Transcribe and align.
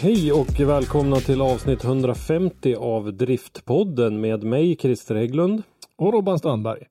Hej 0.00 0.32
och 0.32 0.60
välkomna 0.60 1.16
till 1.16 1.40
avsnitt 1.40 1.84
150 1.84 2.74
av 2.74 3.12
Driftpodden 3.12 4.20
med 4.20 4.44
mig 4.44 4.76
Christer 4.76 5.14
Hägglund. 5.14 5.62
Och 5.96 6.12
Robban 6.12 6.38
Strandberg. 6.38 6.86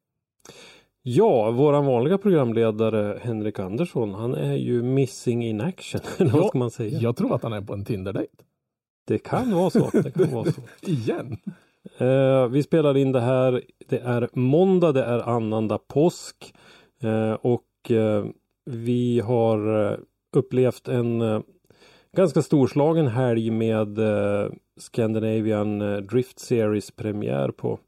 Ja, 1.02 1.52
våran 1.52 1.86
vanliga 1.86 2.18
programledare 2.18 3.20
Henrik 3.22 3.60
Andersson, 3.60 4.14
han 4.14 4.36
är 4.36 4.56
ju 4.56 4.84
missing 4.84 5.46
in 5.46 5.62
action. 5.62 6.02
Eller 6.18 6.32
vad 6.32 6.48
ska 6.48 6.58
man 6.58 6.72
säga? 6.72 7.00
Jag 7.00 7.16
tror 7.16 7.36
att 7.36 7.44
han 7.44 7.54
är 7.54 7.62
på 7.62 7.74
en 7.74 7.86
Tinder-dejt. 7.86 8.34
Det 9.08 9.18
kan 9.18 9.52
vara 9.52 9.70
så. 9.70 9.90
Det 9.94 10.12
kan 10.12 10.34
vara 10.34 10.52
så. 10.52 10.62
Igen. 10.82 11.38
Eh, 11.98 12.48
vi 12.48 12.64
spelar 12.64 12.98
in 12.98 13.12
det 13.12 13.22
här. 13.22 13.62
Det 13.90 14.00
är 14.00 14.30
måndag, 14.34 14.92
det 14.92 15.04
är 15.04 15.20
annandag 15.20 15.88
påsk. 15.88 16.54
Eh, 17.02 17.34
och 17.34 17.92
eh, 17.92 18.26
vi 18.66 19.20
har 19.20 19.92
eh, 19.92 19.98
upplevt 20.36 20.88
en 20.88 21.22
eh, 21.22 21.40
ganska 22.18 22.42
storslagen 22.42 23.08
helg 23.08 23.52
med 23.52 24.00
eh, 24.00 24.50
Scandinavian 24.78 25.82
eh, 25.82 25.98
Drift 25.98 26.40
Series 26.40 26.92
premiär 26.92 27.52
på 27.52 27.80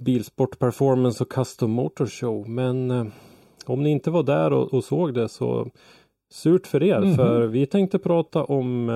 Bilsport 0.00 0.58
Performance 0.58 1.24
och 1.24 1.30
Custom 1.30 1.70
Motor 1.70 2.06
Show. 2.06 2.48
Men 2.48 2.90
eh, 2.90 3.06
om 3.66 3.82
ni 3.82 3.90
inte 3.90 4.10
var 4.10 4.22
där 4.22 4.52
och, 4.52 4.74
och 4.74 4.84
såg 4.84 5.14
det 5.14 5.28
så 5.28 5.70
surt 6.32 6.66
för 6.66 6.82
er. 6.82 7.00
Mhm. 7.00 7.14
För 7.14 7.46
vi 7.46 7.66
tänkte 7.66 7.98
prata 7.98 8.44
om 8.44 8.90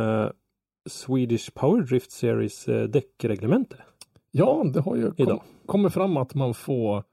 Swedish 0.89 1.55
Power 1.55 1.83
Drift 1.83 2.13
Series 2.13 2.69
eh, 2.69 2.89
däckreglemente. 2.89 3.77
Ja, 4.31 4.65
det 4.75 4.81
har 4.81 4.97
ju 4.97 5.11
kom, 5.11 5.41
kommit 5.67 5.93
fram 5.93 6.17
att 6.17 6.35
man 6.35 6.55
får 6.55 7.05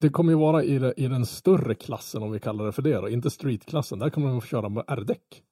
det 0.00 0.08
kommer 0.08 0.32
ju 0.32 0.38
vara 0.38 0.64
i, 0.64 0.92
i 0.96 1.08
den 1.08 1.26
större 1.26 1.74
klassen 1.74 2.22
om 2.22 2.30
vi 2.30 2.40
kallar 2.40 2.64
det 2.64 2.72
för 2.72 2.82
det 2.82 3.00
då, 3.00 3.08
inte 3.08 3.30
streetklassen. 3.30 3.98
Där 3.98 4.10
kommer 4.10 4.28
man 4.28 4.40
få 4.40 4.46
köra 4.46 4.68
med 4.68 4.84
R-däck. 4.88 5.42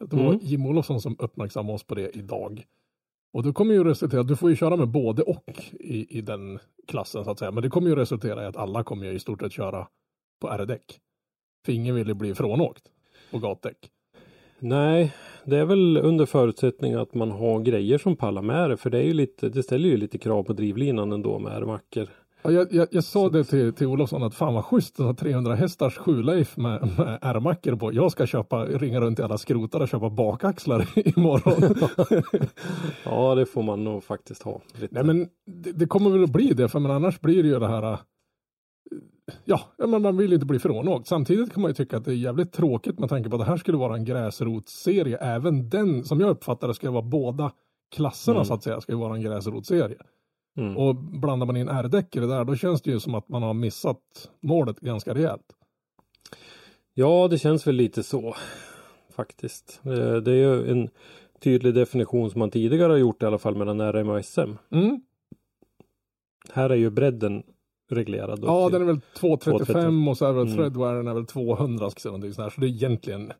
Det 0.00 0.16
var 0.16 0.24
Mm. 0.24 0.38
Jim 0.42 0.66
Olofsson 0.66 1.00
som 1.00 1.16
uppmärksammade 1.18 1.74
oss 1.74 1.84
på 1.84 1.94
det 1.94 2.16
idag. 2.16 2.64
Och 3.32 3.42
det 3.42 3.52
kommer 3.52 3.74
ju 3.74 3.84
resultera, 3.84 4.22
du 4.22 4.36
får 4.36 4.50
ju 4.50 4.56
köra 4.56 4.76
med 4.76 4.88
både 4.88 5.22
och 5.22 5.62
i, 5.72 6.18
i 6.18 6.20
den 6.20 6.58
klassen 6.88 7.24
så 7.24 7.30
att 7.30 7.38
säga. 7.38 7.50
Men 7.50 7.62
det 7.62 7.68
kommer 7.68 7.88
ju 7.88 7.96
resultera 7.96 8.42
i 8.42 8.46
att 8.46 8.56
alla 8.56 8.84
kommer 8.84 9.06
ju 9.06 9.12
i 9.12 9.18
stort 9.18 9.40
sett 9.40 9.52
köra 9.52 9.88
på 10.40 10.48
R-däck. 10.48 11.00
För 11.66 11.72
ingen 11.72 11.94
vill 11.94 12.08
ju 12.08 12.14
bli 12.14 12.34
frånåkt 12.34 12.90
på 13.30 13.38
gatdäck. 13.38 13.90
Nej, 14.58 15.14
det 15.44 15.56
är 15.56 15.64
väl 15.64 15.96
under 15.96 16.26
förutsättning 16.26 16.94
att 16.94 17.14
man 17.14 17.30
har 17.30 17.60
grejer 17.60 17.98
som 17.98 18.16
pallar 18.16 18.42
med 18.42 18.70
det. 18.70 18.76
För 18.76 18.90
det 18.90 18.98
är 18.98 19.02
ju 19.02 19.14
lite, 19.14 19.48
det 19.48 19.62
ställer 19.62 19.88
ju 19.88 19.96
lite 19.96 20.18
krav 20.18 20.42
på 20.42 20.52
drivlinan 20.52 21.12
ändå 21.12 21.38
med 21.38 21.56
R-mackor. 21.56 22.08
Ja, 22.44 22.50
jag, 22.50 22.72
jag, 22.72 22.88
jag 22.90 23.04
sa 23.04 23.28
det 23.28 23.44
till, 23.44 23.72
till 23.72 23.86
Olofsson 23.86 24.22
att 24.22 24.34
fan 24.34 24.54
vad 24.54 24.64
schysst 24.64 25.00
att 25.00 25.06
ha 25.06 25.14
300 25.14 25.54
hästars 25.54 25.96
sjuleif 25.98 26.56
med, 26.56 26.80
med 26.98 27.18
R-mackor 27.22 27.76
på. 27.76 27.92
Jag 27.92 28.12
ska 28.12 28.26
köpa, 28.26 28.64
ringa 28.64 29.00
runt 29.00 29.16
till 29.16 29.24
alla 29.24 29.38
skrotare 29.38 29.82
och 29.82 29.88
köpa 29.88 30.10
bakaxlar 30.10 30.86
imorgon. 31.18 31.74
Ja, 33.04 33.34
det 33.34 33.46
får 33.46 33.62
man 33.62 33.84
nog 33.84 34.04
faktiskt 34.04 34.42
ha. 34.42 34.60
Lite. 34.80 34.94
Nej 34.94 35.04
men 35.04 35.28
det, 35.46 35.72
det 35.72 35.86
kommer 35.86 36.10
väl 36.10 36.24
att 36.24 36.30
bli 36.30 36.52
det, 36.52 36.68
för 36.68 36.78
men 36.78 36.90
annars 36.90 37.20
blir 37.20 37.42
det 37.42 37.48
ju 37.48 37.58
det 37.58 37.68
här. 37.68 37.92
äh, 37.92 37.98
Ja, 39.44 39.60
ja, 39.78 39.86
men 39.86 40.02
man 40.02 40.16
vill 40.16 40.28
ju 40.30 40.34
inte 40.34 40.46
bli 40.46 40.58
frånåkt. 40.58 41.06
Samtidigt 41.06 41.52
kan 41.52 41.60
man 41.62 41.70
ju 41.70 41.74
tycka 41.74 41.96
att 41.96 42.04
det 42.04 42.10
är 42.10 42.14
jävligt 42.16 42.52
tråkigt 42.52 42.98
med 42.98 43.08
tanke 43.08 43.30
på 43.30 43.36
att 43.36 43.42
det 43.42 43.46
här 43.50 43.56
skulle 43.56 43.78
vara 43.78 43.96
en 43.96 44.04
gräsrotsserie. 44.04 45.16
Även 45.18 45.68
den, 45.68 46.04
som 46.04 46.20
jag 46.20 46.30
uppfattar 46.30 46.68
det, 46.68 46.74
ska 46.74 46.90
vara 46.90 47.02
båda 47.02 47.52
klasserna 47.94 48.36
Mm. 48.36 48.44
så 48.44 48.54
att 48.54 48.62
säga, 48.62 48.80
ska 48.80 48.92
ju 48.92 48.98
vara 48.98 49.14
en 49.14 49.22
gräsrotsserie. 49.22 49.98
Mm. 50.56 50.76
Och 50.76 50.94
blandar 50.96 51.46
man 51.46 51.56
in 51.56 51.68
R-däck 51.68 52.16
i 52.16 52.20
det 52.20 52.26
där, 52.26 52.44
då 52.44 52.56
känns 52.56 52.82
det 52.82 52.90
ju 52.90 53.00
som 53.00 53.14
att 53.14 53.28
man 53.28 53.42
har 53.42 53.54
missat 53.54 54.30
målet 54.40 54.80
ganska 54.80 55.14
rejält. 55.14 55.52
Ja, 56.94 57.28
det 57.28 57.38
känns 57.38 57.66
väl 57.66 57.74
lite 57.74 58.02
så 58.02 58.34
faktiskt. 59.16 59.80
Eh, 59.84 60.14
Det 60.16 60.30
är 60.32 60.34
ju 60.36 60.70
en 60.70 60.88
tydlig 61.40 61.74
definition 61.74 62.30
som 62.30 62.38
man 62.38 62.50
tidigare 62.50 62.92
har 62.92 62.98
gjort 62.98 63.22
i 63.22 63.26
alla 63.26 63.38
fall 63.38 63.56
mellan 63.56 63.92
RM 63.92 64.08
och 64.08 64.24
SM. 64.24 64.52
Mm. 64.70 65.00
Här 66.52 66.70
är 66.70 66.74
ju 66.74 66.90
bredden 66.90 67.42
reglerad. 67.90 68.40
Ja, 68.42 68.68
den 68.68 68.82
är 68.82 68.86
väl 68.86 69.00
235 69.00 70.08
och 70.08 70.18
så 70.18 70.26
är 70.26 70.32
väl 70.32 70.46
Mm. 70.46 70.56
threadwaren 70.56 71.06
är 71.08 71.14
väl 71.14 71.26
200 71.26 71.90
ska 71.90 72.00
säga, 72.00 72.12
sånt 72.12 72.36
här. 72.38 72.50
Så 72.50 72.60
det 72.60 72.66
är 72.66 72.70
egentligen 72.70 73.32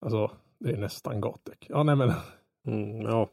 Alltså, 0.00 0.30
det 0.58 0.70
är 0.70 0.76
nästan 0.76 1.20
gatdäck. 1.20 1.66
Ja, 1.68 1.82
nej 1.82 1.96
men 1.96 2.12
Mm, 2.66 3.00
ja. 3.02 3.28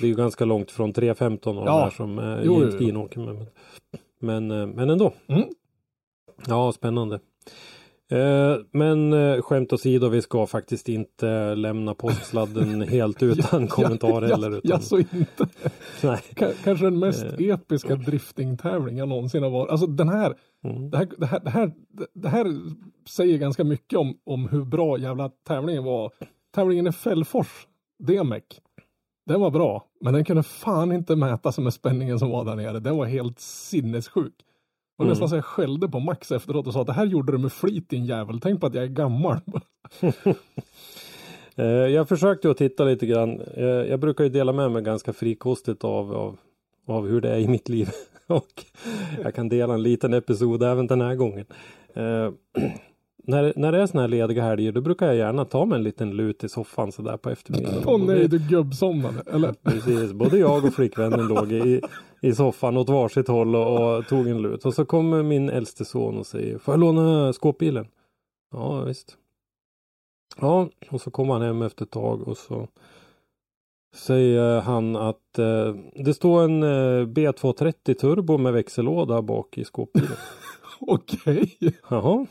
Det 0.00 0.06
är 0.06 0.08
ju 0.08 0.14
ganska 0.14 0.44
långt 0.44 0.70
från 0.70 0.92
315 0.92 1.58
av 1.58 1.64
Ja. 1.66 1.72
de 1.76 1.82
här 1.82 1.90
som 1.90 2.18
är 2.18 2.42
Jo, 2.44 2.60
James. 2.60 2.78
Dean 2.78 2.96
åker 2.96 3.20
med. 3.20 3.46
Men, 4.20 4.50
eh, 4.50 4.66
men 4.66 4.90
ändå. 4.90 5.12
Mm. 5.26 5.44
Ja, 6.46 6.72
spännande. 6.72 7.20
Eh, 8.10 8.56
men 8.72 9.12
eh, 9.12 9.42
skämt 9.42 9.72
åsido, 9.72 10.08
vi 10.08 10.22
ska 10.22 10.46
faktiskt 10.46 10.88
inte 10.88 11.54
lämna 11.54 11.94
påsksladden 11.94 12.82
helt 12.88 13.22
utan 13.22 13.66
kommentar 13.68 14.22
heller. 14.22 14.50
Ja, 14.50 14.56
Utan, 14.58 14.70
ja, 14.70 14.78
så 14.80 14.98
inte. 14.98 15.48
nej. 16.02 16.18
Ka- 16.34 16.52
Kanske 16.64 16.84
den 16.86 16.98
mest 16.98 17.24
Eh. 17.24 17.48
episka 17.48 17.94
driftingtävling 17.96 18.96
jag 18.98 19.08
någonsin 19.08 19.42
har 19.42 19.50
varit. 19.50 19.70
Alltså 19.70 19.86
den 19.86 20.08
här, 20.08 20.34
Mm. 20.64 20.90
det 20.90 20.96
här, 20.98 21.08
det 21.18 21.26
här, 21.26 21.40
det 21.40 21.50
här, 21.50 21.72
det 22.14 22.28
här 22.28 22.46
säger 23.08 23.38
ganska 23.38 23.64
mycket 23.64 23.98
om, 23.98 24.18
om 24.24 24.48
hur 24.48 24.64
bra 24.64 24.98
jävla 24.98 25.30
tävlingen 25.48 25.84
var. 25.84 26.12
Tävlingen 26.54 26.86
i 26.86 26.92
Fällfors, 26.92 27.66
DMEC. 27.98 28.42
Den 29.30 29.40
var 29.40 29.50
bra, 29.50 29.84
men 30.00 30.14
den 30.14 30.24
kunde 30.24 30.42
fan 30.42 30.92
inte 30.92 31.16
mäta 31.16 31.52
sig 31.52 31.64
med 31.64 31.74
spänningen 31.74 32.18
som 32.18 32.30
var 32.30 32.44
där 32.44 32.56
nere. 32.56 32.80
Den 32.80 32.96
var 32.96 33.06
helt 33.06 33.40
sinnessjuk. 33.40 34.34
Och 34.98 35.04
Mm. 35.04 35.10
nästan 35.10 35.28
så 35.28 35.36
jag 35.36 35.44
skällde 35.44 35.88
på 35.88 36.00
Max 36.00 36.32
efteråt 36.32 36.66
och 36.66 36.72
sa 36.72 36.80
att 36.80 36.86
det 36.86 36.92
här 36.92 37.06
gjorde 37.06 37.32
du 37.32 37.38
med 37.38 37.52
flit 37.52 37.88
din 37.88 38.04
jävel. 38.04 38.40
Tänk 38.40 38.60
på 38.60 38.66
att 38.66 38.74
jag 38.74 38.84
är 38.84 38.88
gammal. 38.88 39.40
Eh, 41.56 41.66
jag 41.66 42.08
försökte 42.08 42.50
att 42.50 42.56
titta 42.56 42.84
lite 42.84 43.06
grann. 43.06 43.40
Eh, 43.40 43.64
jag 43.64 44.00
brukar 44.00 44.24
ju 44.24 44.30
dela 44.30 44.52
med 44.52 44.70
mig 44.70 44.82
ganska 44.82 45.12
frikostigt 45.12 45.84
av, 45.84 46.14
av, 46.14 46.36
av 46.86 47.08
hur 47.08 47.20
det 47.20 47.30
är 47.30 47.38
i 47.38 47.48
mitt 47.48 47.68
liv. 47.68 47.90
Och 48.26 48.64
jag 49.22 49.34
kan 49.34 49.48
dela 49.48 49.74
en 49.74 49.82
liten 49.82 50.14
episod 50.14 50.62
även 50.62 50.86
den 50.86 51.00
här 51.00 51.14
gången. 51.14 51.46
När, 53.30 53.52
när 53.56 53.72
det 53.72 53.82
är 53.82 53.86
såna 53.86 54.00
här 54.00 54.08
lediga 54.08 54.42
helger 54.42 54.72
då 54.72 54.80
brukar 54.80 55.06
jag 55.06 55.16
gärna 55.16 55.44
ta 55.44 55.64
mig 55.64 55.76
en 55.76 55.82
liten 55.82 56.10
lut 56.10 56.44
i 56.44 56.48
soffan 56.48 56.92
sådär 56.92 57.16
på 57.16 57.30
eftermiddagen. 57.30 57.82
Åh 57.86 58.04
nej, 58.06 58.28
du 58.28 58.38
gubbsomnade. 58.38 59.22
Eller? 59.32 59.52
Precis, 59.62 60.12
både 60.12 60.38
jag 60.38 60.64
och 60.64 60.74
flickvännen 60.74 61.26
låg 61.26 61.52
i, 61.52 61.80
i 62.20 62.34
soffan 62.34 62.76
åt 62.76 62.88
varsitt 62.88 63.28
håll 63.28 63.56
och, 63.56 63.98
och 63.98 64.06
tog 64.06 64.28
en 64.28 64.42
lut. 64.42 64.64
Och 64.64 64.74
så 64.74 64.84
kommer 64.84 65.22
min 65.22 65.50
äldste 65.50 65.84
son 65.84 66.18
och 66.18 66.26
säger 66.26 66.58
Får 66.58 66.74
jag 66.74 66.80
låna 66.80 67.32
skåpbilen? 67.32 67.86
Ja 68.52 68.80
visst. 68.84 69.16
Ja, 70.40 70.68
och 70.90 71.00
så 71.00 71.10
kommer 71.10 71.32
han 71.32 71.42
hem 71.42 71.62
efter 71.62 71.84
ett 71.84 71.90
tag 71.90 72.28
och 72.28 72.36
så 72.36 72.68
säger 73.94 74.60
han 74.60 74.96
att 74.96 75.38
eh, 75.38 75.74
det 75.94 76.14
står 76.14 76.44
en 76.44 76.62
eh, 76.62 77.06
B230 77.06 77.94
turbo 77.94 78.38
med 78.38 78.52
växellåda 78.52 79.22
bak 79.22 79.58
i 79.58 79.64
skåpbilen. 79.64 80.16
Okej. 80.80 81.58
Jaha. 81.88 82.26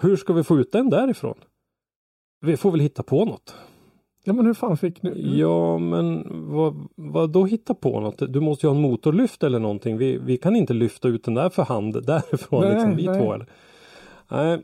Hur 0.00 0.16
ska 0.16 0.32
vi 0.32 0.44
få 0.44 0.58
ut 0.58 0.72
den 0.72 0.90
därifrån? 0.90 1.34
Vi 2.40 2.56
får 2.56 2.70
väl 2.70 2.80
hitta 2.80 3.02
på 3.02 3.24
något. 3.24 3.54
Ja 4.24 4.32
men 4.32 4.46
hur 4.46 4.54
fan 4.54 4.76
fick 4.76 5.02
ni? 5.02 5.38
Ja, 5.38 5.78
men 5.78 6.24
vad, 6.52 6.88
vad 6.94 7.30
då 7.30 7.44
hitta 7.44 7.74
på 7.74 8.00
något? 8.00 8.32
Du 8.32 8.40
måste 8.40 8.66
ju 8.66 8.70
ha 8.70 8.76
en 8.76 8.82
motorlyft 8.82 9.42
eller 9.42 9.58
någonting. 9.58 9.98
Vi, 9.98 10.18
vi 10.18 10.36
kan 10.36 10.56
inte 10.56 10.74
lyfta 10.74 11.08
ut 11.08 11.24
den 11.24 11.34
där 11.34 11.48
för 11.48 11.62
hand 11.62 12.06
därifrån 12.06 12.60
Nej, 12.60 12.74
liksom 12.74 12.96
vi 12.96 13.06
nej. 13.06 13.20
två 13.20 13.34
eller? 13.34 13.46
Nej. 14.28 14.62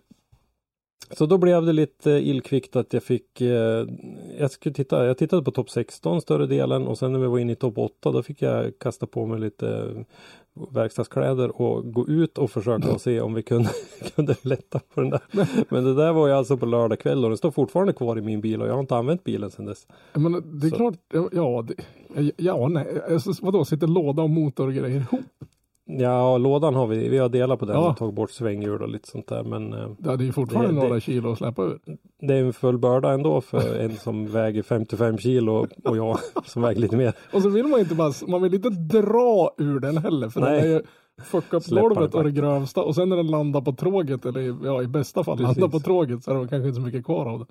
Så 1.11 1.27
då 1.27 1.39
blev 1.39 1.67
det 1.67 1.73
lite 1.73 2.11
illkvickt 2.11 2.77
att 2.77 2.93
jag 2.93 3.03
fick 3.03 3.41
eh, 3.41 3.87
jag, 4.39 4.51
skulle 4.51 4.75
titta, 4.75 5.07
jag 5.07 5.19
tittade 5.19 5.43
på 5.43 5.51
topp 5.51 5.71
16 5.71 6.21
större 6.21 6.47
delen 6.47 6.87
och 6.87 6.99
sen 6.99 7.13
när 7.13 7.19
vi 7.19 7.27
var 7.27 7.39
inne 7.39 7.53
i 7.53 7.57
topp 7.57 7.79
8 7.79 8.13
då 8.13 8.23
fick 8.23 8.43
jag 8.43 8.79
kasta 8.79 9.07
på 9.07 9.27
mig 9.27 9.41
lite 9.41 9.95
verkstadskläder 10.71 11.61
och 11.63 11.93
gå 11.93 12.09
ut 12.09 12.39
och 12.39 12.51
försöka 12.51 12.99
se 12.99 13.21
om 13.21 13.35
vi 13.35 13.43
kunde, 13.43 13.71
kunde 14.15 14.37
lätta 14.43 14.81
på 14.95 15.01
den 15.01 15.11
där. 15.11 15.21
Men 15.69 15.85
det 15.85 15.95
där 15.95 16.13
var 16.13 16.27
ju 16.27 16.33
alltså 16.33 16.57
på 16.57 16.67
lördag 16.67 16.99
kväll 16.99 17.25
och 17.25 17.31
den 17.31 17.39
står 17.39 17.51
fortfarande 17.51 17.93
kvar 17.93 18.19
i 18.19 18.21
min 18.21 18.41
bil 18.41 18.63
och 18.63 18.69
jag 18.69 18.73
har 18.73 18.81
inte 18.81 18.97
använt 18.97 19.25
bilen 19.25 19.51
sedan 19.51 19.67
dess. 19.67 19.87
Men 20.13 20.33
det 20.61 20.67
är 20.67 20.71
Så. 20.71 20.77
klart, 20.77 20.95
ja, 21.33 21.65
det, 21.67 22.33
ja, 22.37 22.69
nej, 22.69 22.87
alltså, 23.11 23.33
vadå, 23.43 23.65
sitter 23.65 23.87
låda 23.87 24.23
och 24.23 24.31
motor 24.31 24.67
och 24.67 24.75
grejer 24.75 24.97
ihop? 25.01 25.21
Ja, 25.99 26.39
lådan 26.39 26.75
har 26.75 26.87
vi, 26.87 27.09
vi 27.09 27.19
har 27.19 27.29
delat 27.29 27.59
på 27.59 27.65
den 27.67 27.77
Ja. 27.77 27.91
och 27.91 27.97
tagit 27.97 28.15
bort 28.15 28.31
svänghjul 28.31 28.83
och 28.83 28.89
lite 28.89 29.09
sånt 29.09 29.27
där 29.27 29.43
men 29.45 29.73
eh, 29.73 29.89
Ja, 30.05 30.17
det 30.17 30.23
är 30.25 30.27
ju 30.27 30.33
fortfarande 30.33 30.73
Det- 30.73 30.81
det- 30.81 30.87
några 30.89 31.01
kilo 31.01 31.33
att 31.33 31.39
släppa 31.39 31.65
ut. 31.65 31.83
det 32.21 32.35
är 32.35 32.45
en 32.45 32.53
full 32.53 32.79
börda 32.79 33.13
ändå 33.13 33.41
för 33.41 33.79
en 33.81 33.97
som 33.97 34.27
väger 34.27 34.63
55 34.63 35.19
kilo 35.19 35.67
och 35.85 35.97
jag 35.97 36.19
som 36.45 36.63
väger 36.63 36.81
lite 36.81 36.97
mer. 36.97 37.13
Och 37.33 37.43
så 37.43 37.49
vill 37.49 37.67
man 37.67 37.81
inte 37.81 37.95
bara, 37.95 38.13
man 38.29 38.43
vill 38.43 38.55
inte 38.55 38.71
dra 38.71 39.51
ur 39.59 39.81
den 39.81 39.97
heller 39.99 40.29
för 40.29 40.41
Nej. 40.41 40.61
den 40.61 40.71
är 40.71 40.75
ju 40.75 40.83
fucka 41.25 41.57
upp 41.57 41.67
golvet 41.67 42.15
och 42.15 42.25
det 42.25 42.31
grövsta 42.31 42.83
och 42.83 42.95
sen 42.95 43.09
när 43.09 43.17
den 43.17 43.27
landar 43.27 43.61
på 43.61 43.73
tråget 43.73 44.27
eller 44.27 44.57
ja, 44.67 44.83
i 44.83 44.87
bästa 44.87 45.25
fall 45.25 45.37
Precis. 45.39 45.57
landar 45.57 45.79
på 45.79 45.81
tråget 45.85 46.25
så 46.25 46.31
är 46.31 46.35
det 46.35 46.49
kanske 46.49 46.69
inte 46.69 46.81
så 46.81 46.87
mycket 46.87 47.05
kvar 47.05 47.27
av 47.27 47.39
det. 47.39 47.47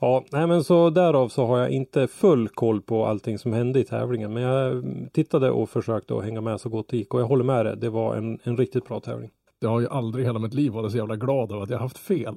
Ja, 0.00 0.24
nej 0.32 0.46
men 0.46 0.64
så 0.64 0.90
därav 0.90 1.28
så 1.28 1.46
har 1.46 1.58
jag 1.58 1.70
inte 1.70 2.06
full 2.06 2.48
koll 2.48 2.82
på 2.82 3.06
allting 3.06 3.38
som 3.38 3.52
hände 3.52 3.80
i 3.80 3.84
tävlingen. 3.84 4.32
Men 4.32 4.42
jag 4.42 4.84
tittade 5.12 5.50
och 5.50 5.70
försökte 5.70 6.16
att 6.16 6.24
hänga 6.24 6.40
med 6.40 6.60
så 6.60 6.68
gott 6.68 6.88
det 6.88 6.96
gick 6.96 7.14
och 7.14 7.20
jag 7.20 7.26
håller 7.26 7.44
med 7.44 7.66
dig. 7.66 7.76
Det 7.76 7.90
var 7.90 8.16
en, 8.16 8.38
en 8.42 8.56
riktigt 8.56 8.84
bra 8.84 9.00
tävling. 9.00 9.30
Jag 9.60 9.68
har 9.68 9.80
ju 9.80 9.88
aldrig 9.88 10.22
i 10.24 10.26
hela 10.26 10.38
mitt 10.38 10.54
liv 10.54 10.72
varit 10.72 10.92
så 10.92 10.98
jävla 10.98 11.16
glad 11.16 11.52
över 11.52 11.62
att 11.62 11.70
jag 11.70 11.78
haft 11.78 11.98
fel. 11.98 12.34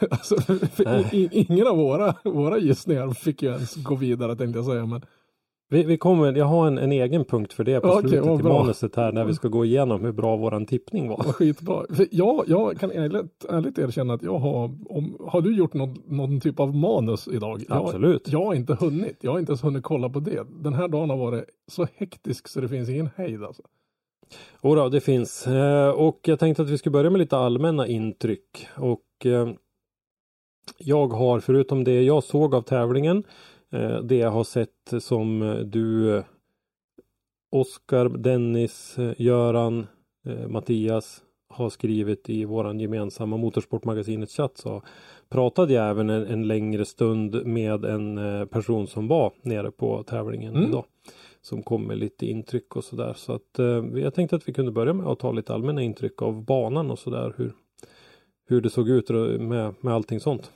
alltså, 0.10 0.36
ingen 1.10 1.66
av 1.66 1.76
våra, 1.76 2.14
våra 2.24 2.58
gissningar 2.58 3.10
fick 3.10 3.42
ju 3.42 3.48
ens 3.48 3.74
gå 3.74 3.94
vidare 3.94 4.36
tänkte 4.36 4.58
jag 4.58 4.66
säga. 4.66 4.86
Men 4.86 5.02
Vi, 5.70 5.82
vi 5.82 5.96
kommer, 5.96 6.32
jag 6.32 6.44
har 6.44 6.66
en, 6.66 6.78
en 6.78 6.92
egen 6.92 7.24
punkt 7.24 7.52
för 7.52 7.64
det 7.64 7.80
på 7.80 7.88
Okej, 7.88 8.10
slutet 8.10 8.40
i 8.40 8.42
manuset 8.42 8.96
här 8.96 9.12
när 9.12 9.24
vi 9.24 9.34
ska 9.34 9.48
gå 9.48 9.64
igenom 9.64 10.04
hur 10.04 10.12
bra 10.12 10.36
våran 10.36 10.66
tippning 10.66 11.08
var. 11.08 11.16
vad 11.16 11.34
skitbra. 11.34 11.84
För 11.94 12.06
jag, 12.10 12.44
jag 12.46 12.80
kan 12.80 12.90
ärligt, 12.90 13.44
ärligt 13.48 13.78
erkänna 13.78 14.14
att 14.14 14.22
jag 14.22 14.38
har, 14.38 14.64
om, 14.88 15.16
har 15.26 15.40
du 15.40 15.56
gjort 15.56 15.74
någon, 15.74 16.02
någon 16.06 16.40
typ 16.40 16.60
av 16.60 16.76
manus 16.76 17.28
idag? 17.28 17.64
Jag, 17.68 17.78
Absolut. 17.78 18.28
Jag 18.32 18.44
har 18.44 18.54
inte 18.54 18.74
hunnit. 18.74 19.16
Jag 19.20 19.30
har 19.30 19.38
inte 19.38 19.52
ens 19.52 19.64
hunnit 19.64 19.84
kolla 19.84 20.08
på 20.08 20.20
det. 20.20 20.46
Den 20.62 20.74
här 20.74 20.88
dagen 20.88 21.10
har 21.10 21.16
varit 21.16 21.44
så 21.70 21.86
hektisk 21.96 22.48
så 22.48 22.60
det 22.60 22.68
finns 22.68 22.88
ingen 22.88 23.10
hejd 23.16 23.44
alltså. 23.44 23.62
Jodå, 24.62 24.88
det 24.88 25.00
finns. 25.00 25.46
Eh, 25.46 25.90
och 25.90 26.20
jag 26.22 26.38
tänkte 26.38 26.62
att 26.62 26.70
vi 26.70 26.78
skulle 26.78 26.92
börja 26.92 27.10
med 27.10 27.18
lite 27.18 27.36
allmänna 27.36 27.86
intryck. 27.86 28.66
Och 28.76 29.26
eh, 29.26 29.48
jag 30.78 31.08
har 31.08 31.40
förutom 31.40 31.84
det 31.84 32.02
jag 32.02 32.24
såg 32.24 32.54
av 32.54 32.62
tävlingen, 32.62 33.24
det 34.02 34.16
jag 34.16 34.30
har 34.30 34.44
sett 34.44 34.92
som 35.00 35.42
eh, 35.42 35.56
du, 35.56 36.16
eh, 36.16 36.24
Oskar, 37.50 38.08
Dennis, 38.08 38.98
eh, 38.98 39.12
Göran, 39.18 39.86
eh, 40.26 40.48
Mattias 40.48 41.22
har 41.50 41.70
skrivit 41.70 42.30
i 42.30 42.44
våran 42.44 42.80
gemensamma 42.80 43.36
Motorsportmagasinets 43.36 44.36
chatt 44.36 44.56
så 44.58 44.82
pratade 45.28 45.72
jag 45.72 45.90
även 45.90 46.10
en, 46.10 46.26
en 46.26 46.46
längre 46.48 46.84
stund 46.84 47.46
med 47.46 47.84
en 47.84 48.18
eh, 48.18 48.44
person 48.44 48.86
som 48.86 49.08
var 49.08 49.32
nere 49.42 49.70
på 49.70 50.02
tävlingen 50.02 50.56
Mm. 50.56 50.68
idag 50.68 50.84
som 51.40 51.62
kom 51.62 51.86
med 51.86 51.98
lite 51.98 52.26
intryck 52.26 52.76
och 52.76 52.84
sådär. 52.84 53.12
Så 53.16 53.32
att 53.32 53.58
eh, 53.58 53.84
jag 53.94 54.14
tänkte 54.14 54.36
att 54.36 54.48
vi 54.48 54.52
kunde 54.52 54.72
börja 54.72 54.92
med 54.92 55.06
att 55.06 55.18
ta 55.18 55.32
lite 55.32 55.54
allmänna 55.54 55.82
intryck 55.82 56.22
av 56.22 56.44
banan 56.44 56.90
och 56.90 56.98
sådär. 56.98 57.34
Hur, 57.36 57.52
hur 58.48 58.60
det 58.60 58.70
såg 58.70 58.88
ut 58.88 59.08
med, 59.40 59.74
med 59.80 59.94
allting 59.94 60.20
sånt. 60.20 60.52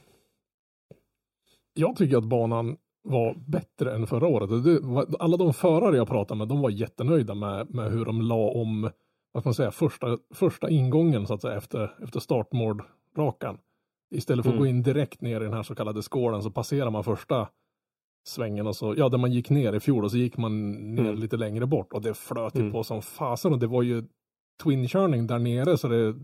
Jag 1.74 1.96
tycker 1.96 2.16
att 2.16 2.24
banan 2.24 2.76
var 3.04 3.34
bättre 3.46 3.94
än 3.94 4.06
förra 4.06 4.26
året. 4.26 4.50
Alla 5.18 5.36
de 5.36 5.54
förare 5.54 5.96
jag 5.96 6.08
pratade 6.08 6.38
med, 6.38 6.48
de 6.48 6.60
var 6.60 6.70
jättenöjda 6.70 7.34
med, 7.34 7.74
med 7.74 7.90
hur 7.92 8.04
de 8.04 8.22
la 8.22 8.50
om, 8.50 8.90
vad 9.32 9.42
ska 9.42 9.48
man 9.48 9.54
säga, 9.54 9.70
första, 9.70 10.18
första 10.34 10.70
ingången 10.70 11.26
så 11.26 11.34
att 11.34 11.42
säga 11.42 11.56
efter, 11.56 11.94
efter 12.04 12.20
startmål-rakan. 12.20 13.58
Istället 14.14 14.44
för 14.44 14.50
att 14.50 14.56
Mm. 14.56 14.64
gå 14.64 14.66
in 14.70 14.82
direkt 14.82 15.20
ner 15.20 15.40
i 15.40 15.44
den 15.44 15.52
här 15.52 15.62
så 15.62 15.74
kallade 15.74 16.02
skålen 16.02 16.42
så 16.42 16.50
passerar 16.50 16.90
man 16.90 17.04
första 17.04 17.48
svängen 18.28 18.66
och 18.66 18.76
så, 18.76 18.94
ja 18.96 19.08
där 19.08 19.18
man 19.18 19.32
gick 19.32 19.50
ner 19.50 19.72
i 19.72 19.80
fjol 19.80 20.04
och 20.04 20.10
så 20.10 20.16
gick 20.16 20.36
man 20.36 20.70
ner 20.94 21.02
Mm. 21.04 21.18
lite 21.18 21.36
längre 21.36 21.66
bort 21.66 21.92
och 21.92 22.02
det 22.02 22.14
flöt 22.14 22.56
ju 22.56 22.60
Mm. 22.60 22.72
på 22.72 22.84
som 22.84 23.02
fasen 23.02 23.52
och 23.52 23.58
det 23.58 23.66
var 23.66 23.82
ju 23.82 24.04
twin-körning 24.62 25.26
där 25.26 25.38
nere 25.38 25.78
så 25.78 25.88
det 25.88 26.14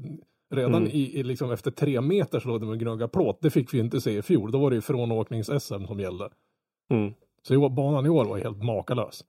redan 0.55 0.75
Mm. 0.75 0.89
i, 0.93 1.19
i 1.19 1.23
liksom 1.23 1.51
efter 1.51 1.71
tre 1.71 2.01
meter 2.01 2.41
så 2.41 2.49
låg 2.49 2.61
det 2.61 2.67
med 2.67 2.79
gnugga 2.81 3.09
plåt. 3.09 3.39
Det 3.43 3.51
fick 3.51 3.75
vi 3.75 3.79
inte 3.79 4.01
se 4.01 4.19
i 4.19 4.23
fjol. 4.23 4.51
Då 4.51 4.59
var 4.59 4.71
det 4.71 4.77
ju 4.77 4.81
frånåknings-SM 4.83 5.87
som 5.87 6.01
gällde. 6.01 6.29
Mm. 6.91 7.15
Så 7.43 7.55
i 7.55 7.57
år, 7.57 7.71
banan 7.71 8.07
i 8.07 8.09
år 8.09 8.25
var 8.25 8.39
helt 8.39 8.63
makalös. 8.63 9.25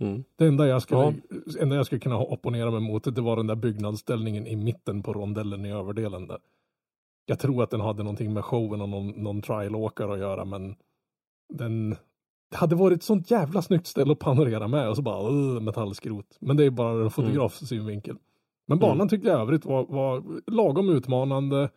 Mm. 0.00 0.24
Det 0.36 0.46
enda 0.46 0.66
jag 0.66 0.82
skulle, 0.82 1.00
Ja. 1.00 1.12
enda 1.60 1.76
jag 1.76 1.86
skulle 1.86 2.00
kunna 2.00 2.18
opponera 2.18 2.70
mig 2.70 2.80
mot 2.80 3.14
det 3.14 3.20
var 3.22 3.36
den 3.36 3.46
där 3.46 3.54
byggnadsställningen 3.54 4.46
i 4.46 4.56
mitten 4.56 5.02
på 5.02 5.12
rondellen 5.12 5.66
i 5.66 5.72
överdelen 5.72 6.26
där. 6.26 6.38
Jag 7.26 7.38
tror 7.38 7.62
att 7.62 7.70
den 7.70 7.80
hade 7.80 8.02
någonting 8.02 8.32
med 8.32 8.44
showen 8.44 8.80
och 8.80 8.88
någon, 8.88 9.08
någon 9.08 9.42
trial-åkare 9.42 10.12
att 10.12 10.18
göra 10.18 10.44
men 10.44 10.76
den 11.54 11.96
det 12.50 12.56
hade 12.56 12.74
varit 12.76 12.96
ett 12.96 13.02
sånt 13.02 13.30
jävla 13.30 13.62
snyggt 13.62 13.86
ställe 13.86 14.12
att 14.12 14.18
panorera 14.18 14.68
med 14.68 14.88
och 14.88 14.96
så 14.96 15.02
bara 15.02 15.30
uh, 15.30 15.60
metallskrot. 15.60 16.36
Men 16.40 16.56
det 16.56 16.64
är 16.64 16.70
bara 16.70 17.02
en 17.04 17.10
fotografs 17.10 17.68
synvinkel. 17.68 18.16
Men 18.66 18.78
banan 18.78 18.96
Mm. 18.96 19.08
tyckte 19.08 19.28
jag 19.28 19.40
övrigt 19.40 19.64
var, 19.64 19.84
var 19.86 20.22
lagom 20.46 20.88
utmanande. 20.88 21.68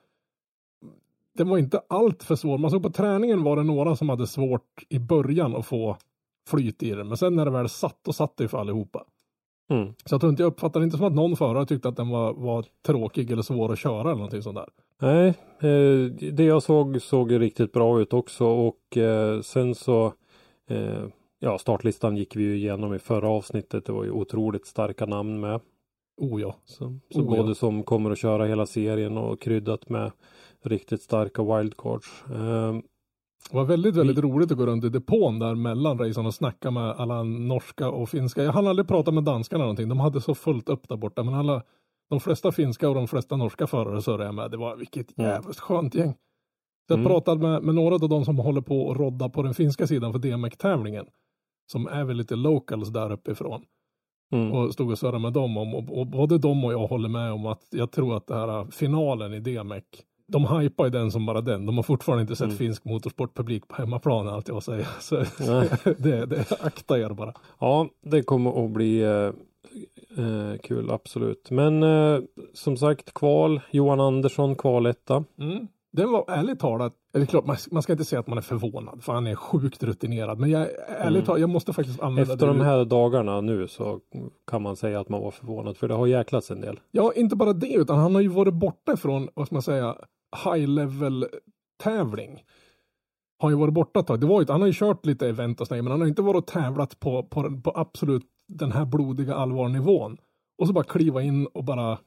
Den 1.37 1.49
var 1.49 1.57
inte 1.57 1.81
allt 1.87 2.23
för 2.23 2.35
svår. 2.35 2.57
Man 2.57 2.71
såg 2.71 2.83
på 2.83 2.89
träningen 2.89 3.43
var 3.43 3.55
det 3.55 3.63
några 3.63 3.95
som 3.95 4.09
hade 4.09 4.27
svårt 4.27 4.85
i 4.89 4.99
början 4.99 5.55
att 5.55 5.65
få 5.65 5.97
flyt 6.47 6.83
i 6.83 6.91
den. 6.91 7.07
Men 7.07 7.17
sen 7.17 7.35
när 7.35 7.45
det 7.45 7.51
väl 7.51 7.69
satt, 7.69 7.99
då 8.01 8.13
satt 8.13 8.37
det 8.37 8.43
ju 8.43 8.47
för 8.47 8.57
allihopa. 8.57 9.03
Mm. 9.69 9.93
Så 10.05 10.13
jag 10.13 10.21
tror 10.21 10.29
inte 10.29 10.43
jag 10.43 10.47
uppfattade 10.47 10.85
inte 10.85 10.97
som 10.97 11.07
att 11.07 11.13
någon 11.13 11.35
förare 11.37 11.65
tyckte 11.65 11.89
att 11.89 11.95
den 11.95 12.09
var, 12.09 12.33
var 12.33 12.65
tråkig 12.85 13.31
eller 13.31 13.41
svår 13.41 13.73
att 13.73 13.79
köra 13.79 14.01
eller 14.01 14.15
någonting 14.15 14.41
sånt 14.41 14.57
där. 14.57 14.69
Nej, 15.01 15.27
eh, 15.59 16.11
det 16.33 16.43
jag 16.43 16.63
såg 16.63 17.01
såg 17.01 17.39
riktigt 17.39 17.71
bra 17.71 18.01
ut 18.01 18.13
också 18.13 18.45
och 18.45 18.97
eh, 18.97 19.41
sen 19.41 19.75
så 19.75 20.13
eh, 20.69 21.07
Ja, 21.39 21.57
startlistan 21.57 22.17
gick 22.17 22.35
vi 22.35 22.43
ju 22.43 22.55
igenom 22.55 22.93
i 22.93 22.99
förra 22.99 23.29
avsnittet. 23.29 23.85
Det 23.85 23.91
var 23.91 24.03
ju 24.03 24.11
otroligt 24.11 24.65
starka 24.65 25.05
namn 25.05 25.39
med. 25.39 25.59
Oh 26.17 26.41
ja. 26.41 26.55
Så, 26.65 26.99
så 27.09 27.19
Oh, 27.19 27.35
ja. 27.35 27.41
både 27.41 27.55
som 27.55 27.83
kommer 27.83 28.11
att 28.11 28.17
köra 28.17 28.45
hela 28.45 28.65
serien 28.65 29.17
och 29.17 29.41
kryddat 29.41 29.89
med 29.89 30.11
riktigt 30.65 31.01
starka 31.01 31.43
wildcards. 31.43 32.23
Eh, 32.31 32.73
Det 33.51 33.57
var 33.57 33.65
väldigt, 33.65 33.95
väldigt 33.95 34.17
Vi- 34.17 34.21
roligt 34.21 34.51
att 34.51 34.57
gå 34.57 34.65
runt 34.65 34.83
i 34.83 34.89
depån 34.89 35.39
där 35.39 35.55
mellan 35.55 35.97
racen 35.99 36.25
och 36.25 36.33
snacka 36.33 36.71
med 36.71 36.83
alla 36.91 37.23
norska 37.23 37.89
och 37.89 38.09
finska. 38.09 38.43
Jag 38.43 38.51
hann 38.53 38.67
aldrig 38.67 38.87
prata 38.87 39.11
med 39.11 39.23
danskarna 39.23 39.63
någonting. 39.63 39.89
De 39.89 39.99
hade 39.99 40.21
så 40.21 40.35
fullt 40.35 40.69
upp 40.69 40.87
där 40.89 40.95
borta. 40.97 41.23
Men 41.23 41.33
alla, 41.33 41.63
de 42.09 42.19
flesta 42.19 42.51
finska 42.51 42.89
och 42.89 42.95
de 42.95 43.07
flesta 43.07 43.35
norska 43.37 43.67
förare 43.67 44.01
surrade 44.01 44.25
jag 44.25 44.35
med. 44.35 44.51
Det 44.51 44.57
var 44.57 44.75
vilket 44.75 45.17
Mm. 45.17 45.31
jävligt 45.31 45.59
skönt 45.59 45.95
gäng. 45.95 46.13
Så 46.87 46.93
jag 46.93 46.99
Mm. 46.99 47.11
pratade 47.11 47.41
med, 47.41 47.63
med 47.63 47.75
några 47.75 47.95
av 47.95 48.09
de 48.09 48.25
som 48.25 48.37
håller 48.37 48.61
på 48.61 48.81
och 48.81 48.95
rodda 48.97 49.29
på 49.29 49.41
den 49.43 49.53
finska 49.53 49.87
sidan 49.87 50.11
för 50.11 50.19
DMEC-tävlingen. 50.19 51.05
Som 51.71 51.87
är 51.87 52.03
väl 52.03 52.17
lite 52.17 52.35
locals 52.35 52.89
där 52.89 53.11
uppifrån. 53.11 53.61
mm. 54.33 54.51
Och 54.51 54.73
stod 54.73 54.91
och 54.91 54.99
surrade 54.99 55.19
med 55.19 55.33
dem 55.33 55.57
om, 55.57 55.75
och, 55.75 55.99
och 55.99 56.07
både 56.07 56.37
de 56.37 56.65
och 56.65 56.73
jag 56.73 56.87
håller 56.87 57.09
med 57.09 57.31
om 57.31 57.45
att 57.45 57.63
jag 57.71 57.91
tror 57.91 58.17
att 58.17 58.27
det 58.27 58.35
här 58.35 58.65
finalen 58.71 59.33
i 59.33 59.39
DMEC, 59.39 59.83
de 60.27 60.59
hypar 60.59 60.83
ju 60.85 60.89
den 60.91 61.11
som 61.11 61.25
bara 61.25 61.41
den. 61.41 61.65
De 61.65 61.75
har 61.75 61.83
fortfarande 61.83 62.21
inte 62.21 62.35
sett 62.35 62.45
Mm. 62.45 62.57
finsk 62.57 62.85
motorsportpublik 62.85 63.67
på 63.67 63.75
hemmaplan 63.75 64.27
allt 64.27 64.47
jag 64.47 64.63
säger. 64.63 64.87
Så 64.99 65.15
det, 65.97 66.25
det, 66.25 66.51
akta 66.61 66.99
er 66.99 67.09
bara. 67.09 67.33
Ja, 67.59 67.87
det 68.03 68.21
kommer 68.23 68.65
att 68.65 68.71
bli 68.71 69.01
eh, 69.03 69.31
eh, 70.25 70.57
kul, 70.63 70.91
absolut. 70.91 71.51
Men 71.51 71.83
eh, 71.83 72.19
som 72.53 72.77
sagt, 72.77 73.13
kval. 73.13 73.61
Johan 73.71 73.99
Andersson, 73.99 74.55
kvaletta. 74.55 75.23
Mm. 75.39 75.67
Den 75.91 76.11
var 76.11 76.25
ärligt 76.27 76.59
talat, 76.59 76.93
det 77.13 77.25
klart, 77.25 77.45
man, 77.45 77.57
man 77.71 77.83
ska 77.83 77.93
inte 77.93 78.05
säga 78.05 78.19
att 78.19 78.27
man 78.27 78.37
är 78.37 78.41
förvånad, 78.41 79.03
för 79.03 79.13
han 79.13 79.27
är 79.27 79.35
sjukt 79.35 79.83
rutinerad. 79.83 80.39
Men 80.39 80.49
jag, 80.49 80.61
ärligt 80.87 81.07
Mm. 81.15 81.25
talat, 81.25 81.41
jag 81.41 81.49
måste 81.49 81.73
faktiskt 81.73 81.99
använda 82.01 82.33
Efter 82.33 82.47
det. 82.47 82.53
de 82.53 82.61
här 82.61 82.85
dagarna 82.85 83.41
nu 83.41 83.67
så 83.67 83.99
kan 84.47 84.61
man 84.61 84.75
säga 84.75 84.99
att 84.99 85.09
man 85.09 85.21
var 85.21 85.31
förvånad, 85.31 85.77
för 85.77 85.87
det 85.87 85.93
har 85.93 86.07
jäklats 86.07 86.51
en 86.51 86.61
del. 86.61 86.79
Ja, 86.91 87.11
inte 87.15 87.35
bara 87.35 87.53
det, 87.53 87.73
utan 87.73 87.97
han 87.97 88.15
har 88.15 88.21
ju 88.21 88.27
varit 88.27 88.53
borta 88.53 88.97
från, 88.97 89.29
vad 89.33 89.45
ska 89.47 89.55
man 89.55 89.61
säga, 89.61 89.95
high 90.45 90.67
level 90.67 91.27
tävling. 91.83 92.43
Har 93.39 93.49
ju 93.49 93.55
varit 93.55 93.73
borta 93.73 93.99
ett 93.99 94.07
tag. 94.07 94.19
Det 94.19 94.27
var 94.27 94.41
ju, 94.41 94.47
han 94.49 94.61
har 94.61 94.67
ju 94.67 94.73
kört 94.73 95.05
lite 95.05 95.27
event 95.27 95.61
och 95.61 95.67
sådär, 95.67 95.81
men 95.81 95.91
han 95.91 96.01
har 96.01 96.07
inte 96.07 96.21
varit 96.21 96.37
och 96.37 96.47
tävlat 96.47 96.99
på, 96.99 97.23
på, 97.23 97.61
på 97.63 97.71
absolut 97.75 98.25
den 98.47 98.71
här 98.71 98.85
blodiga 98.85 99.35
allvarnivån. 99.35 100.17
Och 100.57 100.67
så 100.67 100.73
bara 100.73 100.83
kliva 100.83 101.21
in 101.21 101.45
och 101.45 101.63
bara, 101.63 101.97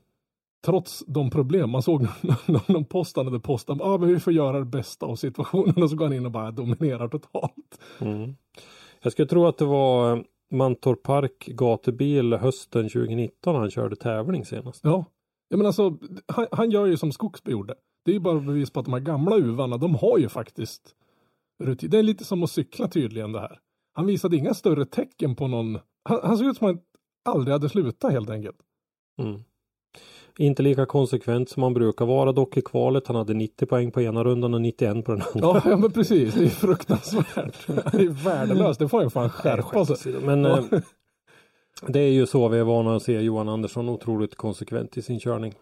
trots 0.64 1.04
de 1.06 1.30
problem, 1.30 1.70
man 1.70 1.82
såg 1.82 2.02
när 2.46 2.72
de 2.72 2.84
postade 2.84 3.40
postat, 3.40 3.76
ja 3.80 3.84
ah, 3.84 3.98
men 3.98 4.08
vi 4.08 4.20
får 4.20 4.32
göra 4.32 4.58
det 4.58 4.64
bästa 4.64 5.06
av 5.06 5.16
situationen 5.16 5.74
och 5.82 5.90
så 5.90 5.96
går 5.96 6.04
han 6.04 6.14
in 6.14 6.26
och 6.26 6.32
bara 6.32 6.50
dominerar 6.50 7.08
totalt. 7.08 7.80
Mm. 8.00 8.36
Jag 9.02 9.12
skulle 9.12 9.28
tro 9.28 9.46
att 9.46 9.58
det 9.58 9.64
var 9.64 10.16
eh, 10.16 10.22
Mantorp 10.50 11.02
Park 11.02 11.46
gatubil 11.46 12.32
hösten 12.34 12.88
2019 12.88 13.56
han 13.56 13.70
körde 13.70 13.96
tävling 13.96 14.44
senast. 14.44 14.80
Ja, 14.84 15.04
ja 15.48 15.56
men 15.56 15.66
alltså, 15.66 15.98
han, 16.26 16.46
han 16.52 16.70
gör 16.70 16.86
ju 16.86 16.96
som 16.96 17.12
Skogsby 17.12 17.50
gjorde. 17.50 17.74
Det 18.10 18.16
är 18.16 18.20
bara 18.20 18.40
bevis 18.40 18.70
på 18.70 18.80
att 18.80 18.86
de 18.86 18.92
här 18.92 19.00
gamla 19.00 19.36
uvarna, 19.36 19.76
de 19.76 19.94
har 19.94 20.18
ju 20.18 20.28
faktiskt 20.28 20.94
rutin. 21.64 21.90
Det 21.90 21.98
är 21.98 22.02
lite 22.02 22.24
som 22.24 22.42
att 22.42 22.50
cykla 22.50 22.88
tydligen 22.88 23.32
det 23.32 23.40
här. 23.40 23.58
Han 23.92 24.06
visade 24.06 24.36
inga 24.36 24.54
större 24.54 24.84
tecken 24.86 25.36
på 25.36 25.48
någon, 25.48 25.78
han, 26.04 26.20
han 26.22 26.38
såg 26.38 26.46
ut 26.46 26.56
som 26.56 26.66
att 26.70 26.76
han 27.24 27.34
aldrig 27.34 27.52
hade 27.52 27.68
slutat 27.68 28.12
helt 28.12 28.30
enkelt. 28.30 28.56
Mm. 29.22 29.40
Inte 30.38 30.62
lika 30.62 30.86
konsekvent 30.86 31.48
som 31.48 31.62
han 31.62 31.74
brukar 31.74 32.06
vara 32.06 32.32
dock 32.32 32.56
i 32.56 32.62
kvalet. 32.62 33.06
Han 33.06 33.16
hade 33.16 33.34
90 33.34 33.66
poäng 33.66 33.90
på 33.90 34.00
ena 34.02 34.24
rundan 34.24 34.54
och 34.54 34.60
91 34.60 35.04
på 35.04 35.12
den 35.12 35.22
andra. 35.34 35.48
Ja, 35.48 35.62
ja 35.64 35.76
men 35.76 35.92
precis, 35.92 36.34
det 36.34 36.44
är 36.44 36.48
fruktansvärt. 36.48 37.66
Det 37.66 38.02
är 38.02 38.24
värdelöst, 38.24 38.78
det 38.80 38.88
får 38.88 39.02
ju 39.02 39.10
fan 39.10 39.30
skärpa 39.30 39.86
sig. 39.86 40.12
Men 40.12 40.44
Ja. 40.44 40.58
eh, 40.58 40.80
det 41.88 42.00
är 42.00 42.10
ju 42.10 42.26
så 42.26 42.48
vi 42.48 42.58
är 42.58 42.64
vana 42.64 42.96
att 42.96 43.02
se 43.02 43.20
Johan 43.20 43.48
Andersson 43.48 43.88
otroligt 43.88 44.34
konsekvent 44.34 44.96
i 44.96 45.02
sin 45.02 45.20
körning. 45.20 45.54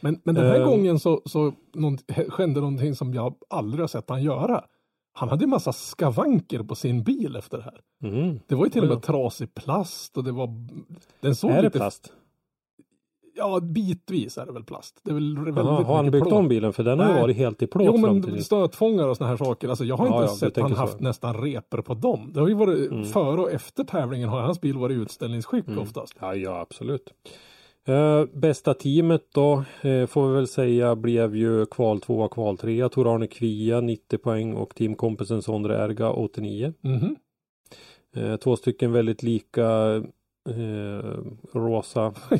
Men, 0.00 0.20
men 0.24 0.34
den 0.34 0.44
här 0.46 0.60
Eh. 0.60 0.66
gången 0.66 0.98
så, 0.98 1.22
så 1.24 1.52
någon, 1.74 1.98
hände 2.38 2.60
någonting 2.60 2.94
som 2.94 3.14
jag 3.14 3.34
aldrig 3.50 3.80
har 3.82 3.88
sett 3.88 4.10
han 4.10 4.22
göra. 4.22 4.64
Han 5.12 5.28
hade 5.28 5.44
en 5.44 5.50
massa 5.50 5.72
skavanker 5.72 6.62
på 6.62 6.74
sin 6.74 7.02
bil 7.02 7.36
efter 7.36 7.58
det 7.58 7.64
här. 7.64 7.80
Mm. 8.10 8.40
Det 8.46 8.54
var 8.54 8.64
ju 8.64 8.70
till 8.70 8.82
och 8.82 8.88
med 8.88 9.02
trasig 9.02 9.54
plast 9.54 10.16
och 10.16 10.24
det 10.24 10.32
var... 10.32 10.48
Den 11.20 11.34
såg 11.34 11.50
Är 11.50 11.56
det 11.56 11.62
lite, 11.62 11.78
plast? 11.78 12.12
Ja, 13.36 13.60
bitvis 13.60 14.38
är 14.38 14.46
det 14.46 14.52
väl 14.52 14.64
plast. 14.64 15.00
Det 15.04 15.10
är 15.10 15.14
väl 15.14 15.36
väldigt 15.38 15.56
Jaha, 15.56 15.82
har 15.84 15.96
han 15.96 16.10
byggt 16.10 16.22
plåt. 16.22 16.32
om 16.32 16.48
bilen? 16.48 16.72
För 16.72 16.82
den 16.84 16.98
har 16.98 17.14
ju 17.14 17.20
varit 17.20 17.36
helt 17.36 17.62
i 17.62 17.66
plåt 17.66 17.86
Jo, 17.86 17.96
men 17.96 18.44
stötfångare 18.44 19.10
och 19.10 19.16
såna 19.16 19.30
här 19.30 19.36
saker. 19.36 19.68
Alltså, 19.68 19.84
jag 19.84 19.96
har 19.96 20.06
Ja, 20.06 20.12
inte 20.20 20.32
ja, 20.32 20.36
sett 20.36 20.42
han 20.56 20.64
tänker 20.64 20.74
så. 20.74 20.80
haft 20.80 21.00
nästan 21.00 21.34
reper 21.42 21.82
på 21.82 21.94
dem. 21.94 22.30
Det 22.34 22.40
har 22.40 22.48
ju 22.48 22.54
varit 22.54 22.90
Mm. 22.90 23.04
före 23.04 23.40
och 23.40 23.50
efter 23.50 23.84
tävlingen 23.84 24.28
har 24.28 24.40
hans 24.40 24.60
bil 24.60 24.76
varit 24.78 24.96
utställningsskick 24.96 25.64
oftast. 25.78 26.14
Ja, 26.20 26.34
ja 26.34 26.60
absolut. 26.60 27.12
Eh, 27.90 28.24
bästa 28.32 28.74
teamet 28.74 29.22
då 29.34 29.64
eh, 29.82 30.06
får 30.06 30.28
vi 30.28 30.34
väl 30.34 30.48
säga 30.48 30.96
blev 30.96 31.36
ju 31.36 31.66
kval 31.66 32.00
2 32.00 32.28
kval 32.28 32.58
3 32.58 32.88
Tor-Arne 32.88 33.26
Kvia 33.26 33.80
90 33.80 34.18
poäng 34.18 34.54
och 34.54 34.74
teamkompisen 34.74 35.42
Sondre 35.42 35.84
Erga 35.84 36.10
89. 36.10 36.72
Mhm. 36.80 37.16
Eh, 38.16 38.36
två 38.36 38.56
stycken 38.56 38.92
väldigt 38.92 39.22
lika 39.22 39.96
eh, 40.48 41.20
rosa 41.52 42.14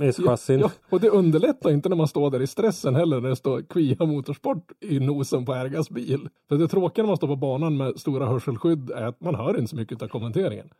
S-chassin. 0.00 0.60
Ja, 0.60 0.70
och 0.90 1.00
det 1.00 1.08
underlättar 1.08 1.70
inte 1.70 1.88
när 1.88 1.96
man 1.96 2.08
står 2.08 2.30
där 2.30 2.42
i 2.42 2.46
stressen 2.46 2.94
heller 2.94 3.20
när 3.20 3.28
det 3.28 3.36
står 3.36 3.62
Kvia 3.62 4.06
Motorsport 4.06 4.72
i 4.80 5.00
nosen 5.00 5.44
på 5.44 5.54
Ergas 5.54 5.90
bil. 5.90 6.28
För 6.48 6.56
det 6.56 6.68
tråkiga 6.68 7.02
när 7.02 7.08
man 7.08 7.16
står 7.16 7.28
på 7.28 7.36
banan 7.36 7.76
med 7.76 8.00
stora 8.00 8.26
hörselskydd 8.26 8.90
är 8.90 9.06
att 9.06 9.20
man 9.20 9.34
hör 9.34 9.58
inte 9.58 9.70
så 9.70 9.76
mycket 9.76 10.02
av 10.02 10.08
kommenteringen. 10.08 10.70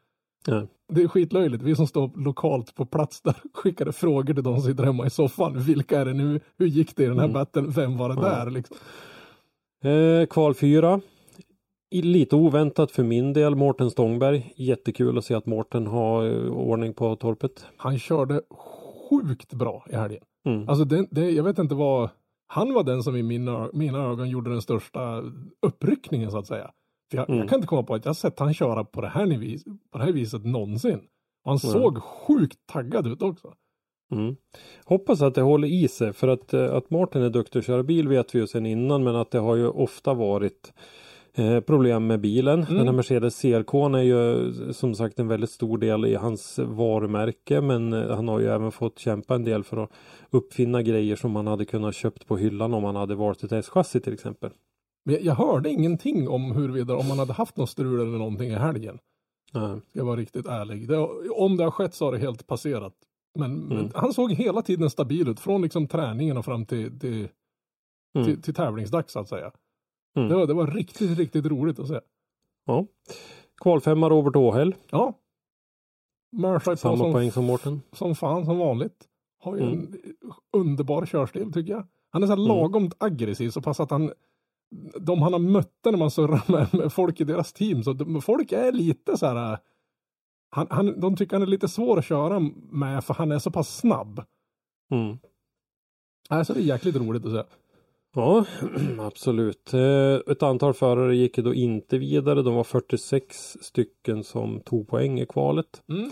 Ja. 0.51 0.67
Det 0.93 1.03
är 1.03 1.09
skitlöjligt. 1.09 1.63
Vi 1.63 1.75
som 1.77 1.87
står 1.87 2.11
lokalt 2.25 2.75
på 2.75 2.87
plats 2.87 3.21
där 3.23 3.35
skickade 3.55 3.93
frågor 3.93 4.35
till 4.35 4.43
de 4.43 4.55
som 4.61 4.71
sitter 4.71 4.85
hemma 4.85 5.07
i 5.07 5.11
soffan. 5.11 5.59
Vilka 5.59 6.01
är 6.01 6.05
det 6.05 6.13
nu? 6.13 6.41
Hur 6.59 6.67
gick 6.67 6.97
det 6.97 7.05
i 7.05 7.07
den 7.07 7.17
här 7.19 7.25
Mm. 7.25 7.35
battlen? 7.35 7.71
Vem 7.71 7.97
var 7.97 8.09
det 8.09 8.15
Ja. 8.15 8.21
där? 8.45 8.51
Liksom. 8.51 8.77
Eh, 9.85 10.27
kval 10.27 10.55
4. 10.55 11.01
I- 11.91 12.03
Lite 12.03 12.37
oväntat 12.37 12.91
för 12.91 13.03
min 13.03 13.33
del, 13.33 13.55
Mårten 13.55 13.91
Stångberg. 13.91 14.53
Jättekul 14.57 15.19
att 15.19 15.25
se 15.25 15.35
att 15.35 15.47
Mårten 15.47 15.87
har 15.87 16.25
eh, 16.27 16.53
ordning 16.53 16.95
på 16.95 17.17
torpet. 17.17 17.65
Han 17.77 17.99
körde 17.99 18.41
sjukt 19.11 19.53
bra 19.55 19.87
i 19.91 19.95
helgen. 19.97 20.23
Mm. 20.47 20.69
Alltså 20.69 20.85
det, 20.85 21.07
det, 21.11 21.31
jag 21.31 21.45
vet 21.45 21.59
inte 21.59 21.75
vad. 21.75 22.11
Han 22.47 22.75
var 22.75 22.85
den 22.85 23.03
som 23.03 23.17
i 23.17 23.23
mina, 23.23 23.71
mina 23.73 23.99
ögon 23.99 24.29
gjorde 24.31 24.51
den 24.51 24.63
största 24.63 25.23
uppryckningen 25.67 26.31
så 26.31 26.39
att 26.39 26.47
säga. 26.47 26.71
Jag, 27.13 27.29
Mm. 27.29 27.41
jag 27.41 27.49
kan 27.49 27.57
inte 27.57 27.67
komma 27.69 27.83
på 27.83 27.95
att 27.95 28.05
jag 28.05 28.17
sett 28.17 28.39
han 28.39 28.55
köra 28.55 28.85
på 28.85 29.01
det 29.01 29.09
här, 29.09 29.27
nivis, 29.27 29.65
på 29.65 29.99
det 29.99 30.05
här 30.05 30.13
viset 30.13 30.45
någonsin. 30.45 31.01
Och 31.45 31.51
han 31.51 31.59
Nej. 31.63 31.73
såg 31.73 32.03
sjukt 32.03 32.59
taggad 32.67 33.07
ut 33.07 33.23
också. 33.23 33.55
Mm. 34.13 34.37
Hoppas 34.85 35.23
att 35.23 35.35
det 35.35 35.41
håller 35.43 35.69
i 35.69 35.89
sig 35.89 36.13
för 36.13 36.29
att, 36.29 36.55
eh, 36.55 36.75
att 36.75 36.91
Mårten 36.91 37.23
är 37.23 37.31
duktig 37.31 37.59
att 37.59 37.67
köra 37.67 37.83
bil 37.83 38.09
vet 38.09 38.35
vi 38.35 38.39
ju 38.39 38.47
sedan 38.47 38.67
innan 38.67 39.05
men 39.05 39.17
att 39.17 39.31
det 39.31 39.39
har 39.39 39.57
ju 39.57 39.69
ofta 39.69 40.15
varit 40.15 40.73
eh, 41.35 41.61
problem 41.61 42.07
med 42.07 42.21
bilen. 42.21 42.63
Mm. 42.63 42.77
Den 42.77 42.87
här 42.87 42.93
Mercedes 42.93 43.41
CRK 43.43 43.75
är 43.75 44.03
ju 44.03 44.53
som 44.73 44.95
sagt 44.95 45.19
en 45.19 45.29
väldigt 45.29 45.51
stor 45.51 45.79
del 45.79 46.07
i 46.07 46.15
hans 46.15 46.59
varumärke 46.59 47.61
men 47.61 47.93
eh, 47.93 48.17
han 48.17 48.29
har 48.29 48.41
ju 48.41 48.47
även 48.47 48.73
fått 48.73 48.99
kämpa 48.99 49.35
en 49.35 49.45
del 49.45 49.65
för 49.65 49.77
att 49.77 49.91
uppfinna 50.31 50.83
grejer 50.83 51.17
som 51.17 51.33
man 51.33 51.47
hade 51.47 51.65
kunnat 51.65 51.95
köpt 51.95 52.27
på 52.27 52.37
hyllan 52.37 52.75
om 52.75 52.83
man 52.83 52.97
hade 52.97 53.15
valt 53.15 53.43
ett 53.43 53.53
S-chassi 53.53 54.01
till 54.01 54.13
exempel. 54.15 54.51
Men 55.05 55.25
jag, 55.25 55.35
hörde 55.35 55.71
ingenting 55.71 56.29
om 56.29 56.53
huruvida 56.53 56.97
om 56.97 57.09
man 57.09 57.19
hade 57.19 57.33
haft 57.33 57.57
något 57.57 57.71
strul 57.71 58.01
eller 58.01 58.19
någonting 58.19 58.49
i 58.51 58.55
helgen. 58.55 58.99
Ja. 59.53 59.81
Ska 59.81 59.99
jag 59.99 60.05
vara 60.05 60.17
riktigt 60.17 60.47
ärlig. 60.47 60.89
Det, 60.89 60.97
om 61.31 61.57
det 61.57 61.65
har 61.65 61.71
skett 61.71 61.95
så 61.95 62.05
har 62.05 62.13
det 62.13 62.19
helt 62.19 62.47
passerat. 62.47 62.95
Men, 63.39 63.55
men 63.59 63.79
Mm. 63.79 63.91
han 63.95 64.13
såg 64.15 64.33
hela 64.33 64.63
tiden 64.63 64.91
stabil 64.91 65.29
ut. 65.29 65.41
Från 65.41 65.63
liksom 65.63 65.87
träningen 65.89 66.37
och 66.37 66.45
fram 66.45 66.67
till, 66.67 67.01
till, 67.01 67.29
Mm. 68.15 68.27
till, 68.27 68.43
till 68.43 68.55
tävlingsdags 68.55 69.13
så 69.13 69.19
att 69.21 69.29
säga. 69.29 69.53
Mm. 70.17 70.29
Det, 70.29 70.35
var, 70.35 70.47
det 70.47 70.55
var 70.55 70.67
riktigt, 70.67 71.19
riktigt 71.19 71.47
roligt 71.47 71.79
att 71.79 71.89
se. 71.89 72.01
Ja. 72.67 72.87
Kvalfemma 73.63 74.09
Robert 74.11 74.37
Åhäll. 74.37 74.75
Ja. 74.91 75.15
Mörsar 76.37 76.73
på 76.73 76.77
Samma 76.77 76.97
som, 76.97 77.13
poäng 77.13 77.31
som 77.33 77.45
Mårten. 77.45 77.83
som 77.93 78.15
fan 78.15 78.45
som 78.45 78.59
vanligt. 78.59 79.05
Har 79.41 79.57
ju 79.57 79.63
Mm. 79.63 79.79
en 79.79 79.97
underbar 80.53 81.07
körstil 81.07 81.53
tycker 81.53 81.73
jag. 81.73 81.87
Han 82.11 82.23
är 82.23 82.27
så 82.27 82.33
här 82.33 82.39
Mm. 82.45 82.49
lagom 82.49 82.91
aggressiv 82.99 83.51
så 83.51 83.61
pass 83.63 83.81
att 83.81 83.91
han 83.91 84.13
de 85.01 85.23
han 85.23 85.33
har 85.33 85.41
mött 85.41 85.75
när 85.85 85.97
man 85.97 86.11
surrar 86.11 86.43
med, 86.53 86.75
med 86.75 86.93
folk 86.93 87.21
i 87.21 87.25
deras 87.25 87.53
team 87.53 87.83
så 87.83 87.93
de, 87.93 88.23
folk 88.23 88.53
är 88.53 88.73
lite 88.73 89.17
så 89.17 89.27
här 89.27 89.59
han, 90.51 90.67
han, 90.71 91.01
de 91.01 91.17
tycker 91.17 91.33
han 91.37 91.43
är 91.43 91.47
lite 91.47 91.69
svår 91.69 91.99
att 91.99 92.05
köra 92.05 92.41
med 92.71 93.05
för 93.05 93.15
han 93.15 93.33
är 93.33 93.39
så 93.39 93.51
pass 93.51 93.77
snabb. 93.77 94.23
Mm. 94.91 95.19
Alltså 96.29 96.53
det 96.53 96.61
är 96.61 96.65
jäkligt 96.65 96.97
roligt 96.97 97.27
att 97.27 97.33
se. 97.33 97.43
Ja, 98.15 98.45
absolut. 98.99 99.75
Eh, 99.75 100.15
Ett 100.33 100.43
antal 100.43 100.75
förare 100.75 101.17
gick 101.17 101.37
då 101.37 101.55
inte 101.55 101.99
vidare. 101.99 102.43
De 102.43 102.55
var 102.55 102.65
46 102.65 103.57
stycken 103.61 104.25
som 104.25 104.61
tog 104.61 104.89
poäng 104.89 105.21
i 105.21 105.27
kvalet. 105.27 105.83
Mm. 105.89 106.11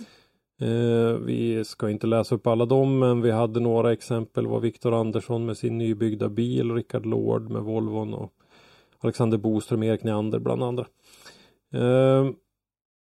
Eh, 0.61 1.19
Vi 1.19 1.65
ska 1.65 1.91
inte 1.91 2.07
läsa 2.07 2.35
upp 2.35 2.47
alla 2.47 2.67
dem, 2.67 2.99
men 2.99 3.23
vi 3.23 3.31
hade 3.31 3.61
några 3.61 3.93
exempel. 3.93 4.47
Var 4.47 4.61
Viktor 4.61 4.95
Andersson 5.01 5.47
med 5.47 5.57
sin 5.57 5.79
nybyggda 5.79 6.29
bil, 6.29 6.73
Rickard 6.75 7.07
Lord 7.07 7.51
med 7.51 7.63
Volvon 7.63 8.15
och 8.15 8.33
Alexander 9.01 9.39
Boström, 9.39 9.83
Erik 9.83 10.03
Neander 10.03 10.39
bland 10.39 10.63
andra. 10.63 10.87
Eh, 11.75 12.27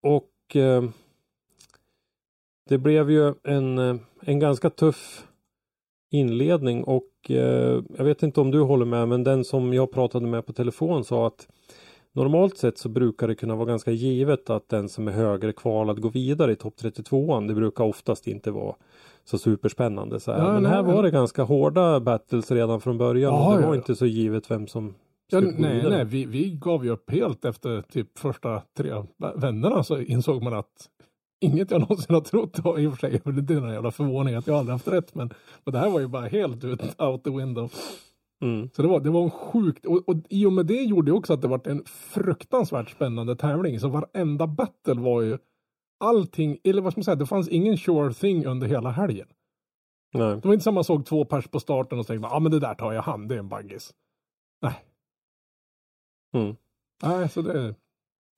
Och 0.03 0.57
eh, 0.57 0.83
det 2.69 2.79
blev 2.79 3.11
ju 3.11 3.35
en, 3.45 3.79
en 4.23 4.39
ganska 4.39 4.71
tuff 4.71 5.27
inledning 6.11 6.85
och 6.85 7.11
eh, 7.29 7.83
jag 7.97 8.05
vet 8.05 8.23
inte 8.23 8.41
om 8.41 8.51
du 8.51 8.61
håller 8.61 8.85
med 8.85 9.09
men 9.09 9.25
den 9.25 9.45
som 9.45 9.73
jag 9.75 9.93
pratade 9.93 10.27
med 10.27 10.47
på 10.47 10.53
telefon 10.53 11.05
sa 11.05 11.27
att 11.27 11.49
normalt 12.13 12.59
sett 12.59 12.79
så 12.79 12.89
brukar 12.89 13.29
det 13.29 13.35
kunna 13.35 13.55
vara 13.57 13.67
ganska 13.67 13.91
givet 13.91 14.51
att 14.51 14.69
den 14.69 14.89
som 14.89 15.09
är 15.09 15.13
högre 15.13 15.53
kvalad 15.53 16.01
går 16.01 16.11
vidare 16.11 16.53
i 16.53 16.57
topp 16.57 16.75
32 16.77 17.41
Det 17.41 17.55
brukar 17.55 17.85
oftast 17.85 18.27
inte 18.27 18.51
vara 18.51 18.75
så 19.25 19.39
superspännande 19.39 20.21
så 20.21 20.33
här. 20.33 20.39
Ja, 20.39 20.53
men 20.53 20.63
nej, 20.63 20.73
här 20.73 20.83
var 20.83 21.03
det 21.03 21.11
ganska 21.11 21.43
hårda 21.43 22.01
battles 22.01 22.51
redan 22.51 22.81
från 22.81 22.99
början 22.99 23.33
Ja, 23.35 23.47
och 23.47 23.61
det 23.61 23.67
var 23.67 23.75
ja. 23.75 23.77
inte 23.77 23.95
så 23.97 24.07
givet 24.07 24.51
vem 24.51 24.67
som 24.67 24.95
Ja, 25.33 25.41
gå 25.41 25.53
nej, 25.59 25.91
nej, 25.91 26.05
vi, 26.05 26.25
vi 26.25 26.51
gav 26.51 26.85
ju 26.85 26.91
upp 26.91 27.11
helt 27.11 27.45
efter 27.45 27.83
typ 27.83 28.19
första 28.19 28.63
tre 28.77 29.03
vännerna 29.35 29.85
så 29.85 30.01
insåg 30.01 30.43
man 30.43 30.55
att 30.55 30.89
inget 31.41 31.71
jag 31.71 31.81
någonsin 31.81 32.15
har 32.15 32.21
trott 32.21 32.59
var 32.59 32.79
i 32.79 32.87
och 32.87 32.93
för 32.93 33.01
sig, 33.01 33.21
det 33.25 33.55
är 33.55 33.59
en 33.59 33.73
jävla 33.73 33.91
förvåning 33.91 34.35
att 34.35 34.47
jag 34.47 34.57
aldrig 34.57 34.73
haft 34.73 34.89
rätt 34.89 35.15
men, 35.15 35.31
men 35.65 35.73
det 35.73 35.79
här 35.79 35.91
var 35.91 36.01
ju 36.01 36.09
bara 36.09 36.27
helt 36.27 36.65
ut, 36.65 37.01
out 37.01 37.25
the 37.25 37.31
window. 37.31 37.73
Mm. 38.43 38.71
Så 38.73 38.83
det 38.83 38.89
var, 38.89 39.01
det 39.01 39.11
var 39.11 39.23
en 39.23 39.31
sjukt, 39.31 39.87
och, 39.87 40.09
och 40.09 40.17
i 40.29 40.47
och 40.47 40.53
med 40.53 40.67
det 40.67 40.83
gjorde 40.83 41.11
det 41.11 41.15
också 41.17 41.33
att 41.33 41.43
det 41.43 41.49
var 41.49 41.69
en 41.69 41.85
fruktansvärt 41.87 42.91
spännande 42.91 43.37
tävling. 43.37 43.81
Så 43.81 43.89
varenda 43.89 44.47
battle 44.47 44.95
var 44.95 45.23
ju 45.23 45.39
allting, 46.01 46.59
eller 46.65 46.83
vad 46.83 46.93
ska 46.93 46.99
man 46.99 47.05
säga, 47.05 47.15
det 47.15 47.27
fanns 47.27 47.49
ingen 47.49 47.79
sure 47.79 48.15
thing 48.15 48.47
under 48.47 48.67
hela 48.67 48.91
helgen. 48.91 49.27
Nej. 50.15 50.35
Det 50.37 50.45
var 50.45 50.53
inte 50.53 50.65
som 50.65 50.75
man 50.75 50.85
såg 50.85 51.07
två 51.07 51.25
pers 51.25 51.47
på 51.47 51.61
starten 51.61 51.99
och 51.99 52.07
tänkte 52.07 52.29
ja 52.29 52.37
ah, 52.37 52.41
men 52.41 52.53
det 52.53 52.59
där 52.59 52.75
tar 52.75 52.93
jag 52.93 53.03
hand, 53.03 53.29
det 53.29 53.35
är 53.35 53.39
en 53.39 53.49
baggis. 53.49 53.95
Nej. 54.63 54.75
Mm. 56.33 56.57
Nej, 57.03 57.29
så 57.29 57.43
det, 57.43 57.75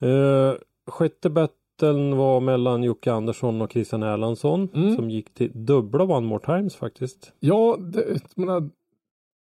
Eh, 0.01 0.53
sjätte 0.91 1.29
battlen 1.29 2.17
var 2.17 2.39
mellan 2.39 2.83
Jocke 2.83 3.11
Andersson 3.13 3.61
och 3.61 3.71
Christian 3.71 4.03
Erlandsson 4.03 4.69
Mm. 4.73 4.95
som 4.95 5.09
gick 5.09 5.33
till 5.33 5.51
dubbla 5.65 6.03
One 6.03 6.27
More 6.27 6.45
Times 6.45 6.75
faktiskt. 6.75 7.33
ja, 7.39 7.77
det, 7.79 8.19
menar, 8.37 8.69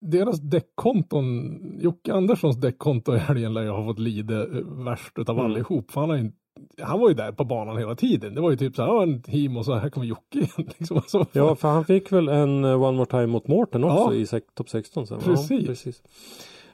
deras 0.01 0.39
däckkonton, 0.39 1.59
Jocke 1.81 2.13
Anderssons 2.13 2.57
däckkonto 2.57 3.15
i 3.15 3.17
helgen 3.17 3.53
lär 3.53 3.61
jag 3.61 3.73
ha 3.77 3.85
fått 3.85 3.99
lida 3.99 4.41
eh, 4.43 4.47
värst 4.85 5.19
utav 5.19 5.35
Mm. 5.39 5.51
allihop. 5.51 5.91
För 5.91 6.01
han, 6.01 6.23
ju, 6.23 6.31
han 6.81 6.99
var 6.99 7.09
ju 7.09 7.15
där 7.15 7.31
på 7.31 7.43
banan 7.45 7.77
hela 7.77 7.95
tiden. 7.95 8.35
Det 8.35 8.41
var 8.41 8.51
ju 8.51 8.57
typ 8.57 8.75
så 8.75 8.81
här, 8.81 8.89
ja, 8.89 9.03
en 9.03 9.21
team 9.21 9.57
och 9.57 9.65
så 9.65 9.73
här 9.73 9.89
kommer 9.89 10.07
Jocke 10.07 10.39
igen. 10.39 10.69
Liksom. 10.77 10.97
Alltså, 10.97 11.25
Ja, 11.33 11.55
för 11.55 11.67
han 11.67 11.85
fick 11.85 12.11
väl 12.11 12.29
en 12.29 12.63
eh, 12.65 12.81
One 12.83 12.97
More 12.97 13.05
Time 13.05 13.27
mot 13.27 13.47
Mårten 13.47 13.83
också 13.83 14.13
Ja. 14.15 14.37
i 14.37 14.41
topp 14.53 14.69
16 14.69 15.07
sen. 15.07 15.19
Precis. 15.19 15.51
Ja, 15.61 15.67
precis. 15.67 16.03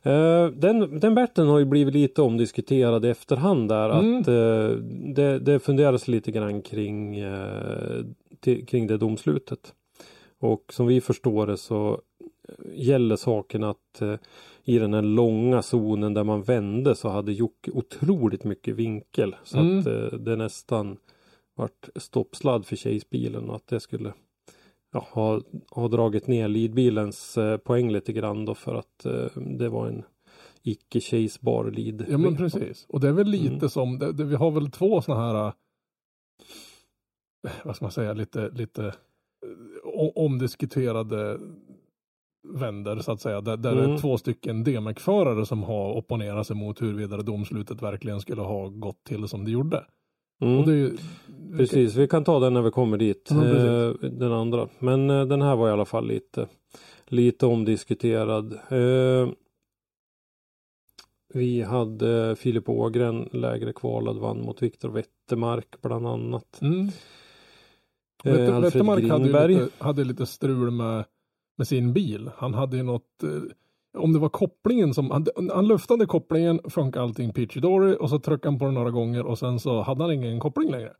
Eh, 0.04 0.46
den, 0.48 1.00
den 1.00 1.16
battlen 1.16 1.48
har 1.48 1.60
ju 1.60 1.66
blivit 1.66 1.94
lite 1.94 2.22
omdiskuterad 2.22 3.06
i 3.06 3.10
efterhand 3.10 3.70
där 3.70 3.89
Mm. 4.00 4.22
att 4.22 4.27
eh, 4.27 4.70
det, 5.13 5.39
det 5.39 5.60
funderas 5.60 6.08
lite 6.08 6.32
grann 6.32 6.62
kring, 6.62 7.18
eh, 7.20 8.04
till, 8.39 8.66
kring 8.66 8.88
det 8.88 8.98
domslutet. 8.98 9.74
Och 10.39 10.63
som 10.74 10.88
vi 10.88 11.01
förstår 11.01 11.48
det 11.48 11.58
så 11.58 12.01
gäller 12.74 13.16
saken 13.16 13.63
att 13.63 14.01
i 14.63 14.80
den 14.80 14.94
här 14.94 15.01
långa 15.01 15.62
zonen 15.62 16.13
där 16.13 16.24
man 16.24 16.44
vände 16.44 16.96
så 16.96 17.10
hade 17.10 17.34
Jocke 17.34 17.72
otroligt 17.72 18.44
mycket 18.44 18.75
vinkel. 18.75 19.36
Så 19.44 19.58
Mm. 19.58 19.80
att 19.80 19.86
det 20.25 20.36
nästan 20.36 20.98
vart 21.56 21.89
stoppsladd 21.96 22.66
för 22.66 22.75
Chase-bilen 22.75 23.50
och 23.50 23.56
att 23.56 23.68
det 23.68 23.80
skulle 23.80 24.13
ja, 24.94 25.08
ha, 25.12 25.41
ha 25.72 25.88
dragit 25.88 26.27
ner 26.27 26.48
leadbilens 26.48 27.38
eh, 27.38 27.58
poäng 27.58 27.91
lite 27.91 28.13
grann 28.13 28.46
då 28.46 28.56
för 28.56 28.75
att 28.75 29.06
eh, 29.06 29.25
det 29.36 29.70
var 29.70 29.88
en 29.88 30.03
icke 30.63 31.00
chasebar 31.01 31.72
lead. 31.72 32.06
Ja 32.10 32.17
men 32.17 32.38
precis. 32.38 32.86
Och 32.89 33.00
det 33.00 33.08
är 33.08 33.12
väl 33.13 33.27
lite 33.27 33.53
Mm. 33.56 33.70
som, 33.70 34.00
det, 34.00 34.12
det, 34.13 34.24
vi 34.24 34.36
har 34.36 34.51
väl 34.51 34.72
två 34.72 35.01
sådana 35.01 35.24
här, 35.34 35.48
äh, 35.48 35.53
vad 37.63 37.75
ska 37.75 37.86
man 37.86 37.91
säga, 37.91 38.13
lite, 38.13 38.50
lite 38.50 38.94
omdiskuterade 40.15 41.39
vänder 42.48 43.00
så 43.00 43.12
att 43.12 43.22
säga. 43.22 43.41
Där, 43.41 43.58
där 43.58 43.75
det 43.75 43.84
Mm. 43.84 43.96
är 43.96 43.98
två 44.00 44.17
stycken 44.17 44.63
DMEC-förare 44.63 45.46
som 45.46 45.63
har 45.63 45.94
opponerat 45.94 46.48
sig 46.48 46.56
mot 46.56 46.82
huruvida 46.82 47.17
domslutet 47.17 47.82
verkligen 47.82 48.22
skulle 48.22 48.41
ha 48.41 48.67
gått 48.70 49.03
till 49.03 49.27
som 49.27 49.46
det 49.46 49.51
gjorde. 49.51 49.86
Mm. 50.41 50.63
Ju, 50.63 50.98
Precis, 51.58 51.96
vi 51.96 52.08
kan 52.08 52.24
ta 52.24 52.39
den 52.39 52.53
när 52.53 52.62
vi 52.62 52.72
kommer 52.72 52.98
dit. 52.98 53.29
Ja, 53.32 53.46
eh, 53.46 53.91
den 54.12 54.32
andra. 54.32 54.67
Men 54.79 55.10
eh, 55.10 55.25
den 55.25 55.41
här 55.41 55.56
var 55.56 55.70
i 55.70 55.72
alla 55.72 55.86
fall 55.86 56.08
lite, 56.08 56.48
lite 57.06 57.46
omdiskuterad. 57.46 58.53
Eh, 58.53 59.29
vi 61.34 61.62
hade 61.62 62.36
Filip 62.36 62.70
Ågren 62.70 63.29
lägre 63.32 63.74
kvalad 63.74 64.17
vann 64.17 64.41
mot 64.41 64.62
Viktor 64.62 64.89
Wettermark 64.89 65.82
bland 65.82 66.08
annat. 66.08 66.62
Mm. 66.62 66.89
Wettermark 68.24 69.10
hade 69.10 69.48
lite, 69.48 69.70
hade 69.77 70.03
lite 70.03 70.25
strul 70.25 70.72
med, 70.72 71.06
med 71.58 71.67
sin 71.67 71.94
bil. 71.94 72.29
Han 72.38 72.53
hade 72.53 72.77
ju 72.77 72.84
något, 72.84 73.24
om 73.98 74.13
det 74.13 74.20
var 74.20 74.30
kopplingen 74.30 74.94
som, 74.94 75.12
han, 75.12 75.25
han 75.54 75.68
luftade 75.68 76.06
kopplingen, 76.06 76.60
funkade 76.70 77.04
allting 77.04 77.32
dory 77.56 77.96
och 77.96 78.10
så 78.10 78.20
tryckte 78.20 78.48
han 78.48 78.60
på 78.60 78.66
den 78.66 78.74
några 78.74 78.92
gånger 78.92 79.25
och 79.25 79.39
sen 79.39 79.60
så 79.60 79.82
hade 79.82 80.04
han 80.04 80.12
ingen 80.13 80.39
koppling 80.39 80.72
längre. 80.72 80.94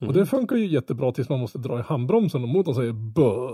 Mm. 0.00 0.08
Och 0.08 0.14
det 0.14 0.26
funkar 0.26 0.56
ju 0.56 0.66
jättebra 0.66 1.12
tills 1.12 1.28
man 1.28 1.40
måste 1.40 1.58
dra 1.58 1.78
i 1.78 1.82
handbromsen 1.82 2.42
och 2.42 2.48
motorn 2.48 2.74
säger 2.74 2.92
bö. 2.92 3.48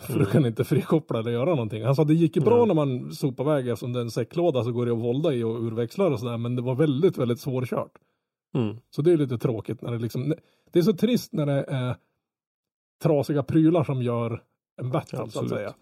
För 0.00 0.12
du 0.12 0.18
Mm. 0.20 0.32
kan 0.32 0.46
inte 0.46 0.64
frikoppla 0.64 1.18
eller 1.18 1.30
göra 1.30 1.50
någonting. 1.50 1.84
Han 1.84 1.94
sa 1.96 2.02
att 2.02 2.08
det 2.08 2.14
gick 2.14 2.36
ju 2.36 2.42
bra 2.42 2.56
Mm. 2.56 2.68
när 2.68 2.74
man 2.74 3.12
sopar 3.12 3.44
iväg 3.44 3.68
eftersom 3.68 3.92
det 3.92 3.98
är 3.98 4.04
en 4.04 4.10
säcklåda 4.10 4.64
så 4.64 4.72
går 4.72 4.86
det 4.86 4.92
att 4.92 4.98
volda 4.98 5.32
i 5.32 5.42
och 5.42 5.62
urväxlar 5.62 6.10
och 6.10 6.20
sådär. 6.20 6.36
Men 6.38 6.56
det 6.56 6.62
var 6.62 6.74
väldigt, 6.74 7.18
väldigt 7.18 7.40
svårkört. 7.40 7.92
Mm. 8.54 8.76
Så 8.90 9.02
det 9.02 9.12
är 9.12 9.16
lite 9.16 9.38
tråkigt 9.38 9.82
när 9.82 9.92
det 9.92 9.98
liksom, 9.98 10.34
det 10.72 10.78
är 10.78 10.82
så 10.82 10.92
trist 10.92 11.32
när 11.32 11.46
det 11.46 11.64
är 11.68 11.96
trasiga 13.02 13.42
prylar 13.42 13.84
som 13.84 14.02
gör 14.02 14.42
en 14.82 14.90
battle 14.90 15.30
så 15.30 15.40
att 15.40 15.48
säga. 15.48 15.74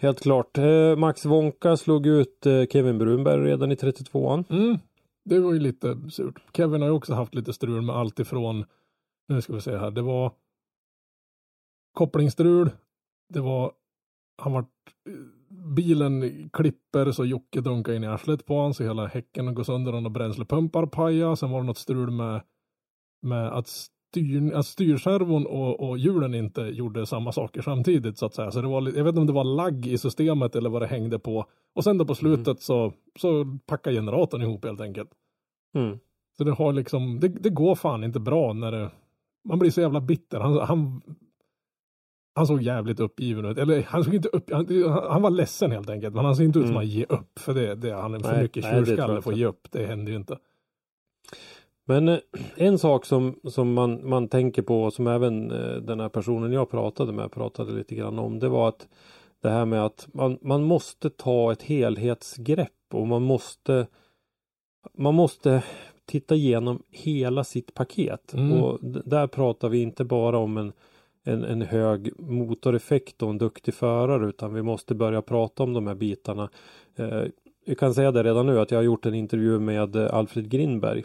Helt 0.00 0.20
klart. 0.20 0.58
Eh, 0.58 0.96
Max 0.96 1.24
Wonka 1.24 1.76
slog 1.76 2.06
ut 2.06 2.46
eh, 2.46 2.66
Kevin 2.66 2.98
Brunberg 2.98 3.44
redan 3.44 3.72
i 3.72 3.74
32an. 3.74 4.44
Mm. 4.50 4.78
Det 5.24 5.38
var 5.38 5.52
ju 5.52 5.58
lite 5.58 6.10
surt. 6.10 6.42
Kevin 6.56 6.80
har 6.80 6.88
ju 6.88 6.94
också 6.94 7.14
haft 7.14 7.34
lite 7.34 7.52
strul 7.52 7.82
med 7.82 7.96
allt 7.96 8.18
ifrån, 8.18 8.64
nu 9.28 9.42
ska 9.42 9.52
vi 9.52 9.60
se 9.60 9.76
här, 9.76 9.90
det 9.90 10.02
var 10.02 10.32
kopplingsstrul, 11.92 12.70
det 13.28 13.40
var, 13.40 13.72
han 14.42 14.52
var, 14.52 14.60
eh, 14.60 14.66
bilen 15.76 16.50
klipper 16.52 17.12
så 17.12 17.24
Jocke 17.24 17.60
dunkar 17.60 17.92
in 17.92 18.04
i 18.04 18.06
arslet 18.06 18.46
på 18.46 18.54
honom 18.54 18.74
så 18.74 18.84
hela 18.84 19.06
häcken 19.06 19.54
går 19.54 19.64
sönder 19.64 20.04
och 20.04 20.10
bränslepumpar 20.10 20.86
pajar. 20.86 21.34
Sen 21.34 21.50
var 21.50 21.60
det 21.60 21.66
något 21.66 21.78
strul 21.78 22.10
med, 22.10 22.42
med 23.22 23.52
att, 23.52 23.86
styr, 24.10 24.52
att 24.54 24.66
styrservon 24.66 25.46
och, 25.46 25.88
och 25.88 25.98
hjulen 25.98 26.34
inte 26.34 26.60
gjorde 26.60 27.06
samma 27.06 27.32
saker 27.32 27.62
samtidigt 27.62 28.18
så 28.18 28.26
att 28.26 28.34
säga. 28.34 28.50
Så 28.50 28.60
det 28.60 28.68
var, 28.68 28.82
jag 28.82 29.04
vet 29.04 29.08
inte 29.08 29.20
om 29.20 29.26
det 29.26 29.32
var 29.32 29.44
lagg 29.44 29.86
i 29.86 29.98
systemet 29.98 30.56
eller 30.56 30.70
vad 30.70 30.82
det 30.82 30.86
hängde 30.86 31.18
på. 31.18 31.46
Och 31.74 31.84
sen 31.84 31.98
då 31.98 32.04
på 32.04 32.14
slutet 32.14 32.62
så, 32.62 32.92
så 33.18 33.58
packar 33.66 33.92
generatorn 33.92 34.42
ihop 34.42 34.64
helt 34.64 34.80
enkelt. 34.80 35.10
Mm. 35.74 35.98
Så 36.36 36.44
det 36.44 36.52
har 36.52 36.72
liksom, 36.72 37.20
det, 37.20 37.28
det 37.28 37.50
går 37.50 37.74
fan 37.74 38.04
inte 38.04 38.20
bra 38.20 38.52
när 38.52 38.72
det, 38.72 38.90
man 39.48 39.58
blir 39.58 39.70
så 39.70 39.80
jävla 39.80 40.00
bitter. 40.00 40.40
Han, 40.40 40.58
han, 40.58 41.02
han 42.34 42.46
såg 42.46 42.62
jävligt 42.62 43.00
uppgiven 43.00 43.44
ut. 43.44 43.58
Eller 43.58 43.82
han 43.82 44.04
såg 44.04 44.14
inte 44.14 44.28
upp, 44.28 44.50
han, 44.52 44.66
han 45.10 45.22
var 45.22 45.30
ledsen 45.30 45.72
helt 45.72 45.90
enkelt. 45.90 46.14
Men 46.14 46.24
han 46.24 46.36
ser 46.36 46.44
inte 46.44 46.58
ut 46.58 46.64
som 46.64 46.70
Mm. 46.76 46.76
han 46.76 46.86
ger 46.86 47.12
upp. 47.12 47.38
För 47.38 47.54
det, 47.54 47.74
det 47.74 47.94
han 47.94 48.14
är 48.14 48.18
för 48.18 48.32
Nej, 48.32 48.42
mycket 48.42 48.64
tjurskalle 48.64 49.22
för 49.22 49.32
att 49.32 49.38
ge 49.38 49.46
upp. 49.46 49.68
Det 49.70 49.86
händer 49.86 50.12
ju 50.12 50.18
inte. 50.18 50.38
Men 51.84 52.08
eh, 52.08 52.18
en 52.56 52.78
sak 52.78 53.06
som, 53.06 53.40
som 53.44 53.72
man, 53.72 54.08
man 54.08 54.28
tänker 54.28 54.62
på 54.62 54.82
och 54.82 54.92
som 54.92 55.06
även 55.06 55.50
eh, 55.50 55.76
den 55.76 56.00
här 56.00 56.08
personen 56.08 56.52
jag 56.52 56.70
pratade 56.70 57.12
med 57.12 57.32
pratade 57.32 57.72
lite 57.72 57.94
grann 57.94 58.18
om. 58.18 58.38
Det 58.38 58.48
var 58.48 58.68
att 58.68 58.88
det 59.42 59.50
här 59.50 59.64
med 59.64 59.84
att 59.84 60.08
man, 60.12 60.38
man 60.42 60.62
måste 60.62 61.10
ta 61.10 61.52
ett 61.52 61.62
helhetsgrepp 61.62 62.70
och 62.92 63.06
man 63.06 63.22
måste 63.22 63.86
man 64.98 65.14
måste 65.14 65.62
titta 66.04 66.34
igenom 66.34 66.82
hela 66.90 67.44
sitt 67.44 67.74
paket. 67.74 68.34
Mm. 68.34 68.52
Och 68.52 68.78
där 68.82 69.26
pratar 69.26 69.68
vi 69.68 69.82
inte 69.82 70.04
bara 70.04 70.38
om 70.38 70.56
en, 70.56 70.72
en, 71.24 71.44
en 71.44 71.62
hög 71.62 72.12
motoreffekt 72.18 73.22
och 73.22 73.30
en 73.30 73.38
duktig 73.38 73.74
förare 73.74 74.28
utan 74.28 74.54
vi 74.54 74.62
måste 74.62 74.94
börja 74.94 75.22
prata 75.22 75.62
om 75.62 75.72
de 75.72 75.86
här 75.86 75.94
bitarna. 75.94 76.50
Eh, 76.96 77.22
jag 77.64 77.78
kan 77.78 77.94
säga 77.94 78.12
det 78.12 78.22
redan 78.22 78.46
nu 78.46 78.60
att 78.60 78.70
jag 78.70 78.78
har 78.78 78.84
gjort 78.84 79.06
en 79.06 79.14
intervju 79.14 79.58
med 79.58 79.96
eh, 79.96 80.14
Alfred 80.14 80.50
Grinberg 80.50 80.98
eh, 80.98 81.04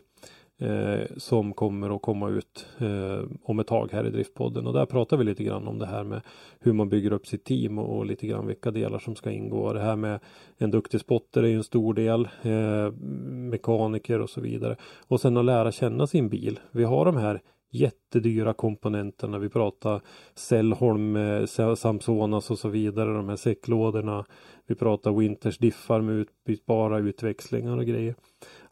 Eh, 0.57 1.05
som 1.17 1.53
kommer 1.53 1.95
att 1.95 2.01
komma 2.01 2.29
ut 2.29 2.67
eh, 2.77 3.23
om 3.43 3.59
ett 3.59 3.67
tag 3.67 3.89
här 3.91 4.07
i 4.07 4.09
Driftpodden 4.09 4.67
och 4.67 4.73
där 4.73 4.85
pratar 4.85 5.17
vi 5.17 5.23
lite 5.23 5.43
grann 5.43 5.67
om 5.67 5.79
det 5.79 5.85
här 5.85 6.03
med 6.03 6.21
hur 6.59 6.73
man 6.73 6.89
bygger 6.89 7.13
upp 7.13 7.27
sitt 7.27 7.43
team 7.43 7.79
och, 7.79 7.97
och 7.97 8.05
lite 8.05 8.27
grann 8.27 8.47
vilka 8.47 8.71
delar 8.71 8.99
som 8.99 9.15
ska 9.15 9.31
ingå. 9.31 9.73
Det 9.73 9.79
här 9.79 9.95
med 9.95 10.19
en 10.57 10.71
duktig 10.71 10.99
spotter 10.99 11.43
är 11.43 11.47
ju 11.47 11.55
en 11.55 11.63
stor 11.63 11.93
del, 11.93 12.27
eh, 12.41 12.91
mekaniker 13.31 14.21
och 14.21 14.29
så 14.29 14.41
vidare. 14.41 14.75
Och 15.07 15.21
sen 15.21 15.37
att 15.37 15.45
lära 15.45 15.71
känna 15.71 16.07
sin 16.07 16.29
bil. 16.29 16.59
Vi 16.71 16.83
har 16.83 17.05
de 17.05 17.17
här 17.17 17.41
jättedyra 17.71 18.53
komponenterna. 18.53 19.39
Vi 19.39 19.49
pratar 19.49 20.01
Cellholm, 20.35 21.15
eh, 21.15 21.75
Samsonas 21.75 22.51
och 22.51 22.59
så 22.59 22.69
vidare. 22.69 23.13
De 23.13 23.29
här 23.29 23.35
säcklådorna. 23.35 24.25
Vi 24.67 24.75
pratar 24.75 25.11
Winters 25.11 25.57
diffar 25.57 26.01
med 26.01 26.15
utbytbara 26.15 26.97
utväxlingar 26.97 27.77
och 27.77 27.85
grejer. 27.85 28.15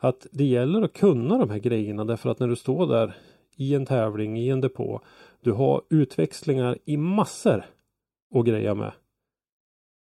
Att 0.03 0.27
det 0.31 0.43
gäller 0.45 0.81
att 0.81 0.93
kunna 0.93 1.37
de 1.37 1.49
här 1.49 1.59
grejerna 1.59 2.05
därför 2.05 2.29
att 2.29 2.39
när 2.39 2.47
du 2.47 2.55
står 2.55 2.87
där 2.87 3.15
i 3.57 3.75
en 3.75 3.85
tävling, 3.85 4.37
i 4.39 4.49
en 4.49 4.61
depå. 4.61 5.01
Du 5.41 5.51
har 5.51 5.81
utväxlingar 5.89 6.77
i 6.85 6.97
massor 6.97 7.63
att 8.35 8.45
greja 8.45 8.75
med. 8.75 8.91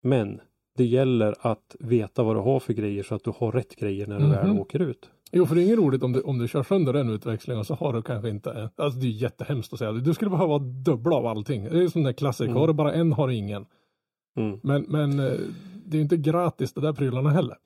Men 0.04 0.42
det 0.78 0.86
gäller 0.86 1.36
att 1.40 1.76
veta 1.80 2.24
vad 2.24 2.36
du 2.36 2.40
har 2.40 2.60
för 2.60 2.74
grejer 2.74 3.04
så 3.04 3.16
att 3.16 3.24
du 3.24 3.32
har 3.38 3.52
rätt 3.52 3.76
grejer 3.76 4.08
när 4.08 4.20
du 4.20 4.26
Mhm. 4.26 4.32
väl 4.32 4.60
åker 4.60 4.80
ut. 4.80 5.10
Jo, 5.32 5.46
för 5.46 5.56
det 5.56 5.62
är 5.62 5.66
inget 5.66 5.78
roligt 5.80 6.04
om 6.04 6.14
du, 6.14 6.22
om 6.22 6.38
du 6.40 6.48
kör 6.48 6.64
sönder 6.64 6.94
den 6.94 7.10
utväxlingen 7.10 7.60
och 7.60 7.68
så 7.68 7.74
har 7.76 7.94
du 7.94 8.02
kanske 8.02 8.30
inte, 8.30 8.70
alltså 8.76 9.00
det 9.00 9.08
är 9.08 9.12
jättehemskt 9.12 9.74
att 9.74 9.80
säga. 9.80 9.92
Du 9.92 10.14
skulle 10.14 10.32
behöva 10.32 10.58
dubbla 10.60 11.16
av 11.16 11.26
allting. 11.26 11.64
Det 11.64 11.84
är 11.84 11.88
som 11.88 12.04
den 12.04 12.14
klassiker, 12.14 12.50
Mm. 12.50 12.60
har 12.60 12.68
du 12.68 12.74
bara 12.74 12.94
en 12.94 13.14
har 13.14 13.28
du 13.28 13.36
ingen. 13.36 13.66
Mm. 14.38 14.60
Men, 14.64 14.86
men 14.88 15.20
eh, 15.20 15.34
det 15.86 15.98
är 15.98 16.02
inte 16.02 16.18
gratis 16.18 16.74
det 16.74 16.82
där 16.82 16.94
prylarna 16.94 17.30
heller. 17.30 17.58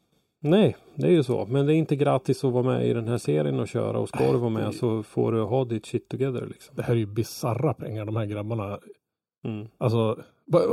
Nej, 0.50 0.76
det 0.96 1.08
är 1.08 1.12
ju 1.12 1.24
så. 1.24 1.46
Men 1.46 1.66
det 1.66 1.74
är 1.74 1.76
inte 1.76 1.96
gratis 1.96 2.44
att 2.44 2.54
vara 2.54 2.64
med 2.64 2.88
i 2.88 2.94
den 2.94 3.08
här 3.08 3.18
serien 3.18 3.60
och 3.60 3.68
köra. 3.68 4.00
Och 4.00 4.10
ska 4.10 4.32
du 4.32 4.38
vara 4.38 4.50
med 4.50 4.74
så 4.74 5.04
får 5.04 5.32
du 5.32 5.42
ha 5.44 5.66
ditt 5.66 5.86
shit 5.86 6.10
together 6.10 6.46
liksom. 6.48 6.76
Det 6.76 6.84
här 6.84 6.94
är 6.94 6.98
ju 6.98 7.06
bisarra 7.06 7.74
pengar 7.74 8.06
de 8.06 8.16
här 8.16 8.26
grabbarna 8.26 8.80
Mm. 9.46 9.68
Alltså, 9.78 10.18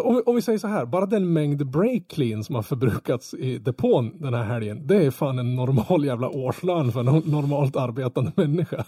om, 0.04 0.14
vi- 0.16 0.22
om 0.26 0.34
vi 0.34 0.42
säger 0.42 0.58
så 0.58 0.66
här, 0.68 0.86
bara 0.86 1.06
den 1.06 1.32
mängd 1.32 1.66
break 1.70 2.02
clean 2.08 2.44
som 2.44 2.54
har 2.54 2.62
förbrukats 2.62 3.34
i 3.34 3.58
depån 3.58 4.10
den 4.18 4.34
här 4.34 4.44
helgen, 4.44 4.86
det 4.86 4.96
är 5.06 5.10
fan 5.10 5.38
en 5.38 5.54
normal 5.54 6.04
jävla 6.04 6.28
årslön 6.28 6.92
för 6.92 7.00
en 7.00 7.08
no- 7.08 7.30
normalt 7.30 7.76
arbetande 7.76 8.32
människa. 8.36 8.84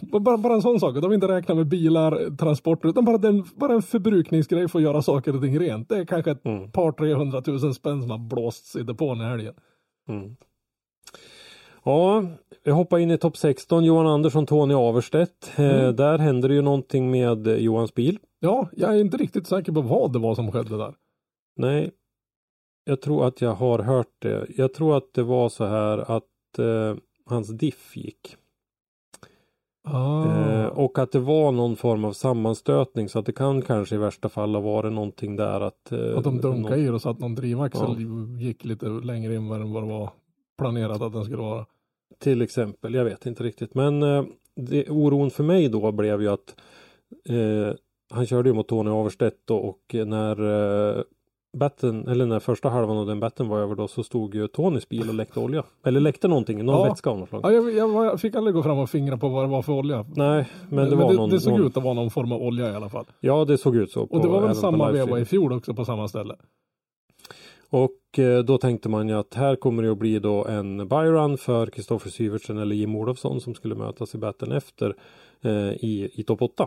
Bara, 0.00 0.36
bara 0.38 0.54
en 0.54 0.62
sån 0.62 0.80
sak, 0.80 0.94
de 0.94 1.04
har 1.04 1.14
inte 1.14 1.28
räknat 1.28 1.56
med 1.56 1.66
bilar, 1.66 2.36
transporter, 2.36 2.88
utan 2.88 3.04
bara, 3.04 3.18
den, 3.18 3.44
bara 3.56 3.72
en 3.74 3.82
förbrukningsgrej 3.82 4.68
för 4.68 4.78
att 4.78 4.82
göra 4.82 5.02
saker 5.02 5.36
och 5.36 5.42
ting 5.42 5.58
rent. 5.58 5.88
Det 5.88 5.96
är 5.98 6.04
kanske 6.04 6.30
ett 6.30 6.46
Mm. 6.46 6.70
par, 6.70 6.92
tre 6.92 7.14
hundratusen 7.14 7.74
spänn 7.74 8.02
som 8.02 8.10
har 8.10 8.18
blåsts 8.18 8.76
i 8.76 8.82
depån 8.82 9.20
i 9.20 9.24
helgen. 9.24 9.54
Mm. 10.08 10.36
Ja, 11.84 12.24
vi 12.64 12.70
hoppar 12.70 12.98
in 12.98 13.10
i 13.10 13.18
topp 13.18 13.36
16. 13.36 13.84
Johan 13.84 14.06
Andersson, 14.06 14.46
Tony 14.46 14.74
Averstedt. 14.74 15.52
Eh, 15.58 15.80
Mm. 15.80 15.96
där 15.96 16.18
händer 16.18 16.48
det 16.48 16.54
ju 16.54 16.62
någonting 16.62 17.10
med 17.10 17.46
eh, 17.46 17.54
Johans 17.54 17.94
bil. 17.94 18.18
Ja, 18.40 18.68
jag 18.72 18.94
är 18.96 19.00
inte 19.00 19.16
riktigt 19.16 19.46
säker 19.46 19.72
på 19.72 19.80
vad 19.80 20.12
det 20.12 20.18
var 20.18 20.34
som 20.34 20.52
skedde 20.52 20.76
där. 20.78 20.94
Nej, 21.56 21.90
jag 22.84 23.00
tror 23.02 23.26
att 23.26 23.40
jag 23.40 23.54
har 23.54 23.78
hört 23.78 24.14
det. 24.18 24.46
Jag 24.56 24.74
tror 24.74 24.96
att 24.96 25.14
det 25.14 25.22
var 25.22 25.48
så 25.48 25.64
här 25.64 25.98
att 25.98 26.58
eh, 26.58 26.96
hans 27.26 27.48
diff 27.48 27.96
gick. 27.96 28.36
Ah. 29.92 30.24
Eh, 30.24 30.66
och 30.66 30.98
att 30.98 31.12
det 31.12 31.18
var 31.20 31.52
någon 31.52 31.76
form 31.76 32.04
av 32.04 32.12
sammanstötning 32.12 33.08
så 33.08 33.18
att 33.18 33.26
det 33.26 33.32
kan 33.32 33.62
kanske 33.62 33.94
i 33.94 33.98
värsta 33.98 34.28
fall 34.28 34.54
ha 34.54 34.60
varit 34.62 34.92
någonting 34.92 35.36
där 35.36 35.60
att... 35.60 35.92
Eh, 35.92 36.18
Att 36.18 36.24
de 36.24 36.40
dunkade 36.40 36.76
någon- 36.76 36.86
i 36.86 36.88
och 36.90 37.02
så 37.02 37.08
att 37.10 37.18
någon 37.18 37.34
drivaxel 37.34 37.96
gick 38.40 38.64
lite 38.64 38.86
längre 38.88 39.34
in 39.34 39.40
än 39.52 39.70
vad 39.72 39.82
det 39.82 39.88
var 39.88 40.10
planerat 40.58 41.02
att 41.02 41.12
den 41.12 41.24
skulle 41.24 41.42
vara. 41.42 41.66
Till 42.18 42.42
exempel, 42.42 42.94
jag 42.94 43.04
vet 43.04 43.26
inte 43.26 43.42
riktigt. 43.42 43.74
Men 43.74 44.02
eh, 44.02 44.24
det, 44.56 44.88
oron 44.90 45.30
för 45.30 45.44
mig 45.44 45.68
då 45.68 45.92
blev 45.92 46.22
ju 46.22 46.28
att 46.28 46.54
eh, 47.28 47.74
han 48.12 48.26
körde 48.26 48.48
ju 48.48 48.54
mot 48.54 48.68
Tony 48.68 48.90
Averstedt 48.90 49.50
och 49.50 49.94
när 50.06 50.40
eh, 50.98 51.02
batten, 51.52 52.08
eller 52.08 52.26
när 52.26 52.40
första 52.40 52.68
halvan 52.68 52.96
av 52.98 53.06
den 53.06 53.20
batten 53.20 53.48
var 53.48 53.58
över 53.58 53.74
då 53.74 53.88
så 53.88 54.02
stod 54.02 54.34
ju 54.34 54.48
Tonys 54.48 54.88
bil 54.88 55.08
och 55.08 55.14
läckte 55.14 55.40
olja. 55.40 55.62
Eller 55.84 56.00
läckte 56.00 56.28
någonting, 56.28 56.64
någon 56.64 56.74
Ja. 56.74 56.84
vätska 56.84 57.10
av 57.10 57.18
något 57.18 57.28
slag. 57.28 57.40
Ja, 57.44 57.52
jag, 57.52 57.72
jag, 57.72 58.04
jag 58.06 58.20
fick 58.20 58.34
aldrig 58.34 58.54
gå 58.54 58.62
fram 58.62 58.78
och 58.78 58.90
fingra 58.90 59.16
på 59.18 59.28
vad 59.28 59.44
det 59.44 59.48
var 59.48 59.62
för 59.62 59.72
olja. 59.72 60.06
Nej, 60.16 60.48
men 60.68 60.90
det 60.90 60.96
var 60.96 61.12
någon, 61.12 61.30
det 61.30 61.40
såg 61.40 61.52
någon 61.52 61.66
ut 61.66 61.76
att 61.76 61.82
vara 61.84 61.94
någon 61.94 62.10
form 62.10 62.32
av 62.32 62.42
olja 62.42 62.70
i 62.72 62.74
alla 62.74 62.88
fall. 62.88 63.04
Ja, 63.20 63.44
det 63.44 63.58
såg 63.58 63.76
ut 63.76 63.90
så. 63.90 64.02
Och 64.02 64.22
det 64.22 64.28
var 64.28 64.40
väl 64.40 64.54
samma 64.54 64.90
veva 64.90 65.20
i 65.20 65.24
fjol 65.24 65.52
också 65.52 65.74
på 65.74 65.84
samma 65.84 66.08
ställe. 66.08 66.34
Och 67.70 68.18
eh, 68.18 68.38
då 68.44 68.58
tänkte 68.58 68.88
man 68.88 69.08
ju 69.08 69.14
att 69.14 69.34
här 69.34 69.56
kommer 69.56 69.82
det 69.82 69.92
att 69.92 69.98
bli 69.98 70.18
då 70.18 70.46
en 70.46 70.88
byrun 70.88 71.38
för 71.38 71.66
Kristoffer 71.66 72.10
Syvertsen 72.10 72.58
eller 72.58 72.76
Jim 72.76 72.96
Olofsson 72.96 73.40
som 73.40 73.54
skulle 73.54 73.74
mötas 73.74 74.14
i 74.14 74.18
battlen 74.18 74.52
efter 74.52 74.94
eh, 75.44 75.50
i, 75.72 76.10
i 76.14 76.22
topp 76.22 76.42
8. 76.42 76.66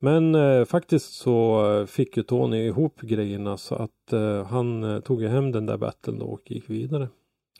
Men 0.00 0.34
eh, 0.34 0.64
faktiskt 0.64 1.12
så 1.14 1.66
eh, 1.80 1.86
fick 1.86 2.16
ju 2.16 2.22
Tony 2.22 2.56
ihop 2.66 3.00
grejerna 3.00 3.56
så 3.56 3.74
att 3.74 4.12
eh, 4.12 4.44
han 4.46 4.84
eh, 4.84 5.00
tog 5.00 5.22
ju 5.22 5.28
hem 5.28 5.52
den 5.52 5.66
där 5.66 5.76
battlen 5.76 6.18
då 6.18 6.26
och 6.26 6.50
gick 6.50 6.70
vidare. 6.70 7.08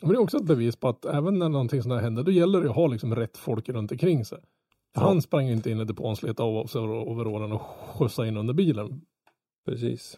Men 0.01 0.09
det 0.09 0.15
är 0.15 0.21
också 0.21 0.37
ett 0.37 0.43
bevis 0.45 0.75
på 0.75 0.87
att 0.89 1.05
även 1.05 1.39
när 1.39 1.49
någonting 1.49 1.81
sånt 1.83 1.93
här 1.95 2.01
händer, 2.01 2.23
då 2.23 2.31
gäller 2.31 2.61
det 2.61 2.69
att 2.69 2.75
ha 2.75 2.87
liksom 2.87 3.15
rätt 3.15 3.37
folk 3.37 3.69
runt 3.69 3.91
omkring 3.91 4.25
sig. 4.25 4.37
Ja. 4.95 5.01
Han 5.01 5.21
sprang 5.21 5.47
ju 5.47 5.53
inte 5.53 5.71
in 5.71 5.79
i 5.79 5.85
depån, 5.85 6.15
slet 6.15 6.39
av 6.39 6.65
sig 6.65 6.81
overallen 6.81 7.51
och 7.51 7.61
skjutsade 7.95 8.27
in 8.27 8.37
under 8.37 8.53
bilen. 8.53 9.01
Precis. 9.65 10.17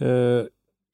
Eh, 0.00 0.42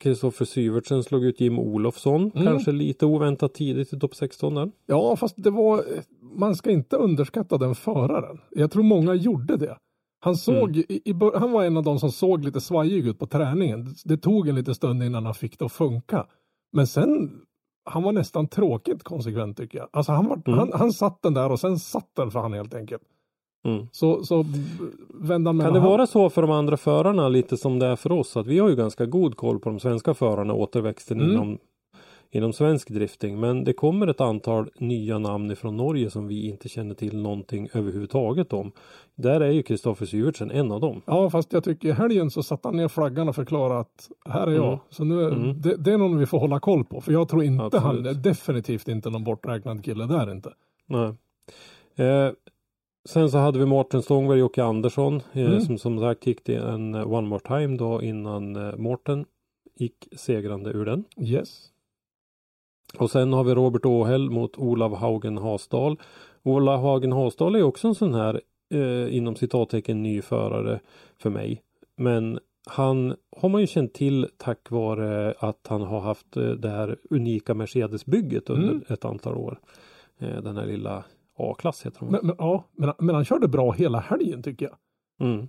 Kristoffer 0.00 0.44
Syvertsen 0.44 1.02
slog 1.04 1.24
ut 1.24 1.40
Jim 1.40 1.58
Olofsson, 1.58 2.30
Mm. 2.34 2.46
kanske 2.46 2.72
lite 2.72 3.06
oväntat 3.06 3.54
tidigt 3.54 3.92
i 3.92 3.98
topp 3.98 4.14
16 4.14 4.54
där. 4.54 4.70
Ja, 4.86 5.16
fast 5.16 5.34
det 5.38 5.50
var, 5.50 5.84
man 6.20 6.56
ska 6.56 6.70
inte 6.70 6.96
underskatta 6.96 7.58
den 7.58 7.74
föraren. 7.74 8.40
Jag 8.50 8.70
tror 8.70 8.82
många 8.82 9.14
gjorde 9.14 9.56
det. 9.56 9.78
Han 10.24 10.36
såg, 10.36 10.76
i, 10.76 11.00
i, 11.04 11.12
bör- 11.12 11.38
han 11.38 11.52
var 11.52 11.64
en 11.64 11.76
av 11.76 11.82
de 11.82 11.98
som 11.98 12.10
såg 12.12 12.44
lite 12.44 12.60
svajig 12.60 13.06
ut 13.06 13.18
på 13.18 13.26
träningen. 13.26 13.94
Det 14.04 14.16
tog 14.16 14.48
en 14.48 14.54
liten 14.54 14.74
stund 14.74 15.02
innan 15.02 15.24
han 15.24 15.34
fick 15.34 15.58
det 15.58 15.64
att 15.64 15.72
funka. 15.72 16.26
Men 16.72 16.86
sen, 16.86 17.40
han 17.90 18.02
var 18.02 18.12
nästan 18.12 18.48
tråkigt 18.48 19.02
konsekvent 19.02 19.56
tycker 19.56 19.78
jag. 19.78 19.88
Alltså 19.92 20.12
han, 20.12 20.26
var, 20.26 20.42
Mm. 20.46 20.58
han, 20.58 20.70
han 20.74 20.92
satt 20.92 21.22
den 21.22 21.34
där 21.34 21.52
och 21.52 21.60
sen 21.60 21.78
satt 21.78 22.10
den 22.16 22.30
för 22.30 22.38
han 22.40 22.52
helt 22.52 22.74
enkelt. 22.74 23.02
Mm. 23.66 23.86
Så, 23.92 24.24
så 24.24 24.34
han 24.36 25.42
med 25.42 25.44
Kan 25.44 25.56
det 25.56 25.80
han- 25.80 25.82
vara 25.90 26.06
så 26.06 26.30
för 26.30 26.42
de 26.42 26.50
andra 26.50 26.76
förarna 26.76 27.28
lite 27.28 27.56
som 27.56 27.78
det 27.78 27.86
är 27.86 27.96
för 27.96 28.12
oss? 28.12 28.36
Att 28.36 28.46
vi 28.46 28.58
har 28.58 28.68
ju 28.68 28.76
ganska 28.76 29.06
god 29.06 29.36
koll 29.36 29.58
på 29.58 29.68
de 29.70 29.80
svenska 29.80 30.14
förarna, 30.14 30.54
återväxten 30.54 31.20
Mm. 31.20 31.32
inom, 31.32 31.58
inom 32.34 32.52
svensk 32.52 32.88
drifting. 32.90 33.40
Men 33.40 33.64
det 33.64 33.72
kommer 33.72 34.06
ett 34.06 34.20
antal 34.20 34.70
nya 34.78 35.18
namn 35.18 35.50
ifrån 35.50 35.76
Norge 35.76 36.10
som 36.10 36.26
vi 36.28 36.48
inte 36.48 36.68
känner 36.68 36.94
till 36.94 37.22
någonting 37.22 37.68
överhuvudtaget 37.74 38.52
om. 38.52 38.72
Där 39.14 39.40
är 39.40 39.50
ju 39.50 39.62
Kristoffer 39.62 40.06
Syvertsen 40.06 40.50
en 40.50 40.72
av 40.72 40.80
dem. 40.80 41.02
Ja, 41.06 41.30
fast 41.30 41.52
jag 41.52 41.64
tycker 41.64 41.88
i 41.88 41.92
helgen 41.92 42.30
så 42.30 42.42
satte 42.42 42.68
han 42.68 42.76
ner 42.76 42.88
flaggan 42.88 43.28
och 43.28 43.34
förklarade 43.34 43.80
att 43.80 44.10
här 44.28 44.46
är 44.46 44.52
jag. 44.52 44.66
Mm. 44.68 44.78
Så 44.90 45.04
nu, 45.04 45.24
Mm. 45.24 45.60
det, 45.60 45.76
det 45.76 45.92
är 45.92 45.98
någon 45.98 46.18
vi 46.18 46.26
får 46.26 46.38
hålla 46.38 46.60
koll 46.60 46.84
på. 46.84 47.00
För 47.00 47.12
jag 47.12 47.28
tror 47.28 47.44
inte 47.44 47.64
Absolut. 47.64 47.84
han, 47.84 48.06
är 48.06 48.14
definitivt 48.14 48.88
inte 48.88 49.10
någon 49.10 49.24
borträknad 49.24 49.84
kille 49.84 50.06
där 50.06 50.32
inte. 50.32 50.52
Nej. 50.86 51.12
Eh, 51.96 52.30
sen 53.08 53.30
så 53.30 53.38
hade 53.38 53.58
vi 53.58 53.66
Mårten 53.66 54.02
Stångberg 54.02 54.34
och 54.36 54.40
Jocke 54.40 54.64
Andersson 54.64 55.22
eh, 55.32 55.46
Mm. 55.46 55.60
som 55.60 55.78
som 55.78 55.98
sagt 56.00 56.26
gick 56.26 56.44
till 56.44 56.56
en 56.58 56.94
One 56.94 57.28
More 57.28 57.40
Time 57.40 57.76
då 57.76 58.02
innan 58.02 58.56
eh, 58.56 58.76
Mårten 58.76 59.24
gick 59.76 60.08
segrande 60.16 60.70
ur 60.70 60.84
den. 60.84 61.04
Yes. 61.20 61.70
Och 62.98 63.10
sen 63.10 63.32
har 63.32 63.44
vi 63.44 63.54
Robert 63.54 63.84
Åhäll 63.84 64.30
mot 64.30 64.58
Olav 64.58 64.94
Haugen 64.96 65.38
Hasdal. 65.38 66.00
Olav 66.42 66.80
Haugen 66.80 67.12
Hasdal 67.12 67.54
är 67.54 67.62
också 67.62 67.88
en 67.88 67.94
sån 67.94 68.14
här 68.14 68.40
eh, 68.74 69.16
inom 69.16 69.36
citattecken 69.36 70.02
ny 70.02 70.22
förare 70.22 70.80
för 71.18 71.30
mig. 71.30 71.62
Men 71.96 72.38
han 72.66 73.14
har 73.36 73.48
man 73.48 73.60
ju 73.60 73.66
känt 73.66 73.94
till 73.94 74.28
tack 74.36 74.70
vare 74.70 75.34
att 75.38 75.66
han 75.68 75.82
har 75.82 76.00
haft 76.00 76.36
eh, 76.36 76.42
det 76.48 76.68
här 76.68 76.96
unika 77.10 77.54
Mercedes-bygget 77.54 78.50
under 78.50 78.68
Mm. 78.68 78.84
ett 78.88 79.04
antal 79.04 79.36
år. 79.36 79.60
Eh, 80.18 80.42
den 80.42 80.56
här 80.56 80.66
lilla 80.66 81.04
A-klass 81.38 81.86
heter 81.86 82.00
de. 82.00 82.08
Men, 82.10 82.26
men, 82.26 82.36
ja, 82.38 82.64
men, 82.72 82.92
men 82.98 83.14
han 83.14 83.24
körde 83.24 83.48
bra 83.48 83.72
hela 83.72 83.98
helgen 84.00 84.42
tycker 84.42 84.66
jag. 84.66 84.76
Mm. 85.28 85.48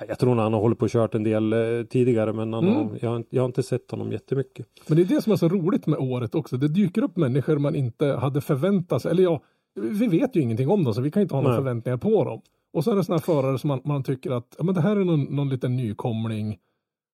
Ja, 0.00 0.06
Jag 0.08 0.18
tror 0.18 0.34
han 0.36 0.52
har 0.52 0.60
hållit 0.60 0.78
på 0.78 0.84
och 0.84 0.90
kört 0.90 1.14
en 1.14 1.22
del 1.22 1.52
eh, 1.52 1.58
tidigare 1.90 2.32
men 2.32 2.52
han 2.52 2.68
Mm. 2.68 2.96
jag, 3.00 3.10
har, 3.10 3.24
jag 3.30 3.42
har 3.42 3.46
inte 3.46 3.62
sett 3.62 3.90
honom 3.90 4.12
jättemycket. 4.12 4.66
Men 4.86 4.96
det 4.96 5.02
är 5.02 5.06
det 5.06 5.22
som 5.22 5.32
är 5.32 5.36
så 5.36 5.48
roligt 5.48 5.86
med 5.86 5.98
året 5.98 6.34
också. 6.34 6.56
Det 6.56 6.68
dyker 6.68 7.02
upp 7.04 7.16
människor 7.16 7.58
man 7.58 7.74
inte 7.74 8.06
hade 8.06 8.40
förväntat 8.40 9.02
sig. 9.02 9.10
Eller 9.10 9.22
ja, 9.22 9.40
vi 9.74 10.06
vet 10.06 10.36
ju 10.36 10.40
ingenting 10.40 10.68
om 10.68 10.84
dem 10.84 10.94
så 10.94 11.00
vi 11.00 11.10
kan 11.10 11.22
inte 11.22 11.34
ha 11.34 11.42
några 11.42 11.54
Nej. 11.56 11.60
förväntningar 11.64 11.96
på 11.96 12.24
dem. 12.24 12.40
Och 12.72 12.84
så 12.84 12.90
är 12.92 12.96
det 12.96 13.04
sådana 13.04 13.20
förare 13.22 13.58
som 13.58 13.68
man, 13.68 13.80
man 13.84 14.02
tycker 14.02 14.30
att 14.30 14.54
ja, 14.58 14.64
men 14.64 14.74
det 14.74 14.80
här 14.80 14.96
är 14.96 15.04
någon, 15.04 15.22
någon 15.24 15.48
liten 15.48 15.76
nykomling 15.76 16.58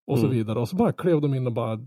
och 0.07 0.19
så 0.19 0.25
Mm. 0.27 0.37
vidare. 0.39 0.59
Och 0.59 0.69
så 0.69 0.77
bara 0.77 0.93
klev 0.93 1.21
de 1.21 1.35
in 1.35 1.47
och 1.47 1.53
bara 1.53 1.79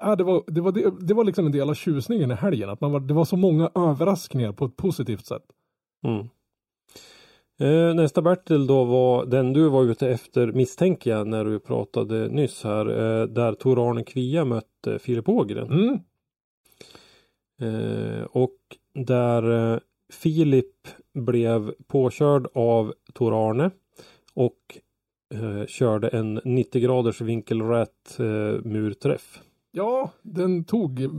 Ja, 0.00 0.16
det, 0.16 0.24
var, 0.24 0.42
det, 0.46 0.60
var 0.60 0.72
det, 0.72 0.90
det 1.00 1.14
var 1.14 1.24
liksom 1.24 1.46
en 1.46 1.52
del 1.52 1.70
av 1.70 1.74
tjusningen 1.74 2.30
i 2.30 2.34
helgen. 2.34 2.70
Att 2.70 2.80
man 2.80 2.92
var, 2.92 3.00
det 3.00 3.14
var 3.14 3.24
så 3.24 3.36
många 3.36 3.70
överraskningar 3.74 4.52
på 4.52 4.64
ett 4.64 4.76
positivt 4.76 5.26
sätt. 5.26 5.42
Mm. 6.06 6.26
Eh, 7.62 7.94
nästa 7.94 8.22
Bertil 8.22 8.66
då 8.66 8.84
var 8.84 9.26
den 9.26 9.52
du 9.52 9.68
var 9.68 9.84
ute 9.84 10.08
efter 10.08 10.52
misstänker 10.52 11.10
jag 11.10 11.26
när 11.26 11.44
du 11.44 11.58
pratade 11.58 12.28
nyss 12.28 12.64
här. 12.64 12.86
Eh, 12.86 13.26
där 13.26 13.54
Tor-Arne 13.54 14.04
Kvia 14.04 14.44
mötte 14.44 14.98
Filip 14.98 15.28
Ågren. 15.28 15.70
Mm. 15.70 15.98
Eh, 17.60 18.22
och 18.22 18.58
där 18.94 19.80
Filip 20.12 20.88
blev 21.14 21.72
påkörd 21.86 22.46
av 22.54 22.94
Tor-Arne 23.12 23.70
och 24.34 24.78
eh, 25.34 25.66
körde 25.66 26.08
en 26.08 26.40
90 26.44 26.82
graders 26.82 27.20
vinkelrät 27.20 28.18
murträff. 28.62 29.40
Ja, 29.70 30.12
den 30.22 30.64
tog... 30.64 31.10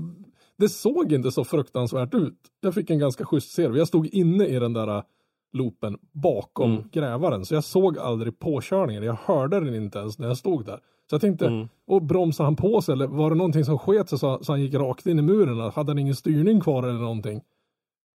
Det 0.58 0.69
såg 0.69 1.12
inte 1.12 1.32
så 1.32 1.43
fruktansvärt 1.43 2.13
ut. 2.13 2.39
Jag 2.62 2.73
fick 2.73 2.89
en 2.89 2.99
ganska 2.99 3.25
schysst 3.25 3.51
serie. 3.51 3.77
Jag 3.77 3.88
stod 3.88 4.08
inne 4.08 4.47
i 4.47 4.60
den 4.60 4.73
där 4.73 5.03
loopen 5.53 5.97
bakom 6.11 6.71
Mm. 6.71 6.83
grävaren. 6.91 7.45
Så 7.45 7.53
jag 7.53 7.63
såg 7.63 7.97
aldrig 7.97 8.39
påkörningen. 8.39 9.03
Jag 9.03 9.17
hörde 9.25 9.59
den 9.59 9.75
inte 9.75 9.99
ens 9.99 10.19
när 10.19 10.27
jag 10.27 10.37
stod 10.37 10.65
där. 10.65 10.79
Så 11.09 11.13
jag 11.15 11.21
tänkte, 11.21 11.47
Mm. 11.47 11.67
och 11.87 12.01
bromsade 12.01 12.47
han 12.47 12.55
på 12.55 12.81
sig 12.81 12.93
eller 12.93 13.07
var 13.07 13.29
det 13.29 13.35
någonting 13.35 13.65
som 13.65 13.79
sket 13.79 14.09
sig 14.09 14.19
så, 14.19 14.43
så 14.43 14.51
han 14.51 14.61
gick 14.61 14.73
rakt 14.73 15.05
in 15.07 15.19
i 15.19 15.21
muren? 15.21 15.59
Hade 15.59 15.89
han 15.91 15.99
ingen 15.99 16.15
styrning 16.15 16.61
kvar 16.61 16.83
eller 16.83 16.99
någonting? 16.99 17.41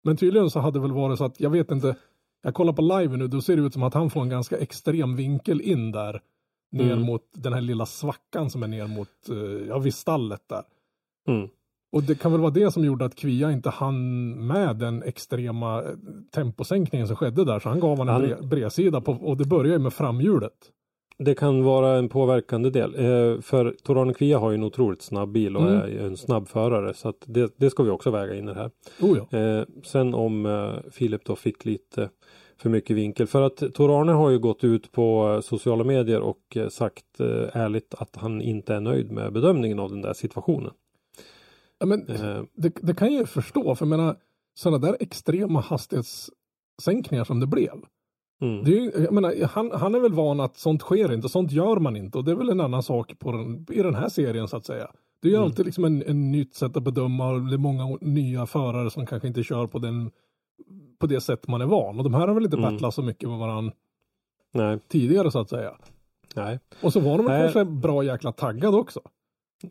Men 0.05 0.17
tydligen 0.17 0.51
så 0.51 0.61
hade 0.61 0.79
det 0.79 0.83
väl 0.83 0.93
varit 0.93 1.19
så 1.19 1.25
att, 1.25 1.41
jag 1.41 1.51
vet 1.51 1.71
inte, 1.71 1.97
jag 2.43 2.55
kollar 2.55 2.73
på 2.73 2.83
live 2.83 3.17
nu, 3.17 3.27
då 3.29 3.41
ser 3.41 3.57
det 3.57 3.63
ut 3.63 3.73
som 3.73 3.83
att 3.83 3.95
han 3.95 4.11
får 4.11 4.23
en 4.23 4.29
ganska 4.29 4.59
extrem 4.59 5.17
vinkel 5.17 5.61
in 5.61 5.93
där. 5.93 6.21
Ner 6.73 6.93
Mm. 6.93 7.03
mot 7.07 7.23
den 7.35 7.53
här 7.53 7.61
lilla 7.61 7.87
svackan 7.87 8.51
som 8.51 8.63
är 8.63 8.69
ner 8.69 8.87
mot, 8.87 9.09
eh, 9.29 9.67
ja 9.69 9.79
vid 9.79 9.95
stallet 9.95 10.43
där. 10.49 10.63
Mm. 11.29 11.49
Och 11.93 12.03
det 12.03 12.15
kan 12.15 12.33
väl 12.33 12.41
vara 12.41 12.51
det 12.51 12.71
som 12.71 12.85
gjorde 12.85 13.05
att 13.05 13.15
Kvia 13.15 13.53
inte 13.53 13.71
hann 13.71 14.31
med 14.47 14.77
den 14.77 15.03
extrema 15.03 15.83
eh, 15.83 15.89
temposänkningen 16.35 17.07
som 17.07 17.17
skedde 17.17 17.45
där. 17.45 17.59
Så 17.59 17.69
han 17.69 17.81
gav 17.81 18.01
en 18.01 18.09
Han- 18.09 18.23
bre- 18.23 18.49
bredsida 18.49 19.01
på, 19.01 19.13
och 19.13 19.37
det 19.37 19.45
börjar 19.45 19.73
ju 19.73 19.79
med 19.79 19.93
framhjulet. 19.93 20.53
Det 21.19 21.35
kan 21.35 21.65
vara 21.65 21.97
en 21.99 22.09
påverkande 22.09 22.71
del. 22.71 22.95
Eh, 22.95 23.41
för 23.41 23.75
Tor-Arne 23.83 24.15
Kvia 24.15 24.39
har 24.39 24.51
ju 24.51 24.55
en 24.55 24.63
otroligt 24.65 25.03
snabb 25.03 25.33
bil 25.33 25.57
och 25.57 25.63
Mm. 25.63 25.75
är 25.77 26.07
en 26.07 26.17
snabb 26.17 26.49
förare. 26.49 26.95
Så 26.95 27.09
att 27.09 27.23
det, 27.27 27.53
det 27.57 27.71
ska 27.71 27.83
vi 27.83 27.91
också 27.91 28.11
väga 28.11 28.35
in 28.35 28.45
i 28.49 28.55
det 28.55 28.61
här. 28.61 28.71
Oh 29.01 29.19
ja. 29.31 29.39
Eh, 29.39 29.65
sen 29.85 30.15
om 30.15 30.47
eh, 30.47 30.91
Filip 30.91 31.25
då 31.25 31.37
fick 31.37 31.65
lite 31.65 32.09
för 32.57 32.71
mycket 32.71 32.97
vinkel. 32.97 33.27
För 33.27 33.43
att 33.43 33.57
Tor-Arne 33.75 34.13
har 34.13 34.31
ju 34.31 34.39
gått 34.39 34.65
ut 34.65 34.93
på 34.93 35.41
sociala 35.43 35.85
medier 35.85 36.21
och 36.21 36.57
sagt 36.71 37.21
ärligt 37.53 37.95
att 37.99 38.17
han 38.17 38.43
inte 38.43 38.75
är 38.75 38.81
nöjd 38.81 39.13
med 39.13 39.33
bedömningen 39.33 39.79
av 39.79 39.91
den 39.91 40.03
där 40.03 40.13
situationen. 40.13 40.73
Ja 41.79 41.87
men, 41.87 42.05
det, 42.55 42.73
det 42.83 42.95
kan 42.95 43.13
jag 43.13 43.21
ju 43.21 43.27
förstå. 43.27 43.75
För 43.75 43.87
jag 43.87 43.91
menar, 43.91 44.17
sådana 44.55 44.79
där 44.87 44.97
extrema 45.01 45.61
hastighetssänkningar 45.61 47.25
som 47.25 47.41
det 47.41 47.47
blev. 47.47 47.73
mm, 48.41 48.65
Det 48.65 48.71
ju- 48.71 48.93
jag 48.97 49.13
menar, 49.13 49.45
han, 49.47 49.71
han 49.75 49.95
är 49.95 49.99
väl 50.01 50.13
van 50.13 50.41
att 50.41 50.57
sånt 50.57 50.81
sker 50.83 51.13
inte, 51.13 51.29
sånt 51.29 51.53
gör 51.53 51.77
man 51.77 51.97
inte. 51.97 52.19
Och 52.19 52.25
det 52.25 52.31
är 52.31 52.35
väl 52.37 52.49
en 52.51 52.61
annan 52.61 52.83
sak 52.83 53.19
på 53.19 53.33
den, 53.33 53.67
i 53.71 53.83
den 53.83 53.95
här 53.95 54.09
serien 54.09 54.49
så 54.49 54.57
att 54.57 54.67
säga. 54.67 54.91
Det 55.23 55.29
är 55.29 55.33
ju 55.33 55.37
Mm. 55.37 55.47
alltid 55.49 55.67
liksom 55.67 55.85
en, 55.85 56.03
en 56.07 56.31
nytt 56.33 56.55
sätt 56.55 56.77
att 56.77 56.83
bedöma 56.83 57.31
och 57.31 57.41
det 57.47 57.55
är 57.55 57.59
många 57.59 57.99
nya 58.01 58.47
förare 58.47 58.91
som 58.91 59.07
kanske 59.07 59.29
inte 59.29 59.43
kör 59.43 59.67
på, 59.67 59.79
den, 59.79 60.11
på 60.99 61.07
det 61.07 61.21
sätt 61.21 61.49
man 61.49 61.61
är 61.61 61.67
van. 61.67 61.99
Och 61.99 62.05
de 62.05 62.15
här 62.15 62.27
har 62.29 62.35
väl 62.35 62.45
inte 62.45 62.57
Mm. 62.57 62.73
battlat 62.73 62.95
så 62.95 63.03
mycket 63.03 63.29
med 63.29 63.39
varandra 63.39 63.73
nej, 64.55 64.79
tidigare 64.89 65.31
så 65.31 65.39
att 65.39 65.49
säga. 65.51 65.73
nej. 66.35 66.59
Och 66.83 66.93
så 66.93 67.01
var 67.01 67.19
de 67.19 67.27
Nej. 67.27 67.43
kanske 67.43 67.65
bra 67.65 68.03
jäkla 68.03 68.33
taggade 68.33 68.77
också. 68.77 69.01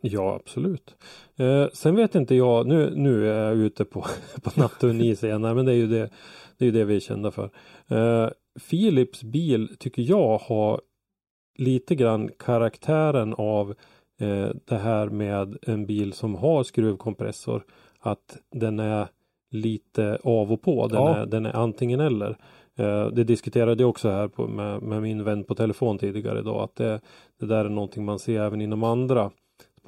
Ja, 0.02 0.34
absolut. 0.34 0.96
Eh, 1.36 1.66
sen 1.72 1.96
vet 1.96 2.14
inte 2.14 2.34
jag, 2.34 2.66
nu, 2.66 2.92
nu 2.96 3.30
är 3.32 3.48
jag 3.48 3.56
ute 3.56 3.84
på, 3.84 4.04
på 4.42 4.60
natten 4.60 5.00
is 5.00 5.24
igen, 5.24 5.42
Nej, 5.42 5.54
men 5.54 5.66
det 5.66 5.72
är 5.72 5.76
ju 5.76 5.86
det, 5.86 6.10
det, 6.58 6.66
är 6.66 6.72
det 6.72 6.84
vi 6.84 6.96
är 6.96 7.00
kända 7.00 7.30
för. 7.30 7.50
Eh, 7.88 8.30
Philips 8.70 9.22
bil 9.22 9.76
tycker 9.78 10.02
jag 10.02 10.38
har 10.38 10.80
lite 11.58 11.94
grann 11.94 12.30
karaktären 12.38 13.34
av 13.34 13.74
eh, 14.18 14.48
det 14.64 14.76
här 14.76 15.08
med 15.08 15.56
en 15.62 15.86
bil 15.86 16.12
som 16.12 16.34
har 16.34 16.62
skruvkompressor. 16.62 17.64
Att 18.00 18.36
den 18.50 18.78
är 18.78 19.08
lite 19.50 20.18
av 20.24 20.52
och 20.52 20.62
på, 20.62 20.88
den, 20.88 21.02
Ja. 21.02 21.16
är, 21.16 21.26
den 21.26 21.46
är 21.46 21.56
antingen 21.56 22.00
eller. 22.00 22.38
Eh, 22.76 23.06
det 23.06 23.24
diskuterade 23.24 23.82
jag 23.82 23.90
också 23.90 24.10
här 24.10 24.28
på, 24.28 24.48
med, 24.48 24.82
med 24.82 25.02
min 25.02 25.24
vän 25.24 25.44
på 25.44 25.54
telefon 25.54 25.98
tidigare 25.98 26.38
idag 26.38 26.62
att 26.62 26.76
det, 26.76 27.00
det 27.40 27.46
där 27.46 27.64
är 27.64 27.68
någonting 27.68 28.04
man 28.04 28.18
ser 28.18 28.40
även 28.40 28.60
inom 28.60 28.84
andra 28.84 29.30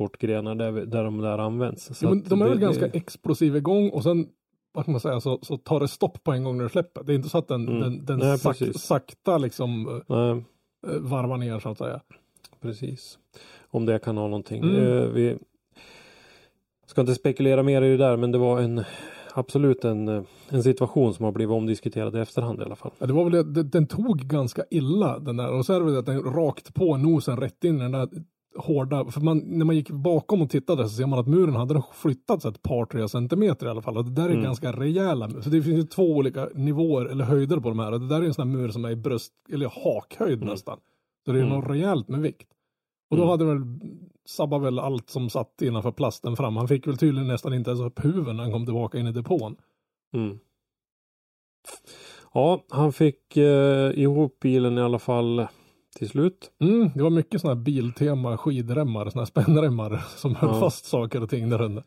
sportgrenar 0.04 0.54
där, 0.54 0.72
där 0.72 1.04
de 1.04 1.18
där 1.20 1.38
används. 1.38 1.98
Så 1.98 2.08
att 2.12 2.24
de 2.28 2.40
är 2.42 2.44
det- 2.44 2.50
väl 2.50 2.58
det- 2.60 2.64
ganska 2.66 2.86
explosiv 2.86 3.56
igång 3.56 3.90
och 3.90 4.02
sen 4.02 4.28
vad 4.72 4.84
ska 4.84 4.90
man 4.92 5.00
säga, 5.00 5.20
så, 5.20 5.38
så 5.42 5.56
tar 5.56 5.80
det 5.80 5.88
stopp 5.88 6.24
på 6.24 6.32
en 6.32 6.44
gång 6.44 6.56
när 6.56 6.64
du 6.64 6.70
släpper. 6.70 7.02
Det 7.04 7.12
är 7.12 7.14
inte 7.14 7.28
så 7.28 7.38
att 7.38 7.48
den, 7.48 7.68
Mm. 7.68 7.80
den, 7.80 8.04
den 8.04 8.18
Nej, 8.18 8.38
sak, 8.38 8.56
sakta 8.74 9.38
liksom 9.38 10.00
Nej, 10.08 10.30
eh, 10.94 11.00
varvar 11.00 11.36
ner 11.36 11.58
så 11.58 11.68
att 11.68 11.78
säga. 11.78 12.00
precis. 12.60 13.18
Om 13.70 13.86
det 13.86 13.98
kan 13.98 14.16
ha 14.16 14.24
någonting. 14.24 14.62
Mm. 14.62 14.76
Eh, 14.98 15.02
vi 15.04 15.38
ska 16.86 17.00
inte 17.00 17.14
spekulera 17.14 17.62
mer 17.62 17.82
i 17.82 17.88
det 17.90 17.96
där 17.96 18.16
men 18.16 18.32
det 18.32 18.38
var 18.38 18.60
en 18.60 18.84
absolut 19.34 19.84
en, 19.84 20.08
eh, 20.08 20.22
en 20.48 20.62
situation 20.62 21.14
som 21.14 21.24
har 21.24 21.32
blivit 21.32 21.52
omdiskuterad 21.52 22.16
i 22.16 22.18
efterhand 22.18 22.60
i 22.60 22.64
alla 22.64 22.76
fall. 22.76 22.90
Ja, 22.98 23.06
det 23.06 23.12
var 23.12 23.24
väl 23.24 23.32
det, 23.32 23.42
det, 23.52 23.62
den 23.62 23.86
tog 23.86 24.18
ganska 24.18 24.64
illa 24.70 25.18
den 25.18 25.36
där 25.36 25.52
och 25.52 25.66
så 25.66 25.72
är 25.72 25.80
det 25.80 25.86
väl 25.86 25.98
att 25.98 26.06
den 26.06 26.22
rakt 26.22 26.74
på 26.74 26.96
nosen 26.96 27.36
rätt 27.36 27.64
in 27.64 27.76
i 27.76 27.82
den 27.82 27.92
där 27.92 28.08
hårda, 28.56 29.04
för 29.04 29.20
man, 29.20 29.38
när 29.38 29.64
man 29.64 29.76
gick 29.76 29.90
bakom 29.90 30.42
och 30.42 30.50
tittade 30.50 30.82
så 30.88 30.96
ser 30.96 31.06
man 31.06 31.18
att 31.18 31.26
muren 31.26 31.54
hade 31.56 31.82
flyttats 31.92 32.44
ett 32.44 32.62
par 32.62 32.84
tre 32.86 33.08
centimeter 33.08 33.66
i 33.66 33.68
alla 33.68 33.82
fall 33.82 33.96
och 33.96 34.04
det 34.04 34.10
där 34.10 34.24
är 34.24 34.30
Mm. 34.30 34.42
ganska 34.44 34.72
rejäla. 34.72 35.30
Så 35.30 35.50
det 35.50 35.62
finns 35.62 35.78
ju 35.78 35.82
två 35.82 36.16
olika 36.16 36.48
nivåer 36.54 37.06
eller 37.06 37.24
höjder 37.24 37.56
på 37.60 37.68
de 37.68 37.78
här 37.78 37.92
och 37.92 38.00
det 38.00 38.08
där 38.08 38.22
är 38.22 38.26
en 38.26 38.34
sån 38.34 38.48
här 38.50 38.56
mur 38.58 38.68
som 38.68 38.84
är 38.84 38.90
i 38.90 38.96
bröst, 38.96 39.32
eller 39.52 39.68
hakhöjd 39.84 40.42
nästan. 40.42 40.78
Så 41.24 41.32
det 41.32 41.38
är 41.38 41.42
Mm. 41.42 41.54
något 41.58 41.70
rejält 41.70 42.08
med 42.08 42.20
vikt. 42.20 42.48
Och 43.10 43.16
då 43.16 43.22
Mm. 43.22 43.30
hade 43.30 43.44
väl 43.44 43.60
sabbat 44.26 44.62
väl 44.62 44.78
allt 44.78 45.10
som 45.10 45.30
satt 45.30 45.62
innanför 45.62 45.92
plasten 45.92 46.36
fram. 46.36 46.56
Han 46.56 46.68
fick 46.68 46.86
väl 46.86 46.96
tydligen 46.98 47.28
nästan 47.28 47.54
inte 47.54 47.70
ens 47.70 47.82
upp 47.82 48.04
huven 48.04 48.36
när 48.36 48.42
han 48.42 48.52
kom 48.52 48.64
tillbaka 48.64 48.98
in 48.98 49.06
i 49.06 49.12
depån. 49.12 49.56
Mm. 50.14 50.38
Ja, 52.34 52.64
han 52.68 52.92
fick 52.92 53.36
eh, 53.36 53.90
ihop 54.00 54.38
bilen 54.40 54.78
i 54.78 54.80
alla 54.80 54.98
fall 54.98 55.46
till 56.00 56.08
slut. 56.08 56.50
Mm, 56.60 56.90
det 56.94 57.02
var 57.02 57.10
mycket 57.10 57.40
sådana 57.40 57.58
här 57.58 57.64
biltema 57.64 58.36
skidremmar, 58.36 59.04
sådana 59.10 59.20
här 59.20 59.26
spännremmar 59.26 59.96
som 60.16 60.34
höll 60.34 60.50
Ja. 60.50 60.60
fast 60.60 60.84
saker 60.84 61.22
och 61.22 61.30
ting 61.30 61.48
där 61.50 61.62
under. 61.62 61.84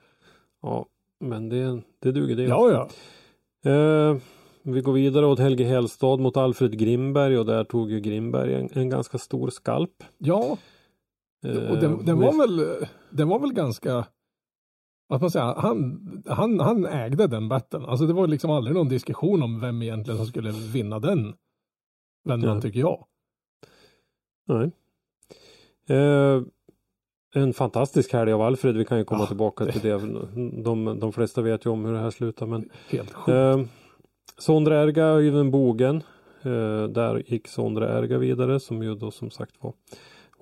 Ja, 0.61 0.85
men 1.19 1.49
det, 1.49 1.81
det 2.01 2.11
duger 2.11 2.35
det. 2.35 2.43
Ja, 2.43 2.71
ja. 2.71 2.89
Eh, 3.71 4.17
vi 4.63 4.81
går 4.81 4.93
vidare 4.93 5.25
åt 5.25 5.39
Helge 5.39 5.63
Hellstad 5.63 6.17
mot 6.19 6.37
Alfred 6.37 6.77
Grimberg 6.79 7.37
och 7.37 7.45
där 7.45 7.63
tog 7.63 7.91
ju 7.91 7.99
Grimberg 7.99 8.53
en, 8.55 8.69
en 8.73 8.89
ganska 8.89 9.17
stor 9.17 9.49
skalp. 9.49 10.03
Ja, 10.17 10.57
Eh, 11.45 11.71
och 11.71 11.77
den, 11.77 12.05
den, 12.05 12.19
var 12.19 12.33
väl, 12.47 12.85
den 13.09 13.27
var 13.27 13.39
väl 13.39 13.53
ganska, 13.53 14.03
ska 15.09 15.17
man 15.19 15.31
säga, 15.31 15.53
han, 15.57 15.99
han, 16.27 16.59
han 16.59 16.85
ägde 16.85 17.27
den 17.27 17.49
battlen. 17.49 17.85
Alltså 17.85 18.05
det 18.05 18.13
var 18.13 18.27
liksom 18.27 18.51
aldrig 18.51 18.75
någon 18.75 18.89
diskussion 18.89 19.43
om 19.43 19.59
vem 19.59 19.81
egentligen 19.81 20.17
som 20.17 20.27
skulle 20.27 20.51
vinna 20.51 20.99
den 20.99 21.33
vändan 22.29 22.55
Ja. 22.55 22.61
tycker 22.61 22.79
jag. 22.79 23.05
Nej. 24.45 24.71
Eh, 25.87 26.41
en 27.35 27.53
fantastisk 27.53 28.13
helg 28.13 28.31
av 28.33 28.41
Alfred. 28.41 28.77
Vi 28.77 28.85
kan 28.85 28.97
ju 28.97 29.03
komma 29.03 29.21
Ja, 29.23 29.27
tillbaka 29.27 29.65
det- 29.65 29.71
till 29.71 29.81
det. 29.81 29.97
De, 30.63 30.99
de 30.99 31.13
flesta 31.13 31.41
vet 31.41 31.65
ju 31.65 31.69
om 31.69 31.85
hur 31.85 31.93
det 31.93 31.99
här 31.99 32.11
slutar. 32.11 32.45
Men 32.45 32.69
Helt 32.89 33.11
sjukt. 33.13 33.27
eh, 33.29 33.61
Sondre 34.37 34.83
Erga, 34.83 35.05
Öyvind 35.05 35.51
Bogen. 35.51 35.95
Eh, 36.41 36.83
där 36.87 37.23
gick 37.31 37.47
Sondre 37.47 37.97
Erga 37.99 38.17
vidare 38.17 38.59
som 38.59 38.83
ju 38.83 38.95
då 38.95 39.11
som 39.11 39.31
sagt 39.31 39.55
var 39.59 39.73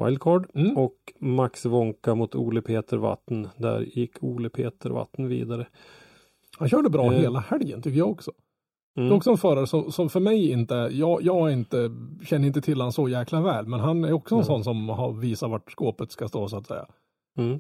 wildcard. 0.06 0.50
Mm. 0.54 0.78
Och 0.78 0.96
Max 1.20 1.66
Wonka 1.66 2.16
mot 2.16 2.36
Ole 2.36 2.62
Peter 2.62 2.98
Vatten. 2.98 3.48
Där 3.58 3.82
gick 3.82 4.24
Ole 4.24 4.50
Peter 4.50 4.90
Vatten 4.90 5.28
vidare. 5.28 5.68
Han 6.60 6.70
körde 6.70 6.90
bra 6.90 7.06
eh, 7.06 7.20
hela 7.20 7.40
helgen 7.40 7.82
tycker 7.82 7.98
jag 7.98 8.10
också. 8.12 8.32
Det 8.96 9.02
är 9.02 9.06
Mm. 9.06 9.18
också 9.18 9.32
en 9.32 9.38
förare 9.38 9.68
som, 9.68 9.92
som 9.92 10.10
för 10.10 10.20
mig 10.20 10.52
inte, 10.52 10.90
jag, 10.92 11.22
jag 11.22 11.54
inte, 11.54 11.90
känner 12.26 12.48
inte 12.48 12.62
till 12.62 12.82
han 12.82 12.92
så 12.92 13.10
jäkla 13.10 13.42
väl, 13.42 13.68
men 13.68 13.80
han 13.80 14.04
är 14.06 14.14
också 14.14 14.36
en 14.36 14.40
Nej. 14.40 14.46
sån 14.46 14.64
som 14.64 14.90
har 14.90 15.12
visat 15.14 15.50
vart 15.50 15.72
skåpet 15.72 16.12
ska 16.12 16.28
stå 16.28 16.48
så 16.48 16.58
att 16.58 16.68
säga. 16.68 16.86
Mm. 17.38 17.60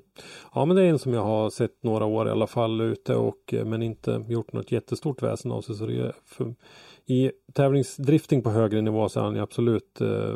Ja 0.53 0.65
men 0.65 0.75
det 0.75 0.83
är 0.83 0.89
en 0.89 0.99
som 0.99 1.13
jag 1.13 1.23
har 1.23 1.49
sett 1.49 1.83
några 1.83 2.05
år 2.05 2.27
i 2.27 2.31
alla 2.31 2.47
fall 2.47 2.81
ute 2.81 3.15
och 3.15 3.53
eh, 3.53 3.65
men 3.65 3.81
inte 3.81 4.25
gjort 4.27 4.53
något 4.53 4.71
jättestort 4.71 5.21
väsen 5.23 5.51
av 5.51 5.61
sig. 5.61 5.75
Så 5.75 5.85
det 5.85 5.97
är 5.97 6.13
för, 6.25 6.55
I 7.05 7.31
tävlingsdrifting 7.53 8.41
på 8.41 8.49
högre 8.49 8.81
nivå 8.81 9.09
så 9.09 9.19
är 9.19 9.23
han 9.23 9.39
absolut 9.39 10.01
eh, 10.01 10.33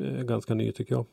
eh, 0.00 0.22
ganska 0.22 0.54
ny 0.54 0.72
tycker 0.72 0.94
jag. 0.94 1.06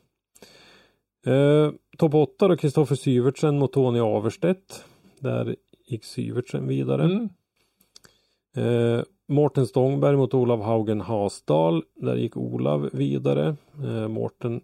Eh, 1.26 1.72
Topp 1.98 2.14
8 2.14 2.48
då 2.48 2.56
Kristoffer 2.56 2.94
Syvertsen 2.96 3.58
mot 3.58 3.72
Tony 3.72 4.00
Averstedt. 4.00 4.84
Där 5.20 5.56
gick 5.86 6.04
Syvertsen 6.04 6.68
vidare. 6.68 7.04
Mm. 7.04 7.28
Eh, 8.56 9.02
Mårten 9.28 9.66
Stångberg 9.66 10.16
mot 10.16 10.34
Olav 10.34 10.62
Haugen 10.62 11.00
Hasdal. 11.00 11.82
Där 11.96 12.16
gick 12.16 12.36
Olav 12.36 12.90
vidare. 12.92 13.56
Eh, 13.84 14.08
Mårten 14.08 14.60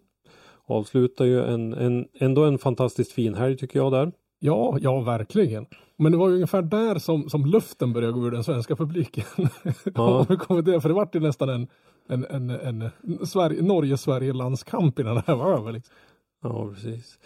avslutar 0.65 1.25
ju 1.25 1.43
en, 1.43 1.73
en, 1.73 2.07
ändå 2.13 2.43
en 2.43 2.57
fantastiskt 2.57 3.11
fin 3.11 3.35
helg 3.35 3.57
tycker 3.57 3.79
jag 3.79 3.91
där. 3.91 4.11
Ja, 4.39 4.77
ja 4.81 4.99
verkligen. 4.99 5.65
Men 5.97 6.11
det 6.11 6.17
var 6.17 6.29
ju 6.29 6.35
ungefär 6.35 6.61
där 6.61 6.99
som, 6.99 7.29
som 7.29 7.45
luften 7.45 7.93
började 7.93 8.13
gå 8.13 8.27
ur 8.27 8.31
den 8.31 8.43
svenska 8.43 8.75
publiken. 8.75 9.23
Ja. 9.95 10.25
Vi 10.29 10.37
kommer 10.37 10.61
det, 10.61 10.81
för 10.81 10.89
det 10.89 10.95
vart 10.95 11.15
ju 11.15 11.19
nästan 11.19 11.49
en, 11.49 11.67
en, 12.09 12.25
en, 12.25 12.49
en 12.49 12.89
Sverige, 13.27 13.61
Norge-Sverige-landskamp 13.61 14.99
innan 14.99 15.15
det 15.15 15.23
här 15.27 15.35
var 15.35 15.53
över. 15.53 15.71
Liksom. 15.71 15.95
Ja 16.43 16.69
precis. 16.73 17.19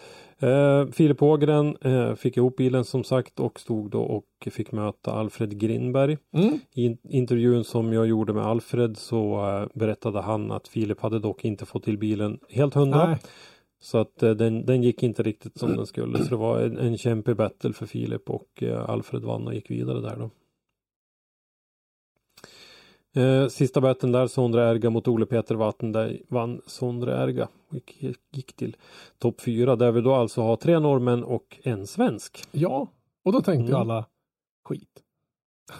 Eh, 0.44 0.86
Filip 0.92 1.22
Ågren 1.22 1.76
eh, 1.80 2.14
fick 2.14 2.36
ihop 2.36 2.56
bilen 2.56 2.84
som 2.84 3.04
sagt 3.04 3.40
och 3.40 3.60
stod 3.60 3.90
då 3.90 4.02
och 4.02 4.24
fick 4.50 4.72
möta 4.72 5.12
Alfred 5.12 5.58
Grinberg. 5.58 6.18
Mm. 6.36 6.58
I 6.74 6.84
in- 6.84 6.98
intervjun 7.08 7.64
som 7.64 7.92
jag 7.92 8.06
gjorde 8.06 8.32
med 8.32 8.46
Alfred 8.46 8.96
så 8.96 9.46
eh, 9.46 9.66
berättade 9.78 10.20
han 10.20 10.50
att 10.52 10.68
Filip 10.68 11.00
hade 11.00 11.18
dock 11.18 11.44
inte 11.44 11.66
fått 11.66 11.84
till 11.84 11.98
bilen 11.98 12.38
helt 12.50 12.74
hundra. 12.74 13.06
Nej, 13.08 13.16
Så 13.80 13.98
att 13.98 14.22
eh, 14.22 14.30
den, 14.30 14.66
den 14.66 14.82
gick 14.82 15.02
inte 15.02 15.22
riktigt 15.22 15.58
som 15.58 15.76
den 15.76 15.86
skulle. 15.86 16.18
Så 16.18 16.30
det 16.30 16.36
var 16.36 16.60
en, 16.60 16.78
en 16.78 16.98
kämpig 16.98 17.36
battle 17.36 17.72
för 17.72 17.86
Filip 17.86 18.30
och 18.30 18.62
eh, 18.62 18.90
Alfred 18.90 19.22
vann 19.22 19.46
och 19.46 19.54
gick 19.54 19.70
vidare 19.70 20.00
där 20.00 20.16
då. 20.18 20.30
Eh, 23.14 23.48
sista 23.48 23.80
battlen 23.80 24.12
där, 24.12 24.26
Sondre 24.26 24.70
Erga 24.70 24.90
mot 24.90 25.08
Ole 25.08 25.26
Peter 25.26 25.54
Vatten. 25.54 25.92
Där 25.92 26.18
vann 26.28 26.60
Sondre 26.66 27.22
Erga. 27.22 27.48
Gick, 27.70 28.02
gick 28.32 28.52
till 28.56 28.76
topp 29.18 29.40
fyra 29.40 29.76
där 29.76 29.92
vi 29.92 30.00
då 30.00 30.14
alltså 30.14 30.42
har 30.42 30.56
tre 30.56 30.78
norrmän 30.78 31.24
och 31.24 31.58
en 31.62 31.86
svensk. 31.86 32.44
ja, 32.52 32.86
och 33.24 33.32
då 33.32 33.40
tänkte 33.40 33.72
Mm. 33.72 33.80
alla 33.80 34.04
skit. 34.68 35.02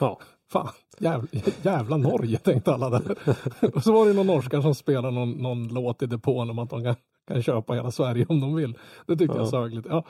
Ja, 0.00 0.18
Fan, 0.50 0.68
jävla, 0.98 1.28
jävla 1.62 1.96
Norge 1.96 2.38
tänkte 2.38 2.74
alla 2.74 2.90
där. 2.90 3.16
och 3.76 3.82
så 3.82 3.92
var 3.92 4.06
det 4.06 4.12
någon 4.12 4.26
norskar 4.26 4.60
som 4.60 4.74
spelade 4.74 5.10
någon, 5.14 5.30
någon 5.30 5.68
låt 5.68 6.02
i 6.02 6.06
depån 6.06 6.50
om 6.50 6.58
att 6.58 6.70
de 6.70 6.84
kan, 6.84 6.94
kan 7.28 7.42
köpa 7.42 7.72
hela 7.74 7.90
Sverige 7.90 8.26
om 8.28 8.40
de 8.40 8.54
vill. 8.54 8.78
Det 9.06 9.16
tyckte 9.16 9.36
Ja. 9.36 9.40
jag 9.42 9.48
sög 9.48 9.74
lite. 9.74 9.88
Ja, 9.88 10.04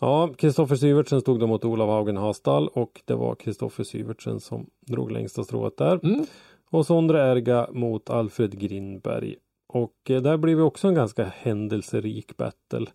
ja 0.00 0.34
Kristoffer 0.38 0.76
Syvertsen 0.76 1.20
stod 1.20 1.40
då 1.40 1.46
mot 1.46 1.64
Olav 1.64 1.88
Haugen 1.88 2.16
Hasdal 2.16 2.68
och 2.68 3.02
det 3.04 3.14
var 3.14 3.34
Kristoffer 3.34 3.84
Syvertsen 3.84 4.40
som 4.40 4.66
drog 4.86 5.12
längsta 5.12 5.44
strået 5.44 5.76
där. 5.76 6.00
mm. 6.04 6.26
Och 6.70 6.86
Sondre 6.86 7.20
Erga 7.30 7.68
mot 7.72 8.10
Alfred 8.10 8.58
Grinberg. 8.58 9.36
Och 9.68 10.10
eh, 10.10 10.22
där 10.22 10.36
blev 10.36 10.56
det 10.56 10.62
också 10.62 10.88
en 10.88 10.94
ganska 10.94 11.24
händelserik 11.24 12.36
battle. 12.36 12.86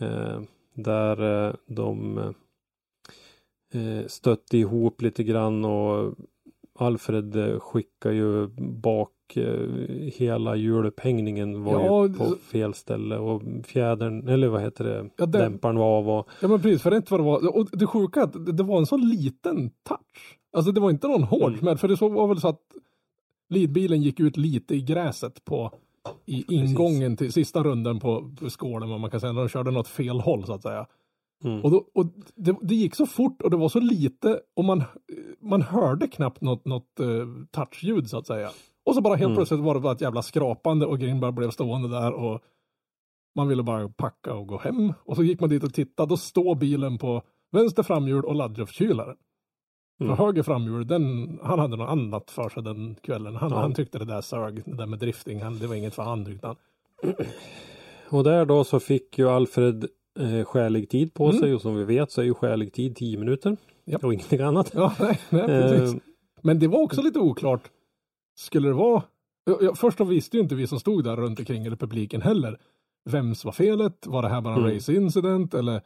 Eh, 0.00 0.40
där 0.74 1.46
eh, 1.46 1.54
de 1.66 2.18
eh, 3.74 4.06
stötte 4.06 4.58
ihop 4.58 5.02
lite 5.02 5.24
grann 5.24 5.64
och 5.64 6.14
Alfred 6.78 7.36
eh, 7.36 7.60
skickar 7.60 8.10
ju 8.10 8.46
bak 8.82 9.10
eh, 9.36 9.68
hela 10.14 10.56
hjulupphängningen 10.56 11.64
var 11.64 11.72
Ja, 11.84 12.06
ju 12.06 12.14
på 12.14 12.24
det- 12.24 12.36
fel 12.36 12.74
ställe 12.74 13.18
och 13.18 13.42
fjädern 13.66 14.28
eller 14.28 14.48
vad 14.48 14.60
heter 14.62 14.84
det, 14.84 15.10
Ja, 15.16 15.26
det- 15.26 15.38
dämparen 15.38 15.76
var 15.76 15.98
av 15.98 16.10
och 16.10 16.28
ja 16.42 16.48
men 16.48 16.60
precis, 16.62 16.82
för 16.82 16.90
rätt 16.90 17.10
vad 17.10 17.20
det 17.20 17.24
var. 17.24 17.56
Och 17.56 17.66
det 17.72 17.86
sjuka 17.86 18.20
är 18.20 18.24
att 18.24 18.46
det, 18.46 18.52
det 18.52 18.62
var 18.62 18.78
en 18.78 18.86
så 18.86 18.96
liten 18.96 19.70
touch. 19.88 20.38
Alltså 20.52 20.72
det 20.72 20.80
var 20.80 20.90
inte 20.90 21.08
någon 21.08 21.22
hård 21.22 21.48
Mm. 21.48 21.58
smäll, 21.58 21.78
för 21.78 21.88
det 21.88 21.96
så 21.96 22.08
var 22.08 22.26
väl 22.28 22.40
så 22.40 22.48
att 22.48 22.60
lidbilen 23.50 24.02
gick 24.02 24.20
ut 24.20 24.36
lite 24.36 24.74
i 24.74 24.80
gräset 24.82 25.44
på 25.44 25.72
i 26.26 26.44
ingången 26.54 27.16
till 27.16 27.32
sista 27.32 27.62
runden 27.62 28.00
på, 28.00 28.30
på 28.40 28.50
skålen, 28.50 28.88
vad 28.90 29.00
man 29.00 29.10
kan 29.10 29.20
säga, 29.20 29.32
när 29.32 29.40
de 29.42 29.48
körde 29.48 29.70
något 29.70 29.88
fel 29.88 30.20
håll 30.20 30.44
så 30.44 30.52
att 30.52 30.62
säga. 30.62 30.86
mm, 31.44 31.60
Och, 31.64 31.70
då, 31.70 31.84
och 31.94 32.06
det, 32.34 32.56
det 32.62 32.74
gick 32.74 32.94
så 32.94 33.06
fort 33.06 33.42
och 33.42 33.50
det 33.50 33.56
var 33.56 33.68
så 33.68 33.80
lite 33.80 34.40
och 34.56 34.64
man, 34.64 34.82
man 35.40 35.62
hörde 35.62 36.08
knappt 36.08 36.40
något, 36.40 36.64
något 36.64 37.00
uh, 37.00 37.26
touchljud 37.50 38.10
så 38.10 38.18
att 38.18 38.26
säga. 38.26 38.50
Och 38.88 38.94
så 38.94 39.00
bara 39.00 39.14
helt 39.14 39.24
Mm. 39.26 39.36
plötsligt 39.36 39.60
var 39.60 39.74
det 39.74 39.80
bara 39.80 39.92
ett 39.92 40.00
jävla 40.00 40.22
skrapande 40.22 40.86
och 40.86 40.98
Grimberg 40.98 41.32
blev 41.32 41.50
stående 41.50 41.88
där 41.88 42.12
och 42.12 42.40
man 43.36 43.48
ville 43.48 43.62
bara 43.62 43.88
packa 43.88 44.34
och 44.34 44.46
gå 44.46 44.58
hem. 44.58 44.92
Och 45.04 45.16
så 45.16 45.22
gick 45.22 45.40
man 45.40 45.48
dit 45.50 45.64
och 45.64 45.74
tittade, 45.74 46.08
då 46.08 46.16
står 46.16 46.54
bilen 46.54 46.98
på 46.98 47.22
vänster 47.52 47.82
framhjul 47.82 48.24
och 48.24 48.34
laddluftkylaren. 48.34 49.16
Mm. 50.00 50.16
För 50.16 50.24
höger 50.24 50.42
framhjul, 50.42 50.86
den, 50.86 51.38
han 51.42 51.58
hade 51.58 51.76
något 51.76 51.88
annat 51.88 52.30
för 52.30 52.48
sig 52.48 52.62
den 52.62 52.94
kvällen. 53.02 53.36
Han, 53.36 53.50
Ja. 53.50 53.56
han 53.60 53.74
tyckte 53.74 53.98
det 53.98 54.04
där 54.04 54.20
sög, 54.20 54.62
det 54.66 54.76
där 54.76 54.86
med 54.86 54.98
drifting, 54.98 55.42
han, 55.42 55.58
det 55.58 55.66
var 55.66 55.74
inget 55.74 55.94
för 55.94 56.02
han 56.02 56.24
tyckte 56.24 56.46
han. 56.46 56.56
Och 58.10 58.24
där 58.24 58.44
då 58.44 58.64
så 58.64 58.80
fick 58.80 59.18
ju 59.18 59.28
Alfred 59.28 59.86
eh, 60.20 60.44
skälig 60.44 60.88
tid 60.90 61.14
på 61.14 61.24
Mm. 61.24 61.38
sig 61.38 61.54
och 61.54 61.60
som 61.60 61.76
vi 61.76 61.84
vet 61.84 62.10
så 62.10 62.20
är 62.20 62.24
ju 62.24 62.34
skälig 62.34 62.72
tid 62.72 62.96
10 62.96 63.18
minuter. 63.18 63.56
Ja. 63.84 63.98
Och 64.02 64.14
ingenting 64.14 64.40
annat. 64.40 64.70
Ja, 64.74 64.92
nej, 65.00 65.18
nej 65.30 65.46
precis. 65.46 65.94
Eh, 65.94 66.00
Men 66.42 66.58
det 66.58 66.68
var 66.68 66.82
också 66.82 67.02
lite 67.02 67.18
oklart. 67.18 67.70
Skulle 68.38 68.68
det 68.68 68.74
vara, 68.74 69.02
först 69.74 70.00
visste 70.00 70.36
ju 70.36 70.42
inte 70.42 70.54
vi 70.54 70.66
som 70.66 70.80
stod 70.80 71.04
där 71.04 71.16
runt 71.16 71.38
omkring 71.38 71.66
eller 71.66 71.76
publiken 71.76 72.22
heller, 72.22 72.58
vems 73.04 73.44
var 73.44 73.52
felet? 73.52 74.06
Var 74.06 74.22
det 74.22 74.28
här 74.28 74.40
bara 74.40 74.54
en 74.54 74.60
Mm. 74.60 74.74
race 74.74 74.92
incident 74.94 75.54
eller, 75.54 75.82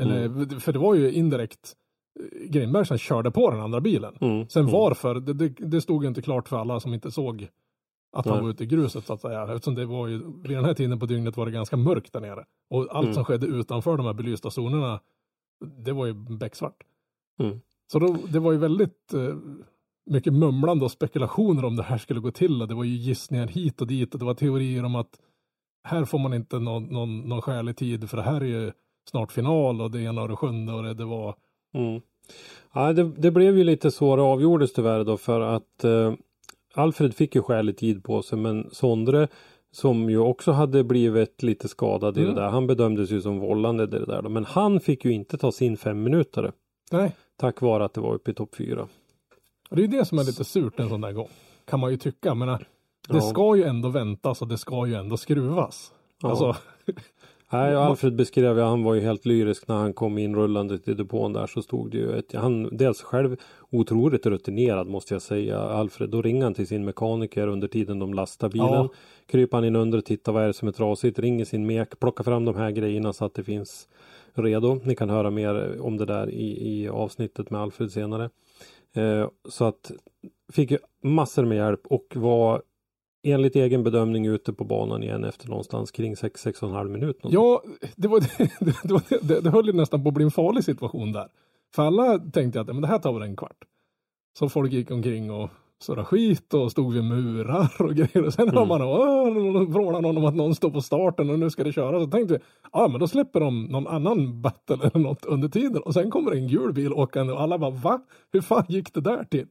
eller 0.00 0.60
för 0.60 0.72
det 0.72 0.78
var 0.78 0.94
ju 0.94 1.12
indirekt 1.12 1.76
eh, 2.20 2.48
Grimberg 2.50 2.86
som 2.86 2.98
körde 2.98 3.30
på 3.30 3.50
den 3.50 3.60
andra 3.60 3.80
bilen. 3.80 4.16
Mm. 4.20 4.48
Sen 4.48 4.62
mm. 4.62 4.72
varför, 4.72 5.14
det, 5.14 5.32
det, 5.32 5.48
det 5.48 5.80
stod 5.80 6.02
ju 6.02 6.08
inte 6.08 6.22
klart 6.22 6.48
för 6.48 6.56
alla 6.56 6.80
som 6.80 6.94
inte 6.94 7.10
såg 7.10 7.48
att 8.16 8.26
han 8.26 8.42
var 8.42 8.50
ute 8.50 8.64
i 8.64 8.66
gruset 8.66 9.06
så 9.06 9.12
att 9.12 9.20
säga. 9.20 9.42
Eftersom 9.42 9.74
det 9.74 9.86
var 9.86 10.06
ju, 10.08 10.18
vid 10.42 10.56
den 10.56 10.64
här 10.64 10.74
tiden 10.74 10.98
på 11.00 11.06
dygnet 11.06 11.36
var 11.36 11.46
det 11.46 11.52
ganska 11.52 11.76
mörkt 11.76 12.12
där 12.12 12.20
nere. 12.20 12.44
Och 12.70 12.86
allt 12.90 13.04
Mm. 13.04 13.14
som 13.14 13.24
skedde 13.24 13.46
utanför 13.46 13.96
de 13.96 14.06
här 14.06 14.12
belysta 14.12 14.50
zonerna, 14.50 15.00
det 15.84 15.92
var 15.92 16.06
ju 16.06 16.12
becksvart. 16.14 16.82
Mm. 17.40 17.60
Så 17.92 17.98
då, 17.98 18.16
det 18.28 18.38
var 18.38 18.52
ju 18.52 18.58
väldigt 18.58 19.14
eh, 19.14 19.36
mycket 20.10 20.32
mumlande 20.32 20.84
och 20.84 20.90
spekulationer 20.90 21.64
om 21.64 21.76
det 21.76 21.82
här 21.82 21.98
skulle 21.98 22.20
gå 22.20 22.30
till. 22.30 22.62
Och 22.62 22.68
det 22.68 22.74
var 22.74 22.84
ju 22.84 22.96
gissningar 22.96 23.46
hit 23.46 23.80
och 23.80 23.86
dit 23.86 24.12
och 24.14 24.18
det 24.18 24.26
var 24.26 24.34
teorier 24.34 24.84
om 24.84 24.94
att 24.94 25.20
här 25.88 26.04
får 26.04 26.18
man 26.18 26.34
inte 26.34 26.58
någon, 26.58 26.84
någon, 26.84 27.20
någon 27.20 27.42
skälig 27.42 27.76
tid 27.76 28.10
för 28.10 28.16
det 28.16 28.22
här 28.22 28.40
är 28.40 28.44
ju 28.46 28.72
snart 29.10 29.32
final 29.32 29.80
och 29.80 29.90
det 29.90 30.00
ena 30.02 30.22
och 30.22 30.28
det 30.28 30.36
sjunde 30.36 30.72
och 30.72 30.82
det, 30.82 30.94
det 30.94 31.04
var 31.04 31.34
Mm. 31.74 32.00
Ja, 32.74 32.92
det, 32.92 33.02
det 33.02 33.30
blev 33.30 33.58
ju 33.58 33.64
lite 33.64 33.90
så 33.90 34.16
det 34.16 34.22
avgjordes 34.22 34.72
tyvärr 34.72 35.04
då 35.04 35.16
för 35.16 35.40
att 35.40 35.84
eh, 35.84 36.12
Alfred 36.74 37.14
fick 37.14 37.34
ju 37.34 37.42
skälig 37.42 37.76
tid 37.76 38.04
på 38.04 38.22
sig 38.22 38.38
men 38.38 38.70
Sondre 38.72 39.28
som 39.70 40.10
ju 40.10 40.18
också 40.18 40.52
hade 40.52 40.84
blivit 40.84 41.42
lite 41.42 41.68
skadad 41.68 42.18
i 42.18 42.20
Mm. 42.20 42.34
det 42.34 42.40
där. 42.40 42.48
Han 42.48 42.66
bedömdes 42.66 43.10
ju 43.10 43.20
som 43.20 43.38
vållande 43.38 43.84
i 43.84 43.86
det 43.86 44.06
där 44.06 44.22
då. 44.22 44.28
Men 44.28 44.44
han 44.44 44.80
fick 44.80 45.04
ju 45.04 45.12
inte 45.12 45.38
ta 45.38 45.52
sin 45.52 45.76
fem 45.76 46.02
minuter 46.02 46.52
Nej, 46.92 47.16
tack 47.36 47.60
vare 47.60 47.84
att 47.84 47.94
det 47.94 48.00
var 48.00 48.14
uppe 48.14 48.30
i 48.30 48.34
topp 48.34 48.54
fyra. 48.54 48.88
Och 49.72 49.76
det 49.78 49.84
är 49.84 49.88
det 49.88 50.04
som 50.04 50.18
är 50.18 50.24
lite 50.24 50.44
surt 50.44 50.80
en 50.80 50.88
sån 50.88 51.00
där 51.00 51.12
gång. 51.12 51.28
Kan 51.64 51.80
man 51.80 51.90
ju 51.90 51.96
tycka. 51.96 52.34
Men 52.34 52.48
det 52.48 52.58
Ja. 53.08 53.20
ska 53.20 53.56
ju 53.56 53.62
ändå 53.64 53.88
väntas 53.88 54.42
och 54.42 54.48
det 54.48 54.58
ska 54.58 54.86
ju 54.86 54.94
ändå 54.94 55.16
skruvas. 55.16 55.92
Ja. 56.22 56.28
Alltså, 56.30 56.56
Nej, 57.52 57.74
Alfred 57.76 58.16
beskrev 58.16 58.56
ju, 58.56 58.62
han 58.62 58.82
var 58.82 58.94
ju 58.94 59.00
helt 59.00 59.26
lyrisk 59.26 59.68
när 59.68 59.74
han 59.74 59.92
kom 59.92 60.18
inrullande 60.18 60.78
till 60.78 60.96
depån 60.96 61.32
där 61.32 61.46
så 61.46 61.62
stod 61.62 61.90
det 61.90 61.96
ju 61.96 62.18
ett, 62.18 62.34
han 62.34 62.76
dels 62.76 63.02
själv 63.02 63.36
otroligt 63.70 64.26
rutinerad 64.26 64.86
måste 64.88 65.14
jag 65.14 65.22
säga, 65.22 65.58
Alfred. 65.60 66.10
Då 66.10 66.22
ringer 66.22 66.44
han 66.44 66.54
till 66.54 66.66
sin 66.66 66.84
mekaniker 66.84 67.46
under 67.46 67.68
tiden 67.68 67.98
de 67.98 68.14
lastar 68.14 68.48
bilen. 68.48 68.68
Ja. 68.68 68.88
Kryper 69.26 69.56
han 69.56 69.64
in 69.64 69.76
under 69.76 69.98
och 69.98 70.04
tittar 70.04 70.32
vad 70.32 70.42
är 70.42 70.46
det 70.46 70.52
som 70.52 70.68
är 70.68 70.72
trasigt, 70.72 71.18
ringer 71.18 71.44
sin 71.44 71.66
mek, 71.66 71.98
plockar 72.00 72.24
fram 72.24 72.44
de 72.44 72.56
här 72.56 72.70
grejerna 72.70 73.12
så 73.12 73.24
att 73.24 73.34
det 73.34 73.44
finns 73.44 73.88
redo. 74.34 74.80
Ni 74.84 74.94
kan 74.96 75.10
höra 75.10 75.30
mer 75.30 75.80
om 75.80 75.96
det 75.96 76.04
där 76.04 76.30
i, 76.30 76.72
i 76.82 76.88
avsnittet 76.88 77.50
med 77.50 77.60
Alfred 77.60 77.90
senare. 77.92 78.30
Eh, 78.94 79.28
så 79.48 79.64
att 79.64 79.90
fick 80.52 80.70
ju 80.70 80.78
massor 81.02 81.44
med 81.44 81.56
hjälp 81.56 81.86
och 81.86 82.06
var 82.16 82.62
enligt 83.22 83.56
egen 83.56 83.84
bedömning 83.84 84.26
ute 84.26 84.52
på 84.52 84.64
banan 84.64 85.02
igen 85.02 85.24
efter 85.24 85.48
någonstans 85.48 85.90
kring 85.90 86.14
6-6,5 86.14 86.88
minut. 86.88 87.18
ja, 87.22 87.62
det, 87.96 88.08
var, 88.08 88.20
det, 88.20 88.50
det, 88.82 88.92
var, 88.92 89.26
det, 89.26 89.40
det 89.40 89.50
höll 89.50 89.66
ju 89.66 89.72
nästan 89.72 90.02
på 90.02 90.08
att 90.08 90.14
bli 90.14 90.24
en 90.24 90.30
farlig 90.30 90.64
situation 90.64 91.12
där. 91.12 91.28
För 91.74 91.82
alla 91.82 92.18
tänkte 92.18 92.60
att 92.60 92.66
men 92.66 92.80
det 92.80 92.88
här 92.88 92.98
tar 92.98 93.12
väl 93.12 93.22
en 93.22 93.36
kvart. 93.36 93.64
Så 94.38 94.48
folk 94.48 94.72
gick 94.72 94.90
omkring 94.90 95.30
och 95.30 95.50
surrade 95.82 96.04
skit 96.04 96.54
och 96.54 96.70
stod 96.70 96.92
vid 96.94 97.04
murar 97.04 97.72
och 97.78 97.94
grejer. 97.94 98.24
Och 98.26 98.34
sen 98.34 98.48
Mm. 98.48 98.56
hör 98.56 98.66
man 98.66 98.82
åh, 98.82 99.68
vrålar 99.68 100.00
någon 100.00 100.16
om 100.16 100.24
att 100.24 100.34
någon 100.34 100.54
står 100.54 100.70
på 100.70 100.80
starten 100.80 101.30
och 101.30 101.38
nu 101.38 101.50
ska 101.50 101.64
det 101.64 101.72
köras. 101.72 102.04
Så 102.04 102.10
tänkte 102.10 102.34
vi, 102.34 102.40
ja 102.72 102.88
men 102.88 103.00
då 103.00 103.08
släpper 103.08 103.40
de 103.40 103.64
någon 103.64 103.86
annan 103.86 104.42
battle 104.42 104.76
eller 104.82 104.98
något 104.98 105.24
under 105.24 105.48
tiden. 105.48 105.82
Och 105.82 105.94
sen 105.94 106.10
kommer 106.10 106.32
en 106.32 106.48
gul 106.48 106.72
bil 106.72 106.92
åkande 106.92 107.32
och 107.32 107.40
alla 107.40 107.58
bara 107.58 107.70
va? 107.70 108.00
Hur 108.32 108.40
fan 108.40 108.64
gick 108.68 108.94
det 108.94 109.00
där 109.00 109.24
till? 109.24 109.46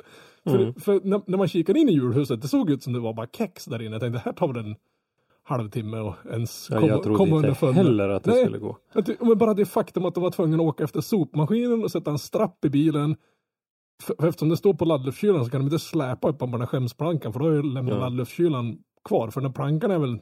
Mm. 0.46 0.74
För, 0.74 0.82
för 0.82 1.02
när, 1.04 1.22
när 1.26 1.38
man 1.38 1.48
kikade 1.48 1.80
in 1.80 1.90
i 1.90 1.94
julhuset, 1.94 2.42
det 2.42 2.48
såg 2.48 2.70
ut 2.70 2.84
som 2.84 2.94
det 2.94 3.00
var 3.00 3.14
bara 3.14 3.28
kex 3.38 3.66
där 3.66 3.82
inne. 3.82 3.92
Jag 3.92 4.02
tänkte, 4.02 4.22
här 4.26 4.34
tar 4.34 4.48
väl 4.48 4.66
en 4.66 4.76
halvtimme 5.44 6.00
och 6.00 6.16
ens 6.32 6.68
Ja, 6.72 6.80
kom, 6.80 6.90
jag 6.90 7.04
trodde 7.04 7.48
inte 7.48 7.66
heller 7.72 8.10
att 8.10 8.24
det 8.24 8.32
Nej. 8.32 8.44
skulle 8.44 8.58
gå. 8.58 8.78
Men 9.20 9.38
bara 9.38 9.54
det 9.54 9.66
faktum 9.66 10.06
att 10.06 10.14
de 10.16 10.24
var 10.24 10.32
tvungna 10.32 10.56
att 10.56 10.62
åka 10.62 10.84
efter 10.84 11.02
sopmaskinen 11.02 11.84
och 11.84 11.92
sätta 11.92 12.12
en 12.12 12.20
strapp 12.20 12.66
i 12.66 12.70
bilen. 12.70 13.16
För, 14.02 14.28
eftersom 14.28 14.50
det 14.50 14.58
står 14.58 14.74
på 14.74 14.86
laddluftskylaren 14.86 15.46
så 15.46 15.52
kan 15.52 15.62
de 15.62 15.66
inte 15.66 15.80
släpa 15.80 16.30
upp 16.30 16.40
på 16.40 16.46
den 16.46 16.60
här 16.60 16.66
skämsplankan 16.68 17.34
för 17.34 17.40
då 17.40 17.50
lämnat 17.50 17.94
Ja. 17.96 18.00
laddluftskylaren 18.00 18.78
kvar. 19.06 19.30
För 19.30 19.42
den 19.42 19.50
här 19.50 19.54
plankan 19.56 19.92
är 19.92 20.00
väl 20.00 20.20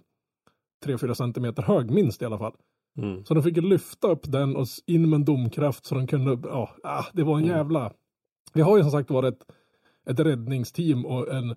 3-4 0.85 1.13
centimeter 1.13 1.63
hög 1.63 1.91
minst 1.91 2.21
i 2.21 2.25
alla 2.25 2.37
fall. 2.37 2.53
Mm. 2.97 3.25
Så 3.25 3.33
de 3.33 3.43
fick 3.43 3.57
lyfta 3.57 4.07
upp 4.07 4.31
den 4.31 4.55
och 4.55 4.67
in 4.87 5.09
med 5.09 5.17
en 5.17 5.25
domkraft 5.25 5.85
så 5.85 5.95
de 5.95 6.07
kunde, 6.07 6.47
ja, 6.49 6.69
ah, 6.83 7.05
det 7.13 7.23
var 7.23 7.37
en 7.37 7.43
Mm. 7.43 7.55
jävla. 7.57 7.91
Vi 8.53 8.61
har 8.61 8.77
ju 8.77 8.83
som 8.83 8.91
sagt 8.91 9.09
varit 9.11 9.33
ett, 9.33 9.45
ett 10.09 10.19
räddningsteam 10.19 11.05
och 11.05 11.33
en 11.33 11.55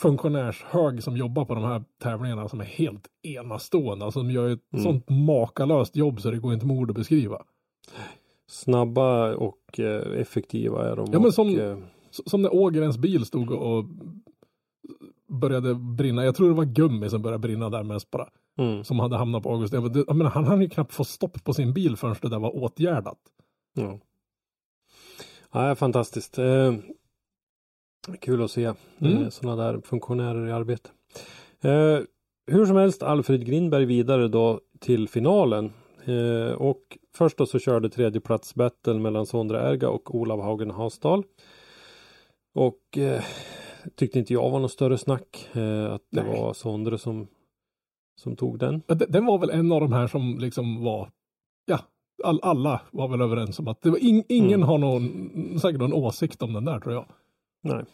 funktionärshög 0.00 1.02
som 1.02 1.16
jobbar 1.16 1.44
på 1.44 1.54
de 1.54 1.64
här 1.64 1.84
tävlingarna 2.02 2.48
som 2.48 2.60
är 2.60 2.64
helt 2.64 3.08
enastående. 3.22 4.04
Alltså 4.04 4.20
de 4.22 4.30
gör 4.30 4.48
ett 4.50 4.72
Mm. 4.72 4.84
sånt 4.84 5.08
makalöst 5.10 5.96
jobb 5.96 6.20
så 6.20 6.30
det 6.30 6.38
går 6.38 6.54
inte 6.54 6.66
med 6.66 6.76
ord 6.76 6.90
att 6.90 6.96
beskriva. 6.96 7.42
Snabba 8.48 9.34
och 9.36 9.80
eh, 9.80 10.20
effektiva 10.20 10.90
är 10.92 10.96
de. 10.96 11.06
Ja, 11.12 11.18
men 11.18 11.26
och, 11.26 11.34
som- 11.34 11.58
eh, 11.60 11.76
Som 12.10 12.42
när 12.42 12.54
Ågrens 12.54 12.98
bil 12.98 13.24
stod 13.24 13.50
och 13.50 13.84
började 15.28 15.74
brinna. 15.74 16.24
Jag 16.24 16.34
tror 16.36 16.48
det 16.48 16.54
var 16.54 16.64
gummi 16.64 17.10
som 17.10 17.22
började 17.22 17.38
brinna 17.42 17.70
där 17.70 17.82
mest 17.82 18.10
bara. 18.10 18.28
mm, 18.58 18.84
Som 18.84 18.98
hade 18.98 19.16
hamnat 19.16 19.42
på 19.42 19.50
August. 19.52 19.72
Jag 19.72 20.16
menar, 20.16 20.30
han 20.30 20.44
hann 20.44 20.60
ju 20.60 20.68
knappt 20.68 20.92
få 20.94 21.04
stopp 21.04 21.44
på 21.44 21.54
sin 21.54 21.72
bil 21.72 21.96
förrän 21.96 22.16
det 22.22 22.28
där 22.28 22.38
var 22.38 22.56
åtgärdat. 22.56 23.18
ja. 23.74 23.98
Ja, 25.52 25.74
fantastiskt. 25.74 26.38
Eh, 26.38 26.74
kul 28.20 28.42
att 28.42 28.50
se 28.50 28.72
Mm. 28.98 29.22
eh, 29.22 29.28
sådana 29.28 29.62
där 29.62 29.80
funktionärer 29.80 30.46
i 30.48 30.52
arbete. 30.52 30.90
Eh, 31.60 31.98
hur 32.46 32.66
som 32.66 32.76
helst 32.76 33.02
Alfred 33.02 33.46
Grindberg 33.46 33.84
vidare 33.84 34.28
då 34.28 34.60
till 34.80 35.08
finalen. 35.08 35.72
Eh, 36.04 36.52
och 36.52 36.98
först 37.16 37.38
då 37.38 37.46
så 37.46 37.58
körde 37.58 37.90
tredjeplats 37.90 38.54
battle 38.54 38.94
mellan 38.94 39.26
Sondre 39.26 39.58
Erga 39.58 39.88
och 39.88 40.14
Olav 40.14 40.42
Haugen 40.42 40.70
Hasdal. 40.70 41.24
Och 42.54 42.98
eh, 42.98 43.22
tyckte 43.94 44.18
inte 44.18 44.32
jag 44.32 44.50
var 44.50 44.60
något 44.60 44.72
större 44.72 44.98
snack 44.98 45.48
eh, 45.52 45.92
att 45.92 46.02
det 46.10 46.22
Nej. 46.22 46.40
var 46.40 46.52
Sondre 46.54 46.98
som, 46.98 47.26
som 48.20 48.36
tog 48.36 48.58
den. 48.58 48.82
Den 48.86 49.26
var 49.26 49.38
väl 49.38 49.50
en 49.50 49.72
av 49.72 49.80
de 49.80 49.92
här 49.92 50.06
som 50.06 50.38
liksom 50.38 50.84
var, 50.84 51.10
ja, 51.66 51.78
all, 52.24 52.40
alla 52.42 52.80
var 52.90 53.08
väl 53.08 53.20
överens 53.20 53.58
om 53.58 53.68
att 53.68 53.82
det 53.82 53.90
var 53.90 53.98
in, 53.98 54.24
ingen 54.28 54.54
Mm. 54.54 54.68
har 54.68 54.78
någon, 54.78 55.60
säkert 55.60 55.80
någon 55.80 55.92
åsikt 55.92 56.42
om 56.42 56.52
den 56.52 56.64
där 56.64 56.80
tror 56.80 56.94
jag. 56.94 57.06
Nej. 57.62 57.84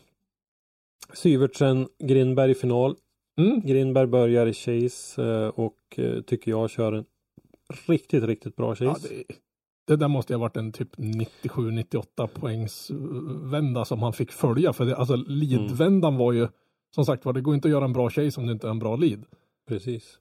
Syvertsen, 1.12 1.88
Grindberg 1.98 2.50
i 2.50 2.54
final. 2.54 2.96
Mm. 3.38 3.60
Grindberg 3.60 4.06
börjar 4.06 4.46
i 4.46 4.52
chase 4.52 5.22
eh, 5.22 5.48
och 5.48 5.98
eh, 5.98 6.20
tycker 6.20 6.50
jag 6.50 6.70
kör 6.70 6.92
en 6.92 7.04
riktigt, 7.86 8.24
riktigt 8.24 8.56
bra 8.56 8.74
chase. 8.74 9.08
Ja, 9.14 9.24
det, 9.28 9.34
det 9.86 9.96
där 9.96 10.08
måste 10.08 10.32
ju 10.32 10.36
ha 10.36 10.40
varit 10.40 10.56
en 10.56 10.72
typ 10.72 10.96
97-98 10.96 12.26
poängs 12.26 12.90
eh, 12.90 12.96
vända 13.50 13.84
som 13.84 14.02
han 14.02 14.12
fick 14.12 14.32
följa. 14.32 14.72
För 14.72 14.84
det, 14.84 14.96
alltså 14.96 15.16
leadvändan 15.16 16.16
var 16.16 16.32
ju, 16.32 16.48
som 16.94 17.04
sagt 17.04 17.24
var, 17.24 17.32
det 17.32 17.40
går 17.40 17.54
inte 17.54 17.68
att 17.68 17.72
göra 17.72 17.84
en 17.84 17.92
bra 17.92 18.10
chase 18.10 18.40
om 18.40 18.46
det 18.46 18.52
inte 18.52 18.66
är 18.66 18.70
en 18.70 18.78
bra 18.78 18.96
lead. 18.96 19.24
Precis. 19.68 20.18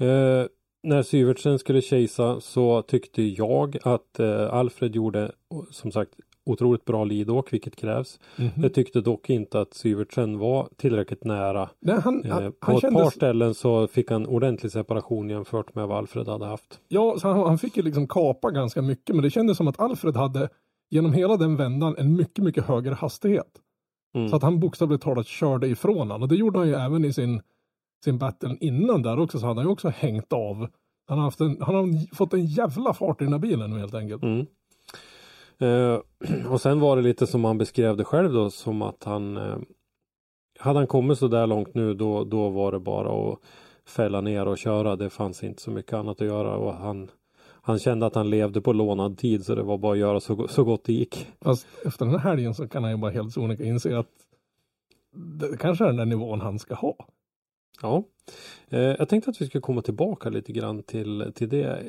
Eh, 0.00 0.46
när 0.82 1.02
Syvertsen 1.02 1.58
skulle 1.58 1.80
chasea 1.82 2.40
så 2.40 2.82
tyckte 2.82 3.22
jag 3.22 3.78
att 3.82 4.18
eh, 4.18 4.54
Alfred 4.54 4.96
gjorde 4.96 5.32
som 5.70 5.92
sagt 5.92 6.14
otroligt 6.46 6.84
bra 6.84 7.04
leadåk, 7.04 7.52
vilket 7.52 7.76
krävs. 7.76 8.20
Mhm. 8.36 8.50
Jag 8.56 8.74
tyckte 8.74 9.00
dock 9.00 9.30
inte 9.30 9.60
att 9.60 9.74
Syvertsen 9.74 10.38
var 10.38 10.68
tillräckligt 10.76 11.24
nära. 11.24 11.68
Nej, 11.80 12.00
han, 12.00 12.24
Eh, 12.24 12.30
han, 12.30 12.52
på 12.52 12.56
han 12.60 12.74
ett 12.74 12.80
kändes, 12.80 13.02
par 13.02 13.10
ställen 13.10 13.54
så 13.54 13.86
fick 13.86 14.10
han 14.10 14.26
ordentlig 14.26 14.72
separation 14.72 15.30
jämfört 15.30 15.74
med 15.74 15.88
vad 15.88 15.98
Alfred 15.98 16.28
hade 16.28 16.46
haft. 16.46 16.80
ja, 16.88 17.16
han, 17.22 17.38
han 17.38 17.58
fick 17.58 17.76
ju 17.76 17.82
liksom 17.82 18.06
kapa 18.08 18.50
ganska 18.50 18.82
mycket, 18.82 19.14
men 19.16 19.22
det 19.22 19.30
kändes 19.30 19.56
som 19.56 19.68
att 19.68 19.80
Alfred 19.80 20.16
hade 20.16 20.48
genom 20.90 21.12
hela 21.12 21.36
den 21.36 21.56
vändan 21.56 21.94
en 21.98 22.16
mycket, 22.16 22.44
mycket 22.44 22.64
högre 22.64 22.94
hastighet. 22.94 23.58
Mm. 24.14 24.28
Så 24.28 24.36
att 24.36 24.42
han 24.42 24.60
bokstavligt 24.60 25.02
talat 25.02 25.26
körde 25.26 25.66
ifrån 25.68 26.10
han. 26.10 26.22
Och 26.22 26.28
det 26.28 26.36
gjorde 26.36 26.58
han 26.58 26.68
ju 26.68 26.74
även 26.74 27.04
i 27.04 27.12
sin, 27.12 27.40
sin 28.04 28.18
battle 28.18 28.56
innan 28.60 29.02
där 29.02 29.20
också. 29.20 29.38
Så 29.38 29.46
han 29.46 29.58
ju 29.58 29.66
också 29.66 29.88
hängt 29.88 30.32
av. 30.32 30.68
Han 31.08 31.18
har, 31.18 31.42
en, 31.42 31.56
han 31.60 31.74
har 31.74 32.14
fått 32.14 32.32
en 32.34 32.46
jävla 32.46 32.94
fart 32.94 33.20
i 33.20 33.24
den 33.24 33.32
här 33.32 33.40
bilen 33.40 33.70
nu 33.70 33.78
helt 33.78 33.94
enkelt. 33.94 34.22
Mm. 34.22 34.46
Eh, 35.62 36.00
och 36.52 36.60
sen 36.60 36.80
var 36.80 36.96
det 36.96 37.02
lite 37.02 37.26
som 37.26 37.44
han 37.44 37.58
beskrev 37.58 37.96
det 37.96 38.04
själv 38.04 38.32
då 38.32 38.50
som 38.50 38.82
att 38.82 39.04
han 39.04 39.36
eh, 39.36 39.56
hade 40.58 40.78
han 40.78 40.86
kommit 40.86 41.18
så 41.18 41.28
där 41.28 41.46
långt 41.46 41.74
nu 41.74 41.94
då, 41.94 42.24
då 42.24 42.48
var 42.48 42.72
det 42.72 42.80
bara 42.80 43.32
att 43.32 43.38
fälla 43.86 44.20
ner 44.20 44.48
och 44.48 44.58
köra. 44.58 44.96
Det 44.96 45.10
fanns 45.10 45.44
inte 45.44 45.62
så 45.62 45.70
mycket 45.70 45.92
annat 45.92 46.20
att 46.20 46.26
göra 46.26 46.56
och 46.56 46.74
han 46.74 47.10
han 47.64 47.78
kände 47.78 48.06
att 48.06 48.14
han 48.14 48.30
levde 48.30 48.60
på 48.60 48.72
lånad 48.72 49.18
tid 49.18 49.44
så 49.44 49.54
det 49.54 49.62
var 49.62 49.78
bara 49.78 49.92
att 49.92 49.98
göra 49.98 50.20
så, 50.20 50.48
så 50.48 50.64
gott 50.64 50.84
det 50.84 50.92
gick. 50.92 51.26
Fast 51.40 51.66
efter 51.84 52.04
den 52.04 52.14
här 52.14 52.30
helgen 52.30 52.54
så 52.54 52.68
kan 52.68 52.82
han 52.82 52.92
ju 52.92 52.98
bara 52.98 53.10
helt 53.10 53.32
sonika 53.32 53.64
inse 53.64 53.98
att 53.98 54.08
det 55.14 55.56
kanske 55.56 55.84
är 55.84 55.88
den 55.88 55.96
där 55.96 56.04
nivån 56.04 56.40
han 56.40 56.58
ska 56.58 56.74
ha. 56.74 56.96
Ja, 57.82 58.04
eh, 58.68 58.80
jag 58.80 59.08
tänkte 59.08 59.30
att 59.30 59.40
vi 59.40 59.46
ska 59.46 59.60
komma 59.60 59.82
tillbaka 59.82 60.28
lite 60.28 60.52
grann 60.52 60.82
till, 60.82 61.32
till 61.34 61.48
det 61.48 61.82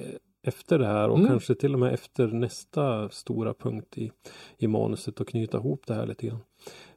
efter 0.43 0.79
det 0.79 0.85
här 0.87 1.09
och 1.09 1.17
Mm. 1.17 1.27
kanske 1.29 1.55
till 1.55 1.73
och 1.73 1.79
med 1.79 1.93
efter 1.93 2.27
nästa 2.27 3.09
stora 3.09 3.53
punkt 3.53 3.97
i, 3.97 4.11
i 4.57 4.67
manuset 4.67 5.19
och 5.19 5.27
knyta 5.27 5.57
ihop 5.57 5.83
det 5.87 5.93
här 5.93 6.05
lite 6.05 6.27
grann. 6.27 6.41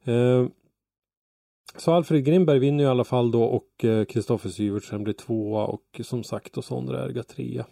Eh, 0.04 0.48
så 1.76 1.92
Alfred 1.92 2.24
Grimberg 2.24 2.58
vinner 2.58 2.84
i 2.84 2.86
alla 2.86 3.04
fall 3.04 3.30
då 3.30 3.44
och 3.44 3.84
Kristoffer 4.08 4.48
Syvertsen 4.48 5.04
blir 5.04 5.14
tvåa 5.14 5.64
och 5.66 6.00
som 6.04 6.24
sagt 6.24 6.56
och 6.58 6.64
Sondre 6.64 7.04
Erga 7.04 7.22
trea. 7.22 7.66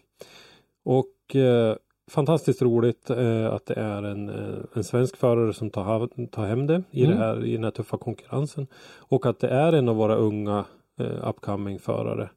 Och 0.84 1.36
eh, 1.36 1.76
fantastiskt 2.10 2.62
roligt 2.62 3.10
eh, 3.10 3.46
att 3.52 3.66
det 3.66 3.74
är 3.74 4.02
en, 4.02 4.28
eh, 4.28 4.58
en 4.74 4.84
svensk 4.84 5.16
förare 5.16 5.52
som 5.52 5.70
tar, 5.70 6.26
tar 6.26 6.46
hem 6.46 6.66
det 6.66 6.82
i, 6.90 7.04
Mm. 7.04 7.16
det 7.18 7.24
här, 7.24 7.44
i 7.44 7.52
den 7.52 7.64
här 7.64 7.70
tuffa 7.70 7.96
konkurrensen. 7.98 8.66
Och 8.98 9.26
att 9.26 9.38
det 9.40 9.48
är 9.48 9.72
en 9.72 9.88
av 9.88 9.96
våra 9.96 10.14
unga 10.14 10.64
eh, 11.00 11.28
upcoming 11.28 11.78
förare 11.78 12.30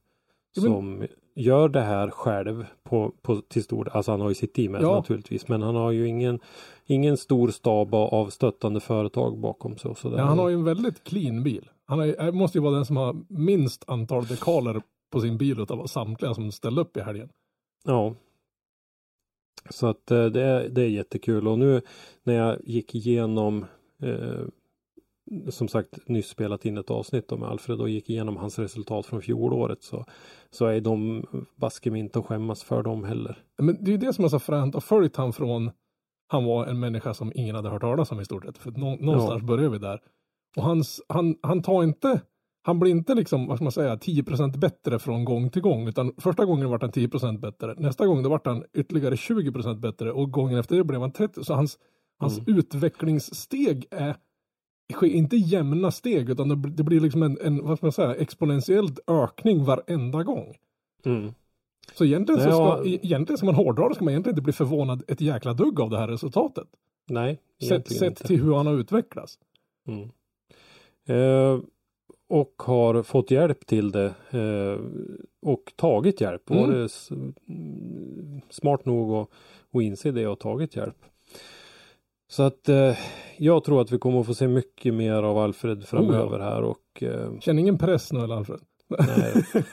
som 0.61 1.03
gör 1.38 1.69
det 1.69 1.81
här 1.81 2.09
själv 2.09 2.65
på, 2.83 3.13
på 3.21 3.41
till 3.41 3.63
stor 3.63 3.89
Alltså 3.89 4.11
han 4.11 4.21
har 4.21 4.29
ju 4.29 4.35
sitt 4.35 4.53
team 4.53 4.73
Ja. 4.73 4.95
naturligtvis 4.95 5.47
men 5.47 5.61
han 5.61 5.75
har 5.75 5.91
ju 5.91 6.07
ingen 6.07 6.39
Ingen 6.89 7.17
stor 7.17 7.49
stab 7.49 7.95
av- 7.95 8.13
av 8.13 8.29
stöttande 8.29 8.79
företag 8.79 9.39
bakom 9.39 9.77
sig. 9.77 9.91
Och 9.91 9.97
så 9.97 10.09
där. 10.09 10.17
Ja, 10.17 10.23
han 10.23 10.39
har 10.39 10.49
ju 10.49 10.55
en 10.55 10.63
väldigt 10.63 11.03
clean 11.03 11.43
bil. 11.43 11.69
Han 11.85 11.99
är, 11.99 12.31
måste 12.31 12.57
ju 12.57 12.61
vara 12.63 12.75
den 12.75 12.85
som 12.85 12.97
har 12.97 13.15
minst 13.29 13.83
antal 13.89 14.25
dekaler 14.25 14.81
på 15.11 15.19
sin 15.21 15.38
bil 15.38 15.59
utav 15.59 15.88
samtliga 15.88 16.33
som 16.33 16.51
ställde 16.51 16.81
upp 16.81 16.97
i 16.97 17.01
helgen. 17.01 17.29
Ja. 17.85 18.13
Så 19.69 19.88
att 19.88 20.11
eh, 20.11 20.25
det 20.25 20.41
är, 20.43 20.69
det 20.69 20.81
är 20.81 20.88
jättekul 20.89 21.47
och 21.47 21.59
nu 21.59 21.81
när 22.23 22.33
jag 22.33 22.57
gick 22.63 22.95
igenom 22.95 23.65
eh, 24.03 24.41
som 25.49 25.67
sagt 25.67 26.07
nyss 26.07 26.28
spelat 26.28 26.65
in 26.65 26.78
ett 26.78 26.91
avsnitt 26.91 27.32
med 27.32 27.49
Alfred 27.49 27.82
och 27.82 27.89
gick 27.89 28.09
igenom 28.09 28.38
hans 28.38 28.59
resultat 28.59 29.05
från 29.05 29.21
fjolåret 29.21 29.84
så, 29.84 30.05
så 30.49 30.65
är 30.65 30.82
de 30.82 31.25
baske 31.55 31.91
mig 31.91 31.99
inte 31.99 32.19
att 32.19 32.25
skämmas 32.25 32.63
för 32.63 32.84
dem 32.84 33.03
heller. 33.03 33.38
Men 33.57 33.84
det 33.84 33.89
är 33.89 33.91
ju 33.91 33.97
det 33.97 34.13
som 34.13 34.25
är 34.25 34.30
så 34.30 34.39
fränt 34.39 34.75
och 34.75 34.84
följt 34.84 35.15
han 35.15 35.34
från 35.34 35.71
han 36.28 36.45
var 36.45 36.65
en 36.65 36.80
människa 36.80 37.13
som 37.13 37.32
ingen 37.36 37.55
hade 37.55 37.69
hört 37.69 37.82
talas 37.82 38.11
om 38.11 38.19
i 38.19 38.25
stort 38.25 38.45
sett. 38.45 38.57
För 38.57 38.71
nå, 38.71 38.95
någonstans 38.95 39.43
börjar 39.43 39.69
vi 39.69 39.78
där. 39.78 40.01
Och 40.55 40.63
hans, 40.63 41.01
han, 41.09 41.36
han 41.41 41.61
tar 41.61 41.84
inte, 41.84 42.21
han 42.63 42.80
blir 42.80 42.91
inte 42.91 43.15
liksom, 43.15 43.47
vad 43.47 43.57
ska 43.57 43.63
man 43.63 43.71
säga, 43.71 43.95
10% 43.95 44.57
bättre 44.57 44.99
från 44.99 45.25
gång 45.25 45.49
till 45.49 45.61
gång. 45.61 45.88
Utan 45.88 46.13
första 46.17 46.45
gången 46.45 46.69
vart 46.69 46.82
han 46.82 46.91
10% 46.91 47.39
bättre. 47.39 47.75
Nästa 47.78 48.05
gång 48.05 48.23
då 48.23 48.30
vart 48.30 48.45
han 48.45 48.63
ytterligare 48.73 49.15
20% 49.15 49.80
bättre. 49.80 50.11
Och 50.11 50.32
gången 50.32 50.59
efter 50.59 50.75
det 50.75 50.84
blev 50.84 51.01
han 51.01 51.11
30. 51.11 51.43
Så 51.43 51.53
hans, 51.53 51.78
hans 52.19 52.39
utvecklingssteg 52.47 53.86
är 53.91 54.15
inte 55.03 55.35
jämna 55.38 55.91
steg 55.91 56.29
utan 56.29 56.49
det, 56.49 56.55
blir- 56.55 56.71
det 56.73 56.83
blir 56.83 56.99
liksom 56.99 57.23
en, 57.23 57.38
en, 57.41 57.65
vad 57.65 57.77
ska 57.77 57.85
man 57.85 57.91
säga, 57.91 58.15
exponentiellt 58.15 58.99
ökning 59.07 59.63
varenda 59.63 60.23
gång. 60.23 60.55
Mm. 61.05 61.33
Så 61.93 62.05
egentligen, 62.05 62.41
så 62.41 62.49
Ja. 62.49 62.77
ska, 62.79 62.89
e- 62.89 62.99
egentligen 63.01 63.38
ska 63.38 63.45
man 63.45 63.55
hårdra 63.55 63.89
det 63.89 63.95
ska 63.95 64.03
man 64.03 64.11
egentligen 64.11 64.33
inte 64.33 64.43
bli 64.43 64.53
förvånad 64.53 65.03
ett 65.07 65.21
jäkla 65.21 65.53
dugg 65.53 65.79
av 65.79 65.89
det 65.89 65.97
här 65.97 66.07
resultatet. 66.07 66.67
Nej, 67.09 67.39
Sett, 67.69 67.88
sett 67.91 68.01
inte. 68.09 68.27
till 68.27 68.41
hur 68.43 68.53
han 68.55 68.67
har 68.67 68.73
utvecklats. 68.73 69.39
Mm. 69.88 70.09
Eh, 71.05 71.59
och 72.29 72.53
har 72.57 73.03
fått 73.03 73.31
hjälp 73.31 73.65
till 73.65 73.91
det 73.91 74.05
eh, 74.31 74.79
och 75.41 75.73
tagit 75.75 76.21
hjälp. 76.21 76.49
Mm. 76.49 76.63
Var 76.63 76.73
det 76.77 76.89
smart 78.49 78.85
nog 78.85 79.11
att, 79.13 79.29
att 79.73 79.81
inse 79.81 80.11
det 80.11 80.27
och 80.27 80.39
tagit 80.39 80.75
hjälp. 80.75 80.95
Så 82.28 82.43
att 82.43 82.69
eh, 82.69 82.97
jag 83.38 83.63
tror 83.63 83.82
att 83.82 83.91
vi 83.91 83.97
kommer 83.97 84.19
att 84.19 84.25
få 84.25 84.34
se 84.34 84.47
mycket 84.47 84.93
mer 84.93 85.23
av 85.23 85.38
Alfred 85.38 85.86
framöver 85.86 86.39
här 86.39 86.61
och 86.61 87.03
eh, 87.03 87.39
Känner 87.39 87.59
ingen 87.59 87.78
press 87.78 88.13
nu 88.13 88.23
eller 88.23 88.36
Alfred? 88.36 88.59
nej, 88.89 89.34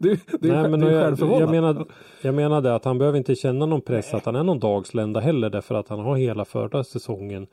det 0.00 0.10
är, 0.10 0.18
nej, 0.40 0.70
men 0.70 0.80
det 0.80 0.90
är 0.90 1.16
jag, 1.20 1.40
jag, 1.40 1.50
menade, 1.50 1.84
jag 2.22 2.34
menade 2.34 2.74
att 2.74 2.84
han 2.84 2.98
behöver 2.98 3.18
inte 3.18 3.34
känna 3.34 3.66
någon 3.66 3.80
press 3.80 4.14
att 4.14 4.24
han 4.24 4.36
är 4.36 4.42
någon 4.42 4.58
dagslända 4.58 5.20
heller 5.20 5.50
därför 5.50 5.74
att 5.74 5.88
han 5.88 5.98
har 6.00 6.16
hela 6.16 6.44
förra 6.44 6.84
säsongen 6.84 7.46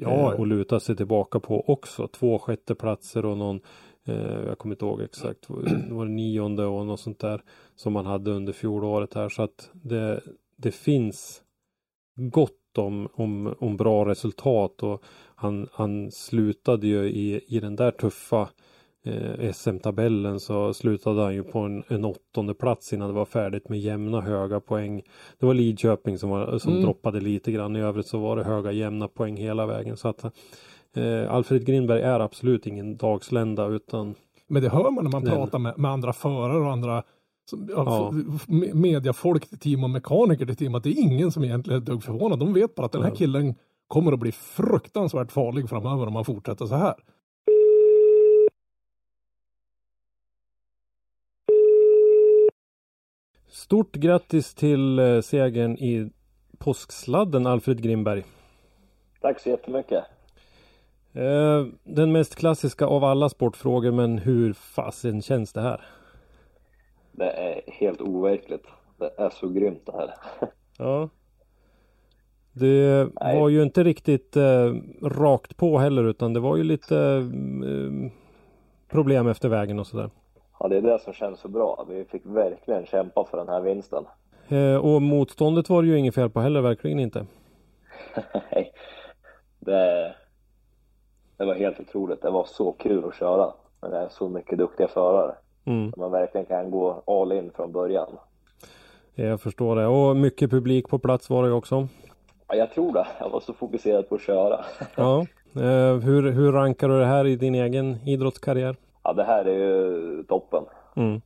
Ja, 0.00 0.32
eh, 0.32 0.40
och 0.40 0.46
luta 0.46 0.80
sig 0.80 0.96
tillbaka 0.96 1.40
på 1.40 1.70
också. 1.70 2.08
Två 2.08 2.38
sjätteplatser 2.38 3.24
och 3.24 3.36
någon 3.36 3.60
eh, 4.04 4.40
jag 4.46 4.58
kommer 4.58 4.74
inte 4.74 4.84
ihåg 4.84 5.00
exakt, 5.00 5.48
det 5.48 5.88
var 5.94 6.06
det 6.06 6.12
nionde 6.12 6.64
och 6.64 6.86
något 6.86 7.00
sånt 7.00 7.18
där 7.18 7.42
som 7.76 7.92
man 7.92 8.06
hade 8.06 8.30
under 8.30 8.52
fjolåret 8.52 9.14
här. 9.14 9.28
Så 9.28 9.42
att 9.42 9.70
det, 9.72 10.20
det 10.56 10.72
finns 10.72 11.42
gott 12.16 12.52
om, 12.76 13.08
om, 13.14 13.54
om 13.58 13.76
bra 13.76 14.04
resultat 14.04 14.82
och 14.82 15.02
han, 15.34 15.68
han 15.72 16.10
slutade 16.10 16.86
ju 16.86 17.04
i, 17.04 17.40
i 17.48 17.60
den 17.60 17.76
där 17.76 17.90
tuffa 17.90 18.48
eh, 19.04 19.52
SM-tabellen 19.52 20.40
så 20.40 20.74
slutade 20.74 21.22
han 21.22 21.34
ju 21.34 21.42
på 21.44 21.58
en, 21.58 21.82
en 21.88 22.04
åttonde 22.04 22.54
plats 22.54 22.92
innan 22.92 23.08
det 23.08 23.14
var 23.14 23.24
färdigt 23.24 23.68
med 23.68 23.80
jämna 23.80 24.20
höga 24.20 24.60
poäng. 24.60 25.02
Det 25.38 25.46
var 25.46 25.54
Lidköping 25.54 26.18
som, 26.18 26.30
var, 26.30 26.58
som 26.58 26.72
Mm. 26.72 26.84
droppade 26.84 27.20
lite 27.20 27.52
grann. 27.52 27.76
I 27.76 27.80
övrigt 27.80 28.06
så 28.06 28.18
var 28.18 28.36
det 28.36 28.44
höga 28.44 28.72
jämna 28.72 29.08
poäng 29.08 29.36
hela 29.36 29.66
vägen. 29.66 29.96
Så 29.96 30.08
att 30.08 30.24
eh, 30.96 31.30
Alfred 31.34 31.66
Grinberg 31.66 32.02
är 32.02 32.20
absolut 32.20 32.66
ingen 32.66 32.96
dagslända 32.96 33.66
utan 33.66 34.14
Men 34.48 34.62
det 34.62 34.68
hör 34.68 34.90
man 34.90 35.04
när 35.04 35.10
man 35.10 35.24
Nej. 35.24 35.32
pratar 35.32 35.58
med, 35.58 35.78
med 35.78 35.90
andra 35.90 36.12
förare 36.12 36.58
och 36.58 36.72
andra 36.72 37.02
som, 37.48 37.68
ja, 37.70 38.12
mediafolk 38.74 39.48
till 39.48 39.58
team 39.58 39.84
och 39.84 39.90
mekaniker 39.90 40.46
till 40.46 40.56
team 40.56 40.74
att 40.74 40.82
det 40.82 40.90
är 40.90 41.00
ingen 41.00 41.32
som 41.32 41.44
egentligen 41.44 41.82
är 41.82 41.86
dugg 41.86 42.02
förvånad. 42.02 42.38
De 42.38 42.52
vet 42.52 42.74
bara 42.74 42.86
att 42.86 42.92
den 42.92 43.02
här 43.02 43.14
killen 43.14 43.54
kommer 43.86 44.12
att 44.12 44.18
bli 44.18 44.32
fruktansvärt 44.32 45.32
farlig 45.32 45.68
framöver 45.68 46.06
om 46.06 46.14
han 46.16 46.24
fortsätter 46.24 46.66
så 46.66 46.74
här. 46.74 46.94
Stort 53.48 53.96
grattis 53.96 54.54
till 54.54 54.98
eh, 54.98 55.20
segern 55.20 55.76
i 55.78 56.10
påsksladden 56.58 57.46
Alfred 57.46 57.82
Grimberg. 57.82 58.24
Tack 59.20 59.40
så 59.40 59.48
jättemycket. 59.48 60.04
Eh, 61.12 61.66
den 61.84 62.12
mest 62.12 62.34
klassiska 62.34 62.86
av 62.86 63.04
alla 63.04 63.28
sportfrågor 63.28 63.92
men 63.92 64.18
hur 64.18 64.52
fasen 64.52 65.22
känns 65.22 65.52
det 65.52 65.60
här? 65.60 65.97
Det 67.18 67.30
är 67.30 67.60
helt 67.66 68.00
overkligt. 68.00 68.66
Det 68.96 69.10
är 69.18 69.30
så 69.30 69.48
grymt 69.48 69.86
det 69.86 69.92
här. 69.92 70.14
Ja. 70.80 71.08
Det 72.52 73.08
Nej. 73.20 73.40
var 73.40 73.48
ju 73.48 73.62
inte 73.62 73.84
riktigt 73.84 74.36
eh, 74.36 74.74
rakt 75.02 75.56
på 75.56 75.78
heller 75.78 76.04
utan 76.04 76.32
det 76.32 76.40
var 76.40 76.56
ju 76.56 76.64
lite 76.64 76.96
eh, 76.96 78.10
problem 78.88 79.28
efter 79.28 79.48
vägen 79.48 79.78
och 79.78 79.86
sådär. 79.86 80.10
Ja, 80.60 80.68
det 80.68 80.76
är 80.76 80.82
det 80.82 80.98
som 80.98 81.12
känns 81.12 81.40
så 81.40 81.48
bra. 81.48 81.86
Vi 81.88 82.04
fick 82.04 82.26
verkligen 82.26 82.86
kämpa 82.86 83.24
för 83.24 83.36
den 83.38 83.48
här 83.48 83.60
vinsten. 83.60 84.04
Eh, 84.48 84.76
och 84.76 85.02
motståndet 85.02 85.68
var 85.68 85.82
det 85.82 85.88
ju 85.88 85.98
inget 85.98 86.14
fel 86.14 86.30
på 86.30 86.40
heller, 86.40 86.60
verkligen 86.60 86.98
inte. 87.00 87.26
Nej, 88.52 88.72
det, 89.58 90.14
det 91.36 91.44
var 91.44 91.54
helt 91.54 91.80
otroligt. 91.80 92.22
Det 92.22 92.30
var 92.30 92.44
så 92.44 92.72
kul 92.72 93.04
att 93.04 93.14
köra. 93.14 93.52
Men 93.80 93.90
det 93.90 93.98
är 93.98 94.08
så 94.08 94.28
mycket 94.28 94.58
duktiga 94.58 94.88
förare. 94.88 95.34
Mm, 95.68 95.92
Man 95.96 96.10
verkligen 96.12 96.46
kan 96.46 96.70
gå 96.70 97.02
all 97.06 97.32
in 97.32 97.50
från 97.56 97.72
början. 97.72 98.08
jag 99.14 99.40
förstår 99.40 99.76
det. 99.76 99.86
Och 99.86 100.16
mycket 100.16 100.50
publik 100.50 100.88
på 100.88 100.98
plats 100.98 101.30
var 101.30 101.42
det 101.44 101.52
också. 101.52 101.88
Ja, 102.48 102.54
jag 102.54 102.72
tror 102.72 102.92
det. 102.92 103.06
Jag 103.20 103.30
var 103.30 103.40
så 103.40 103.52
fokuserad 103.52 104.08
på 104.08 104.14
att 104.14 104.20
köra. 104.20 104.60
Ja. 104.96 105.26
Eh, 105.54 105.96
hur, 105.96 106.30
hur 106.30 106.52
rankar 106.52 106.88
du 106.88 106.98
det 106.98 107.06
här 107.06 107.26
i 107.26 107.36
din 107.36 107.54
egen 107.54 107.96
idrottskarriär? 108.08 108.76
Ja, 109.02 109.12
det 109.12 109.24
här 109.24 109.44
är 109.44 109.54
ju 109.58 110.22
toppen. 110.28 110.64
Mm. 110.96 111.20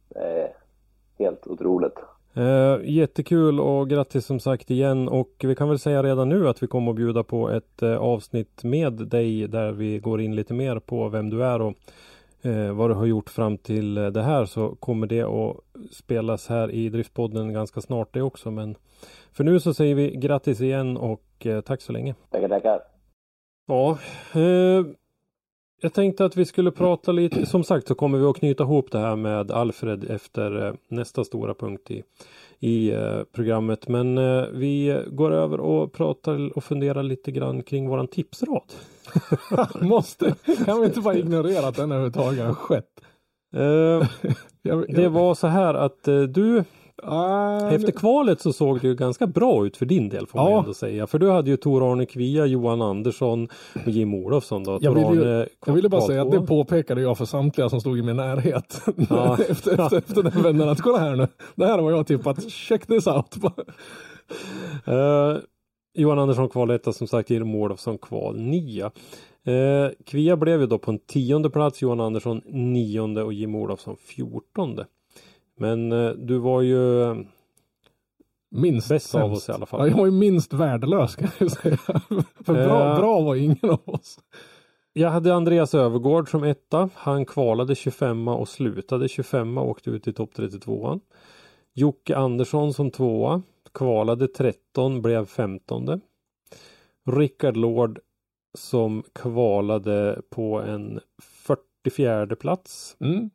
Helt 1.19 1.47
otroligt. 1.47 1.95
Eh, 2.35 2.77
jättekul 2.91 3.61
och 3.61 3.89
grattis 3.91 4.27
som 4.27 4.41
sagt 4.41 4.71
igen 4.71 5.09
och 5.09 5.31
vi 5.43 5.55
kan 5.55 5.69
väl 5.69 5.79
säga 5.79 6.03
redan 6.03 6.29
nu 6.29 6.49
att 6.49 6.63
vi 6.63 6.67
kommer 6.67 6.91
att 6.91 6.97
bjuda 6.97 7.23
på 7.23 7.51
ett 7.51 7.83
eh, 7.83 7.97
avsnitt 7.97 8.65
med 8.65 8.93
dig 8.93 9.49
där 9.49 9.73
vi 9.73 9.99
går 9.99 10.21
in 10.21 10.37
lite 10.37 10.55
mer 10.55 10.79
på 10.79 11.09
vem 11.09 11.31
du 11.31 11.45
är 11.45 11.61
och 11.63 11.75
eh, 12.43 12.73
vad 12.73 12.91
du 12.91 12.95
har 12.95 13.07
gjort 13.07 13.31
fram 13.31 13.59
till 13.59 13.99
eh, 13.99 14.07
det 14.07 14.23
här 14.23 14.45
så 14.45 14.75
kommer 14.75 15.07
det 15.07 15.23
att 15.23 15.57
spelas 15.91 16.49
här 16.49 16.71
i 16.71 16.89
Driftpodden 16.89 17.53
ganska 17.53 17.81
snart 17.81 18.15
det 18.15 18.23
också 18.23 18.51
men 18.51 18.77
för 19.33 19.45
nu 19.45 19.61
så 19.61 19.75
säger 19.75 19.95
vi 19.95 20.11
grattis 20.17 20.61
igen 20.61 20.97
och 20.97 21.47
eh, 21.47 21.61
tack 21.61 21.81
så 21.81 21.93
länge. 21.93 22.15
Tackar, 22.31 22.49
tackar. 22.49 22.81
Ja, 23.67 23.99
eh, 24.35 24.87
jag 25.81 25.93
tänkte 25.93 26.25
att 26.25 26.37
vi 26.37 26.45
skulle 26.45 26.71
prata 26.71 27.13
lite, 27.13 27.47
som 27.47 27.65
sagt 27.65 27.87
så 27.89 27.95
kommer 27.95 28.19
vi 28.19 28.25
att 28.25 28.37
knyta 28.37 28.65
ihop 28.65 28.91
det 28.91 28.99
här 28.99 29.17
med 29.17 29.51
Alfred 29.51 30.11
efter 30.11 30.67
eh, 30.67 30.75
nästa 30.89 31.25
stora 31.25 31.55
punkt 31.55 31.91
i, 31.91 32.03
i 32.63 32.91
eh, 32.91 33.23
programmet. 33.33 33.89
Men 33.89 34.19
eh, 34.19 34.45
vi 34.53 35.03
går 35.07 35.31
över 35.31 35.61
och 35.61 35.93
pratar 35.93 36.57
och 36.57 36.65
funderar 36.65 37.03
lite 37.03 37.33
grann 37.33 37.63
kring 37.63 37.89
våran 37.89 38.09
tipsrad. 38.09 38.73
Måste, 39.81 40.35
kan 40.65 40.81
vi 40.81 40.87
inte 40.87 41.01
bara 41.01 41.15
ignorera 41.15 41.69
att 41.69 41.77
den 41.77 41.93
överhuvudtaget 41.93 42.47
har 42.47 42.55
skett? 42.55 43.01
Eh, 43.57 44.09
det 44.89 45.09
var 45.09 45.35
så 45.35 45.47
här 45.47 45.75
att 45.75 46.05
du 46.29 46.65
Ah, 47.05 47.71
efter 47.71 47.93
kvalet 47.93 48.41
så 48.41 48.53
såg 48.53 48.81
det 48.81 48.87
ju 48.89 48.95
ganska 48.95 49.27
bra 49.27 49.67
ut 49.67 49.77
för 49.77 49.87
din 49.87 50.09
del 50.09 50.27
får 50.27 50.39
man 50.39 50.51
Ja. 50.53 50.59
ändå 50.59 50.75
säga. 50.75 51.07
För 51.07 51.19
du 51.19 51.31
hade 51.31 51.51
ju 51.51 51.57
Tor-Arne 51.57 52.07
Kvia, 52.07 52.47
Johan 52.47 52.83
Andersson 52.83 53.49
och 53.85 53.91
Jim 53.91 54.15
Olofsson 54.15 54.65
då. 54.65 54.79
Jag 54.81 54.95
vill 54.95 55.19
ju- 55.19 55.47
Jag 55.67 55.73
ville 55.73 55.89
bara 55.89 56.01
säga 56.01 56.23
att 56.23 56.31
det 56.31 56.41
påpekade 56.41 57.01
jag 57.03 57.19
för 57.19 57.25
samtliga 57.25 57.69
som 57.69 57.81
stod 57.81 57.99
i 57.99 58.03
min 58.03 58.17
närhet. 58.17 58.83
Ja. 59.11 59.39
efter, 59.49 59.73
efter, 59.85 59.99
efter 59.99 60.23
den 60.23 60.43
vändan 60.43 60.69
att 60.69 60.81
kolla 60.81 60.99
här 60.99 61.17
nu. 61.17 61.29
Det 61.55 61.67
här 61.67 61.79
har 61.79 61.91
jag 61.91 62.07
tippat. 62.07 62.51
Check 62.51 62.87
this 62.87 63.07
out. 63.07 63.37
Eh, 64.87 65.37
Johan 65.95 66.19
Andersson 66.19 66.49
kval 66.49 66.71
etta 66.71 66.93
som 66.93 67.07
sagt, 67.07 67.31
Jim 67.31 67.55
Olofsson 67.55 67.99
kval 67.99 68.37
nia. 68.41 68.87
Eh, 69.47 69.91
Kvia 70.07 70.37
blev 70.37 70.61
ju 70.61 70.67
då 70.67 70.79
på 70.79 70.91
en 70.91 70.99
tionde 70.99 71.51
plats, 71.51 71.83
Johan 71.83 72.01
Andersson 72.01 72.41
nionde 72.47 73.23
och 73.23 73.33
Jim 73.33 73.55
Olofsson 73.55 73.97
fjortonde. 73.97 74.87
Men 75.63 75.93
eh, 75.93 76.11
du 76.11 76.39
var 76.39 76.61
ju 76.63 77.03
eh, 77.03 77.17
Minst 78.51 78.89
bäst 78.89 79.11
sämst. 79.11 79.25
av 79.25 79.33
oss 79.33 79.49
i 79.49 79.53
alla 79.53 79.61
Ja, 79.63 79.67
fall. 79.67 79.89
jag 79.89 79.97
var 79.97 80.07
ju 80.07 80.13
minst 80.13 80.53
värdelös 80.53 81.17
kan 81.17 81.29
jag 81.39 81.51
säga. 81.51 81.77
För 82.45 82.53
bra, 82.55 82.91
Eh. 82.93 82.99
bra 82.99 83.21
var 83.21 83.35
ingen 83.37 83.71
av 83.71 83.81
oss. 83.85 84.19
Jag 84.93 85.11
hade 85.11 85.35
Andreas 85.35 85.75
Övergård 85.75 86.31
som 86.31 86.45
etta. 86.45 86.89
Han 86.95 87.25
kvalade 87.27 87.75
25 87.75 88.29
och 88.29 88.49
slutade 88.49 89.09
25 89.09 89.59
och 89.59 89.69
åkte 89.69 89.91
ut 89.91 90.09
i 90.09 90.13
topp 90.13 90.31
32. 90.37 91.01
Jocke 91.75 92.17
Andersson 92.17 92.73
som 92.75 92.91
tvåa. 92.91 93.43
Kvalade 93.75 94.29
13, 94.29 95.03
blev 95.03 95.27
15. 95.27 96.01
Rickard 97.11 97.57
Lord 97.57 97.99
som 98.59 99.03
kvalade 99.13 100.23
på 100.31 100.61
en 100.61 101.01
44 101.23 102.37
plats 102.37 102.97
Mm. 103.01 103.31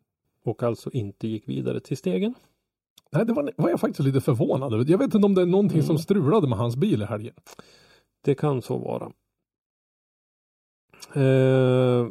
Och 0.47 0.63
alltså 0.63 0.89
inte 0.91 1.27
gick 1.27 1.49
vidare 1.49 1.79
till 1.79 1.97
stegen. 1.97 2.33
Nej, 3.11 3.25
det 3.25 3.33
var, 3.33 3.51
var 3.57 3.69
jag 3.69 3.79
faktiskt 3.79 3.99
lite 4.07 4.21
förvånad 4.21 4.73
över. 4.73 4.85
Jag 4.87 4.97
vet 4.97 5.15
inte 5.15 5.25
om 5.25 5.35
det 5.35 5.41
är 5.41 5.45
någonting 5.45 5.77
Mm. 5.77 5.87
som 5.87 5.97
strulade 5.97 6.47
med 6.47 6.57
hans 6.57 6.75
bil 6.75 7.01
i 7.01 7.05
helgen. 7.05 7.33
Det 8.23 8.35
kan 8.35 8.61
så 8.61 8.77
vara. 8.77 9.11
Eh, 11.15 12.07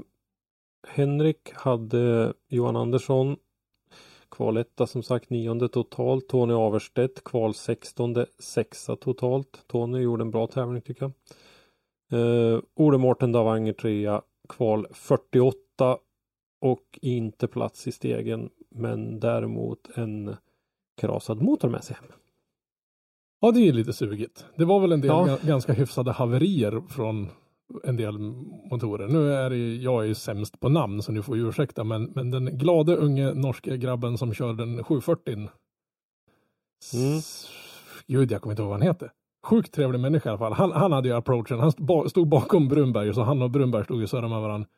Henrik 0.88 1.52
hade 1.54 2.32
Johan 2.48 2.76
Andersson 2.76 3.36
kvaletta 4.30 4.86
som 4.86 5.02
sagt 5.02 5.30
nionde 5.30 5.68
totalt. 5.68 6.28
Tony 6.28 6.54
Averstedt 6.54 7.24
kval 7.24 7.54
sextonde 7.54 8.26
sexa 8.38 8.96
totalt. 8.96 9.64
Tony 9.66 9.98
gjorde 10.00 10.22
en 10.22 10.30
bra 10.30 10.46
tävling 10.46 10.82
tycker 10.82 11.02
jag. 11.02 11.12
Eh, 12.20 12.60
Ole 12.74 12.98
Mårten 12.98 13.32
Davanger 13.32 13.72
trea 13.72 14.22
kval 14.48 14.86
48 14.92 15.98
och 16.60 16.98
inte 17.02 17.46
plats 17.46 17.86
i 17.86 17.92
stegen 17.92 18.50
men 18.70 19.20
däremot 19.20 19.90
en 19.94 20.36
krasad 21.00 21.42
motor 21.42 21.68
med 21.68 21.84
sig 21.84 21.96
hem. 22.00 22.12
Ja, 23.40 23.50
det 23.50 23.68
är 23.68 23.72
lite 23.72 23.92
sugigt. 23.92 24.44
Det 24.56 24.64
var 24.64 24.80
väl 24.80 24.92
en 24.92 25.00
del 25.00 25.08
Ja. 25.08 25.26
ga- 25.26 25.46
ganska 25.46 25.72
hyfsade 25.72 26.12
haverier 26.12 26.82
från 26.88 27.28
en 27.84 27.96
del 27.96 28.18
motorer. 28.70 29.08
Nu 29.08 29.32
är 29.32 29.50
det, 29.50 29.56
jag 29.76 30.02
är 30.02 30.06
ju 30.06 30.14
sämst 30.14 30.60
på 30.60 30.68
namn 30.68 31.02
så 31.02 31.12
ni 31.12 31.22
får 31.22 31.36
ju 31.36 31.48
ursäkta 31.48 31.84
men, 31.84 32.04
men 32.14 32.30
den 32.30 32.58
glade 32.58 32.96
unge 32.96 33.34
norske 33.34 33.76
grabben 33.76 34.18
som 34.18 34.34
kör 34.34 34.52
den 34.52 34.84
740 34.84 35.48
Mm. 36.94 37.20
Gud, 38.06 38.32
jag 38.32 38.42
kommer 38.42 38.52
inte 38.52 38.62
ihåg 38.62 38.68
vad 38.70 38.78
han 38.78 38.86
heter. 38.88 39.12
Sjukt 39.44 39.74
trevlig 39.74 40.00
människa 40.00 40.28
i 40.28 40.30
alla 40.30 40.38
fall. 40.38 40.52
Han, 40.52 40.72
han 40.72 40.92
hade 40.92 41.08
ju 41.08 41.14
approachen. 41.14 41.58
Han 41.60 41.72
stod 42.10 42.28
bakom 42.28 42.68
Brunberg 42.68 43.14
så 43.14 43.22
han 43.22 43.42
och 43.42 43.50
Brunberg 43.50 43.84
stod 43.84 44.00
ju 44.00 44.06
surrade 44.06 44.28
med 44.28 44.40
varandra 44.40 44.68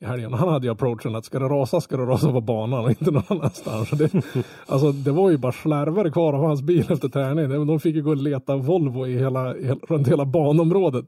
i 0.00 0.04
helgen. 0.04 0.32
Han 0.32 0.48
hade 0.48 0.66
ju 0.66 0.72
approachen 0.72 1.16
att 1.16 1.24
ska 1.24 1.38
det 1.38 1.48
rasa 1.48 1.80
ska 1.80 1.96
det 1.96 2.02
rasa 2.02 2.32
på 2.32 2.40
banan 2.40 2.84
och 2.84 2.90
inte 2.90 3.10
någon 3.10 3.22
annanstans. 3.28 3.90
Det, 3.90 4.10
alltså 4.66 4.92
det 4.92 5.10
var 5.10 5.30
ju 5.30 5.36
bara 5.36 5.52
slarver 5.52 6.10
kvar 6.10 6.32
av 6.32 6.42
hans 6.42 6.62
bil 6.62 6.86
efter 6.92 7.08
träningen. 7.08 7.66
De 7.66 7.80
fick 7.80 7.94
ju 7.94 8.02
gå 8.02 8.10
och 8.10 8.16
leta 8.16 8.56
Volvo 8.56 9.06
i 9.06 9.18
hela, 9.18 9.54
runt 9.88 10.08
hela 10.08 10.24
banområdet. 10.24 11.06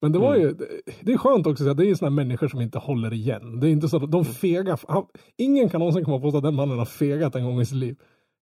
Men 0.00 0.12
det 0.12 0.18
var 0.18 0.36
ju, 0.36 0.54
det 1.00 1.12
är 1.12 1.18
skönt 1.18 1.46
också 1.46 1.70
att 1.70 1.76
det 1.76 1.86
är 1.86 1.94
sådana 1.94 2.16
människor 2.16 2.48
som 2.48 2.60
inte 2.60 2.78
håller 2.78 3.12
igen. 3.12 3.60
Det 3.60 3.68
är 3.68 3.70
inte 3.70 3.88
så 3.88 3.96
att 3.96 4.10
de 4.10 4.24
fegar. 4.24 4.80
Han, 4.88 5.06
ingen 5.36 5.68
kan 5.68 5.78
någonsin 5.78 6.04
komma 6.04 6.20
på 6.20 6.36
att 6.36 6.42
den 6.42 6.54
mannen 6.54 6.78
har 6.78 6.84
fegat 6.84 7.34
en 7.34 7.44
gång 7.44 7.60
i 7.60 7.66
sitt 7.66 7.76
liv. 7.76 7.96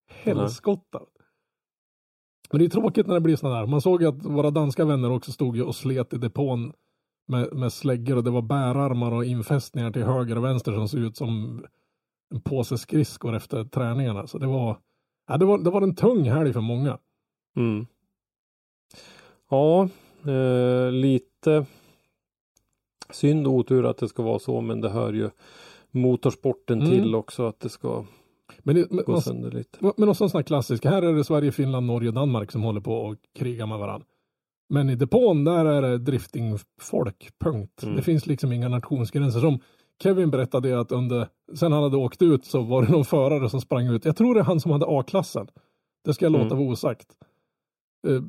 Helskotta. 0.09 1.01
Men 2.51 2.59
det 2.59 2.65
är 2.65 2.69
tråkigt 2.69 3.07
när 3.07 3.15
det 3.15 3.21
blir 3.21 3.37
sådana 3.37 3.61
där. 3.61 3.67
Man 3.67 3.81
såg 3.81 4.03
ju 4.03 4.09
att 4.09 4.25
våra 4.25 4.51
danska 4.51 4.85
vänner 4.85 5.11
också 5.13 5.33
stod 5.33 5.57
ju 5.57 5.63
och 5.63 5.75
slet 5.75 6.13
i 6.13 6.19
depån 6.19 6.73
med, 7.27 7.53
med 7.53 7.73
släggor 7.73 8.17
och 8.17 8.25
det 8.25 8.31
var 8.31 8.43
bärarmar 8.43 9.13
och 9.13 9.25
infästningar 9.25 9.91
till 9.91 10.03
höger 10.05 10.39
och 10.39 10.45
vänster 10.45 10.73
som 10.73 10.89
såg 10.89 11.01
ut 11.01 11.17
som 11.17 11.65
en 12.35 12.41
påse 12.41 12.79
skridskor 12.79 13.37
efter 13.37 13.65
träningarna. 13.65 14.27
Så 14.27 14.39
det 14.39 14.47
var, 14.47 14.79
ja, 15.29 15.37
det 15.37 15.45
var, 15.45 15.59
det 15.59 15.71
var 15.71 15.83
en 15.83 15.95
tung 15.95 16.31
helg 16.31 16.53
för 16.53 16.61
många. 16.61 16.99
Mm. 17.57 17.87
Ja, 19.51 19.89
eh, 20.27 20.93
lite 20.93 21.67
synd 23.11 23.47
och 23.47 23.53
otur 23.53 23.85
att 23.87 23.99
det 23.99 24.09
ska 24.09 24.23
vara 24.23 24.39
så 24.39 24.61
men 24.61 24.81
det 24.81 24.89
hör 24.89 25.13
ju 25.13 25.31
motorsporten 25.91 26.81
Mm. 26.83 26.91
till 26.91 27.15
också 27.15 27.47
att 27.47 27.61
det 27.61 27.69
ska 27.69 28.05
Men, 28.63 28.75
det, 28.75 28.87
men, 28.91 29.05
gå 29.05 29.21
sönder 29.21 29.51
lite. 29.51 29.79
men 29.97 30.09
också 30.09 30.25
en 30.25 30.31
sån 30.31 30.39
här 30.39 30.43
klassisk. 30.43 30.85
Här 30.85 31.03
är 31.03 31.13
det 31.13 31.25
Sverige, 31.25 31.53
Finland, 31.53 31.87
Norge, 31.87 32.11
Danmark 32.11 32.53
som 32.53 32.63
håller 32.63 32.81
på 32.81 32.93
och 32.97 33.17
krigar 33.35 33.67
med 33.67 33.79
varandra. 33.79 34.07
Men 34.69 34.91
i 34.91 34.95
depån 34.95 35.45
där 35.45 35.65
är 35.65 35.83
det 35.83 35.99
driftingfolk, 35.99 37.29
punkt. 37.41 37.83
Mm. 37.83 37.97
Det 37.97 38.03
finns 38.03 38.27
liksom 38.27 38.53
inga 38.53 38.69
nationsgränser. 38.69 39.41
Som 39.41 39.59
Kevin 40.03 40.31
berättade 40.31 40.81
att 40.81 40.93
under, 40.93 41.29
sen 41.55 41.73
han 41.73 41.83
hade 41.83 41.97
åkt 41.97 42.23
ut 42.23 42.45
så 42.45 42.63
var 42.63 42.83
det 42.83 42.93
någon 42.93 43.05
förare 43.05 43.51
som 43.51 43.61
sprang 43.61 43.87
ut. 43.87 44.05
Jag 44.05 44.17
tror 44.17 44.35
det 44.35 44.41
är 44.41 44.45
han 44.45 44.61
som 44.61 44.71
hade 44.71 44.87
A-klassen. 44.89 45.47
Det 46.05 46.15
ska 46.15 46.25
jag 46.25 46.33
låta 46.33 46.45
Mm. 46.45 46.59
vara 46.59 46.69
osagt. 46.69 47.07
Eh, 48.09 48.23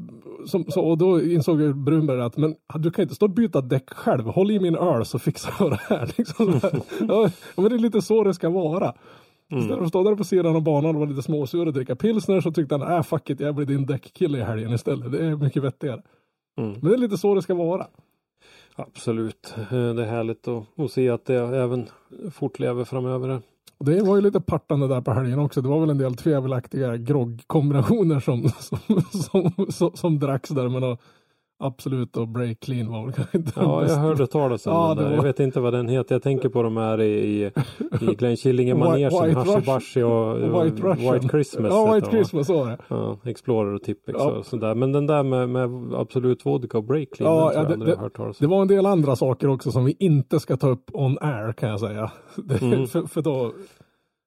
Som, 0.46 0.64
så, 0.64 0.82
och 0.82 0.98
då 0.98 1.22
insåg 1.22 1.76
Brunberg 1.76 2.22
att 2.22 2.38
men 2.38 2.56
du 2.80 2.92
kan 2.92 3.04
inte 3.04 3.16
stå 3.16 3.26
och 3.26 3.30
byta 3.32 3.62
däck 3.62 3.90
själv. 3.90 4.26
Håll 4.26 4.52
i 4.52 4.60
min 4.60 4.76
öl 4.76 5.06
så 5.06 5.20
fixar 5.20 5.54
jag 5.60 5.72
det 5.72 5.80
här. 5.82 6.14
Liksom 6.18 6.60
ja, 7.08 7.30
men 7.56 7.70
det 7.70 7.76
är 7.76 7.80
lite 7.80 8.02
så 8.02 8.24
det 8.24 8.34
ska 8.34 8.50
vara. 8.50 8.94
Istället 9.52 9.78
för 9.78 9.84
att 9.84 9.90
stå 9.90 10.04
där 10.04 10.16
på 10.16 10.24
sidan 10.24 10.56
av 10.56 10.62
banan 10.64 10.96
och 10.96 11.00
vara 11.00 11.10
lite 11.10 11.22
småsur 11.22 11.66
och 11.68 11.74
dricka 11.74 11.96
pilsner 11.96 12.42
så 12.42 12.52
tyckte 12.52 12.76
han, 12.78 12.98
äh 12.98 13.04
fuck 13.04 13.30
it, 13.30 13.40
jag 13.40 13.56
blir 13.56 13.66
din 13.66 13.86
däckkille 13.86 14.38
i 14.38 14.42
helgen 14.44 14.74
istället. 14.74 15.12
Det 15.12 15.26
är 15.26 15.36
mycket 15.36 15.64
vettigare. 15.64 16.02
Mm. 16.58 16.72
Men 16.72 16.89
det 16.89 16.93
är 16.93 16.97
lite 16.97 17.18
så 17.18 17.36
det 17.36 17.41
ska 17.41 17.53
vara. 17.55 17.88
Absolut. 18.76 19.53
Eh, 19.58 19.93
Det 19.93 20.03
är 20.03 20.05
härligt 20.10 20.47
att, 20.47 20.80
att 20.80 20.91
se 20.91 21.10
att 21.10 21.26
det 21.26 21.36
även 21.36 21.88
fortlever 22.32 22.86
framöver. 22.86 23.41
Det 23.80 24.01
var 24.01 24.16
ju 24.16 24.22
lite 24.22 24.41
partande 24.41 24.88
där 24.88 25.01
på 25.01 25.12
helgen 25.12 25.39
också. 25.39 25.62
Det 25.62 25.70
var 25.70 25.80
väl 25.80 25.89
en 25.89 25.97
del 25.97 26.16
tvivelaktiga 26.16 26.97
groggkombinationer 26.97 28.20
som, 28.20 28.49
som, 28.60 29.01
som, 29.12 29.66
som, 29.70 29.91
som 29.93 30.20
dracks 30.20 30.49
där. 30.49 30.70
Men 30.70 30.82
då, 30.82 30.97
absolut 31.60 32.18
och 32.18 32.28
break 32.28 32.60
clean 32.60 32.91
var 32.91 33.05
väl 33.05 33.14
kanske 33.14 33.38
inte 33.38 33.51
Ja, 33.55 33.88
jag 33.88 33.95
hörde 33.95 34.28
talas 34.28 34.68
om 34.68 34.74
Ja, 34.74 34.88
den 34.88 34.97
det 34.97 35.03
där. 35.03 35.10
var- 35.10 35.16
Jag 35.16 35.24
vet 35.24 35.39
inte 35.39 35.60
vad 35.60 35.74
den 35.74 35.88
heter. 35.88 36.16
Jag 36.16 36.22
tänker 36.24 36.49
på 36.49 36.64
de 36.64 36.78
här 36.78 37.01
i, 37.01 37.43
i, 37.43 37.51
i 38.01 38.16
Glennkillinge 38.16 38.76
manegen, 38.76 39.10
White 39.10 39.26
Rush- 39.39 39.45
Hashibashi 39.53 40.01
och, 40.03 40.28
och 40.34 40.66
White 40.66 40.82
Russian. 40.88 41.14
White 41.14 41.28
Christmas. 41.30 41.72
Ja, 41.72 41.93
White? 41.93 42.10
Christmas 42.12 42.49
var 42.49 42.68
det. 42.68 42.78
Ja, 42.88 43.18
Explorer 43.26 43.74
och 43.74 43.84
Tippex 43.84 44.18
Ja. 44.20 44.32
och 44.32 44.45
sådär. 44.45 44.76
Men 44.76 44.91
den 44.91 45.08
där 45.08 45.24
med, 45.24 45.49
med 45.49 45.93
Absolut 45.93 46.45
Vodka 46.45 46.78
och 46.78 46.84
Break 46.84 47.08
Clean, 47.16 47.34
Ja, 47.36 47.39
den 47.39 47.53
tror 47.53 47.53
ja, 47.53 47.60
jag 47.60 47.68
det- 47.70 47.74
aldrig 47.74 47.89
jag 47.89 47.95
det- 47.97 47.99
har 47.99 48.03
hört 48.03 48.16
talas 48.18 48.38
Det 48.38 48.45
om. 48.45 48.51
var 48.51 48.62
en 48.62 48.68
del 48.68 48.86
andra 48.86 49.16
saker 49.16 49.47
också 49.49 49.72
som 49.72 49.86
vi 49.86 49.95
inte 49.99 50.39
ska 50.39 50.58
ta 50.58 50.70
upp 50.70 50.89
on 50.93 51.18
air 51.22 51.53
kan 51.53 51.70
jag 51.70 51.80
säga. 51.80 52.12
Det, 52.36 52.62
Mm. 52.62 52.88
för, 52.88 53.01
för 53.01 53.22
då, 53.22 53.51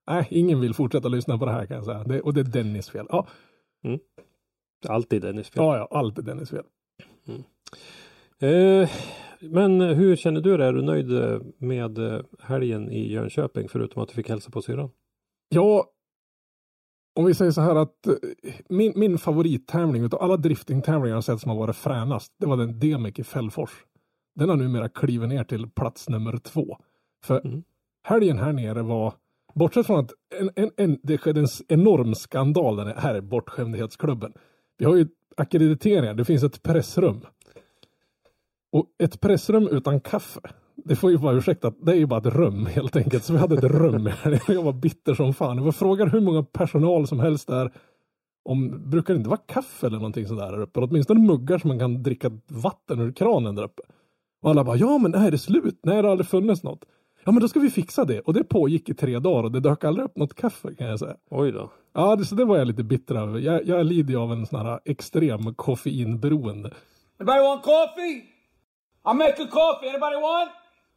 nej, 0.09 0.27
ingen 0.29 0.59
vill 0.59 0.73
fortsätta 0.73 1.07
lyssna 1.07 1.37
på 1.37 1.45
det 1.45 1.51
här 1.51 1.65
kan 1.65 1.75
jag 1.77 1.85
säga. 1.85 2.03
Det, 2.03 2.21
och 2.21 2.33
det 2.33 2.39
är 2.39 2.43
Dennis 2.45 2.89
fel. 2.89 3.05
Ja, 3.09 3.27
Alltid 4.89 5.21
Dennis 5.21 5.49
fel. 5.49 5.63
ja, 5.63 5.77
ja 5.77 5.87
allt 5.99 6.17
är 6.17 6.21
Dennis 6.21 6.49
fel. 6.49 6.63
Eh, 8.39 8.89
men 9.39 9.81
hur 9.81 10.15
känner 10.15 10.41
du 10.41 10.57
dig? 10.57 10.67
Är 10.67 10.73
du 10.73 10.81
nöjd 10.81 11.11
eh, 11.23 11.39
med 11.57 11.97
eh, 11.97 12.21
helgen 12.39 12.91
i 12.91 13.11
Jönköping 13.11 13.69
förutom 13.69 14.03
att 14.03 14.09
du 14.09 14.15
fick 14.15 14.29
hälsa 14.29 14.51
på 14.51 14.61
syrran? 14.61 14.89
Ja, 15.49 15.85
om 17.15 17.25
vi 17.25 17.33
säger 17.33 17.51
så 17.51 17.61
här 17.61 17.75
att 17.75 18.07
eh, 18.07 18.13
min, 18.69 18.93
min 18.95 19.17
favorittävling 19.17 20.03
utav 20.03 20.21
alla 20.21 20.37
driftingtävlingar 20.37 21.15
jag 21.15 21.23
sett 21.23 21.39
som 21.41 21.51
har 21.51 21.57
varit 21.57 21.75
fränast, 21.75 22.33
det 22.39 22.45
var 22.45 22.57
den 22.57 22.79
Demek 22.79 23.19
i 23.19 23.23
Fällfors. 23.23 23.71
Den 24.35 24.49
har 24.49 24.55
numera 24.55 24.89
klivit 24.89 25.29
ner 25.29 25.43
till 25.43 25.69
plats 25.69 26.09
nummer 26.09 26.37
två. 26.37 26.77
För 27.23 27.41
Mm. 27.45 27.63
helgen 28.03 28.37
här 28.37 28.53
nere 28.53 28.81
var, 28.81 29.13
bortsett 29.53 29.85
från 29.85 29.99
att 29.99 30.11
en, 30.39 30.49
en, 30.55 30.71
en, 30.77 30.99
det 31.03 31.17
skedde 31.17 31.39
en 31.39 31.47
enorm 31.67 32.15
skandal 32.15 32.75
den 32.75 32.87
här 32.97 33.15
är 33.15 33.21
bortskämdhetsklubben. 33.21 34.33
Vi 34.77 34.85
har 34.85 34.95
ju 34.95 35.07
akkrediteringar, 35.37 36.13
det 36.13 36.25
finns 36.25 36.43
ett 36.43 36.63
pressrum. 36.63 37.21
Och 38.71 38.85
ett 39.03 39.21
pressrum 39.21 39.67
utan 39.67 40.01
kaffe, 40.01 40.39
det 40.75 40.95
får 40.95 41.11
ju 41.11 41.17
vara 41.17 41.35
ursäktat, 41.35 41.75
det 41.81 41.91
är 41.91 41.95
ju 41.95 42.05
bara 42.05 42.19
ett 42.19 42.35
rum 42.35 42.65
helt 42.65 42.95
enkelt. 42.95 43.23
Så 43.23 43.33
vi 43.33 43.39
hade 43.39 43.55
ett 43.55 43.63
rum 43.63 44.05
här. 44.05 44.41
Jag 44.51 44.63
var 44.63 44.73
bitter 44.73 45.13
som 45.13 45.33
fan. 45.33 45.65
Jag 45.65 45.75
frågar 45.75 46.07
hur 46.07 46.21
många 46.21 46.43
personal 46.43 47.07
som 47.07 47.19
helst 47.19 47.47
där 47.47 47.71
om, 48.43 48.89
brukar 48.89 49.13
det 49.13 49.17
inte 49.17 49.29
vara 49.29 49.39
kaffe 49.45 49.87
eller 49.87 49.97
någonting 49.97 50.27
sådär 50.27 50.51
där 50.51 50.61
uppe? 50.61 50.79
Eller 50.79 50.89
åtminstone 50.89 51.19
muggar 51.19 51.57
som 51.57 51.67
man 51.67 51.79
kan 51.79 52.03
dricka 52.03 52.31
vatten 52.47 52.99
ur 52.99 53.11
kranen 53.11 53.55
där 53.55 53.63
uppe. 53.63 53.81
Och 54.41 54.49
alla 54.49 54.63
bara, 54.63 54.77
ja 54.77 54.97
men 54.97 55.15
är 55.15 55.31
det 55.31 55.37
slut? 55.37 55.79
Nej 55.83 55.95
det 55.95 56.01
har 56.01 56.11
aldrig 56.11 56.27
funnits 56.27 56.63
något. 56.63 56.85
Ja 57.23 57.31
men 57.31 57.41
då 57.41 57.47
ska 57.47 57.59
vi 57.59 57.69
fixa 57.69 58.05
det. 58.05 58.19
Och 58.19 58.33
det 58.33 58.43
pågick 58.43 58.89
i 58.89 58.93
tre 58.93 59.19
dagar 59.19 59.43
och 59.43 59.51
det 59.51 59.59
dök 59.59 59.83
aldrig 59.83 60.05
upp 60.05 60.17
något 60.17 60.33
kaffe 60.33 60.75
kan 60.75 60.87
jag 60.87 60.99
säga. 60.99 61.15
Oj 61.29 61.51
då. 61.51 61.71
Ja, 61.93 62.15
det, 62.15 62.25
så 62.25 62.35
det 62.35 62.45
var 62.45 62.57
jag 62.57 62.67
lite 62.67 62.83
bitter 62.83 63.15
över. 63.15 63.39
Jag, 63.39 63.67
jag 63.67 63.85
lider 63.85 64.13
ju 64.13 64.19
av 64.19 64.31
en 64.31 64.45
sån 64.45 64.65
här 64.65 64.79
extrem 64.85 65.55
koffeinberoende. 65.55 66.71
Anybody 67.19 67.39
want 67.39 67.63
coffee? 67.63 68.23
I'm 69.03 69.17
making 69.17 69.47
coffee. 69.47 69.89
Anybody 69.89 70.15
want? 70.15 70.51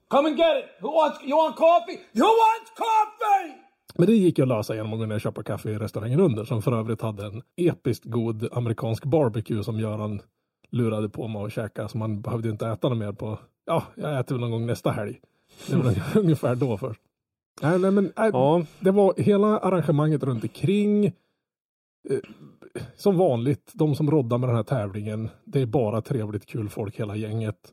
Come 0.08 0.28
and 0.28 0.38
get 0.38 0.56
it. 0.58 0.64
Who 0.80 0.88
wants? 0.88 1.24
You 1.24 1.36
want 1.36 1.56
coffee? 1.56 2.00
Who 2.12 2.30
wants 2.42 2.70
coffee? 2.76 3.64
Men 3.96 4.06
det 4.06 4.12
gick 4.12 4.38
ju 4.38 4.42
att 4.42 4.48
lösa 4.48 4.74
genom 4.74 4.92
att 4.92 4.98
gå 4.98 5.06
ner 5.06 5.14
och 5.14 5.20
köpa 5.20 5.42
kaffe 5.42 5.70
i 5.70 5.78
restaurangen 5.78 6.20
under 6.20 6.44
som 6.44 6.62
för 6.62 6.72
övrigt 6.72 7.02
hade 7.02 7.26
en 7.26 7.42
episkt 7.56 8.04
god 8.04 8.48
amerikansk 8.52 9.04
barbecue 9.04 9.64
som 9.64 9.80
Göran 9.80 10.20
lurade 10.70 11.08
på 11.08 11.28
mig 11.28 11.44
att 11.44 11.52
käka 11.52 11.88
så 11.88 11.98
man 11.98 12.22
behövde 12.22 12.48
inte 12.48 12.66
äta 12.66 12.88
något 12.88 12.98
mer 12.98 13.12
på 13.12 13.38
ja, 13.64 13.82
jag 13.94 14.20
äter 14.20 14.34
väl 14.34 14.40
någon 14.40 14.50
gång 14.50 14.66
nästa 14.66 14.90
helg. 14.90 15.20
Väl 15.70 15.94
ungefär 16.22 16.54
då 16.54 16.78
först. 16.78 17.00
Nej, 17.62 17.78
nej 17.78 17.90
men 17.90 18.12
nej, 18.16 18.30
Ja, 18.32 18.64
det 18.80 18.90
var 18.90 19.14
hela 19.16 19.58
arrangemanget 19.58 20.22
runt 20.22 20.42
omkring. 20.42 21.04
Eh, 21.06 21.12
som 22.96 23.16
vanligt, 23.16 23.72
de 23.74 23.94
som 23.94 24.10
roddar 24.10 24.38
med 24.38 24.48
den 24.48 24.56
här 24.56 24.62
tävlingen, 24.62 25.28
det 25.44 25.60
är 25.60 25.66
bara 25.66 26.00
trevligt 26.02 26.46
kul 26.46 26.68
folk 26.68 26.96
hela 27.00 27.16
gänget. 27.16 27.72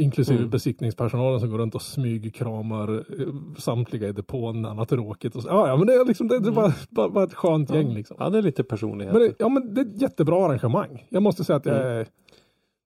Inklusive 0.00 0.38
Mm. 0.38 0.50
besiktningspersonalen 0.50 1.40
som 1.40 1.50
går 1.50 1.58
runt 1.58 1.74
och 1.74 1.82
smygkramar 1.82 2.94
eh, 3.20 3.26
samtliga 3.58 4.08
i 4.08 4.12
depån, 4.12 4.66
annat 4.66 4.88
tråkigt. 4.88 5.36
Och 5.36 5.42
så. 5.42 5.48
Ja, 5.48 5.68
ja, 5.68 5.76
men 5.76 5.86
det 5.86 5.92
är 5.94 6.04
liksom, 6.04 6.28
det, 6.28 6.38
det 6.40 6.48
är 6.48 6.52
bara, 6.52 6.74
bara, 6.90 7.08
bara 7.08 7.24
ett 7.24 7.34
skönt 7.34 7.70
gäng 7.74 7.94
liksom. 7.94 8.16
ja, 8.20 8.30
det 8.30 8.38
är 8.38 8.42
lite 8.42 8.64
personlighet. 8.64 9.12
Men 9.14 9.22
det, 9.22 9.34
ja, 9.38 9.48
men 9.48 9.74
det 9.74 9.80
är 9.80 9.84
ett 9.84 10.02
jättebra 10.02 10.46
arrangemang. 10.46 11.06
Jag 11.10 11.22
måste 11.22 11.44
säga 11.44 11.56
att 11.56 11.66
jag 11.66 11.76
är, 11.76 12.06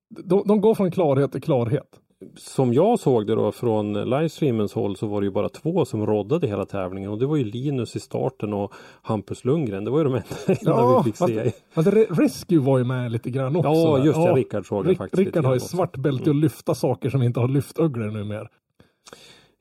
de, 0.08 0.42
de 0.46 0.60
går 0.60 0.74
från 0.74 0.90
klarhet 0.90 1.32
till 1.32 1.42
klarhet. 1.42 2.00
Som 2.36 2.72
jag 2.72 2.98
såg 2.98 3.26
det 3.26 3.34
då 3.34 3.52
från 3.52 4.10
livestreamens 4.10 4.72
håll 4.72 4.96
så 4.96 5.06
var 5.06 5.20
det 5.20 5.24
ju 5.24 5.30
bara 5.30 5.48
två 5.48 5.84
som 5.84 6.06
roddade 6.06 6.46
hela 6.46 6.66
tävlingen 6.66 7.10
och 7.10 7.18
det 7.18 7.26
var 7.26 7.36
ju 7.36 7.44
Linus 7.44 7.96
i 7.96 8.00
starten 8.00 8.52
och 8.52 8.72
Hampus 9.02 9.44
Lundgren. 9.44 9.84
Det 9.84 9.90
var 9.90 9.98
ju 9.98 10.04
de 10.04 10.14
enda 10.14 10.98
vi 11.04 11.04
fick 11.04 11.16
fast, 11.16 11.34
se. 11.34 11.52
fast 11.70 11.88
Re- 11.88 12.14
Rescue 12.20 12.58
var 12.58 12.78
ju 12.78 12.84
med 12.84 13.12
lite 13.12 13.30
grann 13.30 13.56
också. 13.56 13.68
Ja, 13.68 14.04
just 14.04 14.18
det. 14.18 14.24
Ja, 14.24 14.34
Rickard 14.34 14.66
såg 14.66 14.86
jag 14.86 14.96
faktiskt. 14.96 15.18
Rickard 15.18 15.44
har 15.44 15.54
ju 15.54 15.60
svart 15.60 15.96
bälte 15.96 16.30
och 16.30 16.36
lyfta 16.36 16.74
saker 16.74 17.10
som 17.10 17.22
inte 17.22 17.40
har 17.40 17.48
lyftugglor 17.48 18.10
nu 18.10 18.24
mer. 18.24 18.48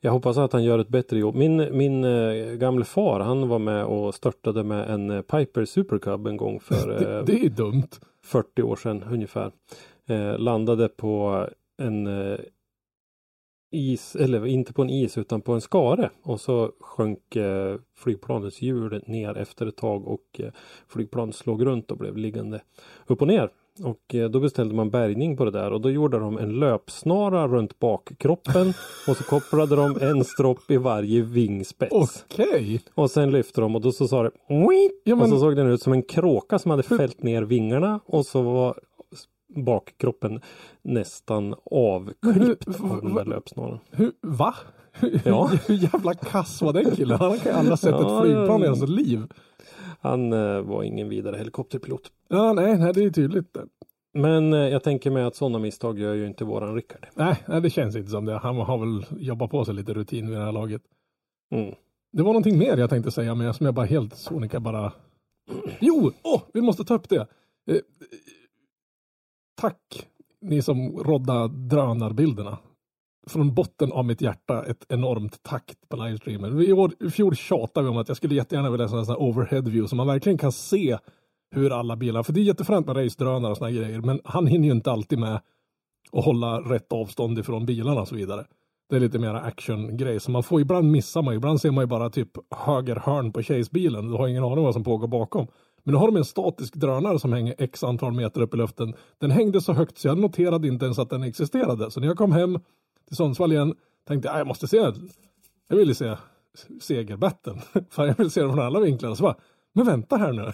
Jag 0.00 0.12
hoppas 0.12 0.36
att 0.38 0.52
han 0.52 0.64
gör 0.64 0.78
ett 0.78 0.88
bättre 0.88 1.18
jobb. 1.18 1.34
Min, 1.34 1.76
min 1.78 2.04
eh, 2.04 2.34
gamle 2.54 2.84
far 2.84 3.20
han 3.20 3.48
var 3.48 3.58
med 3.58 3.84
och 3.84 4.14
störtade 4.14 4.64
med 4.64 4.90
en 4.90 5.10
eh, 5.10 5.22
Piper 5.22 5.64
Super 5.64 5.98
Cub 5.98 6.26
en 6.26 6.36
gång 6.36 6.60
för 6.60 6.88
Det, 6.98 7.18
eh, 7.18 7.24
det 7.24 7.46
är 7.46 7.50
dumt. 7.50 7.88
40 8.24 8.62
år 8.62 8.76
sedan 8.76 9.04
ungefär. 9.10 9.50
Eh, 10.08 10.38
landade 10.38 10.88
på 10.88 11.46
en 11.78 12.06
eh, 12.06 12.38
is, 13.70 14.16
eller 14.16 14.46
inte 14.46 14.72
på 14.72 14.82
en 14.82 14.90
is 14.90 15.18
utan 15.18 15.40
på 15.40 15.52
en 15.52 15.60
skare 15.60 16.10
och 16.22 16.40
så 16.40 16.72
sjönk 16.80 17.36
eh, 17.36 17.76
flygplanets 17.96 18.62
hjul 18.62 19.02
ner 19.06 19.36
efter 19.36 19.66
ett 19.66 19.76
tag 19.76 20.08
och 20.08 20.40
eh, 20.40 20.50
flygplanet 20.88 21.34
slog 21.34 21.66
runt 21.66 21.90
och 21.90 21.98
blev 21.98 22.16
liggande 22.16 22.60
upp 23.06 23.20
och 23.22 23.28
ner. 23.28 23.50
Och 23.84 24.14
eh, 24.14 24.30
då 24.30 24.40
beställde 24.40 24.74
man 24.74 24.90
bärgning 24.90 25.36
på 25.36 25.44
det 25.44 25.50
där 25.50 25.72
och 25.72 25.80
då 25.80 25.90
gjorde 25.90 26.18
de 26.18 26.38
en 26.38 26.60
löpsnara 26.60 27.48
runt 27.48 27.78
bakkroppen 27.78 28.68
och 29.08 29.16
så 29.16 29.24
kopplade 29.24 29.76
de 29.76 29.98
en 30.00 30.24
stropp 30.24 30.70
i 30.70 30.76
varje 30.76 31.22
vingspets. 31.22 32.24
Okej. 32.30 32.80
Och 32.94 33.10
sen 33.10 33.30
lyfte 33.30 33.60
de 33.60 33.74
och 33.74 33.80
då 33.80 33.92
så 33.92 34.08
sa 34.08 34.22
det! 34.22 34.30
Ja, 35.04 35.16
men- 35.16 35.24
och 35.24 35.28
så 35.28 35.38
såg 35.38 35.56
den 35.56 35.66
ut 35.66 35.82
som 35.82 35.92
en 35.92 36.02
kråka 36.02 36.58
som 36.58 36.70
hade 36.70 36.82
fällt 36.82 37.22
ner 37.22 37.42
vingarna 37.42 38.00
och 38.06 38.26
så 38.26 38.42
var 38.42 38.78
bakkroppen 39.54 40.40
nästan 40.82 41.54
avklippt 41.70 42.68
hur- 42.80 42.92
av 42.92 43.02
den 43.02 43.14
där 43.14 43.24
löpsnaren. 43.24 43.78
Hur, 43.90 44.12
va? 44.22 44.54
Ja. 45.24 45.46
Hur 45.66 45.74
jävla 45.74 46.14
kass 46.14 46.62
var 46.62 46.72
den 46.72 46.90
killen? 46.96 47.18
Han 47.18 47.38
kan 47.38 47.52
ju 47.52 47.58
aldrig 47.58 47.72
ha 47.72 47.76
sett 47.76 47.90
Ja, 47.90 48.16
ett 48.18 48.22
flygplan 48.22 48.62
i 48.62 48.66
hans 48.66 48.88
liv. 48.88 49.26
Han 50.00 50.32
eh, 50.32 50.60
var 50.60 50.82
ingen 50.82 51.08
vidare 51.08 51.36
helikopterpilot. 51.36 52.12
Ja, 52.28 52.52
nej, 52.52 52.78
nej, 52.78 52.92
det 52.92 53.04
är 53.04 53.10
tydligt. 53.10 53.56
Men 54.14 54.52
eh, 54.52 54.58
jag 54.58 54.82
tänker 54.82 55.10
mig 55.10 55.22
att 55.24 55.36
sådana 55.36 55.58
misstag 55.58 55.98
gör 55.98 56.14
ju 56.14 56.26
inte 56.26 56.44
våran 56.44 56.74
Rickard. 56.74 57.06
Nej, 57.14 57.42
nej, 57.48 57.60
det 57.60 57.70
känns 57.70 57.96
inte 57.96 58.10
som 58.10 58.24
det. 58.24 58.38
Han 58.38 58.56
har 58.56 58.78
väl 58.78 59.06
jobbat 59.18 59.50
på 59.50 59.64
sig 59.64 59.74
lite 59.74 59.94
rutin 59.94 60.28
vid 60.30 60.38
det 60.38 60.44
här 60.44 60.52
laget. 60.52 60.82
Mm. 61.54 61.74
Det 62.12 62.22
var 62.22 62.32
någonting 62.32 62.58
mer 62.58 62.76
jag 62.76 62.90
tänkte 62.90 63.10
säga, 63.10 63.34
men 63.34 63.54
som 63.54 63.66
jag 63.66 63.74
bara 63.74 63.86
helt 63.86 64.16
sonika 64.16 64.60
bara... 64.60 64.92
Jo, 65.80 66.12
åh, 66.22 66.42
vi 66.54 66.60
måste 66.60 66.84
ta 66.84 66.94
upp 66.94 67.08
det. 67.08 67.26
Eh, 67.70 67.76
tack, 69.56 70.06
ni 70.40 70.62
som 70.62 70.98
rodda 70.98 71.48
drönarbilderna. 71.48 72.58
Från 73.28 73.54
botten 73.54 73.92
av 73.92 74.04
mitt 74.04 74.20
hjärta 74.20 74.64
ett 74.64 74.86
enormt 74.88 75.42
tack 75.42 75.72
på 75.88 75.96
livestreamen. 75.96 76.62
I, 76.62 76.72
år, 76.72 76.92
I 77.00 77.10
fjol 77.10 77.36
tjatade 77.36 77.84
vi 77.84 77.90
om 77.90 77.96
att 77.96 78.08
jag 78.08 78.16
skulle 78.16 78.34
jättegärna 78.34 78.70
vilja 78.70 78.86
ha 78.86 78.98
en 78.98 79.06
sån 79.06 79.14
här 79.14 79.22
overhead 79.22 79.62
view 79.62 79.88
så 79.88 79.96
man 79.96 80.06
verkligen 80.06 80.38
kan 80.38 80.52
se 80.52 80.98
hur 81.50 81.72
alla 81.72 81.96
bilar, 81.96 82.22
för 82.22 82.32
det 82.32 82.40
är 82.40 82.42
jättefränt 82.42 82.86
med 82.86 82.96
race-drönare 82.96 83.50
och 83.50 83.58
såna 83.58 83.70
grejer, 83.70 84.00
men 84.00 84.20
han 84.24 84.46
hinner 84.46 84.66
ju 84.66 84.72
inte 84.72 84.92
alltid 84.92 85.18
med 85.18 85.40
att 86.12 86.24
hålla 86.24 86.60
rätt 86.60 86.92
avstånd 86.92 87.38
ifrån 87.38 87.66
bilarna 87.66 88.00
och 88.00 88.08
så 88.08 88.14
vidare. 88.14 88.46
Det 88.88 88.96
är 88.96 89.00
lite 89.00 89.18
mer 89.18 89.34
action-grej, 89.34 90.20
så 90.20 90.30
man 90.30 90.42
får 90.42 90.60
ibland 90.60 90.90
missa 90.90 91.22
man, 91.22 91.34
ibland 91.34 91.60
ser 91.60 91.70
man 91.70 91.84
ju 91.84 91.88
bara 91.88 92.10
typ 92.10 92.30
höger 92.50 92.96
hörn 92.96 93.32
på 93.32 93.42
Chase-bilen, 93.42 94.08
du 94.08 94.16
har 94.16 94.28
ingen 94.28 94.44
aning 94.44 94.64
vad 94.64 94.74
som 94.74 94.84
pågår 94.84 95.08
bakom. 95.08 95.46
Men 95.86 95.92
nu 95.92 95.98
har 95.98 96.06
de 96.06 96.16
en 96.16 96.24
statisk 96.24 96.74
drönare 96.74 97.18
som 97.18 97.32
hänger 97.32 97.54
x 97.58 97.84
antal 97.84 98.12
meter 98.12 98.40
upp 98.40 98.54
i 98.54 98.56
luften. 98.56 98.94
Den 99.18 99.30
hängde 99.30 99.60
så 99.60 99.72
högt 99.72 99.98
så 99.98 100.08
jag 100.08 100.18
noterade 100.18 100.68
inte 100.68 100.84
ens 100.84 100.98
att 100.98 101.10
den 101.10 101.22
existerade. 101.22 101.90
Så 101.90 102.00
när 102.00 102.06
jag 102.06 102.16
kom 102.16 102.32
hem 102.32 102.60
till 103.08 103.16
Sundsvall 103.16 103.52
igen 103.52 103.74
tänkte 104.08 104.28
jag, 104.28 104.34
ah, 104.34 104.38
jag 104.38 104.46
måste 104.46 104.68
se, 104.68 104.76
jag 105.68 105.76
ville 105.76 105.94
se 105.94 106.16
segerbatten. 106.80 107.60
För 107.90 108.06
jag 108.06 108.16
vill 108.18 108.30
se 108.30 108.40
den 108.40 108.52
från 108.52 108.66
alla 108.66 108.80
vinklar. 108.80 109.14
Så 109.14 109.22
bara, 109.22 109.36
men 109.72 109.86
vänta 109.86 110.16
här 110.16 110.32
nu, 110.32 110.52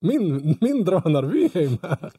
min, 0.00 0.56
min 0.60 0.84
drönarvy 0.84 1.48
är 1.54 1.60
ju 1.60 1.70
med. 1.82 2.10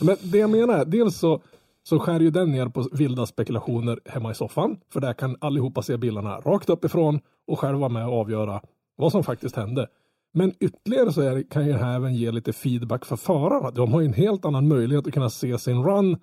Men 0.00 0.16
det 0.22 0.38
jag 0.38 0.50
menar 0.50 0.74
är, 0.74 0.84
dels 0.84 1.18
så, 1.18 1.42
så 1.82 1.98
skär 1.98 2.20
ju 2.20 2.30
den 2.30 2.50
ner 2.50 2.68
på 2.68 2.88
vilda 2.92 3.26
spekulationer 3.26 4.00
hemma 4.04 4.30
i 4.30 4.34
soffan. 4.34 4.76
För 4.92 5.00
där 5.00 5.12
kan 5.12 5.36
allihopa 5.40 5.82
se 5.82 5.96
bilarna 5.96 6.40
rakt 6.40 6.70
uppifrån 6.70 7.20
och 7.46 7.58
själv 7.58 7.78
vara 7.78 7.88
med 7.88 8.06
och 8.06 8.20
avgöra 8.20 8.60
vad 8.96 9.12
som 9.12 9.24
faktiskt 9.24 9.56
hände. 9.56 9.88
Men 10.32 10.52
ytterligare 10.60 11.12
så 11.12 11.20
är, 11.20 11.42
kan 11.50 11.66
ju 11.66 11.72
det 11.72 11.78
här 11.78 11.96
även 11.96 12.14
ge 12.14 12.30
lite 12.30 12.52
feedback 12.52 13.04
för 13.04 13.16
förarna. 13.16 13.70
De 13.70 13.92
har 13.92 14.00
ju 14.00 14.06
en 14.06 14.12
helt 14.12 14.44
annan 14.44 14.68
möjlighet 14.68 15.06
att 15.06 15.12
kunna 15.14 15.30
se 15.30 15.58
sin 15.58 15.82
run 15.84 16.16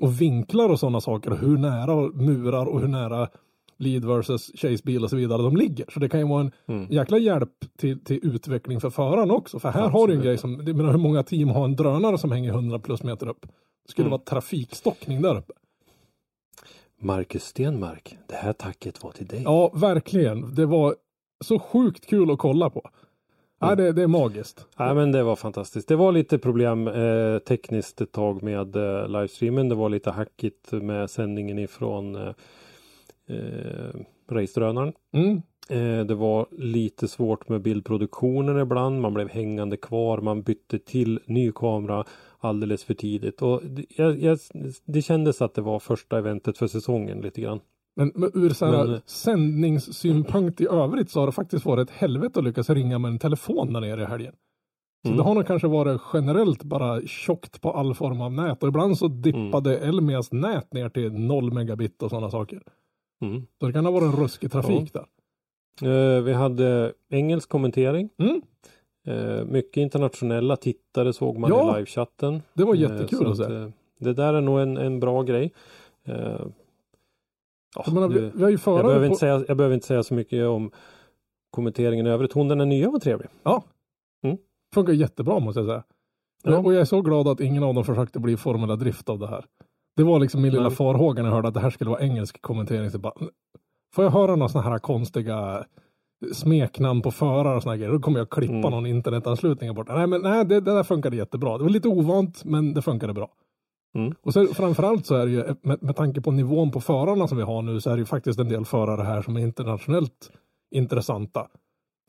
och 0.00 0.20
vinklar 0.20 0.68
och 0.68 0.80
sådana 0.80 1.00
saker. 1.00 1.30
Hur 1.30 1.58
nära 1.58 2.08
murar 2.12 2.66
och 2.66 2.80
hur 2.80 2.88
nära 2.88 3.28
lead 3.78 4.04
versus 4.04 4.52
chase-bil 4.54 5.04
och 5.04 5.10
så 5.10 5.16
vidare 5.16 5.42
de 5.42 5.56
ligger. 5.56 5.86
Så 5.94 6.00
det 6.00 6.08
kan 6.08 6.20
ju 6.20 6.26
vara 6.26 6.40
en 6.40 6.52
Mm. 6.68 6.86
jäkla 6.90 7.18
hjälp 7.18 7.50
till, 7.78 8.04
till 8.04 8.20
utveckling 8.22 8.80
för 8.80 8.90
föraren 8.90 9.30
också. 9.30 9.58
För 9.58 9.68
här 9.68 9.88
har 9.88 10.08
du 10.08 10.14
en 10.14 10.20
grej 10.22 10.38
som, 10.38 10.62
jag 10.66 10.76
menar 10.76 10.90
hur 10.90 10.98
många 10.98 11.22
team 11.22 11.48
har 11.48 11.64
en 11.64 11.76
drönare 11.76 12.18
som 12.18 12.32
hänger 12.32 12.52
100 12.52 12.78
plus 12.78 13.02
meter 13.02 13.28
upp? 13.28 13.42
Det 13.86 13.90
skulle 13.90 14.06
Mm. 14.06 14.10
vara 14.10 14.20
trafikstockning 14.20 15.22
där 15.22 15.36
uppe. 15.36 15.52
Marcus 17.00 17.44
Stenmark, 17.44 18.16
det 18.28 18.34
här 18.34 18.52
tacket 18.52 19.02
var 19.02 19.10
till 19.10 19.26
dig. 19.26 19.42
Ja, 19.44 19.70
verkligen. 19.74 20.54
Det 20.54 20.66
var 20.66 20.96
så 21.44 21.58
sjukt 21.58 22.06
kul 22.06 22.30
att 22.30 22.38
kolla 22.38 22.70
på. 22.70 22.90
Ja, 23.58 23.74
det, 23.74 23.92
det 23.92 24.02
är 24.02 24.06
magiskt. 24.06 24.66
Nej 24.78 24.94
men 24.94 25.12
det 25.12 25.22
var 25.22 25.36
fantastiskt. 25.36 25.88
Det 25.88 25.96
var 25.96 26.12
lite 26.12 26.38
problem 26.38 26.88
eh, 26.88 27.38
tekniskt 27.38 28.00
ett 28.00 28.12
tag 28.12 28.42
med 28.42 28.76
eh, 28.76 29.08
livestreamen. 29.08 29.68
Det 29.68 29.74
var 29.74 29.88
lite 29.88 30.10
hackigt 30.10 30.72
med 30.72 31.10
sändningen 31.10 31.58
ifrån 31.58 32.16
eh, 32.16 32.34
eh, 33.28 34.00
racedrönaren. 34.30 34.92
Mm. 35.12 35.42
Eh, 35.68 36.06
det 36.06 36.14
var 36.14 36.46
lite 36.50 37.08
svårt 37.08 37.48
med 37.48 37.62
bildproduktionen 37.62 38.58
ibland. 38.58 39.00
Man 39.00 39.14
blev 39.14 39.28
hängande 39.28 39.76
kvar. 39.76 40.18
Man 40.18 40.42
bytte 40.42 40.78
till 40.78 41.20
ny 41.26 41.52
kamera 41.52 42.04
alldeles 42.38 42.84
för 42.84 42.94
tidigt. 42.94 43.42
Och 43.42 43.60
det, 43.64 43.84
jag, 43.88 44.22
jag, 44.22 44.38
det 44.84 45.02
kändes 45.02 45.42
att 45.42 45.54
det 45.54 45.62
var 45.62 45.78
första 45.78 46.18
eventet 46.18 46.58
för 46.58 46.66
säsongen 46.66 47.20
lite 47.20 47.40
grann. 47.40 47.60
Men, 47.96 48.12
men 48.14 48.30
ur 48.34 48.50
så 48.50 48.66
här 48.66 48.86
Men- 48.86 49.00
sändningssynpunkt 49.06 50.60
i 50.60 50.66
övrigt 50.66 51.10
så 51.10 51.20
har 51.20 51.26
det 51.26 51.32
faktiskt 51.32 51.64
varit 51.64 51.90
ett 51.90 51.96
helvete 51.96 52.38
att 52.38 52.44
lyckas 52.44 52.70
ringa 52.70 52.98
med 52.98 53.10
en 53.10 53.18
telefon 53.18 53.72
där 53.72 53.80
nere 53.80 54.02
i 54.02 54.04
helgen. 54.04 54.32
Så 55.02 55.08
Mm. 55.08 55.16
det 55.16 55.22
har 55.24 55.34
nog 55.34 55.46
kanske 55.46 55.68
varit 55.68 56.00
generellt 56.12 56.62
bara 56.62 57.00
tjockt 57.00 57.60
på 57.60 57.70
all 57.72 57.94
form 57.94 58.20
av 58.20 58.32
nät 58.32 58.62
och 58.62 58.68
ibland 58.68 58.98
så 58.98 59.08
dippade 59.08 59.76
Mm. 59.78 59.88
Elmias 59.88 60.32
nät 60.32 60.72
ner 60.72 60.88
till 60.88 61.12
0 61.12 61.52
megabit 61.52 62.02
och 62.02 62.10
sådana 62.10 62.30
saker. 62.30 62.62
Mm. 63.22 63.46
Så 63.60 63.66
det 63.66 63.72
kan 63.72 63.84
ha 63.84 63.92
varit 63.92 64.14
en 64.14 64.20
ruskig 64.22 64.52
trafik 64.52 64.92
där. 64.92 65.06
Eh, 65.82 66.22
vi 66.22 66.32
hade 66.32 66.92
engelsk 67.10 67.48
kommentering. 67.48 68.08
Mm. 68.18 68.42
Eh, 69.06 69.44
mycket 69.44 69.76
internationella 69.80 70.56
tittare 70.56 71.12
såg 71.12 71.38
man 71.38 71.50
Ja, 71.50 71.72
i 71.72 71.76
livechatten. 71.76 72.42
Det 72.54 72.64
var 72.64 72.74
Eh, 72.74 72.80
jättekul 72.80 73.18
så 73.18 73.42
att 73.42 73.48
se. 73.48 73.54
eh, 73.56 73.68
Det 74.00 74.12
där 74.12 74.34
är 74.34 74.40
nog 74.40 74.60
en, 74.60 74.76
en 74.76 75.00
bra 75.00 75.22
grej. 75.22 75.52
Jag, 77.84 77.94
menar, 77.94 78.08
nu- 78.08 78.32
vi 78.34 78.42
har 78.42 78.50
ju 78.50 78.58
jag, 78.66 78.84
behöver 78.84 78.98
på... 78.98 79.04
inte 79.06 79.16
säga, 79.18 79.44
jag 79.48 79.56
behöver 79.56 79.74
inte 79.74 79.86
säga 79.86 80.02
så 80.02 80.14
mycket 80.14 80.46
om 80.46 80.70
kommenteringen 81.50 82.06
i 82.06 82.10
övrigt. 82.10 82.32
Hon 82.32 82.48
den 82.48 82.60
är 82.60 82.66
nya 82.66 82.90
var 82.90 82.98
trevlig. 82.98 83.28
Ja. 83.42 83.64
Mm. 84.24 84.36
Funkar 84.74 84.92
jättebra 84.92 85.38
måste 85.38 85.60
jag 85.60 85.66
säga. 85.68 85.82
Ja. 86.42 86.58
Och 86.58 86.72
jag 86.74 86.80
är 86.80 86.84
så 86.84 87.00
glad 87.02 87.28
att 87.28 87.40
ingen 87.40 87.62
av 87.62 87.74
dem 87.74 87.84
försökte 87.84 88.18
bli 88.20 88.36
Formula 88.36 88.76
Drift 88.76 89.08
av 89.08 89.18
det 89.18 89.26
här. 89.26 89.44
Det 89.96 90.02
var 90.02 90.18
liksom 90.20 90.42
min 90.42 90.52
lilla 90.52 90.70
farhåga 90.70 91.22
när 91.22 91.28
jag 91.28 91.34
hörde 91.36 91.48
att 91.48 91.54
det 91.54 91.60
här 91.60 91.70
skulle 91.70 91.90
vara 91.90 92.00
engelsk 92.00 92.42
kommentering. 92.42 92.90
Så 92.90 92.98
bara, 92.98 93.14
får 93.94 94.04
jag 94.04 94.10
höra 94.10 94.36
några 94.36 94.48
sådana 94.48 94.70
här 94.70 94.78
konstiga 94.78 95.64
smeknamn 96.32 97.02
på 97.02 97.10
förare 97.10 97.56
och 97.56 97.62
sådana 97.62 97.76
grejer, 97.76 97.92
då 97.92 97.98
kommer 98.00 98.18
jag 98.18 98.30
klippa 98.30 98.52
Mm. 98.54 98.70
någon 98.70 98.86
internetanslutning 98.86 99.74
bort. 99.74 99.88
Nej, 99.88 100.06
men 100.06 100.20
nej, 100.22 100.44
det, 100.44 100.60
det 100.60 100.74
där 100.74 100.82
funkade 100.82 101.16
jättebra. 101.16 101.58
Det 101.58 101.62
var 101.64 101.70
lite 101.70 101.88
ovant, 101.88 102.44
men 102.44 102.74
det 102.74 102.82
funkade 102.82 103.12
bra. 103.12 103.28
Mm. 103.96 104.14
Och 104.22 104.32
sen, 104.32 104.48
framförallt 104.48 105.06
så 105.06 105.14
är 105.14 105.26
det 105.26 105.32
ju, 105.32 105.44
med, 105.62 105.82
med 105.82 105.96
tanke 105.96 106.20
på 106.20 106.30
nivån 106.30 106.70
på 106.70 106.80
förarna 106.80 107.28
som 107.28 107.36
vi 107.38 107.44
har 107.44 107.62
nu, 107.62 107.80
så 107.80 107.90
är 107.90 107.94
det 107.94 108.00
ju 108.00 108.06
faktiskt 108.06 108.38
en 108.40 108.48
del 108.48 108.64
förare 108.64 109.02
här 109.02 109.22
som 109.22 109.36
är 109.36 109.40
internationellt 109.40 110.30
intressanta. 110.74 111.46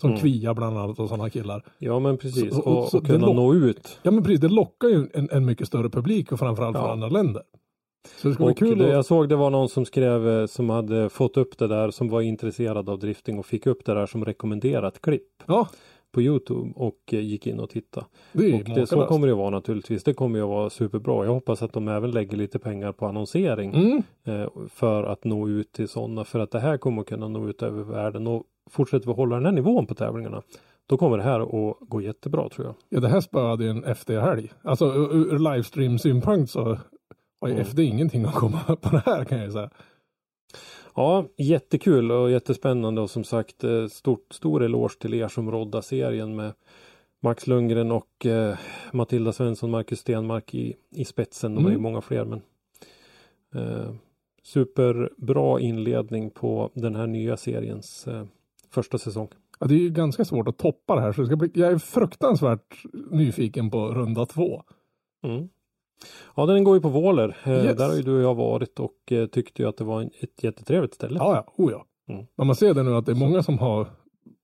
Som 0.01 0.09
Mm. 0.09 0.21
Kvia 0.21 0.53
bland 0.53 0.77
annat 0.77 0.99
och 0.99 1.09
sådana 1.09 1.29
killar. 1.29 1.63
Ja 1.77 1.99
men 1.99 2.17
precis. 2.17 2.53
Så- 2.55 2.61
och- 2.61 2.77
och, 2.83 2.87
så 2.89 2.97
och 2.97 3.05
kunna 3.05 3.27
nå 3.27 3.53
ut. 3.53 3.99
Ja 4.03 4.11
men 4.11 4.23
precis, 4.23 4.39
det 4.39 4.47
lockar 4.49 4.87
ju 4.87 5.07
en, 5.13 5.29
en 5.31 5.45
mycket 5.45 5.67
större 5.67 5.89
publik 5.89 6.31
och 6.31 6.39
framförallt 6.39 6.77
från 6.77 6.85
Ja. 6.85 6.91
andra 6.91 7.09
länder. 7.09 7.43
Så 8.21 8.27
det 8.27 8.33
ska 8.33 8.43
bli 8.43 8.53
Och 8.53 8.57
kul 8.57 8.77
det, 8.77 8.85
att... 8.85 8.91
jag 8.93 9.05
såg 9.05 9.29
det 9.29 9.35
var 9.35 9.49
någon 9.49 9.69
som 9.69 9.85
skrev 9.85 10.29
eh, 10.29 10.45
som 10.45 10.69
hade 10.69 11.09
fått 11.09 11.37
upp 11.37 11.57
det 11.57 11.67
där 11.67 11.91
som 11.91 12.09
var 12.09 12.21
intresserad 12.21 12.89
av 12.89 12.99
drifting 12.99 13.39
och 13.39 13.45
fick 13.45 13.65
upp 13.67 13.85
det 13.85 13.93
där 13.93 14.05
som 14.05 14.25
rekommenderat 14.25 15.01
klipp 15.01 15.43
Ja, 15.45 15.67
på 16.11 16.21
Youtube 16.21 16.73
och 16.75 16.97
eh, 17.11 17.19
gick 17.19 17.47
in 17.47 17.59
och 17.59 17.69
tittade. 17.69 18.05
det 18.31 18.53
Och 18.53 18.63
det, 18.75 18.87
så 18.87 19.05
kommer 19.05 19.27
det 19.27 19.33
vara 19.33 19.49
naturligtvis. 19.49 20.03
Det 20.03 20.13
kommer 20.13 20.39
ju 20.39 20.43
att 20.43 20.49
vara 20.49 20.69
superbra. 20.69 21.25
Jag 21.25 21.33
hoppas 21.33 21.61
att 21.61 21.73
de 21.73 21.87
även 21.87 22.11
lägger 22.11 22.37
lite 22.37 22.59
pengar 22.59 22.91
på 22.91 23.05
annonsering 23.05 23.73
Mm. 23.75 24.03
eh, 24.41 24.49
för 24.69 25.03
att 25.03 25.23
nå 25.23 25.49
ut 25.49 25.71
till 25.71 25.87
sådana. 25.87 26.23
För 26.23 26.39
att 26.39 26.51
det 26.51 26.59
här 26.59 26.77
kommer 26.77 27.01
att 27.01 27.07
kunna 27.07 27.27
nå 27.27 27.49
ut 27.49 27.63
över 27.63 27.83
världen 27.83 28.27
och 28.27 28.43
fortsätter 28.69 29.07
vi 29.07 29.13
hålla 29.13 29.35
den 29.35 29.45
här 29.45 29.51
nivån 29.51 29.85
på 29.87 29.95
tävlingarna. 29.95 30.41
Då 30.89 30.97
kommer 30.97 31.17
det 31.17 31.23
här 31.23 31.39
att 31.69 31.75
gå 31.89 32.01
jättebra 32.01 32.49
tror 32.49 32.67
jag. 32.67 32.75
Ja, 32.89 32.99
det 32.99 33.07
här 33.07 33.21
spöade 33.21 33.63
ju 33.63 33.69
en 33.69 33.83
FD-helg. 33.83 34.51
Alltså 34.61 34.85
ur, 34.85 35.33
ur 35.33 35.39
livestream-synpunkt 35.39 36.49
så 36.51 36.63
har 37.41 37.47
ju 37.47 37.53
Mm. 37.53 37.61
FD 37.65 37.83
ingenting 37.83 38.25
att 38.25 38.33
komma 38.33 38.59
på 38.81 38.89
det 38.89 39.03
här 39.05 39.23
kan 39.25 39.37
jag 39.37 39.47
ju 39.47 39.51
säga. 39.53 39.69
Ja, 40.99 41.25
jättekul 41.37 42.11
och 42.11 42.31
jättespännande 42.31 43.01
och 43.01 43.09
som 43.09 43.23
sagt 43.23 43.63
eh, 43.63 43.87
stort, 43.87 44.33
stor 44.33 44.63
eloge 44.63 44.99
till 44.99 45.13
er 45.13 45.27
som 45.27 45.51
roddar 45.51 45.81
serien 45.81 46.35
med 46.35 46.53
Max 47.19 47.47
Lundgren 47.47 47.91
och 47.91 48.25
eh, 48.25 48.57
Matilda 48.93 49.33
Svensson, 49.33 49.71
Marcus 49.71 49.99
Stenmark 49.99 50.55
i, 50.55 50.75
i 50.95 51.05
spetsen. 51.05 51.55
De 51.55 51.65
är 51.65 51.69
ju 51.69 51.73
Mm. 51.73 51.81
många 51.83 52.01
fler 52.01 52.25
men 52.25 52.41
eh, 53.55 53.93
superbra 54.43 55.59
inledning 55.59 56.29
på 56.29 56.69
den 56.73 56.95
här 56.95 57.07
nya 57.07 57.37
seriens 57.37 58.07
eh, 58.07 58.23
första 58.69 58.97
säsong. 58.97 59.27
Ja, 59.59 59.67
det 59.67 59.75
är 59.75 59.79
ju 59.79 59.89
ganska 59.89 60.25
svårt 60.25 60.47
att 60.47 60.57
toppa 60.57 60.95
det 60.95 61.01
här 61.01 61.11
så 61.11 61.21
det 61.21 61.27
ska 61.27 61.35
bli, 61.35 61.51
jag 61.53 61.71
är 61.71 61.77
fruktansvärt 61.77 62.83
nyfiken 63.11 63.69
på 63.71 63.87
runda 63.87 64.25
två. 64.25 64.63
Mm. 65.23 65.49
Ja, 66.35 66.45
den 66.45 66.63
går 66.63 66.75
ju 66.75 66.81
på 66.81 66.89
Våler. 66.89 67.37
Eh, 67.43 67.65
Yes. 67.65 67.77
Där 67.77 67.87
har 67.87 67.95
ju 67.95 68.01
du 68.01 68.15
och 68.15 68.23
jag 68.23 68.35
varit 68.35 68.79
och 68.79 69.11
eh, 69.11 69.27
tyckte 69.27 69.61
ju 69.61 69.69
att 69.69 69.77
det 69.77 69.83
var 69.83 70.01
ett 70.01 70.43
jättetrevligt 70.43 70.93
ställe. 70.93 71.17
Ja, 71.19 71.35
ja, 71.35 71.63
oh 71.63 71.71
ja. 71.71 71.85
Mm. 72.13 72.25
Men 72.35 72.47
man 72.47 72.55
ser 72.55 72.73
det 72.73 72.83
nu 72.83 72.95
att 72.95 73.05
det 73.05 73.11
är 73.11 73.15
många 73.15 73.43
som 73.43 73.59
har 73.59 73.87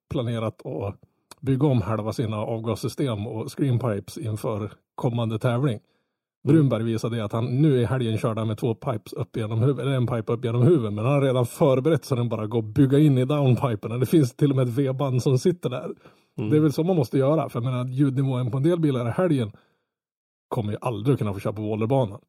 planerat 0.09 0.65
att 0.65 0.95
bygga 1.41 1.67
om 1.67 1.81
halva 1.81 2.13
sina 2.13 2.37
avgassystem 2.37 3.27
och 3.27 3.57
screenpipes 3.57 4.17
inför 4.17 4.71
kommande 4.95 5.39
tävling. 5.39 5.79
Brunberg 6.47 6.83
visade 6.83 7.25
att 7.25 7.31
han 7.31 7.45
nu 7.61 7.81
i 7.81 7.85
helgen 7.85 8.17
körde 8.17 8.41
han 8.41 8.47
med 8.47 8.57
två 8.57 8.75
pipes 8.75 9.13
upp 9.13 9.37
genom 9.37 9.59
huvudet, 9.59 9.85
eller 9.85 9.95
en 9.95 10.07
pipe 10.07 10.33
upp 10.33 10.45
genom 10.45 10.61
huvudet, 10.61 10.93
men 10.93 11.05
han 11.05 11.13
har 11.13 11.21
redan 11.21 11.45
förberett 11.45 12.05
så 12.05 12.15
den 12.15 12.29
bara 12.29 12.47
går 12.47 12.59
att 12.59 12.65
bygga 12.65 12.99
in 12.99 13.17
i 13.17 13.25
downpiperna. 13.25 13.97
Det 13.97 14.05
finns 14.05 14.35
till 14.35 14.49
och 14.49 14.55
med 14.55 14.67
ett 14.67 14.73
V-band 14.73 15.23
som 15.23 15.37
sitter 15.39 15.69
där. 15.69 15.91
Mm. 16.37 16.49
Det 16.49 16.57
är 16.57 16.61
väl 16.61 16.73
så 16.73 16.83
man 16.83 16.95
måste 16.95 17.17
göra, 17.17 17.49
för 17.49 17.61
jag 17.61 17.65
menar 17.65 17.85
ljudnivån 17.85 18.51
på 18.51 18.57
en 18.57 18.63
del 18.63 18.79
bilar 18.79 19.07
i 19.07 19.11
helgen 19.11 19.51
kommer 20.53 20.71
ju 20.71 20.77
aldrig 20.81 21.17
kunna 21.17 21.33
få 21.33 21.39
köra 21.39 21.53
på 21.53 21.69
Wallerbanan. 21.69 22.19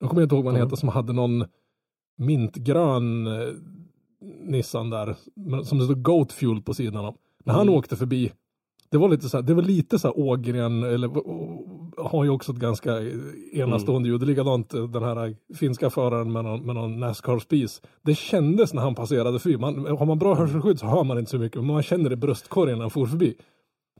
Jag 0.00 0.10
kommer 0.10 0.22
inte 0.22 0.34
ihåg 0.34 0.44
vad 0.44 0.52
han 0.52 0.60
Mm. 0.60 0.66
heter 0.68 0.76
som 0.76 0.88
hade 0.88 1.12
någon 1.12 1.44
mintgrön 2.18 3.26
eh, 3.26 3.48
Nissan 4.44 4.90
där, 4.90 5.16
som 5.64 5.78
det 5.78 5.84
stod 5.84 6.02
Goat 6.02 6.32
Fuel 6.32 6.62
på 6.62 6.74
sidan 6.74 7.04
om. 7.04 7.14
När 7.44 7.52
han 7.54 7.62
Mm. 7.62 7.74
åkte 7.74 7.96
förbi, 7.96 8.32
det 8.90 8.98
var 8.98 9.08
lite 9.08 9.28
så 9.28 9.36
här, 9.36 9.42
det 9.44 9.54
var 9.54 9.62
lite 9.62 9.98
så 9.98 10.08
här 10.08 10.18
Ågren, 10.18 10.82
eller 10.82 11.10
har 12.10 12.24
ju 12.24 12.30
också 12.30 12.52
ett 12.52 12.58
ganska 12.58 12.92
enastående 13.52 14.08
ljud. 14.08 14.20
Det 14.20 14.24
är 14.24 14.26
Likadant 14.26 14.74
eh, 14.74 14.84
den 14.84 15.02
här 15.02 15.36
finska 15.54 15.90
föraren 15.90 16.32
med 16.32 16.44
någon, 16.44 16.66
med 16.66 16.74
någon 16.74 17.00
Nascar-spis. 17.00 17.82
Det 18.02 18.14
kändes 18.14 18.74
när 18.74 18.82
han 18.82 18.94
passerade 18.94 19.38
förbi. 19.38 19.56
Man, 19.56 19.86
har 19.86 20.06
man 20.06 20.18
bra 20.18 20.34
hörselskydd 20.34 20.78
så 20.78 20.86
hör 20.86 21.04
man 21.04 21.18
inte 21.18 21.30
så 21.30 21.38
mycket, 21.38 21.60
men 21.60 21.72
man 21.72 21.82
känner 21.82 22.10
det 22.10 22.14
i 22.14 22.16
bröstkorgen 22.16 22.78
när 22.78 22.82
han 22.84 22.90
for 22.90 23.06
förbi. 23.06 23.34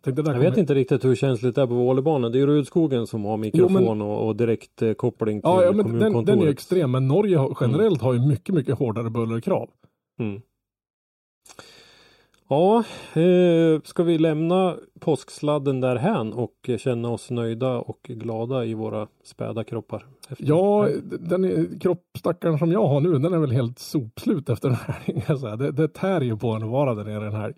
Jag 0.04 0.16
kommer- 0.16 0.38
vet 0.38 0.56
inte 0.56 0.74
riktigt 0.74 1.04
hur 1.04 1.14
känsligt 1.14 1.54
det 1.54 1.62
är 1.62 1.66
på 1.66 1.74
Vålerbanan. 1.74 2.32
Det 2.32 2.40
är 2.40 2.46
Rudskogen 2.46 3.06
som 3.06 3.24
har 3.24 3.36
mikrofon 3.36 4.02
och, 4.02 4.26
och 4.26 4.36
direkt 4.36 4.82
eh, 4.82 4.92
koppling 4.92 5.40
till 5.40 5.48
Ja, 5.50 5.64
ja 5.64 5.72
men 5.72 5.76
den, 5.76 5.84
kommunkontoret. 5.84 6.26
den 6.26 6.38
är 6.40 6.44
ju 6.44 6.50
extrem, 6.50 6.90
men 6.90 7.08
Norge 7.08 7.36
har, 7.36 7.56
generellt 7.60 8.00
har 8.02 8.12
ju 8.14 8.20
mycket, 8.26 8.54
mycket 8.54 8.78
hårdare 8.78 9.10
bullerkrav. 9.10 9.70
Mm. 10.20 10.40
Ja, 12.48 12.78
eh, 13.20 13.80
ska 13.84 14.02
vi 14.02 14.18
lämna 14.18 14.76
påsksladden 15.00 15.80
därhän 15.80 16.32
och 16.32 16.70
känna 16.78 17.10
oss 17.10 17.30
nöjda 17.30 17.78
och 17.78 17.98
glada 18.02 18.64
i 18.64 18.74
våra 18.74 19.06
späda 19.24 19.64
kroppar? 19.64 20.06
efter- 20.28 20.44
Ja, 20.48 20.88
den 21.20 21.44
är, 21.44 21.80
kroppstackaren 21.80 22.58
som 22.58 22.72
jag 22.72 22.86
har 22.86 23.00
nu, 23.00 23.12
den 23.18 23.32
är 23.34 23.38
väl 23.38 23.50
helt 23.50 23.78
sopslut 23.78 24.48
efter 24.48 24.68
den 24.68 24.78
här. 24.80 25.22
jag. 25.48 25.58
Det, 25.58 25.70
det 25.70 25.88
tär 25.88 26.20
ju 26.20 26.36
på 26.36 26.48
en 26.50 26.62
att 26.62 26.68
vara 26.70 26.94
där 26.94 27.04
nere 27.04 27.24
den 27.24 27.32
här. 27.34 27.54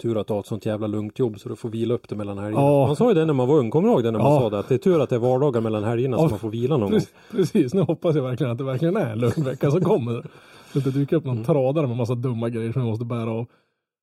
Tur 0.00 0.18
att 0.20 0.26
du 0.26 0.32
har 0.32 0.40
ett 0.40 0.46
sånt 0.46 0.66
jävla 0.66 0.86
lugnt 0.86 1.18
jobb 1.18 1.40
så 1.40 1.48
du 1.48 1.56
får 1.56 1.68
vila 1.68 1.94
upp 1.94 2.08
det 2.08 2.16
mellan 2.16 2.38
helgerna. 2.38 2.62
Ja. 2.66 2.86
Man 2.86 2.96
sa 2.96 3.08
ju 3.08 3.14
det 3.14 3.24
när 3.24 3.32
man 3.34 3.48
var 3.48 3.56
ung, 3.58 3.70
kommer 3.70 3.88
du 3.88 3.92
ihåg 3.94 4.02
det 4.04 4.10
när 4.10 4.18
man 4.18 4.32
Ja. 4.32 4.40
sa 4.40 4.50
det? 4.50 4.58
Att 4.58 4.68
det 4.68 4.74
är 4.74 4.78
tur 4.78 5.00
att 5.00 5.08
det 5.10 5.14
är 5.16 5.20
vardagar 5.20 5.60
mellan 5.60 5.84
helgerna 5.84 6.16
Ja, 6.16 6.22
så 6.22 6.30
man 6.30 6.38
får 6.38 6.50
vila 6.50 6.76
någon 6.76 6.90
gång. 6.90 7.00
Precis, 7.00 7.12
precis, 7.52 7.74
nu 7.74 7.80
hoppas 7.80 8.16
jag 8.16 8.22
verkligen 8.22 8.52
att 8.52 8.58
det 8.58 8.64
verkligen 8.64 8.96
är 8.96 9.12
en 9.12 9.18
lugn 9.18 9.44
vecka 9.44 9.70
som 9.70 9.80
kommer. 9.80 10.26
Så 10.72 10.78
att 10.78 10.84
det 10.84 10.90
dyker 10.90 11.16
upp 11.16 11.24
någon 11.24 11.34
Mm. 11.34 11.44
tradare 11.46 11.86
med 11.86 11.96
massa 11.96 12.14
dumma 12.14 12.48
grejer 12.48 12.72
som 12.72 12.82
vi 12.82 12.88
måste 12.88 13.04
bära 13.04 13.30
av. 13.30 13.46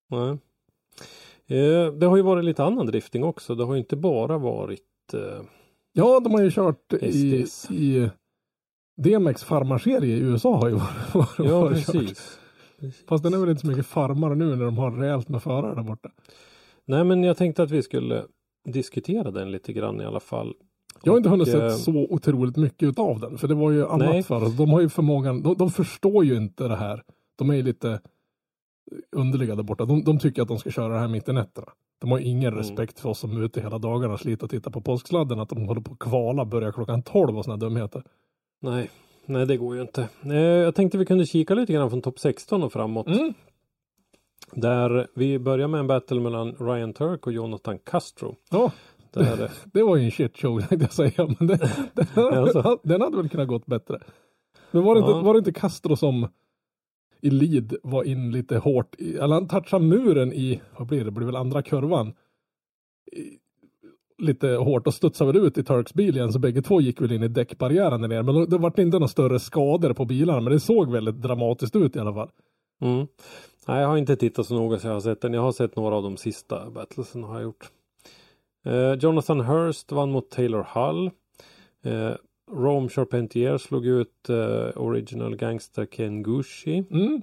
Nej. 0.10 0.30
Eh, 1.50 1.93
det 1.93 2.06
har 2.06 2.18
ju 2.18 2.24
varit 2.24 2.45
lite 2.45 2.64
annan 2.64 2.86
drifting 2.86 3.24
också. 3.24 3.56
Det 3.56 3.64
har 3.66 3.74
ju 3.74 3.80
inte 3.80 3.95
bara 3.95 4.38
varit 4.38 4.80
eh, 5.14 5.41
Ja, 5.93 6.20
de 6.20 6.34
har 6.34 6.41
ju 6.41 6.52
kört 6.52 6.93
i, 6.93 7.45
i 7.70 8.10
DMX 8.98 9.43
farmarserie 9.43 10.16
i 10.16 10.20
USA 10.20 10.56
har 10.58 10.68
ju 10.70 10.74
varit, 10.76 11.14
varit, 11.16 11.50
Ja, 11.52 11.60
varit 11.62 11.86
kört. 11.86 12.18
Precis. 12.80 13.06
Fast 13.08 13.24
den 13.24 13.34
är 13.34 13.38
väl 13.38 13.50
inte 13.50 13.62
så 13.62 13.68
mycket 13.68 13.86
farmare 13.86 14.36
nu 14.36 14.56
när 14.56 14.66
de 14.66 14.78
har 14.78 14.92
rejält 14.92 15.30
med 15.30 15.44
förare 15.44 15.76
där 15.76 15.84
borta. 15.84 16.12
Nej, 16.86 17.04
men 17.04 17.24
jag 17.24 17.38
tänkte 17.38 17.64
att 17.64 17.72
vi 17.72 17.84
skulle 17.84 18.26
diskutera 18.66 19.32
den 19.32 19.52
lite 19.52 19.74
grann 19.74 20.02
i 20.02 20.06
alla 20.06 20.20
fall. 20.20 20.54
Jag 21.04 21.12
har 21.12 21.18
inte 21.18 21.30
hunnit 21.30 21.48
eh, 21.48 21.54
sett 21.54 21.80
så 21.80 21.92
otroligt 22.10 22.58
mycket 22.58 22.90
utav 22.90 23.20
den. 23.20 23.38
För 23.38 23.48
det 23.48 23.56
var 23.56 23.72
ju 23.72 23.86
annat 23.88 24.10
Nej. 24.10 24.24
för 24.24 24.44
oss. 24.44 24.58
De 24.58 24.70
har 24.70 24.82
ju 24.82 24.90
förmågan, 24.90 25.44
de, 25.44 25.56
de 25.58 25.72
förstår 25.72 26.26
ju 26.26 26.38
inte 26.38 26.68
det 26.68 26.76
här. 26.76 27.04
De 27.36 27.50
är 27.50 27.54
ju 27.54 27.64
lite 27.64 28.00
underliga 29.12 29.56
där 29.56 29.64
borta. 29.64 29.86
De, 29.86 30.04
de 30.04 30.20
tycker 30.20 30.42
att 30.42 30.48
de 30.48 30.58
ska 30.60 30.72
köra 30.72 30.94
det 30.94 31.00
här 31.00 31.08
mitt 31.08 31.30
i 31.30 31.34
nätterna. 31.34 31.68
De 32.02 32.12
har 32.12 32.20
ingen 32.20 32.54
Mm. 32.54 32.58
respekt 32.58 33.00
för 33.00 33.10
oss 33.10 33.20
som 33.20 33.38
är 33.38 33.44
ute 33.44 33.62
hela 33.62 33.78
dagarna 33.78 34.14
och 34.14 34.20
sliter 34.20 34.44
och 34.44 34.50
tittar 34.50 34.72
på 34.72 34.82
påsksladden. 34.82 35.40
Att 35.40 35.50
de 35.50 35.68
håller 35.68 35.82
på 35.82 35.92
att 35.94 36.00
kvala, 36.00 36.46
börjar 36.46 36.72
klockan 36.72 37.04
12 37.04 37.38
och 37.38 37.46
sådana 37.46 37.58
dumheter. 37.58 38.04
Nej, 38.62 38.90
nej 39.28 39.46
det 39.46 39.58
går 39.58 39.76
ju 39.76 39.82
inte. 39.82 40.10
Eh, 40.26 40.36
jag 40.38 40.76
tänkte 40.76 40.98
vi 40.98 41.06
kunde 41.06 41.26
kika 41.26 41.54
lite 41.54 41.74
grann 41.74 41.90
från 41.90 42.02
topp 42.02 42.20
16 42.20 42.64
och 42.64 42.74
framåt. 42.74 43.08
Mm. 43.08 43.34
Där 44.52 45.08
vi 45.16 45.40
börjar 45.40 45.68
med 45.68 45.80
en 45.80 45.88
battle 45.88 46.20
mellan 46.20 46.56
Ryan 46.60 46.94
Turk 46.94 47.28
och 47.28 47.34
Jonathan 47.34 47.80
Castro. 47.80 48.36
Ja, 48.52 48.72
Där, 49.14 49.52
det 49.74 49.84
var 49.84 49.96
ju 49.98 50.06
en 50.06 50.12
shit 50.12 50.38
show 50.38 50.60
tänkte 50.70 50.76
jag 50.76 50.94
säga. 50.94 51.36
Men 51.40 51.48
det, 51.48 51.58
den, 51.94 52.34
Alltså. 52.38 52.80
den 52.84 53.02
hade 53.02 53.18
väl 53.18 53.30
kunnat 53.30 53.48
gått 53.48 53.66
bättre. 53.66 54.00
Men 54.72 54.84
var 54.84 54.96
det, 54.96 55.02
Ja. 55.02 55.08
inte, 55.12 55.26
var 55.26 55.34
det 55.34 55.38
inte 55.38 55.54
Castro 55.54 55.96
som 55.96 56.28
i 57.22 57.30
lead 57.30 57.76
var 57.84 58.04
in 58.04 58.32
lite 58.32 58.58
hårt? 58.58 58.96
I, 58.98 59.16
eller 59.18 59.34
han 59.34 59.48
touchade 59.48 59.86
muren 59.86 60.34
i, 60.34 60.62
vad 60.78 60.88
blir 60.88 60.98
det, 61.00 61.06
det 61.06 61.12
blir 61.12 61.26
väl 61.26 61.36
andra 61.36 61.62
kurvan. 61.62 62.14
I, 63.12 63.38
lite 64.18 64.47
hårt 64.47 64.88
och 64.88 64.93
studsade 64.93 65.32
väl 65.32 65.45
ut 65.45 65.57
i 65.57 65.63
Turks 65.63 65.93
bil 65.93 66.18
igen 66.18 66.34
så 66.34 66.39
bägge 66.39 66.61
två 66.61 66.82
gick 66.82 67.01
väl 67.01 67.11
in 67.11 67.24
i 67.24 67.28
däckbarriären 67.28 68.01
där 68.01 68.07
nere. 68.07 68.24
Men 68.24 68.49
det 68.49 68.57
vart 68.57 68.80
inte 68.80 68.99
några 68.99 69.07
större 69.07 69.39
skador 69.39 69.93
på 69.93 70.05
bilarna 70.05 70.41
men 70.41 70.53
det 70.53 70.59
såg 70.59 70.91
väldigt 70.91 71.22
dramatiskt 71.22 71.76
ut 71.76 71.95
i 71.95 71.99
alla 71.99 72.13
fall. 72.13 72.30
mm. 72.82 73.07
Nej, 73.68 73.82
jag 73.82 73.88
har 73.88 73.97
inte 73.97 74.15
tittat 74.15 74.45
så 74.45 74.55
noga 74.55 74.80
så 74.80 74.88
jag 74.88 74.93
har 74.93 75.01
sett 75.01 75.22
den. 75.22 75.34
Jag 75.34 75.41
har 75.41 75.51
sett 75.51 75.76
några 75.76 75.95
av 75.95 76.03
de 76.03 76.18
sista 76.18 76.70
battlesen 76.70 77.24
har 77.24 77.34
jag 77.34 77.43
gjort. 77.43 77.72
Eh, 78.65 78.93
Jonathan 78.93 79.39
Hurst 79.39 79.91
vann 79.91 80.11
mot 80.11 80.30
Taylor 80.30 80.68
Hull. 80.74 81.11
Eh, 81.84 82.15
Rome 82.51 82.89
Charpentier 82.89 83.57
slog 83.57 83.86
ut 83.86 84.30
eh, 84.30 84.82
Original 84.82 85.36
Gangster 85.36 85.86
Ken 85.86 86.24
Gucci. 86.24 86.84
Mm. 86.91 87.22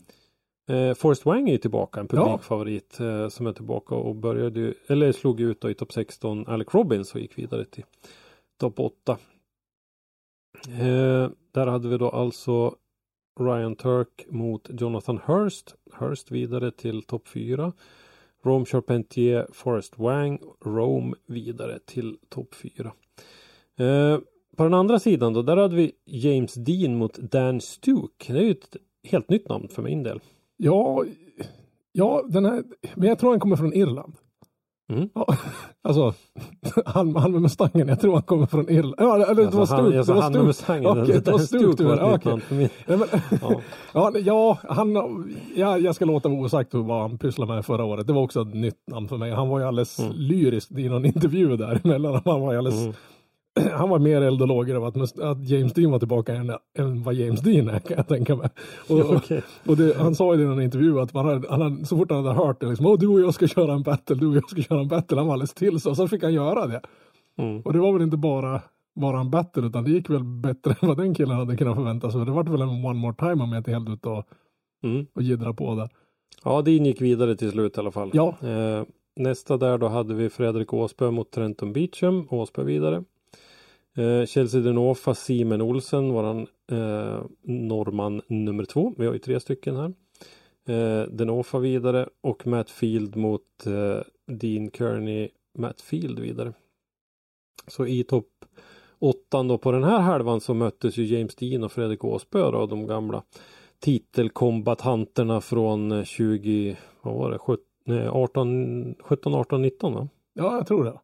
Eh, 0.66 0.94
Forrest 0.94 1.26
Wang 1.26 1.48
är 1.48 1.52
ju 1.52 1.58
tillbaka, 1.58 2.00
en 2.00 2.08
Ja. 2.12 2.24
publikfavorit 2.24 3.00
eh, 3.00 3.28
som 3.28 3.46
är 3.46 3.52
tillbaka 3.52 3.94
och 3.94 4.14
började 4.16 4.74
eller 4.86 5.12
slog 5.12 5.40
ut 5.40 5.60
då 5.60 5.70
i 5.70 5.74
topp 5.74 5.92
16 5.92 6.46
Alec 6.46 6.68
Robbins 6.74 7.14
och 7.14 7.20
gick 7.20 7.38
vidare 7.38 7.64
till 7.64 7.84
topp 8.60 8.80
8. 8.80 9.18
Eh, 10.68 11.30
där 11.52 11.66
hade 11.66 11.88
vi 11.88 11.98
då 11.98 12.08
alltså 12.10 12.74
Ryan 13.40 13.76
Turk 13.76 14.26
mot 14.28 14.70
Jonathan 14.80 15.20
Hurst. 15.26 15.74
Hurst 15.92 16.30
vidare 16.30 16.70
till 16.70 17.02
topp 17.02 17.28
4. 17.28 17.72
Rome 18.44 18.64
Charpentier, 18.64 19.46
Forrest 19.52 19.98
Wang, 19.98 20.38
Rome 20.64 21.16
vidare 21.26 21.78
till 21.86 22.18
topp 22.28 22.54
4. 22.54 22.92
Eh, 23.78 24.18
på 24.56 24.62
den 24.62 24.74
andra 24.74 24.98
sidan 24.98 25.32
då, 25.32 25.42
där 25.42 25.56
hade 25.56 25.76
vi 25.76 25.92
James 26.04 26.54
Dean 26.54 26.96
mot 26.96 27.14
Dan 27.14 27.60
Stuke. 27.60 28.32
Det 28.32 28.38
är 28.38 28.42
ju 28.44 28.50
ett 28.50 28.76
helt 29.04 29.28
nytt 29.28 29.48
namn 29.48 29.68
för 29.68 29.82
min 29.82 30.02
del. 30.02 30.20
Ja, 30.56 31.04
ja 31.92 32.22
den 32.28 32.44
här, 32.44 32.62
men 32.94 33.08
jag 33.08 33.18
tror 33.18 33.30
han 33.30 33.40
kommer 33.40 33.56
från 33.56 33.72
Irland. 33.72 34.14
Mm. 34.92 35.08
Ja, 35.14 35.26
alltså, 35.82 36.14
han, 36.86 37.16
han 37.16 37.32
med 37.32 37.42
Mustangen, 37.42 37.88
jag 37.88 38.00
tror 38.00 38.12
han 38.12 38.22
kommer 38.22 38.46
från 38.46 38.68
Irland. 38.70 38.94
Ja, 38.98 39.14
eller 39.14 39.34
det 39.44 39.50
var 39.50 39.60
Alltså, 39.60 39.74
han, 39.74 39.86
alltså, 39.98 40.12
Det 40.12 40.16
var 40.16 40.22
han 40.22 40.32
med 40.32 40.40
Stuk. 40.40 40.46
Mustangen. 40.46 40.86
Okej, 40.86 41.06
det 41.06 41.26
var 41.26 41.32
Dan 41.38 41.46
Stuk 41.46 41.78
du 41.78 41.84
var 41.84 42.38
för 42.40 42.54
min. 42.54 42.68
Nej, 42.86 42.98
men, 42.98 43.08
Ja. 43.42 43.60
ja, 43.94 44.18
ja, 44.18 44.58
han, 44.68 44.94
ja, 45.56 45.78
jag 45.78 45.94
ska 45.94 46.04
låta 46.04 46.28
vara 46.28 46.40
osagt 46.40 46.74
vad 46.74 47.00
han 47.00 47.18
pysslade 47.18 47.54
med 47.54 47.66
förra 47.66 47.84
året. 47.84 48.06
Det 48.06 48.12
var 48.12 48.22
också 48.22 48.42
ett 48.42 48.54
nytt 48.54 48.88
namn 48.90 49.08
för 49.08 49.16
mig. 49.16 49.32
Han 49.32 49.48
var 49.48 49.58
ju 49.58 49.64
alldeles 49.64 49.98
Mm. 49.98 50.12
lyrisk 50.16 50.70
i 50.70 50.88
någon 50.88 51.04
intervju 51.04 51.56
där 51.56 51.80
emellan. 51.84 52.22
Han 52.24 52.40
var 52.40 52.52
ju 52.52 52.58
alldeles 52.58 52.80
Mm. 52.82 52.94
han 53.72 53.88
var 53.88 53.98
mer 53.98 54.22
eld 54.22 54.42
och 54.42 54.48
lågor 54.48 54.74
av 54.74 54.84
att, 54.84 55.18
att 55.20 55.48
James 55.48 55.72
Dean 55.72 55.90
var 55.90 55.98
tillbaka 55.98 56.34
än, 56.34 56.52
än 56.78 57.02
vad 57.02 57.14
James 57.14 57.40
Dean 57.40 57.68
är 57.68 57.78
kan 57.78 57.96
jag 57.96 58.08
tänka 58.08 58.36
mig. 58.36 58.48
Och, 58.88 59.14
Okej. 59.14 59.42
och 59.66 59.76
det, 59.76 59.96
han 59.96 60.14
sa 60.14 60.34
i 60.34 60.36
den 60.36 60.60
intervju 60.62 61.00
att 61.00 61.14
man 61.14 61.26
hade, 61.26 61.48
han 61.50 61.60
hade, 61.62 61.86
så 61.86 61.96
fort 61.96 62.10
han 62.10 62.24
hade 62.24 62.38
hört 62.38 62.60
det, 62.60 62.66
liksom, 62.66 62.86
Åh, 62.86 62.98
du 62.98 63.06
och 63.08 63.20
jag 63.20 63.34
ska 63.34 63.48
köra 63.48 63.72
en 63.72 63.82
battle, 63.82 64.16
du 64.16 64.26
och 64.26 64.36
jag 64.36 64.50
ska 64.50 64.62
köra 64.62 64.80
en 64.80 64.88
battle, 64.88 65.16
han 65.16 65.26
var 65.26 65.32
alldeles 65.32 65.54
till 65.54 65.80
så, 65.80 65.90
och 65.90 65.96
så 65.96 66.08
fick 66.08 66.22
han 66.22 66.34
göra 66.34 66.66
det. 66.66 66.80
Mm. 67.38 67.60
Och 67.60 67.72
det 67.72 67.78
var 67.78 67.92
väl 67.92 68.02
inte 68.02 68.16
bara, 68.16 68.62
bara 69.00 69.20
en 69.20 69.30
battle, 69.30 69.66
utan 69.66 69.84
det 69.84 69.90
gick 69.90 70.10
väl 70.10 70.24
bättre 70.24 70.76
än 70.80 70.88
vad 70.88 70.96
den 70.96 71.14
killen 71.14 71.36
hade 71.36 71.56
kunnat 71.56 71.76
förvänta 71.76 72.10
sig. 72.10 72.24
Det 72.24 72.30
var 72.32 72.44
väl 72.44 72.62
en 72.62 72.84
one 72.84 72.98
more 72.98 73.14
time 73.14 73.44
om 73.44 73.52
jag 73.52 73.60
inte 73.60 73.70
helt 73.70 73.88
ute 73.88 74.08
och, 74.08 74.24
Mm. 74.84 75.06
och 75.14 75.22
jiddra 75.22 75.52
på 75.52 75.74
där. 75.74 75.88
Ja, 76.44 76.62
Dean 76.62 76.84
gick 76.86 77.00
vidare 77.00 77.36
till 77.36 77.50
slut 77.50 77.76
i 77.76 77.80
alla 77.80 77.90
fall. 77.90 78.10
Ja. 78.12 78.34
Eh, 78.42 78.84
nästa 79.16 79.56
där 79.56 79.78
då 79.78 79.88
hade 79.88 80.14
vi 80.14 80.30
Fredrik 80.30 80.72
Åsbö 80.72 81.10
mot 81.10 81.30
Trenton 81.30 81.72
Beecham. 81.72 82.26
Åsbö 82.30 82.62
vidare. 82.64 83.04
Eh, 83.96 84.26
Chelsea 84.26 84.60
Denofa, 84.60 85.14
Simen 85.14 85.62
Olsen, 85.62 86.12
våran 86.12 86.46
eh, 86.70 87.22
norrman 87.42 88.22
nummer 88.26 88.64
två. 88.64 88.94
Vi 88.98 89.06
har 89.06 89.12
ju 89.12 89.18
tre 89.18 89.40
stycken 89.40 89.76
här. 89.76 89.94
Eh, 90.66 91.08
Denofa 91.08 91.58
vidare 91.58 92.08
och 92.20 92.46
Matt 92.46 92.70
Field 92.70 93.16
mot 93.16 93.66
eh, 93.66 94.00
Dean 94.26 94.70
Kearney, 94.70 95.28
Matt 95.58 95.80
Field 95.80 96.18
vidare. 96.18 96.52
Så 97.66 97.86
i 97.86 98.04
topp 98.04 98.44
åttan 98.98 99.48
då 99.48 99.58
på 99.58 99.72
den 99.72 99.84
här 99.84 100.00
halvan 100.00 100.40
så 100.40 100.54
möttes 100.54 100.96
ju 100.96 101.04
James 101.04 101.34
Dean 101.34 101.64
och 101.64 101.72
Fredrik 101.72 102.04
Åsbö 102.04 102.50
då, 102.50 102.66
de 102.66 102.86
gamla 102.86 103.22
titelkombatanterna 103.78 105.40
från 105.40 105.92
eh, 105.92 106.04
20, 106.04 106.76
vad 107.02 107.14
var 107.14 107.30
det, 107.30 107.38
17, 107.38 107.64
nej, 107.84 108.08
18, 108.08 108.94
17, 109.00 109.34
18, 109.34 109.62
19 109.62 109.94
va? 109.94 110.08
Ja, 110.32 110.56
jag 110.56 110.66
tror 110.66 110.84
det. 110.84 111.00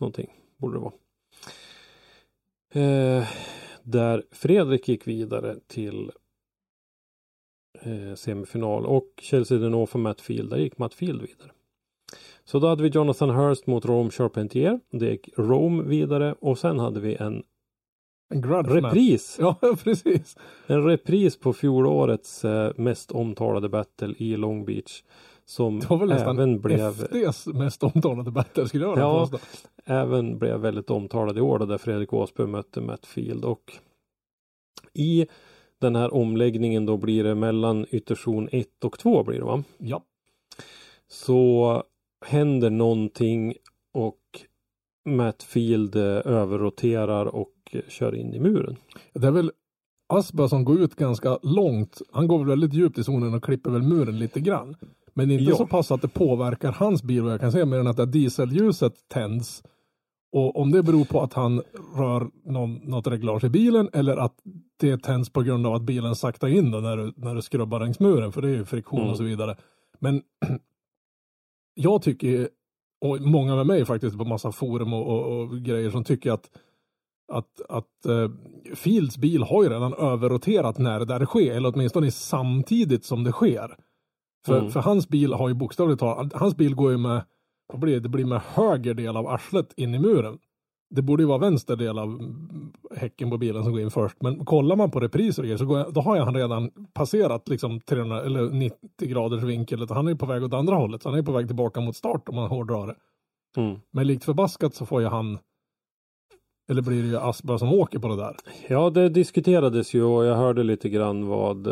Någonting 0.00 0.30
borde 0.56 0.76
det 0.76 0.80
vara. 0.80 0.92
Eh, 2.76 3.28
där 3.82 4.22
Fredrik 4.30 4.88
gick 4.88 5.06
vidare 5.06 5.56
till 5.66 6.10
eh, 7.82 8.14
semifinal 8.14 8.86
och 8.86 9.08
Chelsea 9.22 9.58
Denofa 9.58 9.98
Matt 9.98 10.20
Field, 10.20 10.50
där 10.50 10.56
gick 10.56 10.78
Matt 10.78 10.94
Field 10.94 11.20
vidare. 11.20 11.50
Så 12.44 12.58
då 12.58 12.66
hade 12.66 12.82
vi 12.82 12.88
Jonathan 12.88 13.30
Hurst 13.30 13.66
mot 13.66 13.84
Rome 13.84 14.10
Charpentier. 14.10 14.80
Det 14.90 15.10
gick 15.10 15.28
Rome 15.36 15.82
vidare 15.82 16.34
och 16.40 16.58
sen 16.58 16.78
hade 16.78 17.00
vi 17.00 17.14
en 17.14 17.42
En 18.34 18.42
repris. 18.42 19.36
Ja, 19.40 19.56
precis. 19.84 20.36
En 20.66 20.84
repris 20.84 21.36
på 21.38 21.52
fjolårets 21.52 22.44
eh, 22.44 22.72
mest 22.76 23.12
omtalade 23.12 23.68
battle 23.68 24.14
i 24.18 24.36
Long 24.36 24.64
Beach. 24.64 25.02
Som 25.48 25.80
Det 25.80 25.90
var 25.90 25.98
väl 25.98 26.08
nästan 26.08 26.38
även 26.38 26.60
blev, 26.60 26.80
FDs 26.80 27.46
mest 27.46 27.82
omtalade 27.82 28.30
battle 28.30 28.68
skulle 28.68 28.84
jag 28.84 28.90
vilja 28.90 29.04
Ja. 29.04 29.28
även 29.84 30.38
blev 30.38 30.60
väldigt 30.60 30.90
omtalad 30.90 31.38
i 31.38 31.40
år 31.40 31.58
då, 31.58 31.66
där 31.66 31.78
Fredrik 31.78 32.12
Åsbö 32.12 32.46
mötte 32.46 32.80
Matt 32.80 33.06
Field. 33.06 33.44
Och 33.44 33.72
i 34.92 35.26
den 35.80 35.96
här 35.96 36.14
omläggningen 36.14 36.86
då 36.86 36.96
blir 36.96 37.24
det 37.24 37.34
mellan 37.34 37.86
ytterzon 37.90 38.48
1 38.52 38.84
och 38.84 38.98
2 38.98 39.24
blir 39.24 39.38
det 39.38 39.44
va? 39.44 39.62
Ja. 39.78 40.02
Så 41.08 41.82
händer 42.26 42.70
någonting 42.70 43.54
och 43.92 44.20
Matt 45.08 45.42
Field 45.42 45.96
eh, 45.96 46.02
överroterar 46.24 47.26
och 47.26 47.52
kör 47.88 48.14
in 48.14 48.34
i 48.34 48.40
muren. 48.40 48.76
Det 49.12 49.26
är 49.26 49.30
väl 49.30 49.52
Aspa 50.08 50.48
som 50.48 50.64
går 50.64 50.80
ut 50.80 50.94
ganska 50.94 51.38
långt. 51.42 52.02
Han 52.12 52.28
går 52.28 52.38
väl 52.38 52.46
väldigt 52.48 52.74
djupt 52.74 52.98
i 52.98 53.04
zonen 53.04 53.34
och 53.34 53.44
klipper 53.44 53.70
väl 53.70 53.82
muren 53.82 54.18
lite 54.18 54.40
grann. 54.40 54.76
Men 55.16 55.30
inte 55.30 55.44
Ja. 55.44 55.56
så 55.56 55.66
pass 55.66 55.90
att 55.90 56.02
det 56.02 56.08
påverkar 56.08 56.72
hans 56.72 57.02
bil 57.02 57.22
vad 57.22 57.32
jag 57.32 57.40
kan 57.40 57.52
se 57.52 57.64
mer 57.64 57.78
än 57.78 57.86
att 57.86 57.96
det 57.96 58.06
dieselljuset 58.06 58.94
tänds. 59.08 59.62
Och 60.32 60.56
om 60.60 60.72
det 60.72 60.82
beror 60.82 61.04
på 61.04 61.20
att 61.22 61.32
han 61.32 61.62
rör 61.96 62.30
någon, 62.44 62.74
något 62.74 63.06
reglage 63.06 63.44
i 63.44 63.48
bilen 63.48 63.88
eller 63.92 64.16
att 64.16 64.34
det 64.80 65.02
tänds 65.02 65.30
på 65.30 65.42
grund 65.42 65.66
av 65.66 65.74
att 65.74 65.82
bilen 65.82 66.14
saktar 66.16 66.48
in 66.48 66.70
då 66.70 66.80
när 66.80 66.96
du, 66.96 67.12
när 67.16 67.34
du 67.34 67.42
skrubbar 67.42 67.80
längs 67.80 68.00
muren 68.00 68.32
för 68.32 68.42
det 68.42 68.48
är 68.48 68.52
ju 68.54 68.64
friktion 68.64 68.98
Mm. 69.00 69.10
och 69.10 69.16
så 69.16 69.22
vidare. 69.22 69.56
Men 69.98 70.22
jag 71.74 72.02
tycker, 72.02 72.48
och 73.00 73.20
många 73.20 73.56
med 73.56 73.66
mig 73.66 73.84
faktiskt 73.84 74.18
på 74.18 74.24
massa 74.24 74.52
forum 74.52 74.92
och, 74.92 75.06
och, 75.06 75.40
och 75.40 75.58
grejer 75.58 75.90
som 75.90 76.04
tycker 76.04 76.32
att 76.32 76.50
att, 77.32 77.60
att 77.68 78.06
eh, 78.06 78.30
Fields 78.74 79.16
bil 79.18 79.42
har 79.42 79.62
ju 79.62 79.68
redan 79.68 79.94
överroterat 79.94 80.78
när 80.78 80.98
det 80.98 81.04
där 81.04 81.24
sker, 81.26 81.54
eller 81.56 81.72
åtminstone 81.74 82.10
samtidigt 82.10 83.04
som 83.04 83.24
det 83.24 83.32
sker. 83.32 83.76
För, 84.46 84.58
Mm. 84.58 84.70
för 84.70 84.80
hans 84.80 85.08
bil 85.08 85.32
har 85.32 85.48
ju 85.48 85.54
bokstavligt 85.54 86.00
talat, 86.00 86.32
hans 86.32 86.56
bil 86.56 86.74
går 86.74 86.90
ju 86.90 86.98
med, 86.98 87.22
vad 87.72 87.80
blir 87.80 87.94
det, 87.94 88.00
det 88.00 88.08
blir 88.08 88.24
med 88.24 88.40
höger 88.54 88.94
del 88.94 89.16
av 89.16 89.26
arslet 89.28 89.72
in 89.76 89.94
i 89.94 89.98
muren. 89.98 90.38
Det 90.90 91.02
borde 91.02 91.22
ju 91.22 91.26
vara 91.26 91.38
vänster 91.38 91.76
del 91.76 91.98
av 91.98 92.34
häcken 92.96 93.30
på 93.30 93.38
bilen 93.38 93.62
som 93.64 93.72
går 93.72 93.80
in 93.80 93.90
först. 93.90 94.16
Men 94.22 94.44
kollar 94.44 94.76
man 94.76 94.90
på 94.90 95.00
repriser 95.00 95.42
och 95.42 95.46
grejer 95.46 95.58
så 95.58 95.64
jag, 95.64 95.94
då 95.94 96.00
har 96.00 96.16
jag 96.16 96.24
han 96.24 96.34
redan 96.34 96.70
passerat 96.94 97.48
liksom 97.48 97.80
300 97.80 98.22
eller 98.22 98.50
90 98.50 98.78
graders 98.98 99.42
vinkel. 99.42 99.86
Han 99.90 100.06
är 100.06 100.10
ju 100.10 100.16
på 100.16 100.26
väg 100.26 100.44
åt 100.44 100.54
andra 100.54 100.74
hållet. 100.74 101.02
Så 101.02 101.08
han 101.08 101.18
är 101.18 101.22
på 101.22 101.32
väg 101.32 101.46
tillbaka 101.46 101.80
mot 101.80 101.96
start 101.96 102.28
om 102.28 102.34
man 102.34 102.48
hårdrar 102.50 102.86
det. 102.86 102.94
Mm. 103.62 103.78
Men 103.92 104.06
likt 104.06 104.24
förbaskat 104.24 104.74
så 104.74 104.86
får 104.86 105.00
ju 105.00 105.08
han 105.08 105.38
eller 106.70 106.82
blir 106.82 107.02
det 107.02 107.08
ju 107.08 107.16
Aspa 107.16 107.58
som 107.58 107.72
åker 107.72 107.98
på 107.98 108.08
det 108.08 108.16
där? 108.16 108.36
Ja, 108.68 108.90
det 108.90 109.08
diskuterades 109.08 109.94
ju 109.94 110.02
och 110.02 110.24
jag 110.24 110.36
hörde 110.36 110.62
lite 110.62 110.88
grann 110.88 111.26
vad 111.26 111.68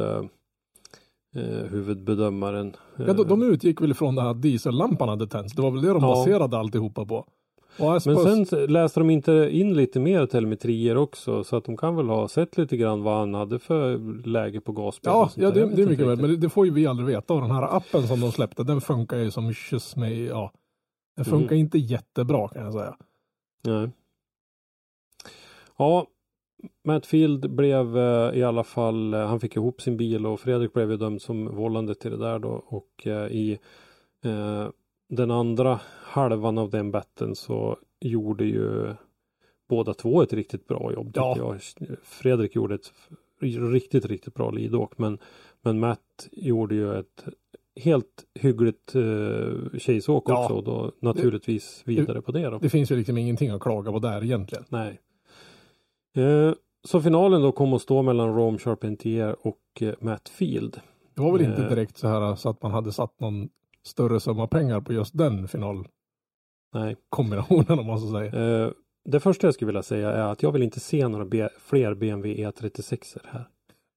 eh, 1.35 1.43
eh, 1.43 1.65
huvudbedömaren 1.67 2.67
eh, 2.99 3.05
Ja, 3.07 3.13
de, 3.13 3.29
de 3.29 3.43
utgick 3.43 3.81
väl 3.81 3.89
det 4.15 4.23
här 4.23 4.31
att 4.31 4.43
diesellampan 4.43 5.09
hade 5.09 5.27
tänts. 5.27 5.55
Det 5.55 5.63
var 5.63 5.71
väl 5.71 5.83
det 5.83 5.89
de 5.89 6.03
Ja. 6.03 6.09
baserade 6.09 6.59
alltihopa 6.59 7.05
på. 7.07 7.27
Men 7.79 8.01
sen 8.45 8.47
läste 8.73 9.01
de 9.01 9.11
inte 9.11 9.49
in 9.53 9.75
lite 9.77 10.01
mer 10.01 10.27
telemetrier 10.27 10.97
också 10.97 11.45
så 11.45 11.57
att 11.57 11.65
de 11.65 11.77
kan 11.77 11.97
väl 11.97 12.09
ha 12.09 12.29
sett 12.29 12.57
lite 12.59 12.77
grann 12.77 13.03
vad 13.03 13.19
han 13.19 13.35
hade 13.35 13.59
för 13.59 13.99
läge 14.29 14.61
på 14.61 14.73
gasbil. 14.73 15.11
Ja, 15.13 15.31
ja 15.37 15.51
det, 15.51 15.67
det 15.77 15.83
är 15.83 15.87
mycket 15.87 16.07
väl. 16.07 16.21
Men 16.21 16.31
det, 16.31 16.37
det 16.37 16.49
får 16.49 16.67
ju 16.67 16.73
vi 16.73 16.87
aldrig 16.87 17.07
veta. 17.09 17.35
Och 17.35 17.41
den 17.41 17.51
här 17.51 17.77
appen 17.77 18.09
som 18.09 18.21
de 18.21 18.33
släppte, 18.33 18.63
den 18.65 18.81
funkar 18.81 19.17
ju 19.17 19.31
som 19.31 19.53
kyss 19.53 19.97
med, 19.97 20.13
ja. 20.19 20.53
Den 21.17 21.25
funkar 21.25 21.53
Mm. 21.55 21.59
inte 21.61 21.79
jättebra 21.79 22.49
kan 22.49 22.65
jag 22.65 22.73
säga. 22.73 22.97
Nej. 23.67 23.91
Ja, 25.79 26.07
Matt 26.85 27.07
Field 27.07 27.51
blev 27.51 27.99
eh, 27.99 28.39
i 28.39 28.43
alla 28.43 28.65
fall, 28.65 29.15
eh, 29.15 29.27
han 29.27 29.41
fick 29.41 29.57
ihop 29.57 29.83
sin 29.83 29.97
bil 29.97 30.27
och 30.27 30.41
Fredrik 30.41 30.73
blev 30.73 30.91
ju 30.91 30.97
dömd 30.97 31.23
som 31.23 31.57
vållande 31.57 31.95
till 31.95 32.11
det 32.11 32.17
där 32.17 32.39
då 32.39 32.65
och 32.67 33.07
eh, 33.07 33.27
i 33.27 33.59
den 35.09 35.31
andra 35.31 35.81
halvan 36.03 36.59
av 36.59 36.71
den 36.71 36.91
batten 36.91 37.35
så 37.35 37.79
gjorde 38.01 38.45
ju 38.45 38.95
båda 39.69 39.95
två 39.95 40.23
ett 40.23 40.33
riktigt 40.33 40.67
bra 40.67 40.93
jobb. 40.93 41.13
Ja. 41.15 41.35
Jag. 41.39 41.61
Fredrik 42.03 42.55
gjorde 42.55 42.75
ett 42.75 42.93
riktigt, 43.73 44.05
riktigt 44.07 44.35
bra 44.35 44.51
lidåk 44.51 44.99
men, 44.99 45.19
men 45.63 45.81
Matt 45.81 46.29
gjorde 46.33 46.75
ju 46.75 46.95
ett 46.95 47.25
helt 47.77 48.25
hyggligt 48.35 48.95
eh, 48.95 49.79
tjejsåk 49.79 50.25
Ja. 50.29 50.45
också 50.45 50.55
och 50.55 50.65
då 50.65 50.93
naturligtvis 51.01 51.83
vidare 51.87 52.23
på 52.23 52.33
det 52.33 52.51
då. 52.51 52.59
Det 52.59 52.69
finns 52.71 52.91
ju 52.91 52.97
liksom 52.97 53.19
ingenting 53.19 53.51
att 53.51 53.61
klaga 53.61 53.93
på 53.93 53.99
där 53.99 54.25
egentligen. 54.25 54.65
Nej. 54.69 55.01
Eh, 56.17 56.53
så 56.85 57.01
finalen 57.01 57.43
då 57.43 57.53
kom 57.53 57.73
att 57.73 57.83
stå 57.83 58.03
mellan 58.03 58.35
Rome 58.35 58.59
Charpentier 58.59 59.37
och 59.47 59.61
eh, 59.81 59.95
Matt 60.01 60.29
Field. 60.29 60.81
Det 61.15 61.21
var 61.23 61.33
väl 61.33 61.43
inte 61.43 61.63
Eh. 61.63 61.69
direkt 61.69 61.97
så 61.97 62.09
här 62.09 62.35
så 62.35 62.49
att 62.49 62.63
man 62.63 62.73
hade 62.73 62.93
satt 62.93 63.21
någon 63.21 63.49
större 63.83 64.21
summa 64.21 64.47
pengar 64.47 64.81
på 64.81 64.93
just 64.93 65.19
den 65.19 65.49
finalkombinationen 65.49 67.65
Nej. 67.69 67.79
om 67.79 67.87
man 67.87 68.01
så 68.01 68.13
säger. 68.13 68.73
Det 69.05 69.21
första 69.21 69.47
jag 69.47 69.55
skulle 69.55 69.67
vilja 69.67 69.83
säga 69.83 70.13
är 70.13 70.33
att 70.33 70.43
jag 70.43 70.53
vill 70.53 70.63
inte 70.63 70.81
se 70.81 71.09
några 71.09 71.49
fler 71.59 71.95
BMW 71.95 72.51
E36 72.51 73.19
här. 73.25 73.49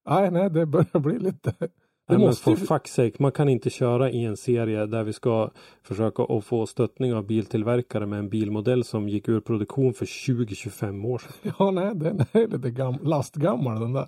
Nej, 0.09 0.31
nej, 0.31 0.49
det 0.49 0.65
börjar 0.65 0.99
bli 0.99 1.19
lite. 1.19 1.53
Det 2.07 2.13
Nej, 2.13 2.19
men 2.19 2.27
måste 2.27 2.43
for 2.43 2.55
fuck's 2.75 2.87
sake, 2.87 3.11
man 3.19 3.31
kan 3.31 3.49
inte 3.49 3.69
köra 3.69 4.11
i 4.11 4.23
en 4.23 4.37
serie 4.37 4.85
där 4.85 5.03
vi 5.03 5.13
ska 5.13 5.49
försöka 5.83 6.23
att 6.23 6.45
få 6.45 6.65
stöttning 6.65 7.13
av 7.13 7.25
biltillverkare 7.25 8.05
med 8.05 8.19
en 8.19 8.29
bilmodell 8.29 8.83
som 8.83 9.09
gick 9.09 9.27
ur 9.29 9.39
produktion 9.39 9.93
för 9.93 10.05
20-25 10.05 11.05
år 11.07 11.17
sedan. 11.17 11.53
ja, 11.59 11.71
nej, 11.71 11.95
den 11.95 12.19
är 12.31 12.47
lite 12.47 12.71
gam, 12.71 12.95
lastgammal 13.03 13.79
den 13.79 13.93
där. 13.93 14.07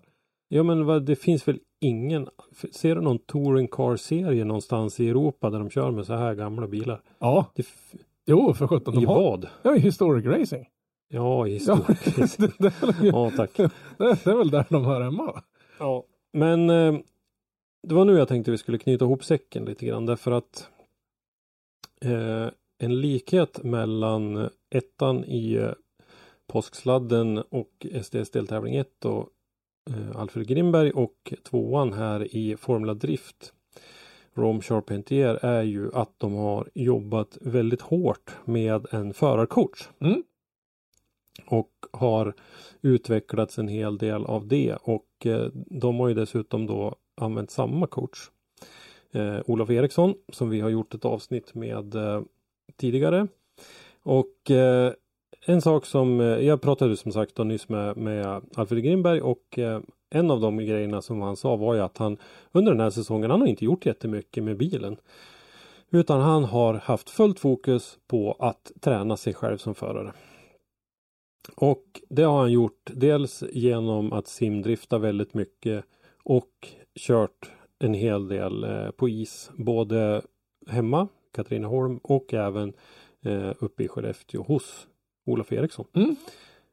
Ja 0.49 0.63
men 0.63 0.85
vad, 0.85 1.05
det 1.05 1.15
finns 1.15 1.47
väl 1.47 1.59
ingen, 1.81 2.27
ser 2.71 2.95
du 2.95 3.01
någon 3.01 3.19
touring 3.19 3.67
car 3.67 3.95
serie 3.95 4.45
någonstans 4.45 4.99
i 4.99 5.09
Europa 5.09 5.49
där 5.49 5.59
de 5.59 5.69
kör 5.69 5.91
med 5.91 6.05
så 6.05 6.13
här 6.13 6.35
gamla 6.35 6.67
bilar? 6.67 7.01
Ja, 7.19 7.45
Det, 7.55 7.61
f- 7.61 7.93
jo, 8.27 8.53
för 8.53 8.67
sjutton. 8.67 8.93
I 9.01 9.05
har, 9.05 9.15
vad? 9.15 9.47
ja, 9.63 9.75
i 9.75 9.79
historic 9.79 10.25
racing. 10.25 10.65
Ja, 11.13 11.47
i 11.47 11.57
Ja, 11.67 11.75
historiskt. 11.75 12.37
det, 12.39 12.51
det, 12.59 12.67
är 12.67 12.85
väl- 12.85 13.05
ja, 13.13 13.31
tack. 13.37 13.57
det, 13.57 13.69
det 13.97 14.31
är 14.31 14.37
väl 14.37 14.49
där 14.49 14.65
de 14.69 14.85
hör 14.85 15.01
hemma. 15.01 15.41
Ja, 15.79 16.03
men 16.33 16.69
eh, 16.69 16.99
det 17.87 17.95
var 17.95 18.05
nu 18.05 18.17
jag 18.17 18.27
tänkte 18.27 18.51
vi 18.51 18.57
skulle 18.57 18.77
knyta 18.77 19.05
ihop 19.05 19.23
säcken 19.23 19.65
lite 19.65 19.85
grann 19.85 20.05
därför 20.05 20.31
att 20.31 20.69
eh, 22.01 22.47
en 22.77 23.01
likhet 23.01 23.63
mellan 23.63 24.49
ettan 24.69 25.25
i 25.25 25.53
eh, 25.53 25.71
påsksladden 26.47 27.37
och 27.37 27.85
SDS 28.01 28.29
deltävling 28.29 28.75
1 28.75 29.05
och 29.05 29.29
eh, 29.89 30.21
Alfred 30.21 30.47
Grimberg 30.47 30.91
och 30.91 31.33
tvåan 31.43 31.93
här 31.93 32.35
i 32.35 32.57
Formula 32.57 32.93
Drift 32.93 33.53
Rome 34.33 34.61
Charpentier 34.61 35.45
är 35.45 35.63
ju 35.63 35.91
att 35.93 36.13
de 36.17 36.33
har 36.33 36.69
jobbat 36.73 37.37
väldigt 37.41 37.81
hårt 37.81 38.37
med 38.45 38.85
en 38.91 39.13
förarcoach. 39.13 39.89
Mm. 39.99 40.23
Och 41.45 41.71
har 41.91 42.33
utvecklats 42.81 43.57
en 43.57 43.67
hel 43.67 43.97
del 43.97 44.25
av 44.25 44.47
det 44.47 44.75
och 44.75 45.25
eh, 45.25 45.47
de 45.53 45.99
har 45.99 46.07
ju 46.07 46.13
dessutom 46.13 46.65
då 46.65 46.95
använt 47.19 47.51
samma 47.51 47.87
coach. 47.87 48.29
Eh, 49.11 49.39
Olof 49.45 49.69
Eriksson 49.69 50.13
som 50.33 50.49
vi 50.49 50.61
har 50.61 50.69
gjort 50.69 50.93
ett 50.93 51.05
avsnitt 51.05 51.55
med 51.55 51.95
eh, 51.95 52.21
tidigare. 52.77 53.27
Och 54.03 54.51
eh, 54.51 54.93
en 55.45 55.61
sak 55.61 55.85
som, 55.85 56.21
eh, 56.21 56.27
jag 56.27 56.61
pratade 56.61 56.97
som 56.97 57.11
sagt 57.11 57.35
då 57.35 57.43
nyss 57.43 57.69
med, 57.69 57.97
med 57.97 58.41
Alfred 58.55 58.83
Grimberg 58.83 59.21
och 59.21 59.59
eh, 59.59 59.81
en 60.09 60.31
av 60.31 60.41
de 60.41 60.57
grejerna 60.57 61.01
som 61.01 61.21
han 61.21 61.35
sa 61.35 61.55
var 61.55 61.73
ju 61.73 61.81
att 61.81 61.97
han 61.97 62.17
under 62.51 62.71
den 62.71 62.81
här 62.81 62.89
säsongen, 62.89 63.31
han 63.31 63.41
har 63.41 63.47
inte 63.47 63.65
gjort 63.65 63.85
jättemycket 63.85 64.43
med 64.43 64.57
bilen. 64.57 64.97
Utan 65.91 66.21
han 66.21 66.43
har 66.43 66.73
haft 66.73 67.09
fullt 67.09 67.39
fokus 67.39 67.97
på 68.07 68.35
att 68.39 68.71
träna 68.79 69.17
sig 69.17 69.33
själv 69.33 69.57
som 69.57 69.75
förare. 69.75 70.13
Och 71.55 72.01
det 72.09 72.23
har 72.23 72.39
han 72.39 72.51
gjort 72.51 72.91
dels 72.93 73.43
genom 73.51 74.13
att 74.13 74.27
simdrifta 74.27 74.97
väldigt 74.97 75.33
mycket 75.33 75.85
och 76.23 76.67
kört 76.95 77.51
en 77.79 77.93
hel 77.93 78.27
del 78.27 78.63
eh, 78.63 78.91
på 78.91 79.09
is. 79.09 79.51
Både 79.57 80.21
hemma, 80.67 81.07
Katrineholm 81.33 81.99
och 82.03 82.33
även 82.33 82.73
eh, 83.25 83.51
uppe 83.59 83.83
i 83.83 83.87
Skellefteå 83.87 84.43
hos 84.43 84.87
Olof 85.25 85.51
Eriksson. 85.51 85.85
Mm. 85.93 86.15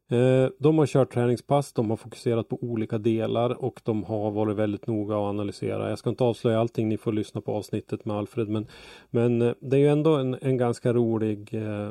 Eh, 0.09 0.51
de 0.59 0.79
har 0.79 0.87
kört 0.87 1.13
träningspass, 1.13 1.73
de 1.73 1.91
har 1.91 1.97
fokuserat 1.97 2.49
på 2.49 2.59
olika 2.63 2.99
delar 2.99 3.65
och 3.65 3.81
de 3.85 4.05
har 4.05 4.31
varit 4.31 4.57
väldigt 4.57 4.87
noga 4.87 5.15
att 5.15 5.21
analysera. 5.21 5.89
Jag 5.89 5.99
ska 5.99 6.11
inte 6.11 6.25
avslöja 6.25 6.61
allting, 6.61 6.89
ni 6.89 6.97
får 6.97 7.13
lyssna 7.13 7.41
på 7.41 7.53
avsnittet 7.53 8.05
med 8.05 8.17
Alfred 8.17 8.49
men, 8.49 8.67
men 9.11 9.43
eh, 9.43 9.55
det 9.61 9.77
är 9.77 9.81
ju 9.81 9.89
ändå 9.89 10.17
en, 10.17 10.37
en 10.41 10.57
ganska 10.57 10.93
rolig 10.93 11.55
eh, 11.55 11.91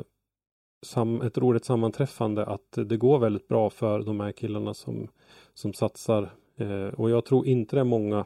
sam, 0.82 1.20
ett 1.20 1.38
roligt 1.38 1.64
sammanträffande 1.64 2.46
att 2.46 2.78
det 2.86 2.96
går 2.96 3.18
väldigt 3.18 3.48
bra 3.48 3.70
för 3.70 4.02
de 4.02 4.20
här 4.20 4.32
killarna 4.32 4.74
som, 4.74 5.08
som 5.54 5.72
satsar. 5.72 6.30
Eh, 6.60 6.94
och 6.94 7.10
jag 7.10 7.24
tror 7.24 7.46
inte 7.46 7.76
det 7.76 7.80
är 7.80 7.84
många 7.84 8.24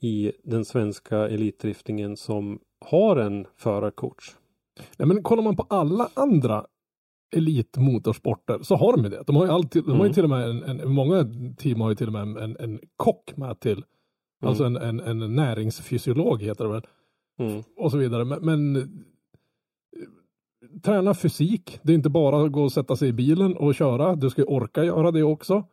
i 0.00 0.32
den 0.44 0.64
svenska 0.64 1.28
elitdriftingen 1.28 2.16
som 2.16 2.58
har 2.80 3.16
en 3.16 3.46
förarcoach. 3.56 4.36
Nej, 4.96 5.08
men 5.08 5.22
kollar 5.22 5.42
man 5.42 5.56
på 5.56 5.66
alla 5.68 6.08
andra 6.14 6.66
elitmotorsporter 7.36 8.58
så 8.62 8.76
har 8.76 8.96
de 8.96 9.04
ju 9.04 9.10
det. 9.10 9.22
De 9.26 9.36
har 9.36 9.46
ju 9.46 9.52
alltid, 9.52 9.84
de 9.84 9.90
har 9.90 9.98
ju 9.98 10.02
Mm. 10.02 10.12
till 10.14 10.24
och 10.24 10.30
med 10.30 10.50
en, 10.50 10.62
en, 10.62 10.92
många 10.92 11.24
team 11.56 11.80
har 11.80 11.88
ju 11.90 11.96
till 11.96 12.06
och 12.06 12.12
med 12.12 12.22
en, 12.22 12.36
en, 12.36 12.56
en 12.60 12.80
kock 12.96 13.36
med 13.36 13.60
till. 13.60 13.84
Alltså 14.42 14.64
en, 14.64 14.76
en, 14.76 15.00
en 15.00 15.36
näringsfysiolog 15.36 16.42
heter 16.42 16.64
det 16.64 16.70
väl. 16.70 16.86
Mm. 17.38 17.62
Och 17.76 17.90
så 17.90 17.98
vidare. 17.98 18.24
Men, 18.24 18.44
men 18.44 18.76
eh, 18.76 18.82
träna 20.84 21.14
fysik. 21.14 21.80
Det 21.82 21.92
är 21.92 21.94
inte 21.94 22.10
bara 22.10 22.44
att 22.44 22.52
gå 22.52 22.62
och 22.62 22.72
sätta 22.72 22.96
sig 22.96 23.08
i 23.08 23.12
bilen 23.12 23.56
och 23.56 23.74
köra. 23.74 24.14
Du 24.16 24.30
ska 24.30 24.42
ju 24.42 24.46
orka 24.48 24.84
göra 24.84 25.10
det 25.10 25.22
också. 25.22 25.64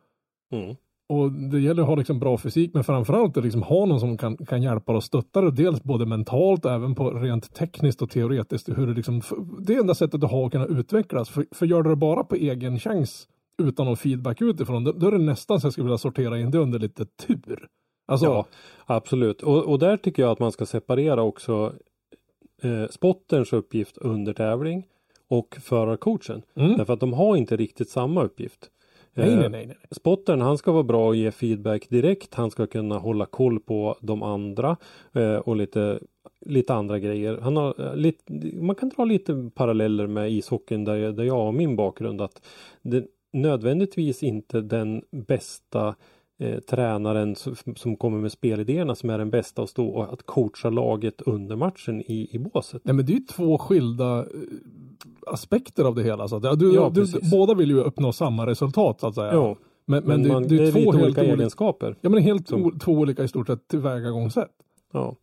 Mm. 0.52 0.76
Och 1.08 1.32
det 1.32 1.60
gäller 1.60 1.82
att 1.82 1.88
ha 1.88 1.94
liksom 1.94 2.18
bra 2.18 2.38
fysik, 2.38 2.74
men 2.74 2.84
framförallt 2.84 3.36
att 3.36 3.44
liksom 3.44 3.62
ha 3.62 3.86
någon 3.86 4.00
som 4.00 4.18
kan, 4.18 4.36
kan 4.36 4.62
hjälpa 4.62 4.96
och 4.96 5.04
stötta 5.04 5.40
dig. 5.40 5.52
Dels 5.52 5.82
både 5.82 6.06
mentalt 6.06 6.64
och 6.64 6.72
även 6.72 6.94
på 6.94 7.10
rent 7.10 7.54
tekniskt 7.54 8.02
och 8.02 8.10
teoretiskt. 8.10 8.68
Hur 8.68 8.86
det, 8.86 8.94
liksom, 8.94 9.22
det 9.60 9.74
är 9.74 9.80
enda 9.80 9.94
sättet 9.94 10.24
att 10.24 10.30
ha 10.30 10.46
att 10.46 10.52
kunna 10.52 10.66
utvecklas. 10.66 11.28
För, 11.28 11.46
för 11.50 11.66
gör 11.66 11.82
du 11.82 11.90
det 11.90 11.96
bara 11.96 12.24
på 12.24 12.34
egen 12.34 12.78
chans 12.78 13.28
utan 13.62 13.86
någon 13.86 13.96
feedback 13.96 14.42
utifrån, 14.42 14.84
då, 14.84 14.92
då 14.92 15.06
är 15.06 15.12
det 15.12 15.18
nästan 15.18 15.60
så 15.60 15.66
jag 15.66 15.72
skulle 15.72 15.84
vilja 15.84 15.98
sortera 15.98 16.38
in 16.38 16.50
det 16.50 16.58
under 16.58 16.78
lite 16.78 17.04
tur. 17.04 17.68
Alltså, 18.06 18.26
Ja, 18.26 18.46
absolut. 18.86 19.42
Och, 19.42 19.64
och 19.64 19.78
där 19.78 19.96
tycker 19.96 20.22
jag 20.22 20.32
att 20.32 20.38
man 20.38 20.52
ska 20.52 20.66
separera 20.66 21.22
också 21.22 21.72
eh, 22.62 22.86
spotterns 22.90 23.52
uppgift 23.52 23.98
under 23.98 24.32
tävling 24.32 24.86
och 25.28 25.56
förarcoachen. 25.60 26.42
Mm. 26.54 26.76
Därför 26.76 26.92
att 26.92 27.00
de 27.00 27.12
har 27.12 27.36
inte 27.36 27.56
riktigt 27.56 27.88
samma 27.90 28.22
uppgift. 28.22 28.70
Nej, 29.16 29.28
Eh, 29.32 29.38
nej, 29.38 29.48
nej, 29.50 29.66
nej. 29.66 29.76
Spottern 29.90 30.40
han 30.40 30.58
ska 30.58 30.72
vara 30.72 30.82
bra 30.82 31.06
och 31.08 31.16
ge 31.16 31.30
feedback 31.30 31.88
direkt. 31.88 32.34
Han 32.34 32.50
ska 32.50 32.66
kunna 32.66 32.98
hålla 32.98 33.26
koll 33.26 33.60
på 33.60 33.96
de 34.00 34.22
andra 34.22 34.76
eh, 35.12 35.36
och 35.36 35.56
lite, 35.56 35.98
lite 36.46 36.74
andra 36.74 36.98
grejer. 36.98 37.38
Han 37.42 37.56
har, 37.56 37.74
eh, 37.80 37.96
lite, 37.96 38.32
man 38.56 38.74
kan 38.76 38.88
dra 38.88 39.04
lite 39.04 39.50
paralleller 39.54 40.06
med 40.06 40.30
ishockeyn 40.32 40.84
där, 40.84 40.96
jag- 40.96 41.16
där 41.16 41.24
jag 41.24 41.34
har 41.36 41.52
min 41.52 41.76
bakgrund. 41.76 42.20
att 42.20 42.42
det, 42.82 43.04
Nödvändigtvis 43.32 44.22
inte 44.22 44.60
den 44.60 45.02
bästa 45.10 45.94
eh, 46.38 46.58
tränaren 46.58 47.36
som, 47.36 47.54
som 47.76 47.96
kommer 47.96 48.18
med 48.18 48.32
spelidéerna 48.32 48.94
som 48.94 49.10
är 49.10 49.18
den 49.18 49.30
bästa 49.30 49.62
att 49.62 49.70
stå 49.70 49.88
och 49.88 50.12
att 50.12 50.26
coacha 50.26 50.70
laget 50.70 51.22
under 51.22 51.56
matchen 51.56 52.00
i, 52.00 52.28
i 52.30 52.38
båset. 52.38 52.82
Nej, 52.84 52.94
men 52.94 53.06
det 53.06 53.12
är 53.12 53.14
ju 53.14 53.20
två 53.20 53.58
skilda 53.58 54.18
eh, 54.18 54.24
aspekter 55.26 55.84
av 55.84 55.94
det 55.94 56.02
hela. 56.02 56.28
Så 56.28 56.36
att, 56.36 56.58
du, 56.58 56.74
Ja, 56.74 56.90
du, 56.94 57.06
båda 57.30 57.54
vill 57.54 57.70
ju 57.70 57.80
uppnå 57.80 58.12
samma 58.12 58.46
resultat 58.46 59.00
så 59.00 59.06
att 59.06 59.14
säga. 59.14 59.32
Ja, 59.32 59.56
men, 59.86 60.04
men, 60.04 60.08
men, 60.08 60.22
det, 60.22 60.28
man, 60.32 60.42
det, 60.42 60.56
är 60.56 60.72
två 60.72 60.78
lite 60.78 60.78
helt 60.78 61.04
olika 61.04 61.20
olika, 61.20 61.34
egenskaper. 61.34 61.96
ja, 62.00 62.10
men 62.10 62.22
helt 62.22 62.48
som- 62.48 62.64
o, 62.64 62.72
två 62.80 62.92
olika 62.92 63.24
i 63.24 63.28
stort 63.28 63.46
sett 63.46 63.68
tillvägagångssätt. 63.68 64.50
Ja. 64.92 65.16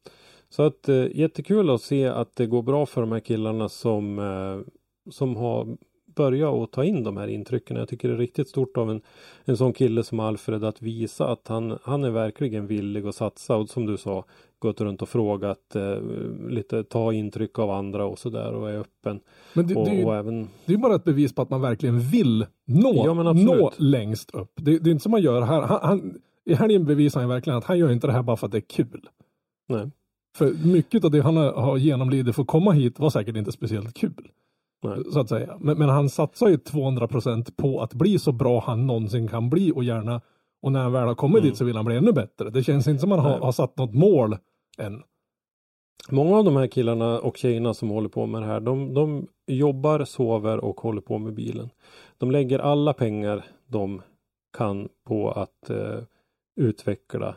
Så 0.50 0.64
att 0.64 0.90
eh, 0.90 1.18
jättekul 1.18 1.70
att 1.70 1.82
se 1.82 2.06
att 2.06 2.36
det 2.36 2.46
går 2.46 2.62
bra 2.62 2.86
för 2.86 3.02
de 3.02 3.12
här 3.12 3.20
killarna 3.20 3.70
som, 3.70 4.20
eh, 4.20 4.72
som 5.12 5.36
har 5.36 5.78
börjat 6.16 6.54
att 6.54 6.72
ta 6.72 6.84
in 6.84 7.04
de 7.04 7.18
här 7.18 7.28
intrycken. 7.28 7.78
Jag 7.78 7.88
tycker 7.88 8.08
det 8.08 8.14
är 8.14 8.18
riktigt 8.18 8.50
stort 8.50 8.78
av 8.78 8.92
en, 8.92 9.02
en 9.46 9.58
sån 9.58 9.74
kille 9.74 10.04
som 10.04 10.20
Alfred 10.20 10.64
att 10.64 10.82
visa 10.82 11.28
att 11.28 11.48
han, 11.48 11.80
han 11.84 12.04
är 12.04 12.10
verkligen 12.10 12.68
villig 12.68 13.08
att 13.08 13.16
satsa 13.16 13.56
och 13.56 13.70
som 13.70 13.86
du 13.86 13.98
sa 13.98 14.26
gått 14.64 14.82
runt 14.82 15.02
och 15.02 15.10
frågat 15.10 15.76
eh, 15.76 15.98
lite 16.50 16.84
ta 16.84 17.14
intryck 17.14 17.60
av 17.60 17.70
andra 17.70 18.06
och 18.06 18.20
sådär 18.20 18.54
och 18.54 18.70
är 18.70 18.78
öppen. 18.78 19.20
Men 19.54 19.68
det, 19.68 19.76
och, 19.76 19.86
det, 19.86 19.92
är 19.92 19.96
ju, 19.96 20.06
och 20.06 20.16
även 20.16 20.48
det 20.66 20.74
är 20.74 20.78
bara 20.78 20.96
ett 20.96 21.04
bevis 21.04 21.36
på 21.36 21.42
att 21.42 21.50
man 21.50 21.62
verkligen 21.62 22.00
vill 22.00 22.46
nå, 22.66 23.04
Ja, 23.06 23.34
nå 23.34 23.72
längst 23.78 24.32
upp. 24.32 24.52
Det, 24.56 24.80
det 24.80 24.90
är 24.90 24.92
inte 24.92 25.04
som 25.04 25.12
man 25.12 25.22
gör 25.22 25.42
här. 25.42 25.62
Han, 25.62 25.80
han, 25.82 26.20
I 26.46 26.54
helgen 26.54 26.86
bevisar 26.86 27.20
han 27.20 27.30
verkligen 27.30 27.58
att 27.58 27.66
han 27.66 27.80
gör 27.80 27.92
inte 27.92 28.08
det 28.08 28.14
här 28.14 28.24
bara 28.24 28.38
för 28.38 28.46
att 28.48 28.52
det 28.52 28.58
är 28.58 28.62
kul. 28.70 29.10
nej, 29.70 29.92
För 30.38 30.68
mycket 30.68 31.06
av 31.06 31.12
det 31.12 31.22
han 31.22 31.38
har, 31.38 31.52
har 31.52 31.78
genomlidit 31.78 32.36
för 32.36 32.42
att 32.42 32.48
komma 32.48 32.72
hit 32.72 33.00
var 33.00 33.10
säkert 33.10 33.36
inte 33.36 33.52
speciellt 33.52 33.94
kul. 33.94 34.30
Nej. 34.84 35.04
Så 35.12 35.20
att 35.20 35.30
säga. 35.30 35.58
Men, 35.60 35.78
men 35.78 35.90
han 35.90 36.10
satsar 36.10 36.48
ju 36.48 36.58
200 36.58 37.08
procent 37.08 37.58
på 37.58 37.82
att 37.82 37.94
bli 37.94 38.20
så 38.20 38.32
bra 38.32 38.60
han 38.60 38.88
någonsin 38.88 39.28
kan 39.28 39.50
bli 39.50 39.72
och 39.72 39.84
gärna 39.84 40.22
och 40.62 40.72
när 40.72 40.84
han 40.84 40.92
väl 40.92 41.08
har 41.08 41.16
kommit 41.16 41.38
Mm. 41.40 41.50
dit 41.50 41.58
så 41.58 41.66
vill 41.66 41.76
han 41.76 41.86
bli 41.86 41.96
ännu 41.96 42.12
bättre. 42.12 42.50
Det 42.50 42.64
känns 42.64 42.88
inte 42.88 43.02
som 43.02 43.12
att 43.12 43.20
han 43.20 43.32
har, 43.32 43.40
har 43.40 43.52
satt 43.52 43.78
något 43.78 43.94
mål 43.94 44.38
än. 44.78 45.04
Många 46.10 46.38
av 46.38 46.44
de 46.44 46.56
här 46.56 46.68
killarna 46.68 47.20
och 47.20 47.38
tjejerna 47.38 47.74
som 47.74 47.90
håller 47.90 48.10
på 48.10 48.26
med 48.26 48.42
det 48.42 48.46
här, 48.46 48.60
de, 48.60 48.94
de 48.94 49.28
jobbar, 49.48 50.06
sover 50.06 50.58
och 50.58 50.82
håller 50.82 51.02
på 51.02 51.18
med 51.18 51.34
bilen. 51.34 51.70
De 52.18 52.32
lägger 52.32 52.60
alla 52.60 52.94
pengar 52.94 53.46
de 53.68 54.02
kan 54.58 54.90
på 55.08 55.32
att 55.32 55.70
eh, 55.70 56.00
utveckla 56.56 57.36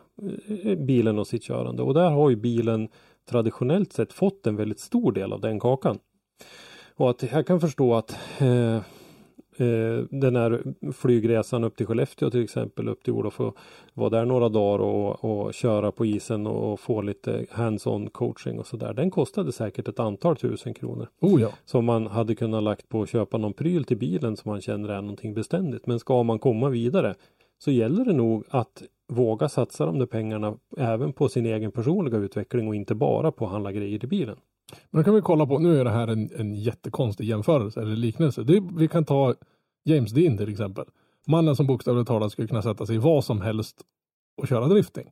eh, 0.48 0.78
bilen 0.78 1.18
och 1.18 1.26
sitt 1.26 1.42
körande. 1.42 1.82
Och 1.82 1.94
där 1.94 2.10
har 2.10 2.30
ju 2.30 2.36
bilen 2.36 2.88
traditionellt 3.30 3.92
sett 3.92 4.12
fått 4.12 4.46
en 4.46 4.56
väldigt 4.56 4.80
stor 4.80 5.12
del 5.12 5.32
av 5.32 5.40
den 5.40 5.60
kakan. 5.60 5.98
Och 6.96 7.10
att 7.10 7.22
jag 7.32 7.46
kan 7.46 7.60
förstå 7.60 7.94
att 7.94 8.18
eh, 8.40 8.76
eh, 9.56 10.04
den 10.10 10.36
här 10.36 10.62
flygresan 10.92 11.64
upp 11.64 11.76
till 11.76 11.86
Skellefteå 11.86 12.30
till 12.30 12.44
exempel, 12.44 12.88
upp 12.88 13.04
till 13.04 13.12
Olof 13.12 13.40
och 13.40 13.56
vara 13.94 14.10
där 14.10 14.24
några 14.24 14.48
dagar 14.48 14.84
och, 14.84 15.24
och 15.24 15.54
köra 15.54 15.92
på 15.92 16.06
isen 16.06 16.46
och, 16.46 16.72
och 16.72 16.80
få 16.80 17.02
lite 17.02 17.46
hands-on 17.50 18.10
coaching 18.10 18.58
och 18.58 18.66
sådär. 18.66 18.94
Den 18.94 19.10
kostade 19.10 19.52
säkert 19.52 19.88
ett 19.88 20.00
antal 20.00 20.36
tusen 20.36 20.74
kronor. 20.74 21.08
Oh 21.20 21.40
ja. 21.40 21.48
Som 21.64 21.84
man 21.84 22.06
hade 22.06 22.34
kunnat 22.34 22.62
lagt 22.62 22.88
på 22.88 23.02
att 23.02 23.08
köpa 23.08 23.38
någon 23.38 23.52
pryl 23.52 23.84
till 23.84 23.98
bilen 23.98 24.36
som 24.36 24.50
man 24.50 24.60
känner 24.60 24.88
är 24.88 25.00
någonting 25.00 25.34
beständigt. 25.34 25.86
Men 25.86 25.98
ska 25.98 26.22
man 26.22 26.38
komma 26.38 26.68
vidare 26.68 27.14
så 27.58 27.70
gäller 27.70 28.04
det 28.04 28.12
nog 28.12 28.44
att 28.48 28.82
våga 29.08 29.48
satsa 29.48 29.86
de 29.86 29.98
där 29.98 30.06
pengarna 30.06 30.56
även 30.76 31.12
på 31.12 31.28
sin 31.28 31.46
egen 31.46 31.72
personliga 31.72 32.18
utveckling 32.18 32.68
och 32.68 32.74
inte 32.74 32.94
bara 32.94 33.32
på 33.32 33.44
att 33.44 33.50
handla 33.50 33.72
grejer 33.72 33.98
till 33.98 34.08
bilen. 34.08 34.36
Men 34.90 35.00
då 35.00 35.04
kan 35.04 35.14
vi 35.14 35.20
kolla 35.20 35.46
på, 35.46 35.58
nu 35.58 35.80
är 35.80 35.84
det 35.84 35.90
här 35.90 36.08
en, 36.08 36.30
en 36.38 36.54
jättekonstig 36.54 37.24
jämförelse 37.24 37.80
eller 37.80 37.96
liknelse. 37.96 38.42
Det, 38.42 38.62
vi 38.76 38.88
kan 38.88 39.04
ta 39.04 39.34
James 39.84 40.12
Dean 40.12 40.36
till 40.36 40.48
exempel. 40.48 40.84
Mannen 41.26 41.56
som 41.56 41.66
bokstavligt 41.66 42.08
talat 42.08 42.32
skulle 42.32 42.48
kunna 42.48 42.62
sätta 42.62 42.86
sig 42.86 42.94
i 42.94 42.98
vad 42.98 43.24
som 43.24 43.40
helst 43.40 43.76
och 44.42 44.48
köra 44.48 44.68
drifting. 44.68 45.06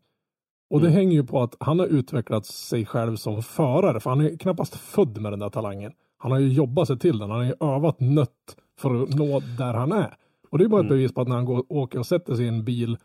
Och 0.71 0.81
det 0.81 0.87
Mm. 0.87 0.97
hänger 0.97 1.13
ju 1.13 1.25
på 1.25 1.43
att 1.43 1.57
han 1.61 1.79
har 1.79 1.87
utvecklat 1.87 2.47
sig 2.47 2.87
själv 2.87 3.17
som 3.17 3.43
förare, 3.43 4.01
för 4.01 4.11
han 4.11 4.21
är 4.21 4.37
knappast 4.39 4.75
född 4.77 5.21
med 5.21 5.33
den 5.33 5.39
där 5.39 5.51
talangen. 5.51 5.93
Han 6.19 6.33
har 6.33 6.39
ju 6.39 6.49
jobbat 6.49 6.87
sig 6.89 6.99
till 6.99 7.19
den, 7.19 7.31
han 7.31 7.39
har 7.39 7.47
ju 7.47 7.55
övat 7.75 8.01
nött 8.01 8.57
för 8.79 9.03
att 9.03 9.15
nå 9.15 9.41
där 9.59 9.75
han 9.75 9.93
är. 9.93 10.15
Och 10.51 10.59
det 10.59 10.65
är 10.65 10.69
bara 10.69 10.81
ett 10.81 10.85
Mm. 10.87 10.97
bevis 10.99 11.15
på 11.15 11.21
att 11.21 11.29
när 11.29 11.37
han 11.37 11.45
går, 11.45 11.65
åker 11.69 11.99
och 11.99 12.07
sätter 12.07 12.35
sig 12.35 12.45
i 12.45 12.49
en 12.49 12.65
bil 12.65 12.97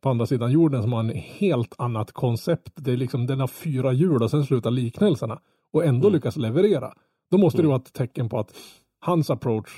på 0.00 0.08
andra 0.08 0.26
sidan 0.26 0.50
jorden 0.52 0.82
som 0.82 0.92
har 0.92 1.00
en 1.00 1.10
helt 1.14 1.74
annat 1.78 2.12
koncept. 2.12 2.72
Det 2.76 2.92
är 2.92 2.96
liksom, 2.96 3.26
den 3.26 3.40
har 3.40 3.46
fyra 3.46 3.92
hjul 3.92 4.22
och 4.22 4.30
sen 4.30 4.44
slutar 4.46 4.70
liknelserna. 4.70 5.40
Och 5.72 5.84
ändå 5.84 6.06
Mm. 6.08 6.14
lyckas 6.16 6.36
leverera. 6.36 6.92
Då 7.30 7.38
måste 7.38 7.58
det 7.58 7.62
Mm. 7.62 7.68
vara 7.70 7.80
ett 7.80 7.92
tecken 7.92 8.28
på 8.28 8.38
att 8.38 8.54
hans 9.00 9.30
approach 9.30 9.70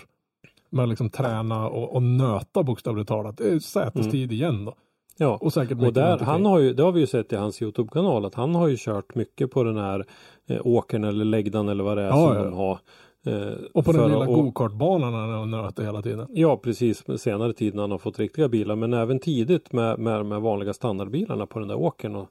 med 0.70 0.82
att 0.82 0.88
liksom 0.88 1.10
träna 1.10 1.68
och, 1.68 1.94
och 1.96 2.02
nöta 2.02 2.62
bokstavligt 2.62 3.08
talat, 3.08 3.36
det 3.38 3.48
är 3.48 3.58
sätestid 3.58 4.32
igen 4.32 4.64
då. 4.64 4.74
Ja, 5.18 5.38
Och 5.40 5.52
säkert 5.52 5.82
och 5.82 5.92
där, 5.92 6.18
han 6.18 6.44
har 6.44 6.58
ju, 6.58 6.72
det 6.72 6.82
har 6.82 6.92
vi 6.92 7.00
ju 7.00 7.06
sett 7.06 7.32
i 7.32 7.36
hans 7.36 7.62
Youtube-kanal 7.62 8.24
att 8.24 8.34
han 8.34 8.54
har 8.54 8.68
ju 8.68 8.76
kört 8.78 9.14
mycket 9.14 9.50
på 9.50 9.64
den 9.64 9.76
här 9.76 10.04
eh, 10.48 10.60
åkern 10.66 11.04
eller 11.04 11.24
läggdan 11.24 11.68
eller 11.68 11.84
vad 11.84 11.96
det 11.96 12.02
är 12.02 12.06
Ja, 12.06 12.26
som 12.28 12.36
ja. 12.36 12.44
de 12.44 12.52
har. 12.54 12.78
Eh, 13.26 13.52
Och 13.74 13.84
på 13.84 13.92
den 13.92 14.08
lilla 14.10 14.20
att- 14.22 14.26
gokartbanan 14.28 15.14
han 15.14 15.30
har 15.30 15.46
nöter 15.46 15.84
hela 15.84 16.02
tiden. 16.02 16.26
Ja 16.30 16.56
precis, 16.56 17.04
senare 17.20 17.52
tid 17.52 17.74
när 17.74 17.82
han 17.82 17.90
har 17.90 17.98
fått 17.98 18.18
riktiga 18.18 18.48
bilar 18.48 18.76
men 18.76 18.94
även 18.94 19.18
tidigt 19.18 19.72
med, 19.72 19.98
med 19.98 20.20
de 20.20 20.42
vanliga 20.42 20.72
standardbilarna 20.72 21.46
på 21.46 21.58
den 21.58 21.68
där 21.68 21.76
åkern 21.78 22.16
och, 22.16 22.28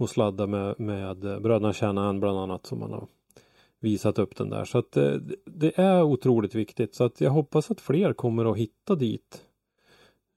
och 0.00 0.10
sladda 0.10 0.46
med, 0.46 0.80
med 0.80 1.16
bröderna 1.18 1.72
Shanahan 1.72 2.20
bland 2.20 2.38
annat 2.38 2.66
som 2.66 2.78
man 2.78 2.92
har 2.92 3.06
visat 3.80 4.18
upp 4.18 4.36
den 4.36 4.50
där. 4.50 4.64
Så 4.64 4.78
att 4.78 4.96
eh, 4.96 5.12
det, 5.12 5.36
det 5.44 5.78
är 5.78 6.02
otroligt 6.02 6.54
viktigt 6.54 6.94
så 6.94 7.04
att 7.04 7.20
jag 7.20 7.30
hoppas 7.30 7.70
att 7.70 7.80
fler 7.80 8.12
kommer 8.12 8.52
att 8.52 8.58
hitta 8.58 8.94
dit 8.94 9.42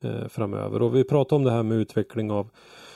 eh, 0.03 0.28
framöver. 0.28 0.82
Och 0.82 0.95
vi 0.95 1.03
pratar 1.03 1.36
om 1.36 1.43
det 1.43 1.51
här 1.51 1.64
med 1.64 1.78
utveckling 1.78 2.32
av 2.32 2.49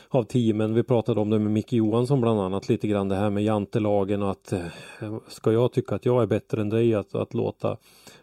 av 0.09 0.23
teamen. 0.23 0.73
Vi 0.73 0.83
pratade 0.83 1.19
om 1.19 1.29
det 1.29 1.39
med 1.39 1.51
Micke 1.51 1.73
Johansson 1.73 2.21
bland 2.21 2.39
annat 2.39 2.69
lite 2.69 2.87
grann 2.87 3.09
det 3.09 3.15
här 3.15 3.29
med 3.29 3.43
jantelagen 3.43 4.23
och 4.23 4.31
att 4.31 4.53
eh, 4.53 4.59
ska 5.27 5.51
jag 5.51 5.71
tycka 5.71 5.95
att 5.95 6.05
jag 6.05 6.23
är 6.23 6.27
bättre 6.27 6.61
än 6.61 6.69
dig 6.69 6.93
att, 6.93 7.15
att 7.15 7.33
låta 7.33 7.77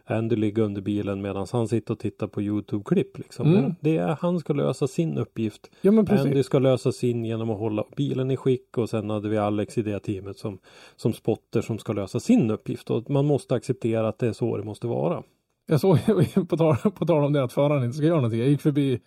Andy 0.05 0.37
ligga 0.37 0.63
under 0.63 0.83
bilen 0.83 1.23
medan 1.23 1.47
han 1.53 1.69
sitter 1.69 1.93
och 1.95 1.99
tittar 1.99 2.27
på 2.27 2.43
Youtube-klipp. 2.43 3.19
Liksom. 3.19 3.55
Mm. 3.55 3.75
Det, 3.81 3.97
är, 3.97 4.17
han 4.21 4.39
ska 4.39 4.53
lösa 4.53 4.87
sin 4.87 5.19
uppgift. 5.19 5.71
Ja. 5.81 6.05
Andy 6.09 6.43
ska 6.43 6.59
lösa 6.59 6.93
sin 6.93 7.25
genom 7.25 7.51
att 7.51 7.59
hålla 7.59 7.85
bilen 7.97 8.31
i 8.31 8.37
skick 8.37 8.79
och 8.79 8.91
sen 8.91 9.11
hade 9.11 9.29
vi 9.29 9.39
Alex 9.39 9.79
i 9.79 9.83
det 9.83 10.01
teamet 10.01 10.39
som, 10.39 10.59
som 10.97 11.13
spotter 11.13 11.61
som 11.61 11.79
ska 11.79 11.93
lösa 11.93 12.21
sin 12.21 12.51
uppgift. 12.51 12.91
Och 12.91 13.11
man 13.11 13.25
måste 13.25 13.55
acceptera 13.55 14.09
att 14.09 14.19
det 14.19 14.27
är 14.27 14.33
så 14.33 14.57
det 14.57 14.65
måste 14.65 14.87
vara. 14.87 15.23
Jag 15.67 15.81
såg 15.81 15.99
på 16.49 16.57
tal, 16.57 16.77
på 16.77 17.07
tal 17.07 17.25
om 17.25 17.33
det 17.33 17.45
att 17.45 17.53
föraren 17.53 17.85
inte 17.85 17.97
ska 17.97 18.07
göra 18.07 18.17
någonting. 18.17 18.41
Jag 18.41 18.49
gick 18.49 18.61
förbi 18.61 19.01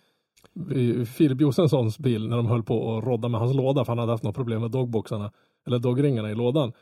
Filip 1.06 1.40
Josenssons 1.40 1.98
bil 1.98 2.28
när 2.28 2.36
de 2.36 2.46
höll 2.46 2.62
på 2.62 2.96
att 2.96 3.04
rodda 3.04 3.28
med 3.28 3.40
hans 3.40 3.56
låda 3.56 3.84
för 3.84 3.92
han 3.92 3.98
hade 3.98 4.12
haft 4.12 4.24
något 4.24 4.34
problem 4.34 4.60
med 4.60 4.70
dogboxarna 4.70 5.32
eller 5.66 5.78
dogringarna 5.78 6.30
i 6.30 6.34
lådan. 6.34 6.72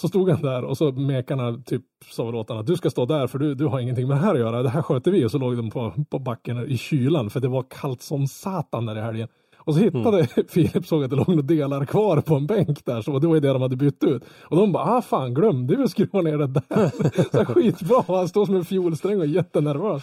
Så 0.00 0.08
stod 0.08 0.30
han 0.30 0.42
där 0.42 0.64
och 0.64 0.78
så 0.78 0.92
mekarna 0.92 1.62
typ 1.66 1.82
sa 2.10 2.24
väl 2.24 2.34
åt 2.34 2.48
honom 2.48 2.60
att 2.60 2.66
du 2.66 2.76
ska 2.76 2.90
stå 2.90 3.06
där 3.06 3.26
för 3.26 3.38
du, 3.38 3.54
du 3.54 3.66
har 3.66 3.80
ingenting 3.80 4.08
med 4.08 4.16
det 4.16 4.20
här 4.20 4.34
att 4.34 4.40
göra. 4.40 4.62
Det 4.62 4.68
här 4.68 4.82
sköter 4.82 5.10
vi. 5.10 5.24
Och 5.24 5.30
så 5.30 5.38
låg 5.38 5.56
de 5.56 5.70
på, 5.70 5.92
på 6.10 6.18
backen 6.18 6.70
i 6.70 6.78
kylan 6.78 7.30
för 7.30 7.40
det 7.40 7.48
var 7.48 7.64
kallt 7.70 8.02
som 8.02 8.26
satan 8.26 8.86
där 8.86 8.98
i 8.98 9.00
helgen. 9.00 9.28
Och 9.68 9.74
så 9.74 9.80
hittade 9.80 10.26
Filip 10.48 10.86
såg 10.86 11.04
att 11.04 11.10
det 11.10 11.16
låg 11.16 11.28
några 11.28 11.42
delar 11.42 11.84
kvar 11.84 12.20
på 12.20 12.34
en 12.34 12.46
bänk 12.46 12.84
där. 12.84 13.02
Så 13.02 13.18
det 13.18 13.26
var 13.26 13.34
ju 13.34 13.40
det 13.40 13.52
de 13.52 13.62
hade 13.62 13.76
bytt 13.76 14.04
ut. 14.04 14.24
Och 14.42 14.56
de 14.56 14.72
bara, 14.72 14.84
ah 14.84 15.02
fan 15.02 15.34
glömde 15.34 15.76
vi 15.76 15.82
att 15.82 15.90
skruva 15.90 16.22
ner 16.22 16.38
det 16.38 16.46
där. 16.46 16.90
så 17.44 17.44
skitbra. 17.44 18.04
Han 18.06 18.28
står 18.28 18.46
som 18.46 18.56
en 18.56 18.64
fiolsträng 18.64 19.18
och 19.18 19.24
är 19.24 19.28
jättenervös. 19.28 20.02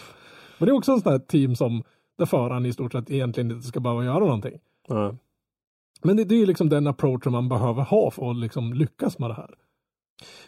Men 0.58 0.66
det 0.66 0.72
är 0.72 0.76
också 0.76 0.92
en 0.92 1.00
sån 1.00 1.12
här 1.12 1.18
team 1.18 1.56
som 1.56 1.82
där 2.18 2.26
föraren 2.26 2.66
i 2.66 2.72
stort 2.72 2.92
sett 2.92 3.10
egentligen 3.10 3.50
inte 3.50 3.68
ska 3.68 3.80
behöva 3.80 4.04
göra 4.04 4.18
någonting. 4.18 4.58
Ja. 4.88 5.16
Men 6.02 6.16
det, 6.16 6.24
det 6.24 6.34
är 6.34 6.38
ju 6.38 6.46
liksom 6.46 6.68
den 6.68 6.86
approachen 6.86 7.32
man 7.32 7.48
behöver 7.48 7.82
ha 7.82 8.10
för 8.10 8.30
att 8.30 8.36
liksom 8.36 8.72
lyckas 8.72 9.18
med 9.18 9.30
det 9.30 9.34
här. 9.34 9.54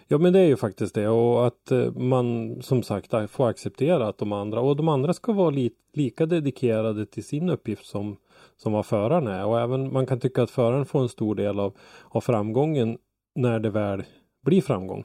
Ja 0.08 0.18
men 0.18 0.32
det 0.32 0.38
är 0.38 0.46
ju 0.46 0.56
faktiskt 0.56 0.94
det 0.94 1.08
och 1.08 1.46
att 1.46 1.70
eh, 1.70 1.92
man 1.92 2.56
som 2.62 2.82
sagt 2.82 3.14
får 3.30 3.48
acceptera 3.48 4.08
att 4.08 4.18
de 4.18 4.32
andra 4.32 4.60
och 4.60 4.76
de 4.76 4.88
andra 4.88 5.12
ska 5.12 5.32
vara 5.32 5.50
li, 5.50 5.70
lika 5.92 6.26
dedikerade 6.26 7.06
till 7.06 7.24
sin 7.24 7.50
uppgift 7.50 7.86
som, 7.86 8.16
som 8.56 8.72
vad 8.72 8.86
föraren 8.86 9.26
är 9.26 9.44
och 9.44 9.60
även 9.60 9.92
man 9.92 10.06
kan 10.06 10.20
tycka 10.20 10.42
att 10.42 10.50
föraren 10.50 10.86
får 10.86 11.02
en 11.02 11.08
stor 11.08 11.34
del 11.34 11.60
av, 11.60 11.76
av 12.08 12.20
framgången 12.20 12.98
när 13.34 13.60
det 13.60 13.70
väl 13.70 14.02
blir 14.44 14.62
framgång. 14.62 15.04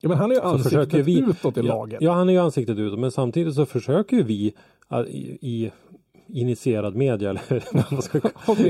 Ja, 0.00 0.08
men 0.08 0.18
han 0.18 0.30
är 0.30 0.34
ju 0.34 0.40
ansiktet 0.40 1.06
vi- 1.06 1.20
utåt 1.20 1.56
i 1.56 1.60
ja, 1.60 1.66
laget. 1.66 2.02
Ja 2.02 2.12
han 2.12 2.28
är 2.28 2.32
ju 2.32 2.38
ansiktet 2.38 2.78
utåt 2.78 2.98
men 2.98 3.10
samtidigt 3.12 3.54
så 3.54 3.66
försöker 3.66 4.16
ju 4.16 4.22
vi 4.22 4.54
eh, 4.90 5.00
i, 5.00 5.38
i 5.40 5.72
initierad 6.28 6.94
media 6.96 7.30
eller 7.30 7.42
vad 7.74 7.92
man 7.92 8.02
ska 8.02 8.20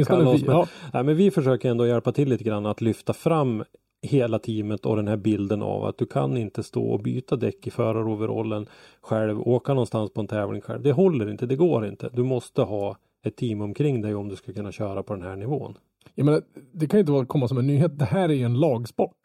kalla 0.05 0.31
oss. 0.31 0.43
Men. 0.47 0.67
Nej, 0.93 1.05
men 1.05 1.17
vi 1.17 1.31
försöker 1.31 1.71
ändå 1.71 1.87
hjälpa 1.87 2.13
till 2.13 2.29
lite 2.29 2.45
grann 2.45 2.67
att 2.67 2.81
lyfta 2.81 3.13
fram 3.13 3.65
hela 4.03 4.39
teamet 4.39 4.87
och 4.87 4.97
den 4.97 5.09
här 5.09 5.17
bilden 5.17 5.63
av 5.63 5.85
att 5.85 5.99
du 5.99 6.07
kan 6.07 6.37
inte 6.37 6.63
stå 6.63 6.85
och 6.85 7.01
byta 7.03 7.37
däck 7.37 7.67
i 7.67 7.71
föraroverallen 7.71 8.67
själv, 9.01 9.41
åka 9.41 9.75
någonstans 9.75 10.13
på 10.13 10.21
en 10.21 10.27
tävling 10.27 10.61
själv. 10.61 10.83
Det 10.83 10.93
håller 10.93 11.31
inte, 11.31 11.47
det 11.47 11.57
går 11.57 11.87
inte. 11.87 12.11
Du 12.13 12.23
måste 12.23 12.63
ha 12.63 12.97
ett 13.27 13.37
team 13.37 13.61
omkring 13.61 14.03
dig 14.03 14.15
om 14.15 14.29
du 14.29 14.37
ska 14.37 14.53
kunna 14.53 14.73
köra 14.73 15.03
på 15.03 15.15
den 15.15 15.23
här 15.23 15.37
nivån. 15.37 15.79
Jag 16.15 16.25
menar, 16.25 16.43
det 16.73 16.87
kan 16.87 17.01
ju 17.01 17.07
inte 17.15 17.27
komma 17.29 17.49
som 17.49 17.59
en 17.59 17.67
nyhet. 17.67 17.99
Det 17.99 18.05
här 18.05 18.29
är 18.29 18.33
ju 18.35 18.43
en 18.45 18.61
lagsport. 18.61 19.17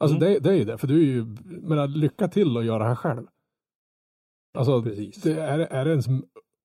Alltså 0.00 0.16
Mm. 0.16 0.32
det, 0.32 0.38
det 0.38 0.50
är 0.50 0.54
ju 0.54 0.64
det. 0.64 0.78
För 0.78 0.86
du 0.86 1.00
är 1.00 1.04
ju, 1.04 1.24
menar, 1.62 1.88
lycka 1.88 2.28
till 2.28 2.56
att 2.56 2.64
göra 2.64 2.78
det 2.78 2.88
här 2.88 2.94
själv. 2.94 3.26
Alltså, 4.58 4.82
Precis. 4.82 5.22
det 5.22 5.40
är, 5.40 5.58
är 5.58 5.84
det 5.84 5.90
ens 5.90 6.06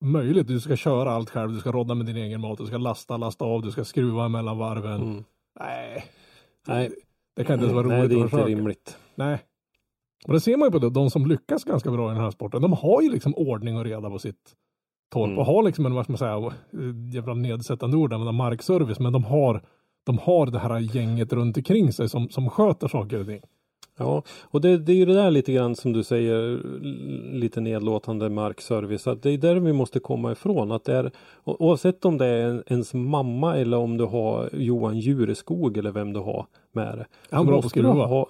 möjligt? 0.01 0.47
Du 0.47 0.59
ska 0.59 0.75
köra 0.75 1.11
allt 1.11 1.29
själv, 1.29 1.51
du 1.53 1.59
ska 1.59 1.71
rodda 1.71 1.95
med 1.95 2.05
din 2.05 2.17
egen 2.17 2.41
mat, 2.41 2.57
du 2.57 2.65
ska 2.65 2.77
lasta, 2.77 3.17
lasta 3.17 3.45
av, 3.45 3.61
du 3.61 3.71
ska 3.71 3.83
skruva 3.83 4.27
mellan 4.29 4.57
varven. 4.57 5.01
Mm. 5.01 5.23
Nej, 5.59 6.05
Nej, 6.67 6.89
det 7.35 7.43
kan 7.43 7.53
inte 7.53 7.65
ens 7.65 7.75
vara 7.75 7.85
roligt 7.87 7.99
nej, 7.99 8.07
det 8.07 8.15
är 8.15 8.17
inte 8.17 8.29
försöka. 8.29 8.49
rimligt. 8.49 8.97
Nej. 9.15 9.39
Och 10.27 10.33
det 10.33 10.39
ser 10.39 10.57
man 10.57 10.67
ju 10.67 10.71
på 10.71 10.79
det, 10.79 10.89
de 10.89 11.09
som 11.09 11.25
lyckas 11.25 11.63
ganska 11.63 11.91
bra 11.91 12.11
i 12.11 12.13
den 12.13 12.23
här 12.23 12.31
sporten, 12.31 12.61
de 12.61 12.73
har 12.73 13.01
ju 13.01 13.09
liksom 13.11 13.33
ordning 13.35 13.77
och 13.77 13.83
reda 13.85 14.09
på 14.09 14.19
sitt 14.19 14.55
torp 15.13 15.27
Mm. 15.27 15.39
och 15.39 15.45
har 15.45 15.63
liksom 15.63 15.85
en, 15.85 15.93
vad 15.93 16.05
ska 16.05 16.11
man 16.11 16.17
säga, 16.17 16.53
jävla 17.13 17.33
nedsättande 17.33 17.97
ord, 17.97 18.11
men 18.11 18.35
markservice, 18.35 18.99
men 18.99 19.13
de 19.13 19.23
har, 19.23 19.61
de 20.05 20.17
har 20.17 20.45
det 20.45 20.59
här 20.59 20.79
gänget 20.79 21.33
runt 21.33 21.57
omkring 21.57 21.93
sig 21.93 22.09
som, 22.09 22.29
som 22.29 22.49
sköter 22.49 22.87
saker 22.87 23.19
och 23.19 23.25
ting. 23.27 23.41
Ja, 23.99 24.23
och 24.43 24.61
det, 24.61 24.77
det 24.77 24.91
är 24.91 24.95
ju 24.95 25.05
det 25.05 25.13
där 25.13 25.31
lite 25.31 25.53
grann 25.53 25.75
som 25.75 25.93
du 25.93 26.03
säger, 26.03 26.59
lite 27.33 27.61
nedlåtande 27.61 28.29
markservice. 28.29 29.07
Att 29.07 29.23
det 29.23 29.29
är 29.31 29.37
där 29.37 29.55
vi 29.55 29.73
måste 29.73 29.99
komma 29.99 30.31
ifrån. 30.31 30.71
Att 30.71 30.83
det 30.85 30.95
är, 30.95 31.11
oavsett 31.43 32.05
om 32.05 32.17
det 32.17 32.25
är 32.25 32.45
en- 32.49 32.63
ens 32.67 32.93
mamma 32.93 33.57
eller 33.57 33.77
om 33.77 33.97
du 33.97 34.05
har 34.05 34.49
Johan 34.53 34.99
Jureskog 34.99 35.77
eller 35.77 35.91
vem 35.91 36.13
du 36.13 36.19
har 36.19 36.45
med 36.71 37.05
han 37.29 37.41
så 37.41 37.47
bra 37.47 37.55
måste 37.55 37.79
du? 37.81 37.87
Ha, 37.87 38.27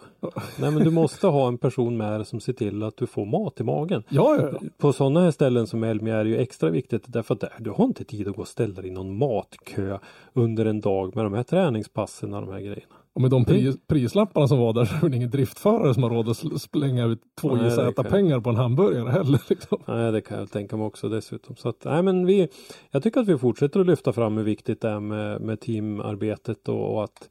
nej 0.59 0.71
men 0.71 0.83
du 0.83 0.91
måste 0.91 1.27
ha 1.27 1.47
en 1.47 1.57
person 1.57 1.97
med 1.97 2.19
dig 2.19 2.25
som 2.25 2.39
ser 2.39 2.53
till 2.53 2.83
att 2.83 2.97
du 2.97 3.07
får 3.07 3.25
mat 3.25 3.59
i 3.59 3.63
magen. 3.63 4.03
Ja, 4.09 4.35
ja, 4.39 4.49
ja. 4.53 4.59
På 4.77 4.93
sådana 4.93 5.21
här 5.21 5.31
ställen 5.31 5.67
som 5.67 5.83
Elmia 5.83 6.15
är 6.15 6.23
det 6.23 6.29
ju 6.29 6.37
extra 6.37 6.69
viktigt 6.69 7.03
därför 7.07 7.33
att 7.33 7.41
där, 7.41 7.49
du 7.59 7.69
har 7.69 7.85
inte 7.85 8.03
tid 8.03 8.27
att 8.27 8.35
gå 8.35 8.41
och 8.41 8.47
ställa 8.47 8.81
dig 8.81 8.87
i 8.91 8.93
någon 8.93 9.17
matkö 9.17 9.97
under 10.33 10.65
en 10.65 10.81
dag 10.81 11.15
med 11.15 11.25
de 11.25 11.33
här 11.33 11.43
träningspassen 11.43 12.33
och 12.33 12.41
de 12.41 12.51
här 12.51 12.59
grejerna. 12.59 12.95
Och 13.19 13.21
med 13.21 13.31
de 13.31 13.45
pris, 13.45 13.75
prislapparna 13.87 14.47
som 14.47 14.59
var 14.59 14.73
där 14.73 14.85
så 14.85 15.05
är 15.05 15.09
det 15.09 15.17
ingen 15.17 15.29
driftförare 15.29 15.93
som 15.93 16.03
har 16.03 16.09
råd 16.09 16.29
att 16.29 16.37
sl- 16.37 16.57
slänga 16.57 17.05
ut 17.05 17.21
två 17.41 17.57
JZ-pengar 17.57 18.39
på 18.39 18.49
en 18.49 18.55
hamburgare 18.55 19.09
heller. 19.09 19.41
Liksom. 19.49 19.77
Nej 19.87 20.11
det 20.11 20.21
kan 20.21 20.39
jag 20.39 20.51
tänka 20.51 20.77
mig 20.77 20.85
också 20.85 21.09
dessutom. 21.09 21.55
Så 21.55 21.69
att, 21.69 21.85
nej, 21.85 22.03
men 22.03 22.25
vi, 22.25 22.47
jag 22.91 23.03
tycker 23.03 23.21
att 23.21 23.27
vi 23.27 23.37
fortsätter 23.37 23.79
att 23.79 23.85
lyfta 23.85 24.13
fram 24.13 24.37
hur 24.37 24.43
viktigt 24.43 24.81
det 24.81 24.89
är 24.89 24.99
med, 24.99 25.41
med 25.41 25.59
teamarbetet 25.61 26.69
och, 26.69 26.93
och 26.95 27.03
att 27.03 27.29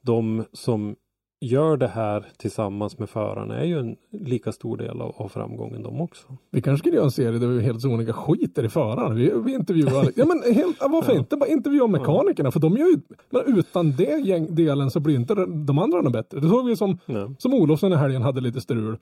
de 0.00 0.44
som 0.52 0.96
gör 1.40 1.76
det 1.76 1.86
här 1.88 2.26
tillsammans 2.36 2.98
med 2.98 3.10
förarna 3.10 3.56
är 3.58 3.64
ju 3.64 3.78
en 3.78 3.96
lika 4.10 4.52
stor 4.52 4.76
del 4.76 5.00
av, 5.00 5.14
av 5.16 5.28
framgången 5.28 5.82
de 5.82 6.00
också. 6.00 6.26
Vi 6.50 6.62
kanske 6.62 6.78
skulle 6.82 6.94
göra 6.96 7.04
en 7.04 7.10
serie 7.10 7.38
där 7.38 7.46
vi 7.46 7.62
helt 7.62 7.80
sonika 7.82 8.12
skiter 8.12 8.64
i 8.64 8.68
föraren. 8.68 9.16
Vi, 9.16 9.32
vi 9.44 9.54
intervjuar, 9.54 10.06
ja 10.16 10.24
men 10.26 10.54
helt, 10.54 10.76
varför 10.80 11.12
Ja. 11.12 11.18
inte 11.18 11.36
bara 11.36 11.48
intervjua 11.50 11.86
mekanikerna? 11.86 12.50
För 12.50 12.60
de 12.60 12.76
gör 12.76 12.86
ju, 12.86 13.00
men 13.30 13.58
utan 13.58 13.92
det 13.96 14.20
gäng, 14.26 14.54
delen 14.54 14.90
så 14.90 15.00
blir 15.00 15.14
inte 15.14 15.34
de 15.46 15.78
andra 15.78 16.00
något 16.02 16.12
bättre. 16.12 16.40
Det 16.40 16.48
såg 16.48 16.66
vi 16.66 16.76
som, 16.76 16.98
Ja. 17.06 17.30
som 17.38 17.54
Olofsson 17.54 17.92
i 17.92 17.96
helgen 17.96 18.22
hade 18.22 18.40
lite 18.40 18.60
strul. 18.60 18.98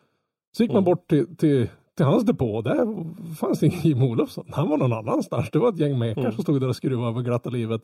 Så 0.57 0.63
gick 0.63 0.71
man 0.73 0.77
Mm. 0.83 0.85
bort 0.85 1.09
till, 1.11 1.37
till, 1.37 1.69
till 1.97 2.07
hans 2.07 2.25
depå 2.25 2.61
där 2.63 2.87
fanns 3.35 3.63
ingen 3.63 3.81
Jim 3.83 4.03
Olofsson. 4.03 4.45
Han 4.53 4.69
var 4.69 4.77
någon 4.77 4.93
annanstans. 4.93 5.51
Det 5.51 5.59
var 5.59 5.69
ett 5.69 5.79
gäng 5.79 5.99
mekar 5.99 6.21
Mm. 6.21 6.33
som 6.33 6.43
stod 6.43 6.61
där 6.61 6.69
och 6.69 6.77
skruvade 6.77 7.09
över 7.09 7.23
glatta 7.23 7.51
livet. 7.51 7.81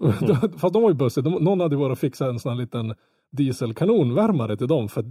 Fast 0.58 0.72
de 0.74 0.82
var 0.82 0.90
ju 0.90 0.94
bussigt. 0.96 1.26
Någon 1.26 1.60
hade 1.60 1.76
varit 1.76 1.92
och 1.92 1.98
fixat 1.98 2.28
en 2.28 2.38
sån 2.38 2.52
här 2.52 2.58
liten 2.58 2.94
dieselkanonvärmare 3.32 4.56
till 4.56 4.68
dem. 4.68 4.88
För 4.88 5.04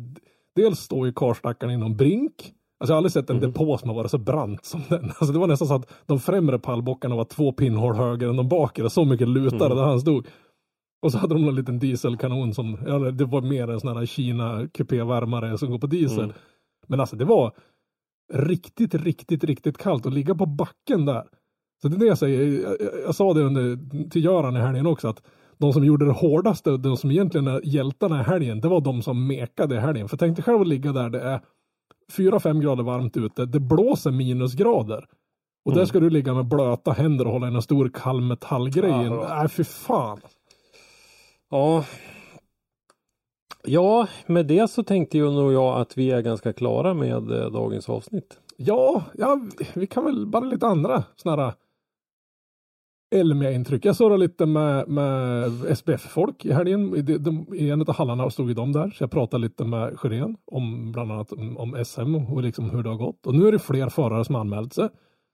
dels 0.56 0.80
står 0.80 1.06
ju 1.08 1.14
karlstackaren 1.14 1.74
inom 1.74 1.96
brink. 1.98 2.34
Alltså 2.80 2.92
jag 2.92 2.96
har 2.96 2.98
aldrig 2.98 3.12
sett 3.12 3.30
en 3.30 3.38
Mm. 3.38 3.50
depå 3.52 3.78
som 3.78 3.90
har 3.90 3.96
varit 3.96 4.12
så 4.12 4.18
brant 4.18 4.66
som 4.66 4.82
den. 4.90 5.04
Alltså 5.20 5.26
det 5.34 5.40
var 5.40 5.48
nästan 5.48 5.68
så 5.68 5.74
att 5.76 5.92
de 6.06 6.20
främre 6.20 6.60
pallbockarna 6.60 7.16
var 7.16 7.26
två 7.26 7.52
pinnhål 7.52 7.96
högre 7.96 8.30
än 8.30 8.36
de 8.36 8.48
bakre. 8.50 8.90
Så 8.90 9.06
mycket 9.06 9.28
lutade 9.28 9.66
Mm. 9.66 9.78
där 9.78 9.84
han 9.86 10.00
stod. 10.02 10.28
Och 11.02 11.12
så 11.12 11.18
hade 11.18 11.34
de 11.36 11.48
en 11.48 11.56
liten 11.56 11.80
dieselkanon 11.80 12.54
som, 12.54 12.78
ja, 12.88 13.00
det 13.00 13.26
var 13.26 13.42
mer 13.42 13.68
en 13.70 13.80
sån 13.80 13.98
här 13.98 14.06
Kina 14.06 14.68
kupévärmare 14.74 15.58
som 15.58 15.72
går 15.72 15.80
på 15.80 15.88
diesel. 15.88 16.24
Mm. 16.24 16.36
Men 16.88 17.00
alltså 17.00 17.16
det 17.16 17.26
var 17.26 17.52
riktigt, 18.34 18.96
riktigt, 18.96 19.44
riktigt 19.44 19.78
kallt 19.78 20.06
att 20.06 20.14
ligga 20.14 20.36
på 20.36 20.46
backen 20.46 21.06
där. 21.06 21.24
Så 21.82 21.88
det 21.88 21.96
är 21.96 22.00
det 22.00 22.06
jag 22.06 22.18
säger, 22.18 22.62
jag, 22.64 22.72
jag, 22.82 22.90
jag 23.06 23.16
sa 23.16 23.34
det 23.34 23.42
under, 23.42 23.78
till 24.10 24.24
Göran 24.26 24.58
i 24.58 24.60
helgen 24.60 24.86
också 24.88 25.08
att 25.08 25.22
de 25.58 25.74
som 25.74 25.84
gjorde 25.86 26.06
det 26.06 26.12
hårdaste, 26.12 26.78
de 26.78 26.98
som 26.98 27.12
egentligen 27.12 27.48
är 27.48 27.62
hjältarna 27.64 28.20
i 28.22 28.24
helgen, 28.24 28.62
det 28.62 28.68
var 28.68 28.82
de 28.82 29.02
som 29.02 29.28
mekade 29.28 29.76
i 29.76 29.80
helgen. 29.80 30.10
För 30.10 30.18
tänk 30.18 30.36
dig 30.38 30.44
själv 30.44 30.62
att 30.62 30.68
ligga 30.68 30.92
där, 30.92 31.10
det 31.10 31.22
är 31.22 31.42
4-5 32.18 32.62
grader 32.62 32.84
varmt 32.84 33.18
ute, 33.18 33.46
det 33.46 33.60
blåser 33.60 34.12
minusgrader. 34.12 35.06
Och 35.66 35.72
där 35.72 35.80
Mm. 35.80 35.88
ska 35.88 36.00
du 36.00 36.10
ligga 36.10 36.34
med 36.34 36.46
blöta 36.46 36.92
händer 36.92 37.26
och 37.28 37.32
hålla 37.34 37.48
i 37.52 37.56
en 37.56 37.62
stor 37.62 37.92
kall 37.94 38.22
metallgrej. 38.22 38.92
En- 38.92 39.04
ja. 39.12 39.36
Nej, 39.40 39.50
fy 39.50 39.64
fan. 39.64 40.20
Ja. 41.52 41.86
Ja, 43.68 44.08
med 44.28 44.46
det 44.46 44.68
så 44.72 44.84
tänkte 44.84 45.18
ju 45.18 45.32
nog 45.32 45.54
jag 45.54 45.80
att 45.82 45.98
vi 45.98 46.12
är 46.12 46.22
ganska 46.22 46.54
klara 46.54 46.94
med 46.94 47.32
eh, 47.32 47.52
dagens 47.52 47.90
avsnitt. 47.90 48.40
Ja, 48.58 49.04
ja, 49.18 49.40
vi 49.74 49.88
kan 49.88 50.06
väl 50.06 50.26
bara 50.28 50.44
lite 50.46 50.68
andra 50.68 51.04
sådana 51.16 51.54
Elmia-intryck. 53.16 53.86
Jag 53.86 53.96
surrade 53.96 54.18
lite 54.18 54.46
med, 54.46 54.88
med 54.88 55.52
SBF-folk 55.78 56.46
i 56.46 56.52
helgen. 56.54 56.96
I, 56.96 57.02
de, 57.02 57.18
de, 57.18 57.56
I 57.56 57.70
en 57.70 57.82
av 57.82 57.94
hallarna 57.96 58.30
stod 58.30 58.48
ju 58.48 58.54
de 58.54 58.72
där. 58.72 58.90
Så 58.90 59.04
jag 59.04 59.12
pratade 59.12 59.42
lite 59.42 59.66
med 59.66 60.00
Sjörén 60.00 60.38
om 60.46 60.92
bland 60.92 61.12
annat 61.12 61.32
om, 61.32 61.58
om 61.58 61.86
SM 61.86 62.16
och 62.16 62.44
liksom 62.44 62.70
hur 62.70 62.84
det 62.84 62.90
har 62.90 62.98
gått. 62.98 63.26
Och 63.26 63.36
nu 63.36 63.48
är 63.48 63.52
det 63.52 63.60
fler 63.60 63.90
förare 63.90 64.26
som 64.26 64.36
har 64.36 64.40
anmält 64.42 64.74
sig. 64.74 64.90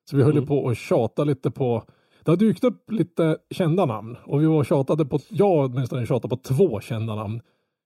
Så 0.09 0.17
vi 0.17 0.23
höll 0.23 0.31
Mm. 0.31 0.47
på 0.47 0.69
att 0.69 0.77
tjata 0.77 1.23
lite 1.23 1.51
på 1.51 1.83
det 2.25 2.31
har 2.31 2.37
dykt 2.37 2.63
upp 2.63 2.91
lite 2.91 3.37
kända 3.49 3.85
namn 3.85 4.17
och 4.23 4.41
vi 4.41 4.45
var 4.45 4.63
tjatade 4.63 5.05
på, 5.05 5.19
jag 5.29 5.65
åtminstone 5.65 6.05
tjatade 6.05 6.35
på 6.35 6.41
två 6.43 6.79
kända 6.79 7.15
namn 7.15 7.41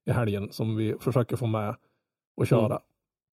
i 0.10 0.12
helgen 0.12 0.48
som 0.52 0.76
vi 0.76 0.96
försöker 1.00 1.36
få 1.36 1.46
med 1.48 1.76
och 2.38 2.48
köra. 2.48 2.66
Mm. 2.66 2.80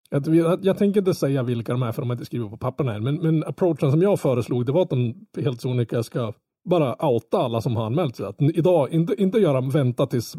Jag, 0.09 0.35
jag, 0.35 0.65
jag 0.65 0.77
tänker 0.77 0.99
inte 0.99 1.13
säga 1.13 1.43
vilka 1.43 1.71
de 1.71 1.83
är 1.83 1.91
för 1.91 2.01
de 2.01 2.09
har 2.09 2.15
inte 2.15 2.25
skrivit 2.25 2.49
på 2.51 2.57
papperna 2.57 2.93
än, 2.95 3.03
men, 3.03 3.15
men 3.15 3.43
approachen 3.43 3.91
som 3.91 4.01
jag 4.01 4.19
föreslog 4.19 4.65
det 4.65 4.71
var 4.71 4.81
att 4.81 4.89
de 4.89 5.25
helt 5.37 5.61
sonika 5.61 6.03
ska 6.03 6.33
bara 6.63 7.05
outa 7.05 7.37
alla 7.37 7.61
som 7.61 7.75
har 7.75 7.85
anmält 7.85 8.15
sig. 8.15 8.25
Att 8.25 8.41
idag 8.41 8.91
inte, 8.93 9.21
inte 9.21 9.39
göra 9.39 9.61
vänta 9.61 10.07
tills 10.07 10.35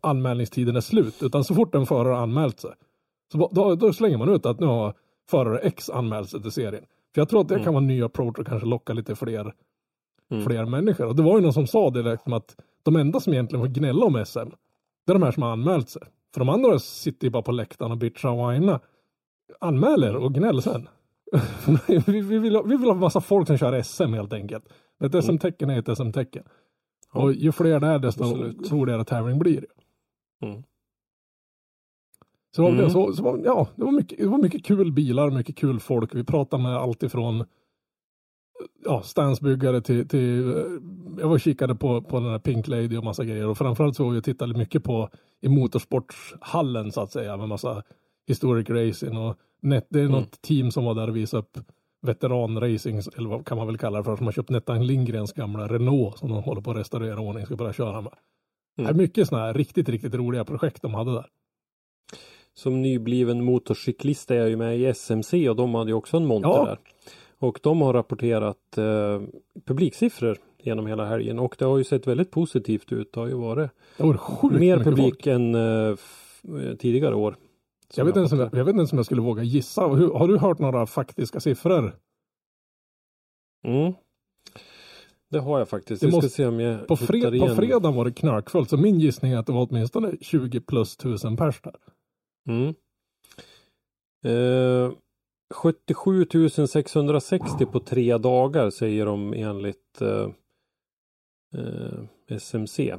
anmälningstiden 0.00 0.76
är 0.76 0.80
slut, 0.80 1.22
utan 1.22 1.44
så 1.44 1.54
fort 1.54 1.74
en 1.74 1.86
förare 1.86 2.14
har 2.14 2.22
anmält 2.22 2.60
sig 2.60 2.70
så 3.32 3.48
då, 3.52 3.74
då 3.74 3.92
slänger 3.92 4.18
man 4.18 4.28
ut 4.28 4.46
att 4.46 4.60
nu 4.60 4.66
har 4.66 4.94
förare 5.30 5.58
X 5.58 5.90
anmält 5.90 6.30
sig 6.30 6.42
till 6.42 6.50
serien. 6.52 6.84
För 7.14 7.20
jag 7.20 7.28
tror 7.28 7.40
att 7.40 7.48
det 7.48 7.58
kan 7.64 7.74
vara 7.74 7.82
en 7.82 7.86
ny 7.86 8.02
approach 8.02 8.38
och 8.38 8.46
kanske 8.46 8.68
locka 8.68 8.92
lite 8.92 9.16
fler, 9.16 9.54
Mm. 10.30 10.44
fler 10.44 10.64
människor. 10.64 11.06
Och 11.06 11.16
det 11.16 11.22
var 11.22 11.36
ju 11.36 11.42
någon 11.42 11.52
som 11.52 11.66
sa 11.66 11.90
det 11.90 12.02
liksom 12.02 12.32
att 12.32 12.56
de 12.82 12.96
enda 12.96 13.20
som 13.20 13.32
egentligen 13.32 13.64
får 13.66 13.74
gnälla 13.74 14.06
om 14.06 14.24
SM, 14.26 14.48
det 15.06 15.12
är 15.12 15.14
de 15.14 15.22
här 15.22 15.32
som 15.32 15.42
har 15.42 15.50
anmält 15.50 15.88
sig. 15.88 16.02
För 16.34 16.40
de 16.40 16.48
andra 16.48 16.78
sitter 16.78 17.26
ju 17.26 17.30
bara 17.30 17.42
på 17.42 17.52
läktaren 17.52 17.92
och 17.92 17.98
bitchar 17.98 18.28
och 18.28 18.52
whinar. 18.52 18.80
Anmäler 19.60 20.16
och 20.16 20.34
gnäll 20.34 20.62
sen. 20.62 20.88
vi, 22.06 22.20
vi, 22.20 22.38
vill 22.38 22.56
ha, 22.56 22.62
vi 22.62 22.76
vill 22.76 22.88
ha 22.88 22.94
massa 22.94 23.20
folk 23.20 23.46
som 23.46 23.58
kör 23.58 23.82
SM 23.82 24.12
helt 24.12 24.32
enkelt. 24.32 24.64
Ett 25.04 25.24
SM-tecken 25.24 25.70
är 25.70 25.78
ett 25.78 25.98
SM-tecken. 25.98 26.44
Ja. 27.14 27.22
Och 27.22 27.32
ju 27.32 27.52
fler 27.52 27.80
det 27.80 27.86
är 27.86 27.98
desto 27.98 28.24
Absolut. 28.24 28.72
roligare 28.72 29.04
tävling 29.04 29.38
blir 29.38 29.60
det. 29.60 30.46
Mm. 30.46 30.62
Så, 32.56 32.62
det 32.62 32.68
Mm. 32.68 32.84
det, 32.84 32.90
så, 32.90 33.12
så 33.12 33.22
var, 33.22 33.40
ja, 33.44 33.68
det 33.76 33.84
var, 33.84 33.92
mycket, 33.92 34.18
det 34.18 34.26
var 34.26 34.38
mycket 34.38 34.64
kul 34.64 34.92
bilar, 34.92 35.30
mycket 35.30 35.56
kul 35.56 35.80
folk. 35.80 36.14
Vi 36.14 36.24
pratade 36.24 36.62
med 36.62 36.76
allt 36.76 37.02
ifrån 37.02 37.44
ja, 38.84 39.02
stansbyggare 39.02 39.80
till, 39.80 40.08
till 40.08 40.56
eh, 40.56 40.62
jag 41.18 41.28
var 41.28 41.34
och 41.34 41.40
kikade 41.40 41.74
på, 41.74 42.02
på 42.02 42.20
den 42.20 42.30
här 42.30 42.38
Pink 42.38 42.68
Lady 42.68 42.96
och 42.96 43.04
massa 43.04 43.24
grejer 43.24 43.46
och 43.46 43.58
framförallt 43.58 43.96
så 43.96 44.04
var 44.04 44.10
vi 44.10 44.18
och 44.18 44.24
tittade 44.24 44.58
mycket 44.58 44.84
på 44.84 45.08
i 45.40 45.48
motorsportshallen 45.48 46.92
så 46.92 47.00
att 47.00 47.12
säga 47.12 47.36
med 47.36 47.48
massa 47.48 47.82
historic 48.26 48.70
racing 48.70 49.16
och 49.16 49.36
net, 49.60 49.86
det 49.90 49.98
är 49.98 50.04
Mm. 50.04 50.12
något 50.20 50.42
team 50.42 50.70
som 50.70 50.84
var 50.84 50.94
där 50.94 51.08
och 51.08 51.16
visade 51.16 51.38
upp 51.40 51.58
veteranracing 52.02 52.98
eller 53.16 53.28
vad 53.28 53.46
kan 53.46 53.58
man 53.58 53.66
väl 53.66 53.78
kalla 53.78 53.98
det 53.98 54.04
för 54.04 54.16
som 54.16 54.26
har 54.26 54.32
köpt 54.32 54.50
Nettan 54.50 54.86
Lindgrens 54.86 55.32
gamla 55.32 55.68
Renault 55.68 56.18
som 56.18 56.28
de 56.28 56.42
håller 56.42 56.60
på 56.60 56.70
att 56.70 56.76
restaurera 56.76 57.20
ordning 57.20 57.46
ska 57.46 57.56
börja 57.56 57.72
köra 57.72 58.00
med. 58.00 58.12
Mm. 58.78 58.86
Det 58.86 58.90
är 58.90 58.94
mycket 58.94 59.28
sådana 59.28 59.46
här 59.46 59.54
riktigt, 59.54 59.88
riktigt 59.88 60.14
roliga 60.14 60.44
projekt 60.44 60.82
de 60.82 60.94
hade 60.94 61.12
där. 61.12 61.26
Som 62.54 62.82
nybliven 62.82 63.44
motorcyklist 63.44 64.30
är 64.30 64.34
jag 64.34 64.48
ju 64.48 64.56
med 64.56 64.78
i 64.78 64.86
SMC 64.86 65.48
och 65.48 65.56
de 65.56 65.74
hade 65.74 65.90
ju 65.90 65.94
också 65.94 66.16
en 66.16 66.26
monter 66.26 66.48
Ja. 66.48 66.64
där. 66.64 66.78
Och 67.40 67.60
de 67.62 67.80
har 67.80 67.92
rapporterat 67.92 68.78
eh, 68.78 69.20
publiksiffror 69.66 70.38
genom 70.62 70.86
hela 70.86 71.04
helgen 71.06 71.38
och 71.38 71.56
det 71.58 71.64
har 71.64 71.78
ju 71.78 71.84
sett 71.84 72.06
väldigt 72.06 72.30
positivt 72.30 72.92
ut. 72.92 73.12
Det 73.12 73.20
har 73.20 73.26
ju 73.26 73.34
varit 73.34 73.70
Det 73.96 74.02
var 74.02 74.58
mer 74.58 74.76
publik 74.78 75.14
folk. 75.14 75.26
än 75.26 75.54
eh, 75.54 75.60
eh, 75.90 76.74
tidigare 76.78 77.14
år. 77.14 77.36
Jag 77.94 78.04
vet, 78.04 78.10
inte 78.10 78.18
ens 78.18 78.32
om 78.32 78.38
jag, 78.38 78.54
jag 78.54 78.64
vet 78.64 78.76
inte 78.76 78.92
om 78.92 78.98
jag 78.98 79.06
skulle 79.06 79.20
våga 79.22 79.42
gissa. 79.42 79.86
Hur, 79.88 80.12
har 80.12 80.28
du 80.28 80.38
hört 80.38 80.58
några 80.58 80.86
faktiska 80.86 81.40
siffror? 81.40 81.96
Mm. 83.64 83.92
Det 85.30 85.38
har 85.38 85.58
jag 85.58 85.68
faktiskt. 85.68 86.02
Det 86.02 86.10
måste- 86.10 86.42
jag 86.42 86.88
På, 86.88 86.96
fred, 86.96 87.22
på 87.22 87.34
igen. 87.34 87.56
fredagen 87.56 87.94
var 87.94 88.04
det 88.04 88.12
knarkfullt, 88.12 88.70
så 88.70 88.76
min 88.76 89.00
gissning 89.00 89.32
är 89.32 89.38
att 89.38 89.46
det 89.46 89.52
var 89.52 89.66
åtminstone 89.70 90.12
20 90.20 90.60
plus 90.60 90.96
tusen 90.96 91.36
pers 91.36 91.60
där. 91.60 91.74
Mm. 92.48 92.74
Eh, 94.24 94.92
77 95.54 96.26
660 96.68 97.66
på 97.66 97.80
tre 97.80 98.18
dagar 98.18 98.70
säger 98.70 99.06
de 99.06 99.32
enligt 99.34 100.00
eh, 100.00 100.28
eh, 101.54 102.04
SMC. 102.36 102.96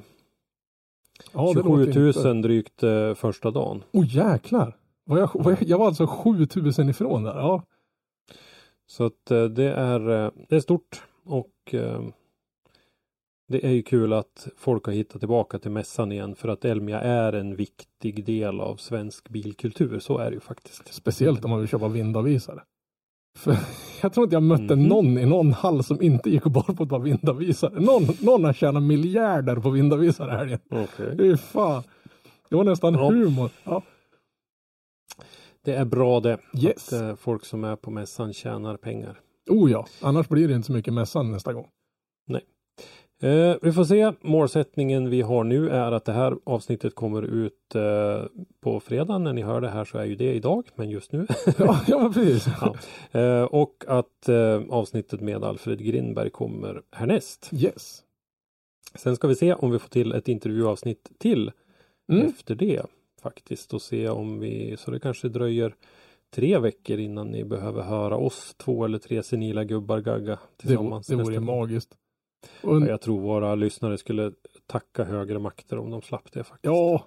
Ja, 1.34 1.48
det 1.48 1.54
27 1.54 1.86
låter 1.86 2.00
000 2.00 2.08
inte- 2.08 2.48
drygt 2.48 2.84
eh, 2.84 3.14
första 3.14 3.52
dagen. 3.52 3.84
Åh 3.92 4.16
jäklar! 4.16 4.78
Var 5.06 5.18
jag, 5.18 5.30
var 5.34 5.52
jag, 5.52 5.64
jag 5.64 5.78
var 5.78 5.88
alltså 5.88 6.08
7000 6.08 6.90
ifrån 6.90 7.24
där. 7.24 7.36
Ja, 7.38 7.64
Så 8.88 9.06
att 9.06 9.32
eh, 9.32 9.44
det 9.44 9.74
är, 9.74 10.10
eh, 10.26 10.32
det 10.50 10.56
är 10.56 10.60
stort 10.60 11.04
och 11.26 11.74
eh, 11.74 12.02
det 13.48 13.66
är 13.66 13.72
ju 13.72 13.82
kul 13.84 14.14
att 14.14 14.48
folk 14.58 14.86
har 14.86 14.94
hittat 14.94 15.20
tillbaka 15.20 15.60
till 15.60 15.72
mässan 15.72 16.12
igen 16.12 16.36
för 16.36 16.50
att 16.50 16.66
Elmia 16.66 17.00
är 17.02 17.34
en 17.34 17.56
viktig 17.56 18.26
del 18.26 18.60
av 18.62 18.76
svensk 18.76 19.30
bilkultur. 19.30 20.00
Så 20.00 20.18
är 20.18 20.30
det 20.30 20.34
ju 20.34 20.40
faktiskt. 20.40 20.94
speciellt 20.94 21.44
om 21.46 21.50
man 21.52 21.60
vill 21.60 21.68
köpa 21.70 21.88
vindavvisare. 21.88 22.64
För 23.40 23.58
jag 24.02 24.14
tror 24.14 24.24
inte 24.24 24.36
jag 24.36 24.44
mötte 24.44 24.76
Mhm. 24.76 24.88
någon 24.88 25.18
i 25.18 25.26
någon 25.26 25.54
hall 25.54 25.84
som 25.84 26.02
inte 26.02 26.30
gick 26.30 26.46
och 26.46 26.52
bar 26.52 26.62
på 26.62 26.84
ett 26.84 26.90
par 26.90 27.00
vindavvisare. 27.00 27.80
Någon, 27.80 28.04
någon 28.22 28.44
har 28.44 28.54
tjänat 28.54 28.84
miljarder 28.84 29.56
på 29.56 29.70
vindavvisare 29.70 30.32
här 30.32 30.46
igen. 30.46 30.60
Okej. 30.70 31.18
Fy 31.18 31.38
fan. 31.38 31.84
Det 32.50 32.56
var 32.56 32.64
nästan 32.64 32.94
Ja. 32.94 33.10
humor. 33.10 33.50
Ja. 33.64 33.82
Det 35.64 35.74
är 35.74 35.86
bra 35.86 36.20
det. 36.20 36.38
Yes. 36.58 36.94
Att 36.94 37.02
eh, 37.02 37.16
folk 37.16 37.46
som 37.46 37.64
är 37.64 37.76
på 37.76 37.92
mässan 37.92 38.34
tjänar 38.34 38.78
pengar. 38.78 39.20
Oh 39.50 39.72
ja, 39.72 39.88
annars 40.02 40.28
blir 40.30 40.48
det 40.48 40.54
inte 40.56 40.66
så 40.66 40.74
mycket 40.74 40.94
mässan 40.94 41.32
nästa 41.32 41.54
gång. 41.54 41.68
Eh, 43.22 43.56
vi 43.62 43.72
får 43.72 43.84
se. 43.84 44.12
Målsättningen 44.22 45.10
vi 45.10 45.22
har 45.22 45.44
nu 45.44 45.70
är 45.70 45.92
att 45.92 46.06
det 46.06 46.12
här 46.14 46.36
avsnittet 46.44 46.96
kommer 46.96 47.22
ut 47.22 47.76
eh, 47.76 48.24
på 48.62 48.80
fredag. 48.80 49.18
När 49.18 49.34
ni 49.34 49.42
hör 49.42 49.62
det 49.62 49.70
här 49.70 49.86
så 49.86 49.98
är 49.98 50.06
ju 50.06 50.16
det 50.16 50.34
idag, 50.34 50.68
men 50.76 50.90
just 50.90 51.12
nu. 51.12 51.28
Ja, 51.58 51.82
ja 51.88 52.12
precis. 52.14 52.48
Ja. 53.12 53.20
eh, 53.20 53.44
och 53.44 53.84
att 53.88 54.30
eh, 54.30 54.62
avsnittet 54.70 55.22
med 55.22 55.44
Alfred 55.44 55.80
Grindberg 55.86 56.30
kommer 56.30 56.82
härnäst. 56.92 57.50
Yes. 57.54 58.04
Sen 58.96 59.16
ska 59.16 59.28
vi 59.28 59.36
se 59.36 59.54
om 59.54 59.72
vi 59.72 59.80
får 59.80 59.90
till 59.90 60.12
ett 60.12 60.28
intervjuavsnitt 60.28 61.12
till 61.18 61.52
Mm. 62.12 62.28
efter 62.28 62.56
det 62.56 62.82
faktiskt 63.22 63.74
och 63.74 63.82
se 63.82 64.10
om 64.10 64.40
vi 64.40 64.76
så 64.80 64.92
det 64.92 65.00
kanske 65.00 65.30
dröjer 65.30 65.76
tre 66.36 66.58
veckor 66.58 67.00
innan 67.00 67.28
ni 67.28 67.44
behöver 67.44 67.82
höra 67.82 68.18
oss 68.18 68.56
två 68.58 68.86
eller 68.86 68.98
tre 68.98 69.24
senila 69.24 69.64
gubbar 69.64 70.00
gagga 70.00 70.26
Det, 70.26 70.32
vore- 70.32 70.40
tillsammans. 70.58 71.08
det 71.08 71.16
vore 71.16 71.34
ju 71.34 71.40
gång. 71.40 71.46
magiskt. 71.60 71.96
Och, 72.64 72.82
Ja, 72.82 72.88
Jag 72.88 73.02
tror 73.02 73.20
våra 73.22 73.56
lyssnare 73.56 73.98
skulle 73.98 74.32
tacka 74.68 75.04
högre 75.04 75.40
makter 75.40 75.78
om 75.78 75.90
de 75.92 76.02
slapp 76.02 76.32
det 76.32 76.44
faktiskt. 76.44 76.66
ja, 76.74 77.04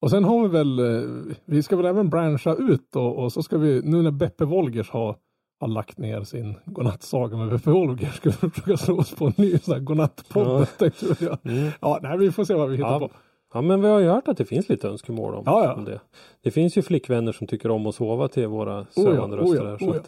och 0.00 0.10
sen 0.10 0.24
har 0.24 0.42
vi 0.42 0.48
väl, 0.48 0.78
eh, 0.78 1.34
vi 1.44 1.62
ska 1.62 1.76
väl 1.76 1.86
även 1.86 2.10
branscha 2.10 2.54
ut 2.54 2.96
och, 2.96 3.16
och 3.18 3.32
så 3.32 3.42
ska 3.42 3.58
vi, 3.58 3.82
nu 3.84 4.02
när 4.02 4.10
Beppe 4.10 4.44
Wolgers 4.44 4.90
har, 4.90 5.16
har 5.60 5.68
lagt 5.68 5.98
ner 5.98 6.22
sin 6.24 6.54
godnattsaga 6.64 7.36
med 7.36 7.48
Beppe 7.50 7.70
Wolgers, 7.70 8.14
ska 8.16 8.30
vi 8.30 8.36
försöka 8.50 8.76
slå 8.76 8.98
oss 8.98 9.14
på 9.14 9.26
en 9.26 9.32
ny 9.36 9.58
sån 9.58 9.74
här 9.74 9.80
godnattpodd. 9.80 10.66
Ja. 10.78 10.90
jag. 11.20 11.38
Mm. 11.46 11.70
Ja, 11.80 11.98
nej, 12.02 12.18
vi 12.18 12.32
får 12.32 12.44
se 12.44 12.54
vad 12.54 12.70
vi 12.70 12.76
hittar 12.76 12.90
Ja. 12.92 12.98
på. 12.98 13.10
Ja 13.54 13.60
men 13.62 13.80
vi 13.82 13.88
har 13.88 14.00
ju 14.00 14.08
hört 14.08 14.28
att 14.28 14.36
det 14.36 14.44
finns 14.44 14.68
lite 14.68 14.88
önskemål 14.88 15.34
om, 15.34 15.42
Ja, 15.46 15.64
ja. 15.64 15.74
om 15.74 15.84
det. 15.84 16.00
Det 16.42 16.50
finns 16.50 16.76
ju 16.78 16.82
flickvänner 16.82 17.32
som 17.32 17.46
tycker 17.46 17.70
om 17.70 17.86
att 17.86 17.94
sova 17.94 18.28
till 18.28 18.46
våra 18.48 18.86
ja, 18.94 19.02
sövande 19.02 19.36
oh 19.36 19.40
röster 19.40 19.64
ja, 19.64 19.70
här. 19.70 19.78
Så 19.78 19.84
oh 19.90 19.96
ja. 19.96 20.02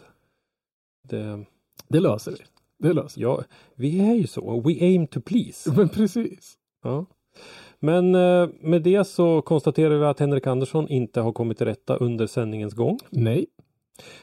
det, 1.09 1.45
Det 1.87 1.99
löser 1.99 2.31
vi. 2.31 2.37
Det 2.79 2.93
löser 2.93 3.21
ja, 3.21 3.43
vi 3.75 3.99
är 4.09 4.15
ju 4.15 4.27
så. 4.27 4.59
We 4.59 4.71
aim 4.81 5.07
to 5.07 5.21
please. 5.21 5.71
Men 5.75 5.89
precis. 5.89 6.57
Ja. 6.83 7.05
Men 7.79 8.15
eh, 8.15 8.49
med 8.59 8.81
det 8.81 9.07
så 9.07 9.41
konstaterar 9.41 9.97
vi 9.97 10.05
att 10.05 10.19
Henrik 10.19 10.47
Andersson 10.47 10.87
inte 10.87 11.21
har 11.21 11.31
kommit 11.31 11.57
till 11.57 11.67
rätta 11.67 11.95
under 11.95 12.27
sändningens 12.27 12.73
gång. 12.73 12.99
Nej. 13.09 13.45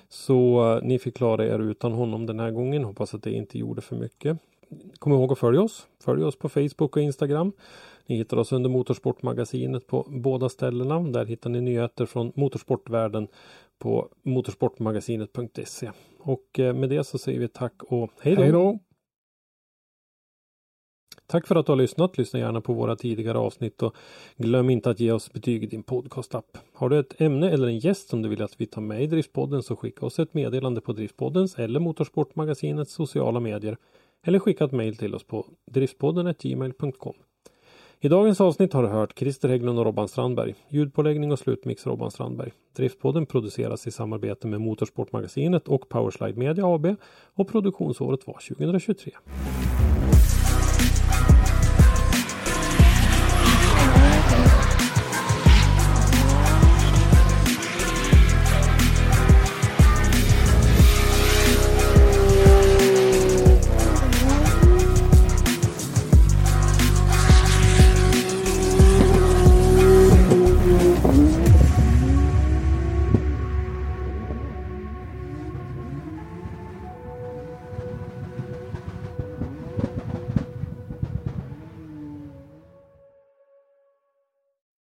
Så 0.08 0.72
eh, 0.72 0.82
ni 0.82 0.98
fick 0.98 1.16
klara 1.16 1.46
er 1.46 1.58
utan 1.58 1.92
honom 1.92 2.26
den 2.26 2.40
här 2.40 2.50
gången. 2.50 2.84
Hoppas 2.84 3.14
att 3.14 3.22
det 3.22 3.32
inte 3.32 3.58
gjorde 3.58 3.80
för 3.80 3.96
mycket. 3.96 4.38
Kom 4.98 5.12
ihåg 5.12 5.32
att 5.32 5.38
följa 5.38 5.62
oss. 5.62 5.86
Följ 6.04 6.24
oss 6.24 6.36
på 6.38 6.48
Facebook 6.48 6.96
och 6.96 7.02
Instagram. 7.02 7.52
Ni 8.06 8.16
hittar 8.16 8.36
oss 8.36 8.52
under 8.52 8.70
Motorsportmagasinet 8.70 9.86
på 9.86 10.06
båda 10.08 10.48
ställena. 10.48 11.00
Där 11.00 11.24
hittar 11.24 11.50
ni 11.50 11.60
nyheter 11.60 12.06
från 12.06 12.32
motorsportvärlden 12.34 13.28
på 13.78 14.08
motorsportmagasinet.se. 14.22 15.90
Och 16.26 16.58
eh, 16.58 16.74
med 16.74 16.90
det 16.90 17.04
så 17.04 17.18
säger 17.18 17.40
vi 17.40 17.48
tack 17.48 17.82
och 17.82 18.10
hej 18.20 18.34
Hej 18.34 18.52
då! 18.52 18.78
Tack 21.26 21.46
för 21.46 21.56
att 21.56 21.66
du 21.66 21.72
har 21.72 21.76
lyssnat. 21.76 22.18
Lyssna 22.18 22.38
gärna 22.38 22.60
på 22.60 22.72
våra 22.72 22.96
tidigare 22.96 23.38
avsnitt 23.38 23.82
och 23.82 23.96
glöm 24.36 24.70
inte 24.70 24.90
att 24.90 25.00
ge 25.00 25.12
oss 25.12 25.32
betyg 25.32 25.64
i 25.64 25.66
din 25.66 25.82
podcastapp. 25.82 26.58
Har 26.72 26.88
du 26.88 26.98
ett 26.98 27.20
ämne 27.20 27.50
eller 27.50 27.68
en 27.68 27.78
gäst 27.78 28.08
som 28.08 28.22
du 28.22 28.28
vill 28.28 28.42
att 28.42 28.60
vi 28.60 28.66
tar 28.66 28.82
med 28.82 29.02
i 29.02 29.06
Driftpodden 29.06 29.62
så 29.62 29.76
skicka 29.76 30.06
oss 30.06 30.18
ett 30.18 30.34
meddelande 30.34 30.80
på 30.80 30.92
Driftpoddens 30.92 31.58
eller 31.58 31.80
Motorsportmagasinets 31.80 32.92
sociala 32.92 33.40
medier 33.40 33.76
eller 34.22 34.38
skicka 34.38 34.64
ett 34.64 34.72
mejl 34.72 34.96
till 34.96 35.14
oss 35.14 35.24
på 35.24 35.46
driftpodden.gmail.com. 35.70 37.14
I 38.04 38.08
dagens 38.08 38.40
avsnitt 38.40 38.72
har 38.72 38.82
du 38.82 38.88
hört 38.88 39.18
Christer 39.18 39.48
Hägglund 39.48 39.78
och 39.78 39.84
Robban 39.84 40.08
Strandberg. 40.08 40.54
Ljudpåläggning 40.68 41.32
och 41.32 41.38
slutmix 41.38 41.86
Robban 41.86 42.10
Strandberg. 42.10 42.52
Driftpodden 42.76 43.26
produceras 43.26 43.86
i 43.86 43.90
samarbete 43.90 44.46
med 44.46 44.60
Motorsportmagasinet 44.60 45.68
och 45.68 45.88
Powerslide 45.88 46.38
Media 46.38 46.66
AB 46.66 46.86
och 47.34 47.48
produktionsåret 47.48 48.26
var 48.26 48.38
2023. 48.56 49.12